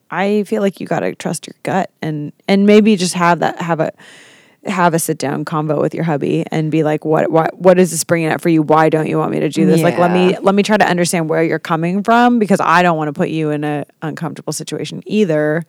I 0.09 0.43
feel 0.43 0.61
like 0.61 0.79
you 0.79 0.87
got 0.87 1.01
to 1.01 1.15
trust 1.15 1.47
your 1.47 1.55
gut 1.63 1.91
and 2.01 2.31
and 2.47 2.65
maybe 2.65 2.95
just 2.95 3.13
have 3.15 3.39
that 3.39 3.61
have 3.61 3.79
a 3.79 3.91
have 4.67 4.93
a 4.93 4.99
sit 4.99 5.17
down 5.17 5.45
convo 5.45 5.81
with 5.81 5.93
your 5.93 6.03
hubby 6.03 6.45
and 6.51 6.71
be 6.71 6.83
like 6.83 7.05
what 7.05 7.31
what 7.31 7.57
what 7.57 7.79
is 7.79 7.91
this 7.91 8.03
bringing 8.03 8.29
up 8.29 8.41
for 8.41 8.49
you? 8.49 8.61
Why 8.61 8.89
don't 8.89 9.07
you 9.07 9.17
want 9.17 9.31
me 9.31 9.39
to 9.39 9.49
do 9.49 9.65
this? 9.65 9.81
Like 9.81 9.97
let 9.97 10.11
me 10.11 10.37
let 10.39 10.55
me 10.55 10.63
try 10.63 10.77
to 10.77 10.87
understand 10.87 11.29
where 11.29 11.43
you're 11.43 11.59
coming 11.59 12.03
from 12.03 12.39
because 12.39 12.59
I 12.59 12.81
don't 12.81 12.97
want 12.97 13.07
to 13.09 13.13
put 13.13 13.29
you 13.29 13.49
in 13.51 13.63
an 13.63 13.85
uncomfortable 14.01 14.53
situation 14.53 15.01
either. 15.05 15.65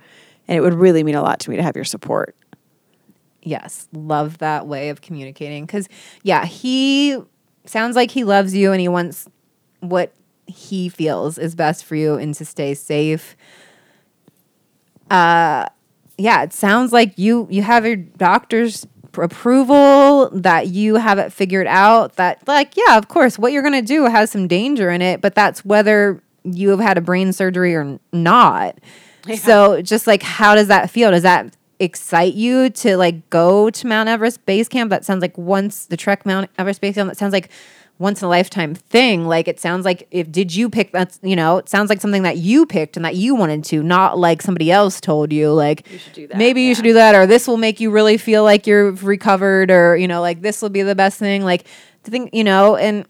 And 0.47 0.57
it 0.57 0.61
would 0.61 0.75
really 0.75 1.03
mean 1.03 1.15
a 1.15 1.23
lot 1.23 1.41
to 1.41 1.51
me 1.51 1.57
to 1.57 1.63
have 1.63 1.77
your 1.77 1.85
support. 1.85 2.35
Yes, 3.43 3.89
love 3.93 4.39
that 4.39 4.67
way 4.67 4.89
of 4.89 5.01
communicating. 5.01 5.67
Because 5.67 5.89
yeah, 6.23 6.45
he 6.45 7.19
sounds 7.67 7.97
like 7.97 8.11
he 8.11 8.25
loves 8.25 8.55
you 8.55 8.73
and 8.73 8.81
he 8.81 8.89
wants 8.89 9.29
what 9.81 10.13
he 10.47 10.89
feels 10.89 11.39
is 11.39 11.55
best 11.55 11.85
for 11.85 11.95
you 11.95 12.15
and 12.15 12.35
to 12.35 12.45
stay 12.45 12.75
safe. 12.75 13.37
Uh, 15.11 15.67
yeah, 16.19 16.43
it 16.43 16.53
sounds 16.53 16.93
like 16.93 17.19
you 17.19 17.47
you 17.51 17.63
have 17.63 17.87
your 17.87 17.97
doctor's 17.97 18.87
approval 19.17 20.31
that 20.31 20.69
you 20.69 20.95
have 20.95 21.19
it 21.19 21.33
figured 21.33 21.67
out 21.67 22.15
that 22.17 22.47
like 22.47 22.77
yeah 22.77 22.97
of 22.97 23.09
course 23.09 23.37
what 23.37 23.51
you're 23.51 23.65
gonna 23.65 23.83
do 23.83 24.05
has 24.05 24.31
some 24.31 24.47
danger 24.47 24.91
in 24.91 25.03
it 25.03 25.21
but 25.21 25.35
that's 25.35 25.65
whether 25.65 26.23
you 26.45 26.71
have 26.71 26.81
had 26.81 26.99
a 26.99 27.01
brain 27.01 27.33
surgery 27.33 27.75
or 27.75 27.99
not. 28.13 28.79
So 29.37 29.83
just 29.83 30.07
like 30.07 30.23
how 30.23 30.55
does 30.55 30.69
that 30.69 30.91
feel? 30.91 31.11
Does 31.11 31.23
that 31.23 31.55
excite 31.81 32.35
you 32.35 32.71
to 32.71 32.97
like 32.97 33.29
go 33.31 33.71
to 33.71 33.87
mount 33.87 34.09
everest 34.09 34.45
base 34.47 34.69
camp? 34.69 34.91
That 34.91 35.05
sounds 35.05 35.21
like 35.21 35.37
once 35.37 35.87
the 35.87 35.97
trek 35.97 36.25
mount 36.25 36.51
everest 36.59 36.81
base 36.81 36.95
camp 36.95 37.09
that 37.09 37.17
sounds 37.17 37.33
like 37.33 37.51
once 37.99 38.23
in 38.23 38.27
a 38.27 38.29
lifetime 38.29 38.75
thing 38.75 39.27
like 39.27 39.49
it 39.49 39.59
sounds 39.59 39.85
like 39.85 40.07
if 40.11 40.31
did 40.31 40.55
you 40.55 40.71
pick 40.71 40.93
that's 40.93 41.19
you 41.23 41.35
know 41.35 41.59
it 41.59 41.69
sounds 41.69 41.91
like 41.91 42.01
something 42.01 42.23
that 42.23 42.37
you 42.37 42.65
picked 42.65 42.97
and 42.97 43.05
that 43.05 43.17
you 43.17 43.35
wanted 43.35 43.65
to 43.65 43.83
not 43.83 44.19
like 44.19 44.41
somebody 44.41 44.71
else 44.71 45.01
told 45.01 45.33
you 45.33 45.53
like 45.53 45.91
you 45.91 45.99
should 45.99 46.13
do 46.13 46.27
that, 46.27 46.39
maybe 46.39 46.63
you 46.63 46.75
should 46.75 46.85
do 46.85 46.93
that 46.93 47.15
or 47.15 47.27
this 47.27 47.49
will 47.49 47.57
make 47.57 47.81
you 47.81 47.91
really 47.91 48.17
feel 48.17 48.45
like 48.45 48.67
you're 48.67 48.93
recovered 48.93 49.71
or 49.71 49.97
you 49.97 50.07
know 50.07 50.21
like 50.21 50.41
this 50.43 50.63
will 50.63 50.69
be 50.69 50.83
the 50.83 50.95
best 50.95 51.19
thing 51.19 51.45
like 51.45 51.67
to 52.05 52.11
think 52.11 52.31
you 52.33 52.45
know 52.45 52.77
and 52.77 53.07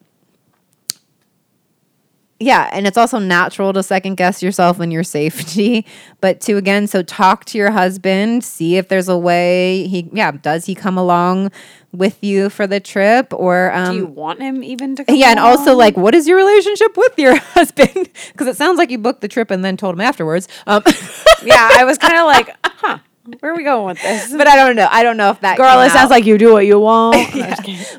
yeah, 2.40 2.68
and 2.72 2.86
it's 2.86 2.96
also 2.96 3.18
natural 3.18 3.72
to 3.72 3.82
second 3.82 4.16
guess 4.16 4.42
yourself 4.42 4.78
and 4.78 4.92
your 4.92 5.02
safety, 5.02 5.84
but 6.20 6.40
to 6.42 6.56
again, 6.56 6.86
so 6.86 7.02
talk 7.02 7.44
to 7.46 7.58
your 7.58 7.72
husband, 7.72 8.44
see 8.44 8.76
if 8.76 8.88
there's 8.88 9.08
a 9.08 9.18
way 9.18 9.86
he, 9.88 10.08
yeah, 10.12 10.30
does 10.30 10.66
he 10.66 10.74
come 10.74 10.96
along 10.96 11.50
with 11.92 12.22
you 12.22 12.50
for 12.50 12.66
the 12.66 12.78
trip 12.78 13.32
or 13.32 13.72
um, 13.72 13.92
do 13.92 13.98
you 13.98 14.06
want 14.06 14.40
him 14.40 14.62
even 14.62 14.94
to 14.94 15.04
come 15.04 15.16
yeah, 15.16 15.30
and 15.30 15.38
also 15.40 15.74
like, 15.74 15.96
what 15.96 16.14
is 16.14 16.28
your 16.28 16.36
relationship 16.36 16.96
with 16.96 17.18
your 17.18 17.36
husband? 17.54 18.08
Because 18.32 18.46
it 18.46 18.56
sounds 18.56 18.78
like 18.78 18.90
you 18.90 18.98
booked 18.98 19.20
the 19.22 19.28
trip 19.28 19.50
and 19.50 19.64
then 19.64 19.76
told 19.76 19.94
him 19.94 20.00
afterwards. 20.00 20.46
Um, 20.66 20.82
yeah 21.42 21.70
I 21.72 21.84
was 21.84 21.98
kind 21.98 22.16
of 22.18 22.26
like 22.26 22.54
huh 22.62 22.98
Where 23.40 23.52
are 23.52 23.56
we 23.56 23.64
going 23.64 23.86
with 23.86 24.02
this? 24.02 24.32
but 24.32 24.46
I 24.46 24.54
don't 24.54 24.76
know. 24.76 24.86
I 24.90 25.02
don't 25.02 25.16
know 25.16 25.30
if 25.30 25.40
that 25.40 25.56
Girl, 25.56 25.80
it 25.80 25.90
sounds 25.90 26.04
out. 26.04 26.10
like 26.10 26.24
you 26.26 26.38
do 26.38 26.52
what 26.52 26.66
you 26.66 26.78
want. 26.78 27.16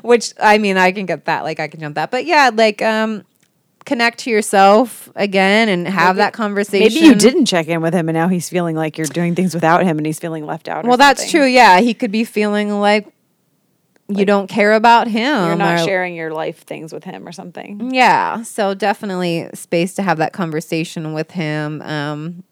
which 0.02 0.32
I 0.40 0.58
mean, 0.58 0.76
I 0.76 0.92
can 0.92 1.04
get 1.06 1.24
that. 1.26 1.42
Like 1.42 1.60
I 1.60 1.68
can 1.68 1.80
jump 1.80 1.96
that. 1.96 2.10
But 2.10 2.24
yeah, 2.26 2.50
like 2.54 2.80
um, 2.82 3.24
connect 3.84 4.20
to 4.20 4.30
yourself 4.30 5.10
again 5.16 5.68
and 5.68 5.88
have 5.88 6.16
that 6.16 6.32
conversation. 6.32 6.94
Maybe 6.94 7.06
you 7.06 7.14
didn't 7.14 7.46
check 7.46 7.68
in 7.68 7.80
with 7.80 7.94
him 7.94 8.08
and 8.08 8.14
now 8.16 8.28
he's 8.28 8.48
feeling 8.48 8.76
like 8.76 8.98
you're 8.98 9.06
doing 9.06 9.34
things 9.34 9.54
without 9.54 9.82
him 9.84 9.98
and 9.98 10.06
he's 10.06 10.18
feeling 10.18 10.46
left 10.46 10.68
out. 10.68 10.84
Well, 10.84 10.96
that's 10.96 11.22
something. 11.22 11.40
true. 11.40 11.46
Yeah, 11.46 11.80
he 11.80 11.94
could 11.94 12.12
be 12.12 12.24
feeling 12.24 12.70
like 12.80 13.12
you 14.08 14.24
don't 14.24 14.48
care 14.48 14.72
about 14.72 15.06
him. 15.06 15.46
You're 15.46 15.56
not 15.56 15.80
or- 15.80 15.84
sharing 15.84 16.14
your 16.14 16.32
life 16.32 16.60
things 16.64 16.92
with 16.92 17.04
him 17.04 17.26
or 17.26 17.32
something. 17.32 17.92
Yeah, 17.94 18.42
so 18.42 18.74
definitely 18.74 19.48
space 19.54 19.94
to 19.94 20.02
have 20.02 20.18
that 20.18 20.32
conversation 20.32 21.12
with 21.12 21.30
him. 21.30 21.80
Um, 21.82 22.44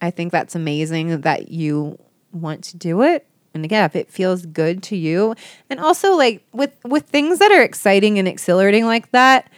I 0.00 0.10
think 0.10 0.32
that's 0.32 0.54
amazing 0.54 1.22
that 1.22 1.50
you 1.50 1.98
want 2.32 2.64
to 2.64 2.76
do 2.76 3.02
it. 3.02 3.26
And 3.52 3.64
again, 3.64 3.84
if 3.84 3.96
it 3.96 4.10
feels 4.10 4.46
good 4.46 4.82
to 4.84 4.96
you, 4.96 5.34
and 5.68 5.80
also 5.80 6.14
like 6.14 6.44
with 6.52 6.72
with 6.84 7.04
things 7.06 7.40
that 7.40 7.50
are 7.50 7.62
exciting 7.62 8.18
and 8.18 8.28
exhilarating 8.28 8.84
like 8.86 9.10
that, 9.10 9.50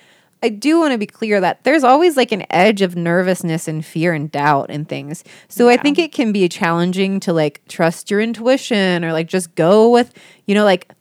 I 0.43 0.49
do 0.49 0.81
want 0.81 0.93
to 0.93 0.99
be 0.99 1.07
clear 1.07 1.41
that 1.41 1.63
there's 1.63 1.85
always 1.85 2.17
like 2.17 2.33
an 2.33 2.45
edge 2.51 2.83
of 2.83 2.97
nervousness 2.97 3.69
and 3.69 3.85
fear 3.85 4.13
and 4.13 4.31
doubt 4.31 4.71
and 4.71 4.89
things. 4.89 5.23
So 5.49 5.69
I 5.69 5.77
think 5.77 5.99
it 5.99 6.13
can 6.13 6.33
be 6.33 6.49
challenging 6.49 7.21
to 7.21 7.33
like 7.33 7.61
trust 7.69 8.11
your 8.11 8.21
intuition 8.21 9.05
or 9.05 9.13
like 9.13 9.29
just 9.29 9.55
go 9.55 9.89
with, 9.89 10.13
you 10.47 10.55
know, 10.57 10.65
like 10.65 10.93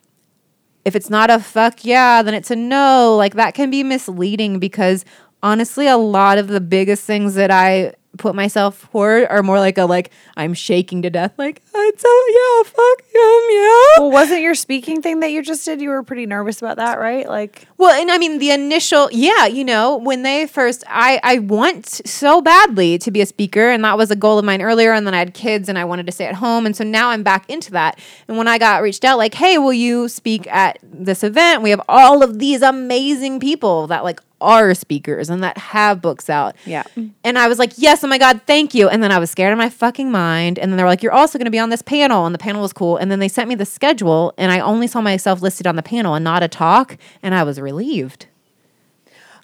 if 0.85 0.95
it's 0.95 1.09
not 1.09 1.31
a 1.31 1.39
fuck 1.39 1.83
yeah, 1.83 2.21
then 2.21 2.35
it's 2.35 2.51
a 2.51 2.55
no. 2.55 3.15
Like 3.17 3.33
that 3.33 3.55
can 3.55 3.71
be 3.71 3.83
misleading 3.83 4.59
because 4.59 5.05
honestly, 5.41 5.87
a 5.87 5.97
lot 5.97 6.37
of 6.37 6.47
the 6.47 6.61
biggest 6.61 7.03
things 7.05 7.33
that 7.33 7.49
I 7.49 7.93
put 8.17 8.35
myself 8.35 8.89
for 8.91 9.25
are 9.31 9.41
more 9.43 9.59
like 9.59 9.77
a 9.77 9.85
like 9.85 10.11
I'm 10.35 10.53
shaking 10.53 11.01
to 11.03 11.09
death. 11.09 11.33
Like 11.37 11.61
it's 11.73 12.03
oh 12.05 12.63
yeah, 12.65 12.69
fuck 12.69 13.01
him, 13.09 13.55
yeah. 13.55 14.01
Well, 14.01 14.11
wasn't 14.11 14.41
your 14.41 14.55
speaking 14.55 15.01
thing 15.01 15.21
that 15.21 15.31
you 15.31 15.41
just 15.41 15.65
did? 15.65 15.81
You 15.81 15.89
were 15.89 16.03
pretty 16.03 16.25
nervous 16.25 16.61
about 16.61 16.77
that, 16.77 16.99
right? 16.99 17.27
Like, 17.27 17.67
Well, 17.77 17.91
and 17.99 18.11
I 18.11 18.17
mean 18.17 18.39
the 18.39 18.51
initial, 18.51 19.09
yeah, 19.11 19.45
you 19.45 19.63
know, 19.63 19.97
when 19.97 20.23
they 20.23 20.47
first, 20.47 20.83
I 20.87 21.19
I 21.23 21.39
want 21.39 21.87
so 21.87 22.41
badly 22.41 22.97
to 22.99 23.11
be 23.11 23.21
a 23.21 23.25
speaker, 23.25 23.69
and 23.69 23.83
that 23.83 23.97
was 23.97 24.11
a 24.11 24.15
goal 24.15 24.37
of 24.37 24.45
mine 24.45 24.61
earlier. 24.61 24.93
And 24.93 25.07
then 25.07 25.13
I 25.13 25.19
had 25.19 25.33
kids, 25.33 25.69
and 25.69 25.77
I 25.77 25.85
wanted 25.85 26.05
to 26.05 26.11
stay 26.11 26.25
at 26.25 26.35
home, 26.35 26.65
and 26.65 26.75
so 26.75 26.83
now 26.83 27.09
I'm 27.09 27.23
back 27.23 27.49
into 27.49 27.71
that. 27.71 27.99
And 28.27 28.37
when 28.37 28.47
I 28.47 28.57
got 28.57 28.81
reached 28.81 29.05
out, 29.05 29.17
like, 29.17 29.33
hey, 29.33 29.57
will 29.57 29.73
you 29.73 30.07
speak 30.07 30.47
at 30.47 30.79
this 30.83 31.23
event? 31.23 31.61
We 31.61 31.69
have 31.69 31.81
all 31.87 32.23
of 32.23 32.39
these 32.39 32.61
amazing 32.61 33.39
people 33.39 33.87
that 33.87 34.03
like 34.03 34.19
are 34.41 34.73
speakers 34.73 35.29
and 35.29 35.43
that 35.43 35.57
have 35.57 36.01
books 36.01 36.29
out. 36.29 36.55
Yeah. 36.65 36.83
And 37.23 37.37
I 37.37 37.47
was 37.47 37.59
like, 37.59 37.73
yes, 37.77 38.03
oh 38.03 38.07
my 38.07 38.17
God, 38.17 38.41
thank 38.45 38.73
you. 38.73 38.89
And 38.89 39.01
then 39.01 39.11
I 39.11 39.19
was 39.19 39.31
scared 39.31 39.53
of 39.53 39.57
my 39.57 39.69
fucking 39.69 40.11
mind. 40.11 40.59
And 40.59 40.71
then 40.71 40.77
they 40.77 40.83
were 40.83 40.89
like, 40.89 41.03
you're 41.03 41.13
also 41.13 41.37
going 41.37 41.45
to 41.45 41.51
be 41.51 41.59
on 41.59 41.69
this 41.69 41.81
panel. 41.81 42.25
And 42.25 42.33
the 42.33 42.39
panel 42.39 42.61
was 42.61 42.73
cool. 42.73 42.97
And 42.97 43.09
then 43.09 43.19
they 43.19 43.27
sent 43.27 43.47
me 43.47 43.55
the 43.55 43.65
schedule, 43.65 44.33
and 44.37 44.51
I 44.51 44.59
only 44.59 44.87
saw 44.87 45.01
myself 45.01 45.41
listed 45.41 45.67
on 45.67 45.75
the 45.75 45.83
panel 45.83 46.15
and 46.15 46.23
not 46.23 46.43
a 46.43 46.47
talk. 46.47 46.97
And 47.23 47.33
I 47.33 47.43
was 47.43 47.59
relieved. 47.59 48.27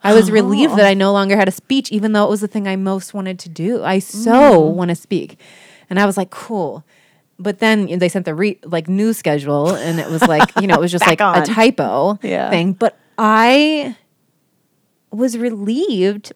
I 0.03 0.13
was 0.13 0.31
relieved 0.31 0.73
that 0.77 0.85
oh. 0.85 0.89
I 0.89 0.93
no 0.93 1.11
longer 1.11 1.35
had 1.35 1.47
a 1.47 1.51
speech, 1.51 1.91
even 1.91 2.13
though 2.13 2.25
it 2.25 2.29
was 2.29 2.41
the 2.41 2.47
thing 2.47 2.67
I 2.67 2.75
most 2.75 3.13
wanted 3.13 3.39
to 3.39 3.49
do. 3.49 3.83
I 3.83 3.99
so 3.99 4.31
mm-hmm. 4.31 4.77
want 4.77 4.89
to 4.89 4.95
speak. 4.95 5.39
And 5.89 5.99
I 5.99 6.05
was 6.05 6.17
like, 6.17 6.29
cool. 6.29 6.85
But 7.39 7.59
then 7.59 7.99
they 7.99 8.09
sent 8.09 8.25
the 8.25 8.33
re- 8.33 8.59
like 8.63 8.87
new 8.87 9.13
schedule, 9.13 9.75
and 9.75 9.99
it 9.99 10.09
was 10.09 10.21
like, 10.23 10.55
you 10.61 10.67
know, 10.67 10.75
it 10.75 10.79
was 10.79 10.91
just 10.91 11.07
like 11.07 11.21
a 11.21 11.43
typo 11.45 12.17
Yeah. 12.21 12.49
thing. 12.49 12.73
But 12.73 12.97
I 13.17 13.95
was 15.17 15.37
relieved 15.37 16.33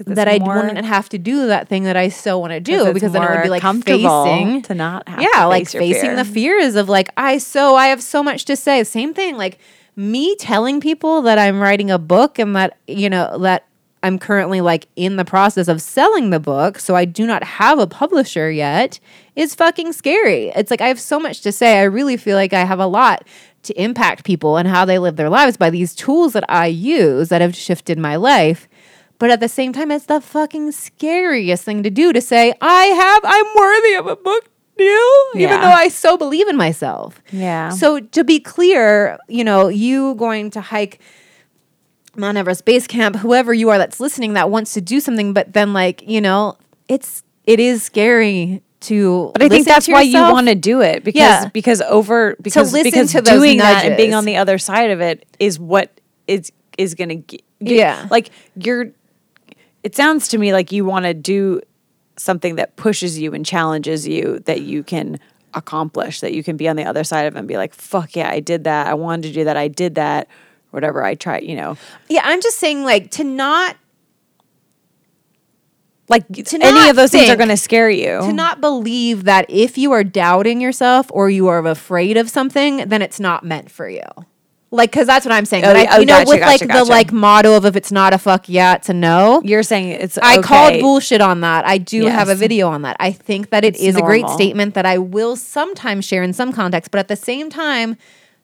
that 0.00 0.26
I 0.26 0.38
wouldn't 0.38 0.84
have 0.84 1.08
to 1.10 1.18
do 1.18 1.46
that 1.46 1.68
thing 1.68 1.84
that 1.84 1.96
I 1.96 2.08
so 2.08 2.38
want 2.38 2.52
to 2.52 2.60
do 2.60 2.92
because 2.92 3.12
then 3.12 3.22
it 3.22 3.30
would 3.30 3.42
be 3.44 3.48
like 3.48 3.62
facing 3.84 4.62
to 4.62 4.74
not 4.74 5.08
have 5.08 5.22
yeah 5.22 5.44
like 5.44 5.68
facing 5.68 6.00
fear. 6.00 6.16
the 6.16 6.24
fears 6.24 6.74
of 6.74 6.88
like 6.88 7.10
I 7.16 7.38
so 7.38 7.76
I 7.76 7.86
have 7.88 8.02
so 8.02 8.22
much 8.22 8.44
to 8.46 8.56
say 8.56 8.82
same 8.82 9.14
thing 9.14 9.36
like 9.36 9.58
me 9.94 10.34
telling 10.36 10.80
people 10.80 11.22
that 11.22 11.38
I'm 11.38 11.60
writing 11.60 11.90
a 11.90 11.98
book 11.98 12.38
and 12.40 12.56
that 12.56 12.76
you 12.88 13.08
know 13.08 13.38
that 13.38 13.66
I'm 14.02 14.18
currently 14.18 14.60
like 14.60 14.88
in 14.96 15.16
the 15.16 15.24
process 15.24 15.68
of 15.68 15.80
selling 15.80 16.30
the 16.30 16.40
book 16.40 16.80
so 16.80 16.96
I 16.96 17.04
do 17.04 17.26
not 17.26 17.44
have 17.44 17.78
a 17.78 17.86
publisher 17.86 18.50
yet 18.50 18.98
is 19.36 19.54
fucking 19.54 19.92
scary 19.92 20.48
it's 20.56 20.70
like 20.70 20.80
I 20.80 20.88
have 20.88 21.00
so 21.00 21.18
much 21.18 21.40
to 21.42 21.52
say 21.52 21.78
I 21.78 21.84
really 21.84 22.16
feel 22.16 22.36
like 22.36 22.52
I 22.52 22.64
have 22.64 22.80
a 22.80 22.86
lot 22.86 23.26
to 23.62 23.80
impact 23.80 24.24
people 24.24 24.56
and 24.56 24.68
how 24.68 24.84
they 24.84 24.98
live 24.98 25.16
their 25.16 25.30
lives 25.30 25.56
by 25.56 25.70
these 25.70 25.94
tools 25.94 26.34
that 26.34 26.44
I 26.48 26.66
use 26.66 27.30
that 27.30 27.40
have 27.40 27.56
shifted 27.56 27.98
my 27.98 28.16
life 28.16 28.68
but 29.18 29.30
at 29.30 29.40
the 29.40 29.48
same 29.48 29.72
time, 29.72 29.90
it's 29.90 30.06
the 30.06 30.20
fucking 30.20 30.72
scariest 30.72 31.64
thing 31.64 31.82
to 31.82 31.90
do 31.90 32.12
to 32.12 32.20
say, 32.20 32.52
I 32.60 32.84
have, 32.84 33.20
I'm 33.24 33.46
worthy 33.56 33.94
of 33.94 34.06
a 34.06 34.16
book 34.16 34.50
deal, 34.76 35.22
even 35.36 35.60
though 35.60 35.70
I 35.70 35.88
so 35.88 36.16
believe 36.16 36.48
in 36.48 36.56
myself. 36.56 37.22
Yeah. 37.30 37.70
So 37.70 38.00
to 38.00 38.24
be 38.24 38.40
clear, 38.40 39.18
you 39.28 39.44
know, 39.44 39.68
you 39.68 40.14
going 40.16 40.50
to 40.50 40.60
hike 40.60 41.00
Mount 42.16 42.36
Everest 42.36 42.64
Base 42.64 42.86
Camp, 42.86 43.16
whoever 43.16 43.54
you 43.54 43.70
are 43.70 43.78
that's 43.78 44.00
listening 44.00 44.34
that 44.34 44.50
wants 44.50 44.74
to 44.74 44.80
do 44.80 45.00
something, 45.00 45.32
but 45.32 45.52
then 45.52 45.72
like, 45.72 46.02
you 46.06 46.20
know, 46.20 46.58
it's, 46.88 47.22
it 47.44 47.60
is 47.60 47.82
scary 47.82 48.62
to 48.84 49.30
But 49.32 49.42
I 49.42 49.48
think 49.48 49.66
that's 49.66 49.86
to 49.86 49.92
why 49.92 50.02
you 50.02 50.20
want 50.20 50.48
to 50.48 50.54
do 50.54 50.80
it 50.80 51.04
because 51.04 51.20
Yeah. 51.20 51.48
because 51.52 51.80
over 51.82 52.36
because 52.40 52.72
listen 52.72 52.84
because 52.90 53.12
to 53.12 53.20
doing 53.22 53.58
that 53.58 53.84
and 53.84 53.96
being 53.96 54.14
on 54.14 54.24
the 54.24 54.36
other 54.36 54.58
side 54.58 54.90
of 54.90 55.00
it 55.00 55.26
is 55.38 55.58
what 55.58 55.90
is 56.26 56.52
is 56.78 56.94
going 56.94 57.08
to 57.10 57.14
get 57.16 57.42
Yeah. 57.60 58.06
like 58.10 58.30
you're 58.56 58.90
it 59.82 59.94
sounds 59.94 60.28
to 60.28 60.38
me 60.38 60.52
like 60.52 60.72
you 60.72 60.84
want 60.84 61.04
to 61.04 61.14
do 61.14 61.60
something 62.16 62.56
that 62.56 62.76
pushes 62.76 63.18
you 63.18 63.34
and 63.34 63.44
challenges 63.44 64.06
you 64.06 64.38
that 64.46 64.62
you 64.62 64.82
can 64.82 65.18
accomplish 65.52 66.20
that 66.20 66.32
you 66.32 66.42
can 66.42 66.56
be 66.56 66.68
on 66.68 66.76
the 66.76 66.84
other 66.84 67.04
side 67.04 67.26
of 67.26 67.36
it 67.36 67.38
and 67.38 67.48
be 67.48 67.56
like 67.56 67.74
fuck 67.74 68.16
yeah 68.16 68.28
I 68.30 68.40
did 68.40 68.64
that. 68.64 68.86
I 68.86 68.94
wanted 68.94 69.28
to 69.28 69.34
do 69.34 69.44
that. 69.44 69.56
I 69.56 69.68
did 69.68 69.94
that. 69.96 70.28
Whatever 70.70 71.04
I 71.04 71.14
tried 71.14 71.44
you 71.44 71.54
know. 71.56 71.76
Yeah, 72.08 72.22
I'm 72.24 72.40
just 72.42 72.58
saying 72.58 72.82
like 72.84 73.10
to 73.12 73.24
not 73.24 73.76
like 76.08 76.24
any 76.52 76.88
of 76.90 76.96
those 76.96 77.10
things 77.10 77.30
are 77.30 77.36
going 77.36 77.48
to 77.48 77.56
scare 77.56 77.90
you 77.90 78.20
to 78.20 78.32
not 78.32 78.60
believe 78.60 79.24
that 79.24 79.46
if 79.48 79.78
you 79.78 79.92
are 79.92 80.04
doubting 80.04 80.60
yourself 80.60 81.06
or 81.10 81.30
you 81.30 81.48
are 81.48 81.66
afraid 81.66 82.16
of 82.16 82.28
something, 82.28 82.88
then 82.88 83.00
it's 83.00 83.18
not 83.18 83.44
meant 83.44 83.70
for 83.70 83.88
you. 83.88 84.02
Like, 84.70 84.90
because 84.90 85.06
that's 85.06 85.24
what 85.24 85.30
I'm 85.30 85.44
saying. 85.44 85.64
Oh, 85.64 85.70
I-. 85.70 85.86
Oh, 85.92 86.00
you 86.00 86.06
know, 86.06 86.18
gotcha, 86.18 86.30
with 86.30 86.40
like 86.40 86.60
gotcha, 86.60 86.78
the 86.78 86.84
like 86.84 87.12
motto 87.12 87.56
of 87.56 87.64
if 87.64 87.76
it's 87.76 87.92
not 87.92 88.12
a 88.12 88.18
fuck 88.18 88.48
yeah, 88.48 88.74
it's 88.74 88.88
a 88.88 88.92
no. 88.92 89.40
you're 89.44 89.62
saying 89.62 89.90
it's 89.90 90.18
I 90.18 90.38
okay. 90.38 90.42
called 90.42 90.80
bullshit 90.80 91.20
on 91.20 91.42
that. 91.42 91.64
I 91.64 91.78
do 91.78 92.06
have 92.06 92.28
a 92.28 92.34
video 92.34 92.68
on 92.68 92.82
that. 92.82 92.96
I 92.98 93.12
think 93.12 93.50
that 93.50 93.64
it 93.64 93.74
It's 93.74 93.84
is 93.84 93.96
a 93.96 94.02
great 94.02 94.28
statement 94.28 94.74
that 94.74 94.84
I 94.84 94.98
will 94.98 95.36
sometimes 95.36 96.04
share 96.04 96.24
in 96.24 96.32
some 96.32 96.52
context, 96.52 96.90
but 96.90 96.98
at 96.98 97.06
the 97.06 97.16
same 97.16 97.50
time, 97.50 97.96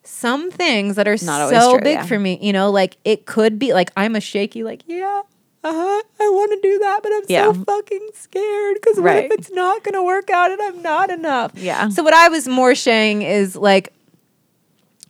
some 0.04 0.52
things 0.52 0.94
that 0.96 1.08
are 1.08 1.16
Not 1.22 1.50
so 1.50 1.72
true, 1.72 1.80
big 1.82 1.94
yeah. 1.94 2.06
for 2.06 2.18
me, 2.18 2.38
you 2.40 2.52
know, 2.52 2.70
like 2.70 2.96
it 3.04 3.26
could 3.26 3.58
be 3.58 3.72
like 3.74 3.90
I'm 3.96 4.14
a 4.14 4.20
shaky, 4.20 4.62
like, 4.62 4.82
yeah, 4.86 5.22
uh 5.62 5.72
huh, 5.72 6.02
I 6.20 6.28
want 6.30 6.52
to 6.52 6.68
do 6.68 6.78
that, 6.78 7.00
but 7.02 7.12
I'm 7.12 7.22
Yeah. 7.28 7.52
so 7.52 7.64
fucking 7.64 8.08
scared 8.14 8.74
because 8.76 8.96
what 8.96 9.04
Right. 9.06 9.24
if 9.26 9.32
it's 9.32 9.50
not 9.52 9.84
going 9.84 9.94
to 9.94 10.02
work 10.02 10.30
out 10.30 10.50
and 10.50 10.60
I'm 10.62 10.80
not 10.82 11.10
enough? 11.10 11.52
Yeah. 11.54 11.88
So 11.90 12.02
what 12.02 12.14
I 12.14 12.28
was 12.28 12.48
more 12.48 12.74
saying 12.74 13.22
is 13.22 13.56
like, 13.56 13.92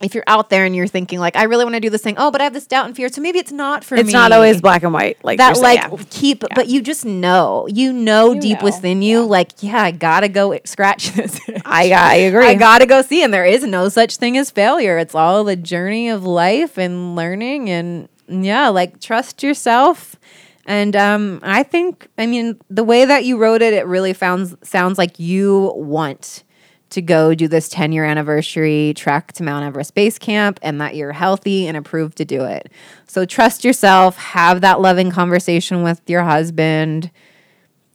if 0.01 0.15
you're 0.15 0.23
out 0.25 0.49
there 0.49 0.65
and 0.65 0.75
you're 0.75 0.87
thinking 0.87 1.19
like, 1.19 1.35
I 1.35 1.43
really 1.43 1.63
want 1.63 1.75
to 1.75 1.79
do 1.79 1.89
this 1.91 2.01
thing, 2.01 2.15
oh, 2.17 2.31
but 2.31 2.41
I 2.41 2.45
have 2.45 2.53
this 2.53 2.65
doubt 2.65 2.87
and 2.87 2.95
fear, 2.95 3.07
so 3.07 3.21
maybe 3.21 3.37
it's 3.37 3.51
not 3.51 3.83
for 3.83 3.93
me. 3.95 4.01
it's 4.01 4.11
not 4.11 4.31
always 4.31 4.59
black 4.59 4.81
and 4.81 4.91
white 4.93 5.23
like 5.23 5.37
that 5.37 5.57
like 5.59 5.79
yeah. 5.79 5.95
keep, 6.09 6.43
but 6.55 6.67
you 6.67 6.81
just 6.81 7.05
know, 7.05 7.67
you 7.69 7.93
know 7.93 8.33
You 8.33 8.41
deep 8.41 8.59
know, 8.59 8.65
within 8.65 9.03
you, 9.03 9.23
like, 9.23 9.51
yeah, 9.61 9.83
I 9.83 9.91
gotta 9.91 10.27
go 10.27 10.57
scratch 10.65 11.11
this. 11.13 11.39
I 11.65 11.91
I 11.91 12.15
agree. 12.15 12.47
I 12.47 12.55
gotta 12.55 12.87
go 12.87 13.03
see, 13.03 13.23
and 13.23 13.31
there 13.31 13.45
is 13.45 13.63
no 13.63 13.89
such 13.89 14.17
thing 14.17 14.37
as 14.39 14.49
failure. 14.49 14.97
It's 14.97 15.13
all 15.13 15.43
the 15.43 15.55
journey 15.55 16.09
of 16.09 16.25
life 16.25 16.79
and 16.79 17.15
learning, 17.15 17.69
and 17.69 18.09
yeah, 18.27 18.69
like 18.69 18.99
trust 18.99 19.43
yourself. 19.43 20.15
And 20.65 20.95
um, 20.95 21.39
I 21.43 21.63
think, 21.63 22.07
I 22.17 22.25
mean, 22.27 22.59
the 22.69 22.83
way 22.83 23.05
that 23.05 23.25
you 23.25 23.37
wrote 23.37 23.61
it, 23.61 23.73
it 23.73 23.85
really 23.87 24.13
sounds 24.13 24.55
sounds 24.63 24.97
like 24.97 25.19
you 25.19 25.71
want 25.75 26.43
to 26.91 27.01
go 27.01 27.33
do 27.33 27.47
this 27.47 27.69
10 27.69 27.93
year 27.93 28.03
anniversary 28.03 28.93
trek 28.97 29.31
to 29.33 29.43
Mount 29.43 29.65
Everest 29.65 29.95
Base 29.95 30.19
Camp, 30.19 30.59
and 30.61 30.79
that 30.81 30.95
you're 30.95 31.13
healthy 31.13 31.65
and 31.67 31.77
approved 31.77 32.17
to 32.17 32.25
do 32.25 32.43
it. 32.43 32.69
So 33.07 33.25
trust 33.25 33.63
yourself. 33.63 34.17
Have 34.17 34.61
that 34.61 34.81
loving 34.81 35.09
conversation 35.09 35.83
with 35.83 36.01
your 36.07 36.23
husband 36.23 37.09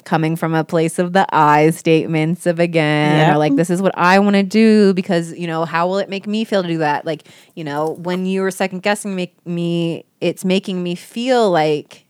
coming 0.05 0.37
from 0.37 0.55
a 0.55 0.65
place 0.65 0.99
of 1.01 1.13
the 1.13 1.27
I 1.35 1.71
statements 1.71 2.47
of 2.47 2.59
again, 2.61 3.19
Yep. 3.19 3.35
or 3.35 3.39
like, 3.39 3.57
this 3.57 3.71
is 3.71 3.83
what 3.83 3.93
I 3.99 4.19
want 4.21 4.37
to 4.37 4.45
do 4.45 4.95
because, 4.95 5.37
you 5.37 5.49
know, 5.49 5.65
how 5.65 5.89
will 5.89 5.99
it 5.99 6.09
make 6.09 6.27
me 6.29 6.45
feel 6.45 6.63
to 6.63 6.69
do 6.69 6.79
that? 6.79 7.05
Like, 7.05 7.25
you 7.55 7.65
know, 7.65 7.91
when 7.99 8.25
you 8.25 8.41
were 8.43 8.53
second 8.53 8.83
guessing 8.83 9.15
make 9.17 9.35
me, 9.45 10.05
it's 10.21 10.45
making 10.45 10.83
me 10.83 10.95
feel 10.95 11.51
like 11.51 12.06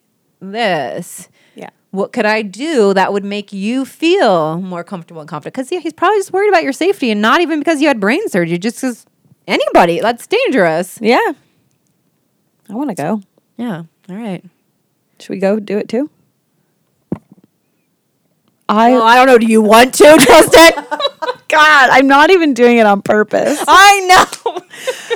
this. 0.53 1.29
yeah 1.55 1.71
What 1.91 2.13
could 2.13 2.27
I 2.27 2.43
do 2.43 2.93
that 2.95 3.13
would 3.13 3.25
make 3.25 3.53
you 3.53 3.85
feel 3.85 4.61
more 4.61 4.85
comfortable 4.85 5.21
and 5.21 5.29
confident? 5.31 5.55
Because 5.55 5.71
yeah, 5.73 5.81
he's 5.81 5.93
probably 5.93 6.19
just 6.19 6.33
worried 6.33 6.49
about 6.49 6.63
your 6.65 6.73
safety 6.73 7.11
and 7.11 7.21
not 7.23 7.41
even 7.41 7.59
because 7.61 7.81
you 7.81 7.89
had 7.89 8.01
brain 8.01 8.29
surgery, 8.29 8.59
just 8.59 8.77
because 8.77 9.07
anybody, 9.47 10.01
that's 10.01 10.27
dangerous. 10.27 10.99
yeah 11.01 11.33
I 12.69 12.75
want 12.75 12.91
to 12.91 12.97
go 12.97 13.23
Yeah. 13.57 13.85
All 14.09 14.17
right. 14.17 14.45
should 15.21 15.31
we 15.31 15.39
go 15.39 15.59
do 15.61 15.79
it 15.79 15.89
too 15.89 16.11
I 18.69 18.91
Well, 18.91 19.03
I 19.03 19.15
don't 19.17 19.27
know. 19.29 19.39
Do 19.39 19.47
you 19.47 19.63
want 19.63 19.95
to, 19.95 20.05
Tristan? 20.21 20.73
God, 21.49 21.91
I'm 21.93 22.09
not 22.09 22.31
even 22.31 22.53
doing 22.53 22.79
it 22.79 22.87
on 22.87 23.01
purpose. 23.01 23.63
I 23.69 24.01
know. 24.09 24.61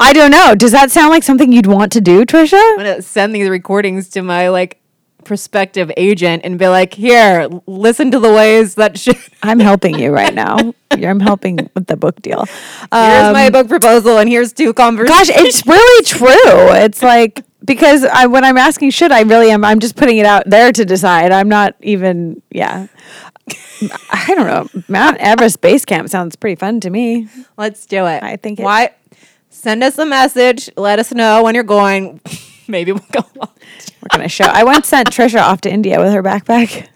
I 0.00 0.12
don't 0.12 0.30
know. 0.30 0.54
Does 0.54 0.72
that 0.72 0.90
sound 0.90 1.10
like 1.10 1.22
something 1.22 1.52
you'd 1.52 1.66
want 1.66 1.92
to 1.92 2.00
do, 2.00 2.24
Trisha? 2.24 2.58
I'm 2.60 2.76
gonna 2.78 3.02
send 3.02 3.34
these 3.34 3.48
recordings 3.48 4.08
to 4.10 4.22
my 4.22 4.48
like 4.48 4.80
prospective 5.24 5.92
agent 5.96 6.42
and 6.44 6.58
be 6.58 6.66
like, 6.68 6.94
"Here, 6.94 7.48
listen 7.66 8.10
to 8.12 8.18
the 8.18 8.32
ways 8.32 8.74
that 8.76 8.98
should." 8.98 9.16
I'm 9.42 9.60
helping 9.60 9.98
you 9.98 10.10
right 10.10 10.34
now. 10.34 10.56
I'm 10.90 11.20
helping 11.20 11.68
with 11.74 11.86
the 11.86 11.96
book 11.96 12.20
deal. 12.22 12.46
Here's 12.46 13.26
Um, 13.26 13.32
my 13.34 13.50
book 13.50 13.68
proposal, 13.68 14.18
and 14.18 14.28
here's 14.28 14.52
two 14.52 14.72
conversations. 14.72 15.28
Gosh, 15.28 15.36
it's 15.38 15.66
really 15.74 16.04
true. 16.04 16.72
It's 16.84 17.02
like 17.02 17.44
because 17.64 18.04
I 18.04 18.26
when 18.26 18.44
I'm 18.44 18.56
asking 18.56 18.90
should 18.90 19.12
I 19.12 19.20
really 19.22 19.50
am 19.50 19.64
I'm 19.64 19.80
just 19.80 19.96
putting 19.96 20.16
it 20.16 20.26
out 20.26 20.44
there 20.46 20.72
to 20.72 20.84
decide. 20.84 21.30
I'm 21.30 21.48
not 21.48 21.74
even 21.80 22.42
yeah. 22.50 22.86
I 24.10 24.34
don't 24.34 24.46
know. 24.46 24.82
Mount 24.88 25.16
Everest 25.18 25.60
base 25.60 25.84
camp 25.84 26.08
sounds 26.08 26.36
pretty 26.36 26.56
fun 26.56 26.80
to 26.80 26.90
me. 26.90 27.28
Let's 27.56 27.86
do 27.86 28.06
it. 28.06 28.22
I 28.22 28.36
think 28.36 28.58
Why? 28.60 28.90
Send 29.50 29.82
us 29.82 29.98
a 29.98 30.06
message. 30.06 30.70
Let 30.76 30.98
us 30.98 31.12
know 31.12 31.42
when 31.42 31.54
you're 31.54 31.64
going. 31.64 32.20
Maybe 32.68 32.92
we'll 32.92 33.04
go. 33.10 33.20
along. 33.34 33.50
We're 34.00 34.08
gonna 34.10 34.28
show. 34.28 34.44
I 34.44 34.64
once 34.64 34.88
sent 34.88 35.10
Trisha 35.10 35.40
off 35.42 35.60
to 35.62 35.70
India 35.70 35.98
with 35.98 36.12
her 36.12 36.22
backpack. 36.22 36.88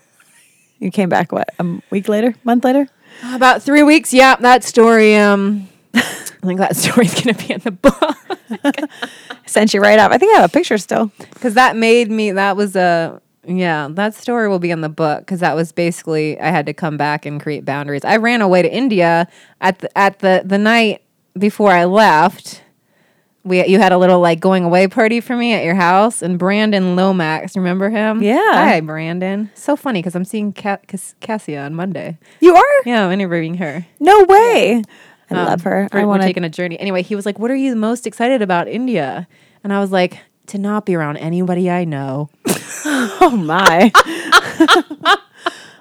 You 0.78 0.90
came 0.90 1.08
back 1.08 1.32
what 1.32 1.48
a 1.58 1.80
week 1.90 2.08
later, 2.08 2.34
month 2.44 2.64
later. 2.64 2.86
About 3.32 3.62
three 3.62 3.82
weeks. 3.82 4.12
Yeah, 4.12 4.36
that 4.36 4.64
story. 4.64 5.16
Um, 5.16 5.68
I 5.94 6.00
think 6.46 6.58
that 6.60 6.76
story's 6.76 7.14
gonna 7.20 7.36
be 7.36 7.52
in 7.54 7.60
the 7.60 7.70
book 7.70 8.16
Sent 9.46 9.74
you 9.74 9.80
right 9.80 9.98
off. 9.98 10.10
I 10.12 10.18
think 10.18 10.34
I 10.36 10.40
have 10.40 10.50
a 10.50 10.52
picture 10.52 10.78
still. 10.78 11.10
because 11.18 11.54
that 11.54 11.76
made 11.76 12.10
me. 12.10 12.30
That 12.32 12.56
was 12.56 12.76
a. 12.76 13.20
Yeah, 13.46 13.88
that 13.90 14.14
story 14.14 14.48
will 14.48 14.58
be 14.58 14.70
in 14.70 14.80
the 14.80 14.88
book 14.88 15.20
because 15.20 15.40
that 15.40 15.54
was 15.54 15.70
basically 15.70 16.40
I 16.40 16.48
had 16.50 16.64
to 16.66 16.72
come 16.72 16.96
back 16.96 17.26
and 17.26 17.42
create 17.42 17.64
boundaries. 17.64 18.02
I 18.04 18.16
ran 18.16 18.40
away 18.40 18.62
to 18.62 18.72
India 18.72 19.28
at 19.60 19.80
the 19.80 19.98
at 19.98 20.20
the 20.20 20.42
the 20.44 20.56
night 20.56 21.02
before 21.38 21.70
I 21.70 21.84
left. 21.84 22.62
We 23.46 23.66
you 23.66 23.78
had 23.78 23.92
a 23.92 23.98
little 23.98 24.20
like 24.20 24.40
going 24.40 24.64
away 24.64 24.88
party 24.88 25.20
for 25.20 25.36
me 25.36 25.52
at 25.52 25.64
your 25.64 25.74
house, 25.74 26.22
and 26.22 26.38
Brandon 26.38 26.96
Lomax, 26.96 27.56
remember 27.56 27.90
him? 27.90 28.22
Yeah. 28.22 28.38
Hi, 28.52 28.80
Brandon. 28.80 29.50
So 29.54 29.76
funny 29.76 30.00
because 30.00 30.14
I'm 30.14 30.24
seeing 30.24 30.52
Ca- 30.54 30.78
Cass- 30.86 31.14
Cassia 31.20 31.60
on 31.60 31.74
Monday. 31.74 32.16
You 32.40 32.56
are? 32.56 32.62
Yeah, 32.86 33.04
I'm 33.04 33.12
interviewing 33.12 33.56
her. 33.58 33.86
No 34.00 34.24
way. 34.24 34.82
I 35.30 35.34
Um, 35.34 35.44
love 35.46 35.60
her. 35.62 35.88
We're, 35.92 36.00
I 36.00 36.04
want 36.06 36.22
to. 36.22 36.28
taking 36.28 36.44
a 36.44 36.48
journey. 36.48 36.78
Anyway, 36.80 37.02
he 37.02 37.14
was 37.14 37.26
like, 37.26 37.38
"What 37.38 37.50
are 37.50 37.56
you 37.56 37.76
most 37.76 38.06
excited 38.06 38.40
about 38.40 38.66
India?" 38.66 39.28
And 39.62 39.72
I 39.74 39.80
was 39.80 39.92
like, 39.92 40.20
"To 40.48 40.58
not 40.58 40.86
be 40.86 40.94
around 40.94 41.18
anybody 41.18 41.70
I 41.70 41.84
know." 41.84 42.30
Oh 42.86 43.30
my. 43.34 43.90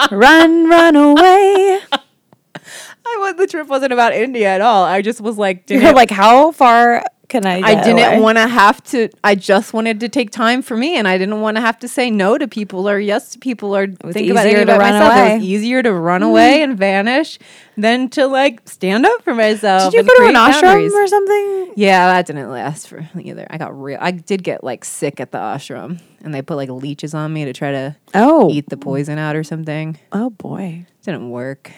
run, 0.11 0.69
run 0.69 0.95
away. 0.95 1.79
I 3.05 3.17
was 3.19 3.35
the 3.35 3.47
trip 3.47 3.67
wasn't 3.67 3.93
about 3.93 4.13
India 4.13 4.47
at 4.47 4.61
all. 4.61 4.83
I 4.83 5.01
just 5.01 5.21
was 5.21 5.37
like, 5.37 5.69
You're 5.69 5.93
like, 5.93 6.09
how 6.11 6.51
far 6.51 7.03
can 7.33 7.45
I? 7.47 7.61
I 7.61 7.83
didn't 7.83 8.21
want 8.21 8.37
to 8.37 8.47
have 8.47 8.83
to. 8.85 9.09
I 9.23 9.35
just 9.35 9.73
wanted 9.73 9.99
to 10.01 10.09
take 10.09 10.29
time 10.29 10.61
for 10.61 10.77
me, 10.77 10.97
and 10.97 11.07
I 11.07 11.17
didn't 11.17 11.41
want 11.41 11.57
to 11.57 11.61
have 11.61 11.79
to 11.79 11.87
say 11.87 12.11
no 12.11 12.37
to 12.37 12.47
people 12.47 12.87
or 12.87 12.99
yes 12.99 13.31
to 13.31 13.39
people 13.39 13.75
or 13.75 13.87
think 13.87 14.29
about 14.29 14.45
easier 14.45 14.57
any 14.57 14.65
to 14.65 14.75
about 14.75 14.79
run 14.79 14.93
myself. 14.93 15.13
It 15.13 15.19
away. 15.19 15.35
was 15.37 15.43
easier 15.43 15.83
to 15.83 15.91
run 15.91 16.21
mm-hmm. 16.21 16.29
away 16.29 16.61
and 16.61 16.77
vanish 16.77 17.39
than 17.75 18.09
to 18.09 18.27
like 18.27 18.67
stand 18.69 19.05
up 19.05 19.23
for 19.23 19.33
myself. 19.33 19.91
Did 19.91 19.97
you 19.97 20.03
go 20.03 20.15
to 20.23 20.29
an 20.29 20.35
ashram 20.35 20.61
boundaries. 20.61 20.93
or 20.93 21.07
something? 21.07 21.73
Yeah, 21.75 22.07
that 22.07 22.27
didn't 22.27 22.51
last 22.51 22.87
for 22.87 23.07
either. 23.19 23.47
I 23.49 23.57
got 23.57 23.81
real. 23.81 23.97
I 23.99 24.11
did 24.11 24.43
get 24.43 24.63
like 24.63 24.85
sick 24.85 25.19
at 25.19 25.31
the 25.31 25.39
ashram, 25.39 25.99
and 26.23 26.33
they 26.35 26.41
put 26.43 26.55
like 26.55 26.69
leeches 26.69 27.13
on 27.15 27.33
me 27.33 27.45
to 27.45 27.53
try 27.53 27.71
to 27.71 27.95
Oh, 28.13 28.51
eat 28.51 28.69
the 28.69 28.77
poison 28.77 29.17
out 29.17 29.35
or 29.35 29.43
something. 29.43 29.97
oh 30.11 30.29
boy. 30.29 30.85
Didn't 31.03 31.31
work. 31.31 31.71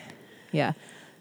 Yeah, 0.52 0.74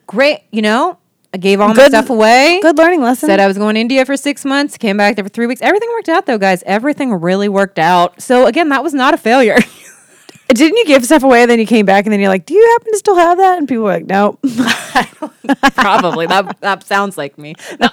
great. 0.07 0.41
You 0.51 0.63
know, 0.63 0.99
I 1.33 1.39
gave 1.39 1.61
all 1.61 1.69
my 1.69 1.75
Good- 1.75 1.89
stuff 1.91 2.11
away. 2.11 2.61
Good 2.63 2.79
learning 2.79 3.03
lesson. 3.03 3.29
Said 3.29 3.41
I 3.41 3.47
was 3.47 3.59
going 3.59 3.75
to 3.75 3.81
India 3.81 4.05
for 4.05 4.17
six 4.17 4.45
months. 4.45 4.77
Came 4.79 4.97
back 4.97 5.17
there 5.17 5.25
for 5.25 5.29
three 5.29 5.47
weeks. 5.47 5.61
Everything 5.63 5.89
worked 5.91 6.09
out 6.09 6.27
though, 6.27 6.39
guys. 6.39 6.63
Everything 6.67 7.13
really 7.13 7.49
worked 7.49 7.79
out. 7.79 8.21
So 8.23 8.47
again, 8.47 8.69
that 8.69 8.83
was 8.83 8.95
not 8.95 9.15
a 9.15 9.17
failure. 9.17 9.59
Didn't 10.49 10.77
you 10.77 10.85
give 10.85 11.05
stuff 11.05 11.23
away? 11.25 11.47
Then 11.47 11.59
you 11.59 11.67
came 11.67 11.87
back, 11.87 12.05
and 12.05 12.13
then 12.13 12.21
you're 12.21 12.29
like, 12.29 12.45
"Do 12.47 12.55
you 12.55 12.65
happen 12.79 12.93
to 12.93 12.99
still 12.99 13.17
have 13.17 13.39
that?" 13.39 13.59
And 13.59 13.67
people 13.67 13.85
were 13.85 13.95
like, 13.95 14.07
"Nope." 14.07 14.39
Probably 15.75 16.27
that. 16.27 16.59
That 16.61 16.85
sounds 16.85 17.17
like 17.19 17.39
me. 17.39 17.55
No, 17.81 17.89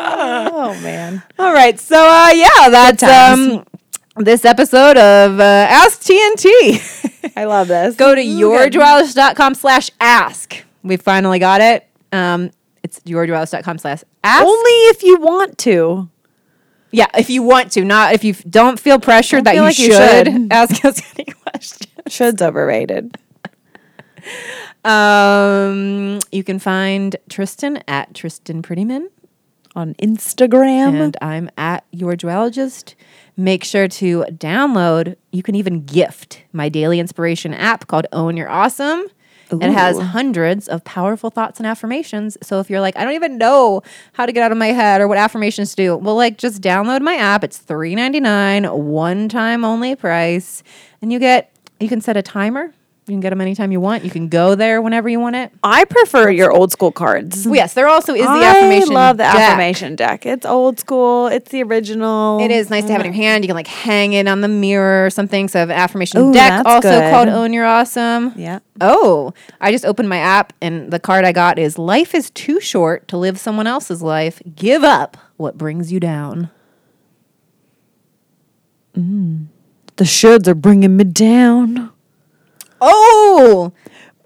oh 0.00 0.78
man. 0.82 1.22
All 1.38 1.52
right. 1.52 1.78
So 1.78 1.96
uh, 1.96 2.30
yeah, 2.34 2.68
that's 2.68 3.02
um 3.02 3.64
this 4.18 4.44
episode 4.44 4.96
of 4.96 5.40
uh, 5.40 5.42
Ask 5.42 6.00
TNT. 6.02 7.32
I 7.36 7.44
love 7.44 7.68
this. 7.68 7.96
Go 7.96 8.14
to 8.14 8.20
yourjoyologist.com 8.20 9.54
slash 9.54 9.90
ask. 10.00 10.64
We 10.82 10.96
finally 10.96 11.38
got 11.38 11.60
it. 11.60 11.86
Um, 12.12 12.50
it's 12.82 13.00
yourjoyologist.com 13.00 13.78
slash 13.78 14.02
ask. 14.24 14.44
Only 14.44 14.70
if 14.90 15.02
you 15.02 15.18
want 15.20 15.58
to. 15.58 16.08
yeah, 16.90 17.06
if 17.16 17.28
you 17.30 17.42
want 17.42 17.72
to, 17.72 17.84
not 17.84 18.14
if 18.14 18.24
you 18.24 18.32
f- 18.32 18.44
don't 18.48 18.78
feel 18.80 18.98
pressured 18.98 19.44
Don't 19.44 19.54
that 19.54 19.54
feel 19.54 19.62
you, 19.62 19.68
like 19.68 19.78
you 19.78 19.92
should, 19.92 20.42
should. 20.42 20.52
ask 20.52 20.84
us 20.84 21.02
any 21.18 21.26
questions. 21.26 21.86
Should's 22.08 22.40
overrated. 22.42 23.16
Um, 24.84 26.18
you 26.32 26.44
can 26.44 26.58
find 26.58 27.16
Tristan 27.28 27.82
at 27.88 28.14
Tristan 28.14 28.62
Prettyman. 28.62 29.08
On 29.76 29.94
Instagram. 29.94 31.00
and 31.00 31.16
I'm 31.20 31.50
at 31.56 31.84
yourjoyologist. 31.92 32.94
Make 33.38 33.62
sure 33.62 33.86
to 33.86 34.24
download. 34.24 35.14
You 35.30 35.44
can 35.44 35.54
even 35.54 35.84
gift 35.84 36.42
my 36.52 36.68
daily 36.68 36.98
inspiration 36.98 37.54
app 37.54 37.86
called 37.86 38.06
Own 38.12 38.36
Your 38.36 38.48
Awesome. 38.48 39.06
It 39.50 39.70
has 39.70 39.98
hundreds 39.98 40.66
of 40.66 40.82
powerful 40.84 41.30
thoughts 41.30 41.60
and 41.60 41.66
affirmations. 41.66 42.36
So 42.42 42.58
if 42.58 42.68
you're 42.68 42.80
like, 42.80 42.96
I 42.98 43.04
don't 43.04 43.14
even 43.14 43.38
know 43.38 43.82
how 44.12 44.26
to 44.26 44.32
get 44.32 44.42
out 44.42 44.50
of 44.50 44.58
my 44.58 44.66
head 44.66 45.00
or 45.00 45.08
what 45.08 45.18
affirmations 45.18 45.70
to 45.70 45.76
do, 45.76 45.96
well, 45.96 46.16
like 46.16 46.36
just 46.36 46.60
download 46.60 47.00
my 47.00 47.14
app. 47.14 47.44
It's 47.44 47.58
$3.99, 47.58 48.76
one 48.76 49.28
time 49.28 49.64
only 49.64 49.94
price, 49.94 50.62
and 51.00 51.12
you 51.12 51.18
get 51.18 51.50
you 51.80 51.88
can 51.88 52.00
set 52.00 52.16
a 52.16 52.22
timer. 52.22 52.74
You 53.08 53.14
can 53.14 53.20
get 53.20 53.30
them 53.30 53.40
anytime 53.40 53.72
you 53.72 53.80
want. 53.80 54.04
You 54.04 54.10
can 54.10 54.28
go 54.28 54.54
there 54.54 54.82
whenever 54.82 55.08
you 55.08 55.18
want 55.18 55.34
it. 55.36 55.50
I 55.62 55.84
prefer 55.84 56.28
your 56.28 56.52
old 56.52 56.72
school 56.72 56.92
cards. 56.92 57.46
Well, 57.46 57.56
yes, 57.56 57.72
there 57.72 57.88
also 57.88 58.12
is 58.12 58.26
the 58.26 58.28
I 58.28 58.44
affirmation. 58.44 58.90
I 58.90 58.94
love 58.94 59.16
the 59.16 59.22
deck. 59.22 59.34
affirmation 59.34 59.96
deck. 59.96 60.26
It's 60.26 60.44
old 60.44 60.78
school. 60.78 61.28
It's 61.28 61.50
the 61.50 61.62
original. 61.62 62.38
It 62.40 62.50
is 62.50 62.68
nice 62.68 62.84
to 62.84 62.92
have 62.92 63.00
it 63.00 63.06
in 63.06 63.14
your 63.14 63.22
hand. 63.22 63.44
You 63.44 63.48
can 63.48 63.56
like 63.56 63.66
hang 63.66 64.12
it 64.12 64.28
on 64.28 64.42
the 64.42 64.48
mirror 64.48 65.06
or 65.06 65.10
something. 65.10 65.48
So 65.48 65.58
I 65.58 65.60
have 65.60 65.70
affirmation 65.70 66.20
Ooh, 66.20 66.32
deck 66.34 66.66
also 66.66 66.90
good. 66.90 67.10
called 67.10 67.28
Own 67.28 67.54
Your 67.54 67.64
Awesome. 67.64 68.34
Yeah. 68.36 68.58
Oh, 68.80 69.32
I 69.60 69.72
just 69.72 69.86
opened 69.86 70.10
my 70.10 70.18
app 70.18 70.52
and 70.60 70.90
the 70.90 71.00
card 71.00 71.24
I 71.24 71.32
got 71.32 71.58
is 71.58 71.78
Life 71.78 72.14
is 72.14 72.30
too 72.30 72.60
short 72.60 73.08
to 73.08 73.16
live 73.16 73.38
someone 73.38 73.66
else's 73.66 74.02
life. 74.02 74.42
Give 74.54 74.84
up 74.84 75.16
what 75.38 75.56
brings 75.56 75.90
you 75.90 75.98
down. 75.98 76.50
Mm. 78.94 79.46
The 79.96 80.04
shoulds 80.04 80.46
are 80.46 80.54
bringing 80.54 80.96
me 80.96 81.04
down. 81.04 81.90
Oh, 82.80 83.72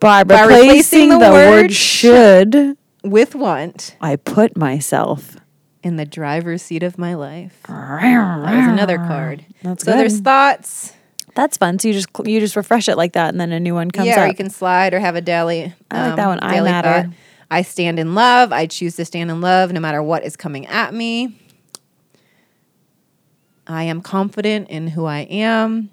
By 0.00 0.24
By 0.24 0.42
replacing, 0.42 0.68
replacing 0.68 1.08
the, 1.10 1.18
the 1.18 1.30
word 1.30 1.72
should, 1.72 2.76
with 3.04 3.34
want, 3.34 3.96
I 4.00 4.16
put 4.16 4.56
myself. 4.56 5.36
In 5.82 5.96
the 5.96 6.04
driver's 6.04 6.62
seat 6.62 6.82
of 6.82 6.96
my 6.98 7.14
life. 7.14 7.60
That 7.66 8.40
was 8.40 8.68
another 8.68 8.98
card. 8.98 9.44
That's 9.62 9.84
so 9.84 9.92
there's 9.92 10.20
thoughts. 10.20 10.92
That's 11.34 11.56
fun. 11.56 11.78
So 11.78 11.88
you 11.88 11.94
just 11.94 12.08
you 12.24 12.40
just 12.40 12.56
refresh 12.56 12.88
it 12.88 12.96
like 12.96 13.14
that, 13.14 13.30
and 13.30 13.40
then 13.40 13.52
a 13.52 13.58
new 13.60 13.74
one 13.74 13.90
comes 13.90 14.06
yeah, 14.06 14.20
or 14.20 14.24
up. 14.24 14.28
you 14.28 14.34
can 14.34 14.50
slide 14.50 14.94
or 14.94 15.00
have 15.00 15.16
a 15.16 15.20
daily. 15.20 15.64
um, 15.64 15.72
I 15.90 16.06
like 16.06 16.16
that 16.16 16.26
one. 16.26 16.38
I 16.42 16.60
matter. 16.60 17.08
thought. 17.08 17.16
I 17.50 17.62
stand 17.62 17.98
in 17.98 18.14
love. 18.14 18.52
I 18.52 18.66
choose 18.66 18.96
to 18.96 19.04
stand 19.04 19.30
in 19.30 19.40
love 19.40 19.72
no 19.72 19.80
matter 19.80 20.02
what 20.02 20.24
is 20.24 20.36
coming 20.36 20.66
at 20.66 20.94
me. 20.94 21.38
I 23.66 23.84
am 23.84 24.02
confident 24.02 24.68
in 24.68 24.88
who 24.88 25.04
I 25.04 25.20
am. 25.20 25.90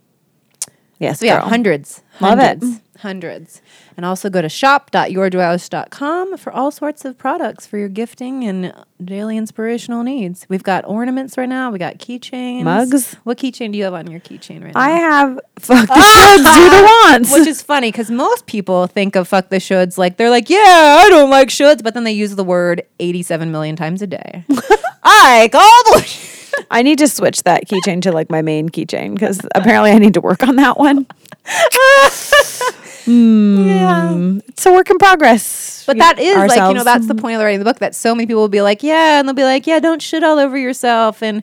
Yes, 0.99 1.19
So 1.21 1.26
yeah, 1.26 1.39
girl. 1.39 1.47
hundreds, 1.49 2.01
Love 2.19 2.39
it. 2.39 2.43
hundreds, 2.59 2.81
hundreds. 2.99 3.61
And 3.95 4.05
also 4.05 4.30
go 4.30 4.41
to 4.41 4.49
shop.yourjoyologist.com 4.49 6.38
for 6.38 6.51
all 6.51 6.71
sorts 6.71 7.05
of 7.05 7.17
products 7.17 7.65
for 7.65 7.77
your 7.77 7.88
gifting 7.89 8.43
and 8.43 8.73
daily 9.03 9.38
inspirational 9.38 10.03
needs. 10.03 10.45
We've 10.49 10.63
got 10.63 10.85
ornaments 10.85 11.38
right 11.38 11.47
now. 11.47 11.71
We 11.71 11.80
got 11.80 11.99
keychains. 11.99 12.63
Mugs. 12.63 13.13
What 13.23 13.38
keychain 13.38 13.71
do 13.71 13.77
you 13.77 13.85
have 13.85 13.93
on 13.93 14.11
your 14.11 14.19
keychain 14.19 14.63
right 14.63 14.73
now? 14.73 14.80
I 14.80 14.89
have 14.89 15.39
fuck 15.57 15.88
the 15.88 15.93
shoulds, 15.93 16.53
do 16.55 16.69
the 16.69 16.84
wants. 17.11 17.31
Which 17.31 17.47
is 17.47 17.61
funny 17.61 17.91
because 17.91 18.11
most 18.11 18.45
people 18.45 18.88
think 18.88 19.15
of 19.15 19.27
fuck 19.27 19.49
the 19.49 19.57
shoulds 19.57 19.97
like 19.97 20.17
they're 20.17 20.30
like, 20.30 20.49
yeah, 20.49 20.97
I 20.99 21.07
don't 21.09 21.30
like 21.30 21.47
shoulds, 21.49 21.81
but 21.84 21.93
then 21.93 22.03
they 22.03 22.11
use 22.11 22.35
the 22.35 22.43
word 22.43 22.84
87 22.99 23.51
million 23.51 23.76
times 23.77 24.01
a 24.01 24.07
day. 24.07 24.43
I 25.03 25.47
call 25.51 25.61
the. 25.93 26.39
I 26.72 26.81
need 26.81 26.99
to 26.99 27.07
switch 27.07 27.44
that 27.44 27.68
keychain 27.68 28.02
to 28.03 28.11
like 28.11 28.30
my 28.30 28.41
main 28.41 28.69
keychain 28.69 29.14
because 29.14 29.40
apparently 29.56 29.91
I 29.91 29.98
need 29.98 30.14
to 30.15 30.22
work 30.22 30.44
on 30.44 30.56
that 30.57 30.77
one. 30.77 31.07
Hmm. 33.06 33.68
yeah. 33.68 34.40
It's 34.49 34.65
a 34.68 34.72
work 34.72 34.90
in 34.91 34.99
progress. 34.99 35.84
But 35.88 35.98
that 35.98 36.19
is 36.19 36.36
like, 36.36 36.57
you 36.57 36.76
know, 36.76 36.84
that's 36.84 37.07
the 37.07 37.15
point 37.15 37.36
of 37.36 37.40
the 37.40 37.45
writing 37.45 37.57
the 37.57 37.65
book 37.65 37.80
that 37.80 37.95
so 37.95 38.14
many 38.14 38.27
people 38.27 38.41
will 38.41 38.49
be 38.49 38.61
like, 38.61 38.84
yeah, 38.84 39.18
and 39.18 39.27
they'll 39.27 39.34
be 39.34 39.44
like, 39.44 39.65
yeah, 39.65 39.80
don't 39.80 40.02
shit 40.02 40.23
all 40.23 40.38
over 40.38 40.56
yourself. 40.56 41.23
And 41.23 41.41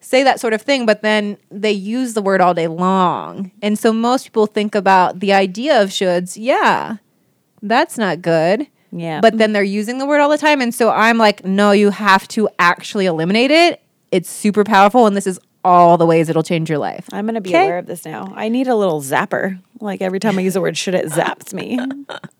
say 0.00 0.22
that 0.22 0.38
sort 0.38 0.52
of 0.52 0.62
thing, 0.62 0.86
but 0.86 1.02
then 1.02 1.36
they 1.50 1.72
use 1.72 2.14
the 2.14 2.22
word 2.22 2.40
all 2.40 2.54
day 2.54 2.68
long. 2.68 3.50
And 3.62 3.76
so 3.76 3.92
most 3.92 4.24
people 4.24 4.46
think 4.46 4.76
about 4.76 5.18
the 5.18 5.32
idea 5.32 5.82
of 5.82 5.90
shoulds. 5.90 6.36
Yeah, 6.40 6.98
that's 7.62 7.98
not 7.98 8.22
good. 8.22 8.68
Yeah. 8.92 9.20
But 9.20 9.38
then 9.38 9.52
they're 9.52 9.62
using 9.62 9.98
the 9.98 10.06
word 10.06 10.20
all 10.20 10.30
the 10.30 10.38
time. 10.38 10.60
And 10.60 10.74
so 10.74 10.90
I'm 10.90 11.18
like, 11.18 11.44
no, 11.44 11.72
you 11.72 11.90
have 11.90 12.26
to 12.28 12.48
actually 12.58 13.06
eliminate 13.06 13.50
it. 13.50 13.82
It's 14.10 14.30
super 14.30 14.64
powerful. 14.64 15.06
And 15.06 15.16
this 15.16 15.26
is 15.26 15.38
all 15.64 15.98
the 15.98 16.06
ways 16.06 16.28
it'll 16.28 16.42
change 16.42 16.68
your 16.70 16.78
life. 16.78 17.06
I'm 17.12 17.26
gonna 17.26 17.40
be 17.40 17.50
'Kay? 17.50 17.64
aware 17.64 17.78
of 17.78 17.86
this 17.86 18.04
now. 18.04 18.32
I 18.34 18.48
need 18.48 18.68
a 18.68 18.74
little 18.76 19.00
zapper. 19.02 19.58
Like 19.80 20.00
every 20.00 20.18
time 20.20 20.38
I 20.38 20.42
use 20.42 20.54
the 20.54 20.60
word 20.60 20.76
should, 20.76 20.94
it 20.94 21.06
zaps 21.06 21.52
me. 21.52 21.78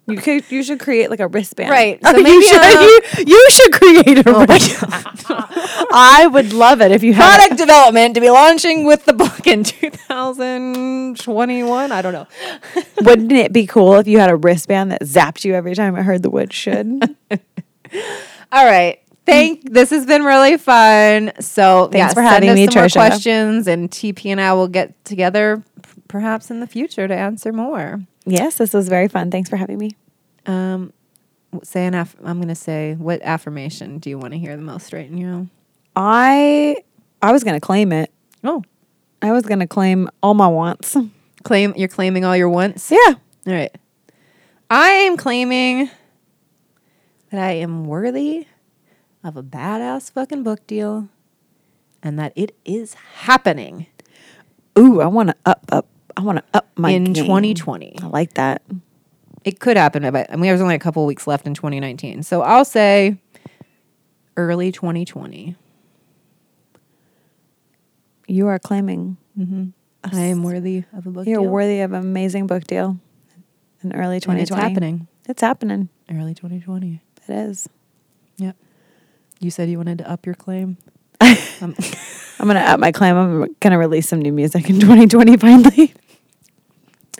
You 0.06 0.16
could 0.16 0.50
you 0.50 0.62
should 0.62 0.78
create 0.80 1.10
like 1.10 1.20
a 1.20 1.26
wristband. 1.28 1.70
Right. 1.70 2.00
So 2.02 2.12
So 2.16 2.18
maybe, 2.22 2.30
you, 2.30 2.42
should, 2.42 2.60
um, 2.60 2.82
you, 2.82 3.00
you 3.26 3.46
should 3.50 3.72
create 3.72 4.26
a 4.26 4.30
Oh 4.34 4.46
wristband. 4.46 5.04
I 5.92 6.28
would 6.32 6.52
love 6.52 6.80
it 6.80 6.90
if 6.92 7.02
you 7.02 7.12
had 7.12 7.36
Product 7.36 7.58
development 7.58 8.14
to 8.14 8.20
be 8.20 8.30
launching 8.30 8.84
with 8.84 9.04
the 9.04 9.12
book 9.12 9.46
in 9.46 9.64
2021. 9.64 11.92
I 11.92 12.02
don't 12.02 12.12
know. 12.12 12.26
Wouldn't 13.02 13.32
it 13.32 13.52
be 13.52 13.66
cool 13.66 13.94
if 13.94 14.06
you 14.08 14.18
had 14.20 14.30
a 14.30 14.36
wristband 14.36 14.92
that 14.92 15.02
zapped 15.02 15.44
you 15.44 15.54
every 15.54 15.74
time 15.74 15.94
I 15.96 16.02
heard 16.02 16.22
the 16.22 16.30
word 16.30 16.52
should? 16.52 16.86
All 18.50 18.64
right. 18.64 18.98
Thank. 19.28 19.72
This 19.72 19.90
has 19.90 20.06
been 20.06 20.22
really 20.24 20.56
fun. 20.56 21.32
So 21.40 21.88
Thanks 21.92 21.96
yeah, 22.10 22.14
for 22.14 22.22
having 22.22 22.54
me, 22.54 22.66
some 22.66 22.74
more 22.80 22.84
Trisha. 22.88 22.92
questions, 22.94 23.66
and 23.66 23.90
TP 23.90 24.26
and 24.26 24.40
I 24.40 24.52
will 24.54 24.68
get 24.68 25.04
together 25.04 25.62
p- 25.82 26.02
perhaps 26.08 26.50
in 26.50 26.60
the 26.60 26.66
future 26.66 27.06
to 27.08 27.14
answer 27.14 27.52
more. 27.52 28.00
yes, 28.26 28.56
this 28.56 28.72
was 28.74 28.88
very 28.88 29.08
fun. 29.08 29.30
Thanks 29.30 29.48
for 29.50 29.56
having 29.56 29.78
me. 29.78 29.90
Um, 30.46 30.92
say 31.62 31.86
an 31.86 31.94
aff- 31.94 32.16
I'm 32.24 32.36
going 32.38 32.48
to 32.48 32.54
say 32.54 32.94
what 32.94 33.20
affirmation 33.22 33.98
do 33.98 34.10
you 34.10 34.18
want 34.18 34.32
to 34.32 34.38
hear 34.38 34.56
the 34.56 34.62
most 34.62 34.92
right 34.92 35.10
now? 35.10 35.46
I 35.96 36.76
I 37.20 37.32
was 37.32 37.42
gonna 37.42 37.60
claim 37.60 37.90
it. 37.92 38.12
Oh, 38.44 38.62
I 39.20 39.32
was 39.32 39.44
gonna 39.44 39.66
claim 39.66 40.08
all 40.22 40.34
my 40.34 40.46
wants. 40.46 40.96
claim 41.42 41.72
you're 41.76 41.88
claiming 41.88 42.24
all 42.24 42.36
your 42.36 42.48
wants. 42.48 42.90
Yeah. 42.90 43.14
All 43.46 43.52
right. 43.52 43.74
I 44.70 44.88
am 44.90 45.16
claiming 45.16 45.90
that 47.30 47.40
I 47.40 47.52
am 47.52 47.86
worthy 47.86 48.46
of 49.24 49.36
a 49.36 49.42
badass 49.42 50.10
fucking 50.12 50.42
book 50.42 50.66
deal 50.66 51.08
and 52.02 52.18
that 52.18 52.32
it 52.36 52.56
is 52.64 52.94
happening 52.94 53.86
Ooh, 54.78 55.00
I 55.00 55.06
wanna 55.06 55.34
up 55.44 55.64
up 55.70 55.86
I 56.16 56.20
wanna 56.20 56.44
up 56.54 56.68
my 56.76 56.90
in 56.90 57.12
game. 57.12 57.24
2020. 57.24 57.96
I 58.00 58.06
like 58.06 58.34
that. 58.34 58.62
It 59.44 59.58
could 59.58 59.76
happen, 59.76 60.08
but 60.12 60.30
I 60.30 60.36
mean, 60.36 60.42
there's 60.42 60.60
only 60.60 60.76
a 60.76 60.78
couple 60.78 61.04
weeks 61.04 61.26
left 61.26 61.46
in 61.48 61.54
2019. 61.54 62.22
So 62.22 62.42
I'll 62.42 62.64
say 62.64 63.16
early 64.36 64.70
2020. 64.70 65.56
You 68.26 68.46
are 68.46 68.58
claiming 68.58 69.16
mm-hmm. 69.38 69.68
I 70.04 70.20
am 70.20 70.42
worthy 70.44 70.84
of 70.96 71.06
a 71.06 71.10
book 71.10 71.24
deal. 71.24 71.32
you're 71.32 71.42
deal. 71.42 71.50
worthy 71.50 71.80
of 71.80 71.92
an 71.92 72.00
amazing 72.00 72.46
book 72.46 72.64
deal 72.64 72.98
in 73.82 73.92
early 73.94 74.16
And 74.16 74.22
2020. 74.22 74.42
it's 74.42 74.50
happening. 74.50 75.08
It's 75.28 75.40
happening. 75.40 75.88
Early 76.10 76.34
2020. 76.34 77.00
It 77.26 77.32
is. 77.32 77.68
Yep. 78.36 78.56
You 79.40 79.50
said 79.50 79.68
you 79.70 79.78
wanted 79.78 79.98
to 79.98 80.10
up 80.10 80.26
your 80.26 80.34
claim. 80.34 80.76
Um, 81.60 81.74
I'm 82.38 82.46
gonna 82.46 82.60
up 82.60 82.78
my 82.78 82.92
claim. 82.92 83.16
I'm 83.16 83.52
gonna 83.58 83.78
release 83.78 84.08
some 84.08 84.22
new 84.22 84.30
music 84.32 84.70
in 84.70 84.78
2020 84.80 85.36
finally, 85.38 85.92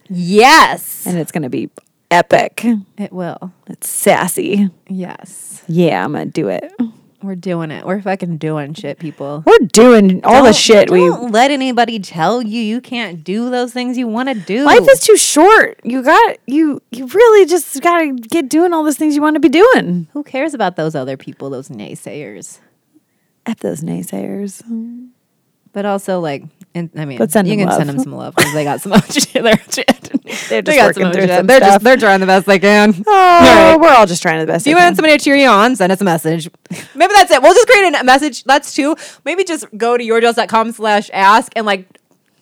yes. 0.08 1.04
and 1.08 1.18
it's 1.18 1.32
gonna 1.32 1.50
be 1.50 1.70
epic. 2.08 2.64
It 2.96 3.12
will. 3.12 3.52
It's 3.66 3.88
sassy. 3.88 4.70
Yes. 4.86 5.64
Yeah, 5.66 6.04
I'm 6.04 6.12
gonna 6.12 6.26
do 6.26 6.46
it. 6.48 6.72
We're 7.20 7.34
doing 7.34 7.72
it. 7.72 7.84
We're 7.84 8.00
fucking 8.00 8.36
doing 8.38 8.74
shit, 8.74 9.00
people. 9.00 9.42
We're 9.44 9.66
doing 9.66 10.24
all 10.24 10.42
the 10.44 10.50
Don't- 10.50 10.54
shit 10.54 10.90
we. 10.90 11.00
Don't 11.00 11.32
let 11.32 11.50
anybody 11.50 11.98
tell 11.98 12.40
you 12.42 12.60
you 12.62 12.80
can't 12.80 13.24
do 13.24 13.50
those 13.50 13.72
things 13.72 13.98
you 13.98 14.06
want 14.06 14.28
to 14.28 14.36
do. 14.36 14.64
Life 14.64 14.86
is 14.88 15.00
too 15.00 15.16
short. 15.16 15.80
You 15.82 16.02
got 16.04 16.36
you. 16.46 16.80
You 16.92 17.06
really 17.08 17.46
just 17.46 17.80
gotta 17.82 18.12
get 18.12 18.48
doing 18.48 18.72
all 18.72 18.84
those 18.84 18.96
things 18.96 19.16
you 19.16 19.22
want 19.22 19.34
to 19.34 19.40
be 19.40 19.48
doing. 19.48 20.06
Who 20.12 20.22
cares 20.22 20.54
about 20.54 20.76
those 20.76 20.94
other 20.94 21.16
people, 21.16 21.50
those 21.50 21.68
naysayers? 21.70 22.60
At 23.46 23.58
those 23.60 23.80
naysayers. 23.82 24.62
But 25.72 25.86
also, 25.86 26.20
like, 26.20 26.44
and, 26.74 26.90
I 26.96 27.04
mean, 27.04 27.18
But 27.18 27.30
send 27.32 27.48
you 27.48 27.56
can 27.56 27.70
send 27.72 27.88
them 27.88 27.98
some 27.98 28.12
love 28.14 28.34
because 28.34 28.52
they 28.52 28.64
got 28.64 28.80
some 28.80 28.92
shit. 29.10 29.32
They're, 29.32 29.42
They're 30.48 30.62
they 30.62 30.62
just 30.62 30.76
got 30.78 30.86
working 30.86 31.02
some 31.04 31.12
through 31.12 31.26
some 31.28 31.46
They're 31.46 31.56
stuff. 31.58 31.70
just 31.72 31.84
they're 31.84 31.96
trying 31.96 32.20
the 32.20 32.26
best 32.26 32.46
they 32.46 32.58
can. 32.58 32.94
Oh, 33.06 33.10
right. 33.12 33.76
we're 33.80 33.88
all 33.94 34.06
just 34.06 34.20
trying 34.22 34.40
the 34.40 34.46
best. 34.46 34.64
Do 34.64 34.70
you 34.70 34.76
want 34.76 34.96
somebody 34.96 35.16
to 35.16 35.22
cheer 35.24 35.34
you 35.36 35.48
on? 35.48 35.74
Send 35.76 35.90
us 35.92 36.00
a 36.00 36.04
message. 36.04 36.50
Maybe 36.94 37.12
that's 37.14 37.30
it. 37.30 37.40
We'll 37.42 37.54
just 37.54 37.66
create 37.68 37.94
a 37.94 38.04
message. 38.04 38.44
That's 38.44 38.74
two. 38.74 38.94
Maybe 39.24 39.44
just 39.44 39.66
go 39.76 39.96
to 39.96 40.04
yourjoyologist.com 40.04 40.72
slash 40.72 41.10
ask 41.12 41.52
and 41.56 41.64
like 41.64 41.97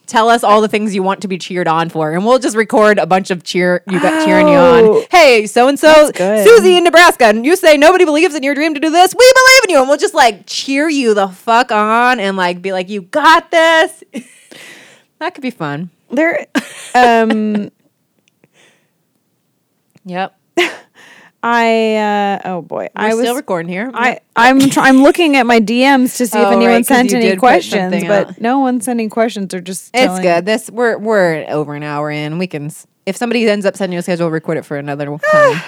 tell 0.07 0.29
us 0.29 0.43
all 0.45 0.61
the 0.61 0.69
things 0.69 0.95
you 0.95 1.03
want 1.03 1.23
to 1.23 1.29
be 1.29 1.39
cheered 1.39 1.69
on 1.69 1.89
for. 1.89 2.13
And 2.13 2.25
we'll 2.25 2.39
just 2.39 2.57
record 2.57 2.99
a 2.99 3.07
bunch 3.07 3.31
of 3.31 3.43
cheer 3.45 3.83
you 3.91 4.01
got 4.01 4.25
cheering 4.25 4.49
you 4.49 4.55
Oh. 4.55 5.01
on. 5.01 5.05
Hey, 5.11 5.47
so 5.47 5.69
and 5.69 5.79
so 5.79 6.11
Susie 6.13 6.77
in 6.77 6.85
Nebraska, 6.85 7.25
and 7.27 7.45
you 7.45 7.57
say 7.57 7.77
nobody 7.77 8.05
believes 8.05 8.35
in 8.35 8.43
your 8.43 8.55
dream 8.55 8.75
to 8.75 8.81
do 8.81 8.91
this. 8.91 9.15
We 9.15 9.33
believe 9.35 9.65
in 9.65 9.71
you. 9.71 9.79
And 9.81 9.89
we'll 9.89 9.99
just 9.99 10.15
like 10.15 10.45
cheer 10.47 10.89
you 10.89 11.15
the 11.15 11.29
fuck 11.29 11.71
on 11.73 12.21
and 12.21 12.37
like 12.37 12.63
be 12.63 12.73
like, 12.73 12.89
you 12.89 13.03
got 13.03 13.51
this. 13.51 14.05
that 15.19 15.35
could 15.35 15.43
be 15.43 15.51
fun. 15.51 15.91
There, 16.11 16.47
um, 16.95 17.71
Yep. 20.05 20.39
I 21.49 21.95
uh, 21.95 22.41
oh 22.45 22.63
boy, 22.63 22.89
I 22.97 23.11
I 23.11 23.15
was 23.15 23.21
still 23.25 23.37
recording 23.37 23.71
here. 23.71 23.89
I 23.95 24.19
I'm 24.35 24.59
try- 24.69 24.89
I'm 24.89 25.03
looking 25.03 25.37
at 25.37 25.47
my 25.47 25.61
DMs 25.61 26.17
to 26.17 26.27
see 26.27 26.39
if 26.39 26.45
Oh, 26.45 26.51
anyone 26.51 26.67
right, 26.67 26.79
'cause 26.79 26.89
sent 26.89 27.13
you 27.13 27.19
any 27.19 27.31
put 27.31 27.39
questions, 27.39 27.83
something 27.93 28.09
but 28.09 28.29
out. 28.31 28.41
no 28.41 28.59
one's 28.59 28.85
sending 28.85 29.09
questions. 29.11 29.49
They're 29.53 29.61
just 29.61 29.91
It's 29.95 30.05
telling- 30.07 30.23
good. 30.23 30.45
This 30.45 30.69
we're 30.71 30.99
we're 30.99 31.45
over 31.49 31.75
an 31.77 31.85
hour 31.85 32.11
in. 32.11 32.39
We 32.39 32.49
can 32.49 32.67
s- 32.67 32.87
if 33.07 33.17
somebody 33.17 33.49
ends 33.49 33.65
up 33.65 33.77
sending 33.77 33.93
you 33.95 34.01
a 34.01 34.03
schedule, 34.03 34.27
we'll 34.27 34.33
record 34.33 34.59
it 34.59 34.65
for 34.65 34.77
another 34.77 35.05
time. 35.33 35.63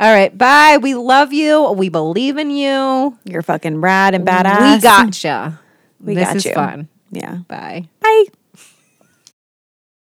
All 0.00 0.12
right, 0.14 0.36
bye. 0.36 0.78
We 0.80 0.94
love 0.94 1.32
you. 1.34 1.72
We 1.72 1.90
believe 1.90 2.38
in 2.38 2.50
you. 2.50 3.18
You're 3.24 3.42
fucking 3.42 3.82
rad 3.82 4.14
and 4.14 4.26
badass. 4.26 4.76
We 4.76 4.80
gotcha. 4.80 5.60
We 6.02 6.14
this 6.14 6.26
got 6.28 6.36
is 6.36 6.44
you. 6.46 6.54
fun. 6.54 6.88
Yeah. 7.10 7.38
Bye. 7.48 7.88
Bye. 8.00 8.24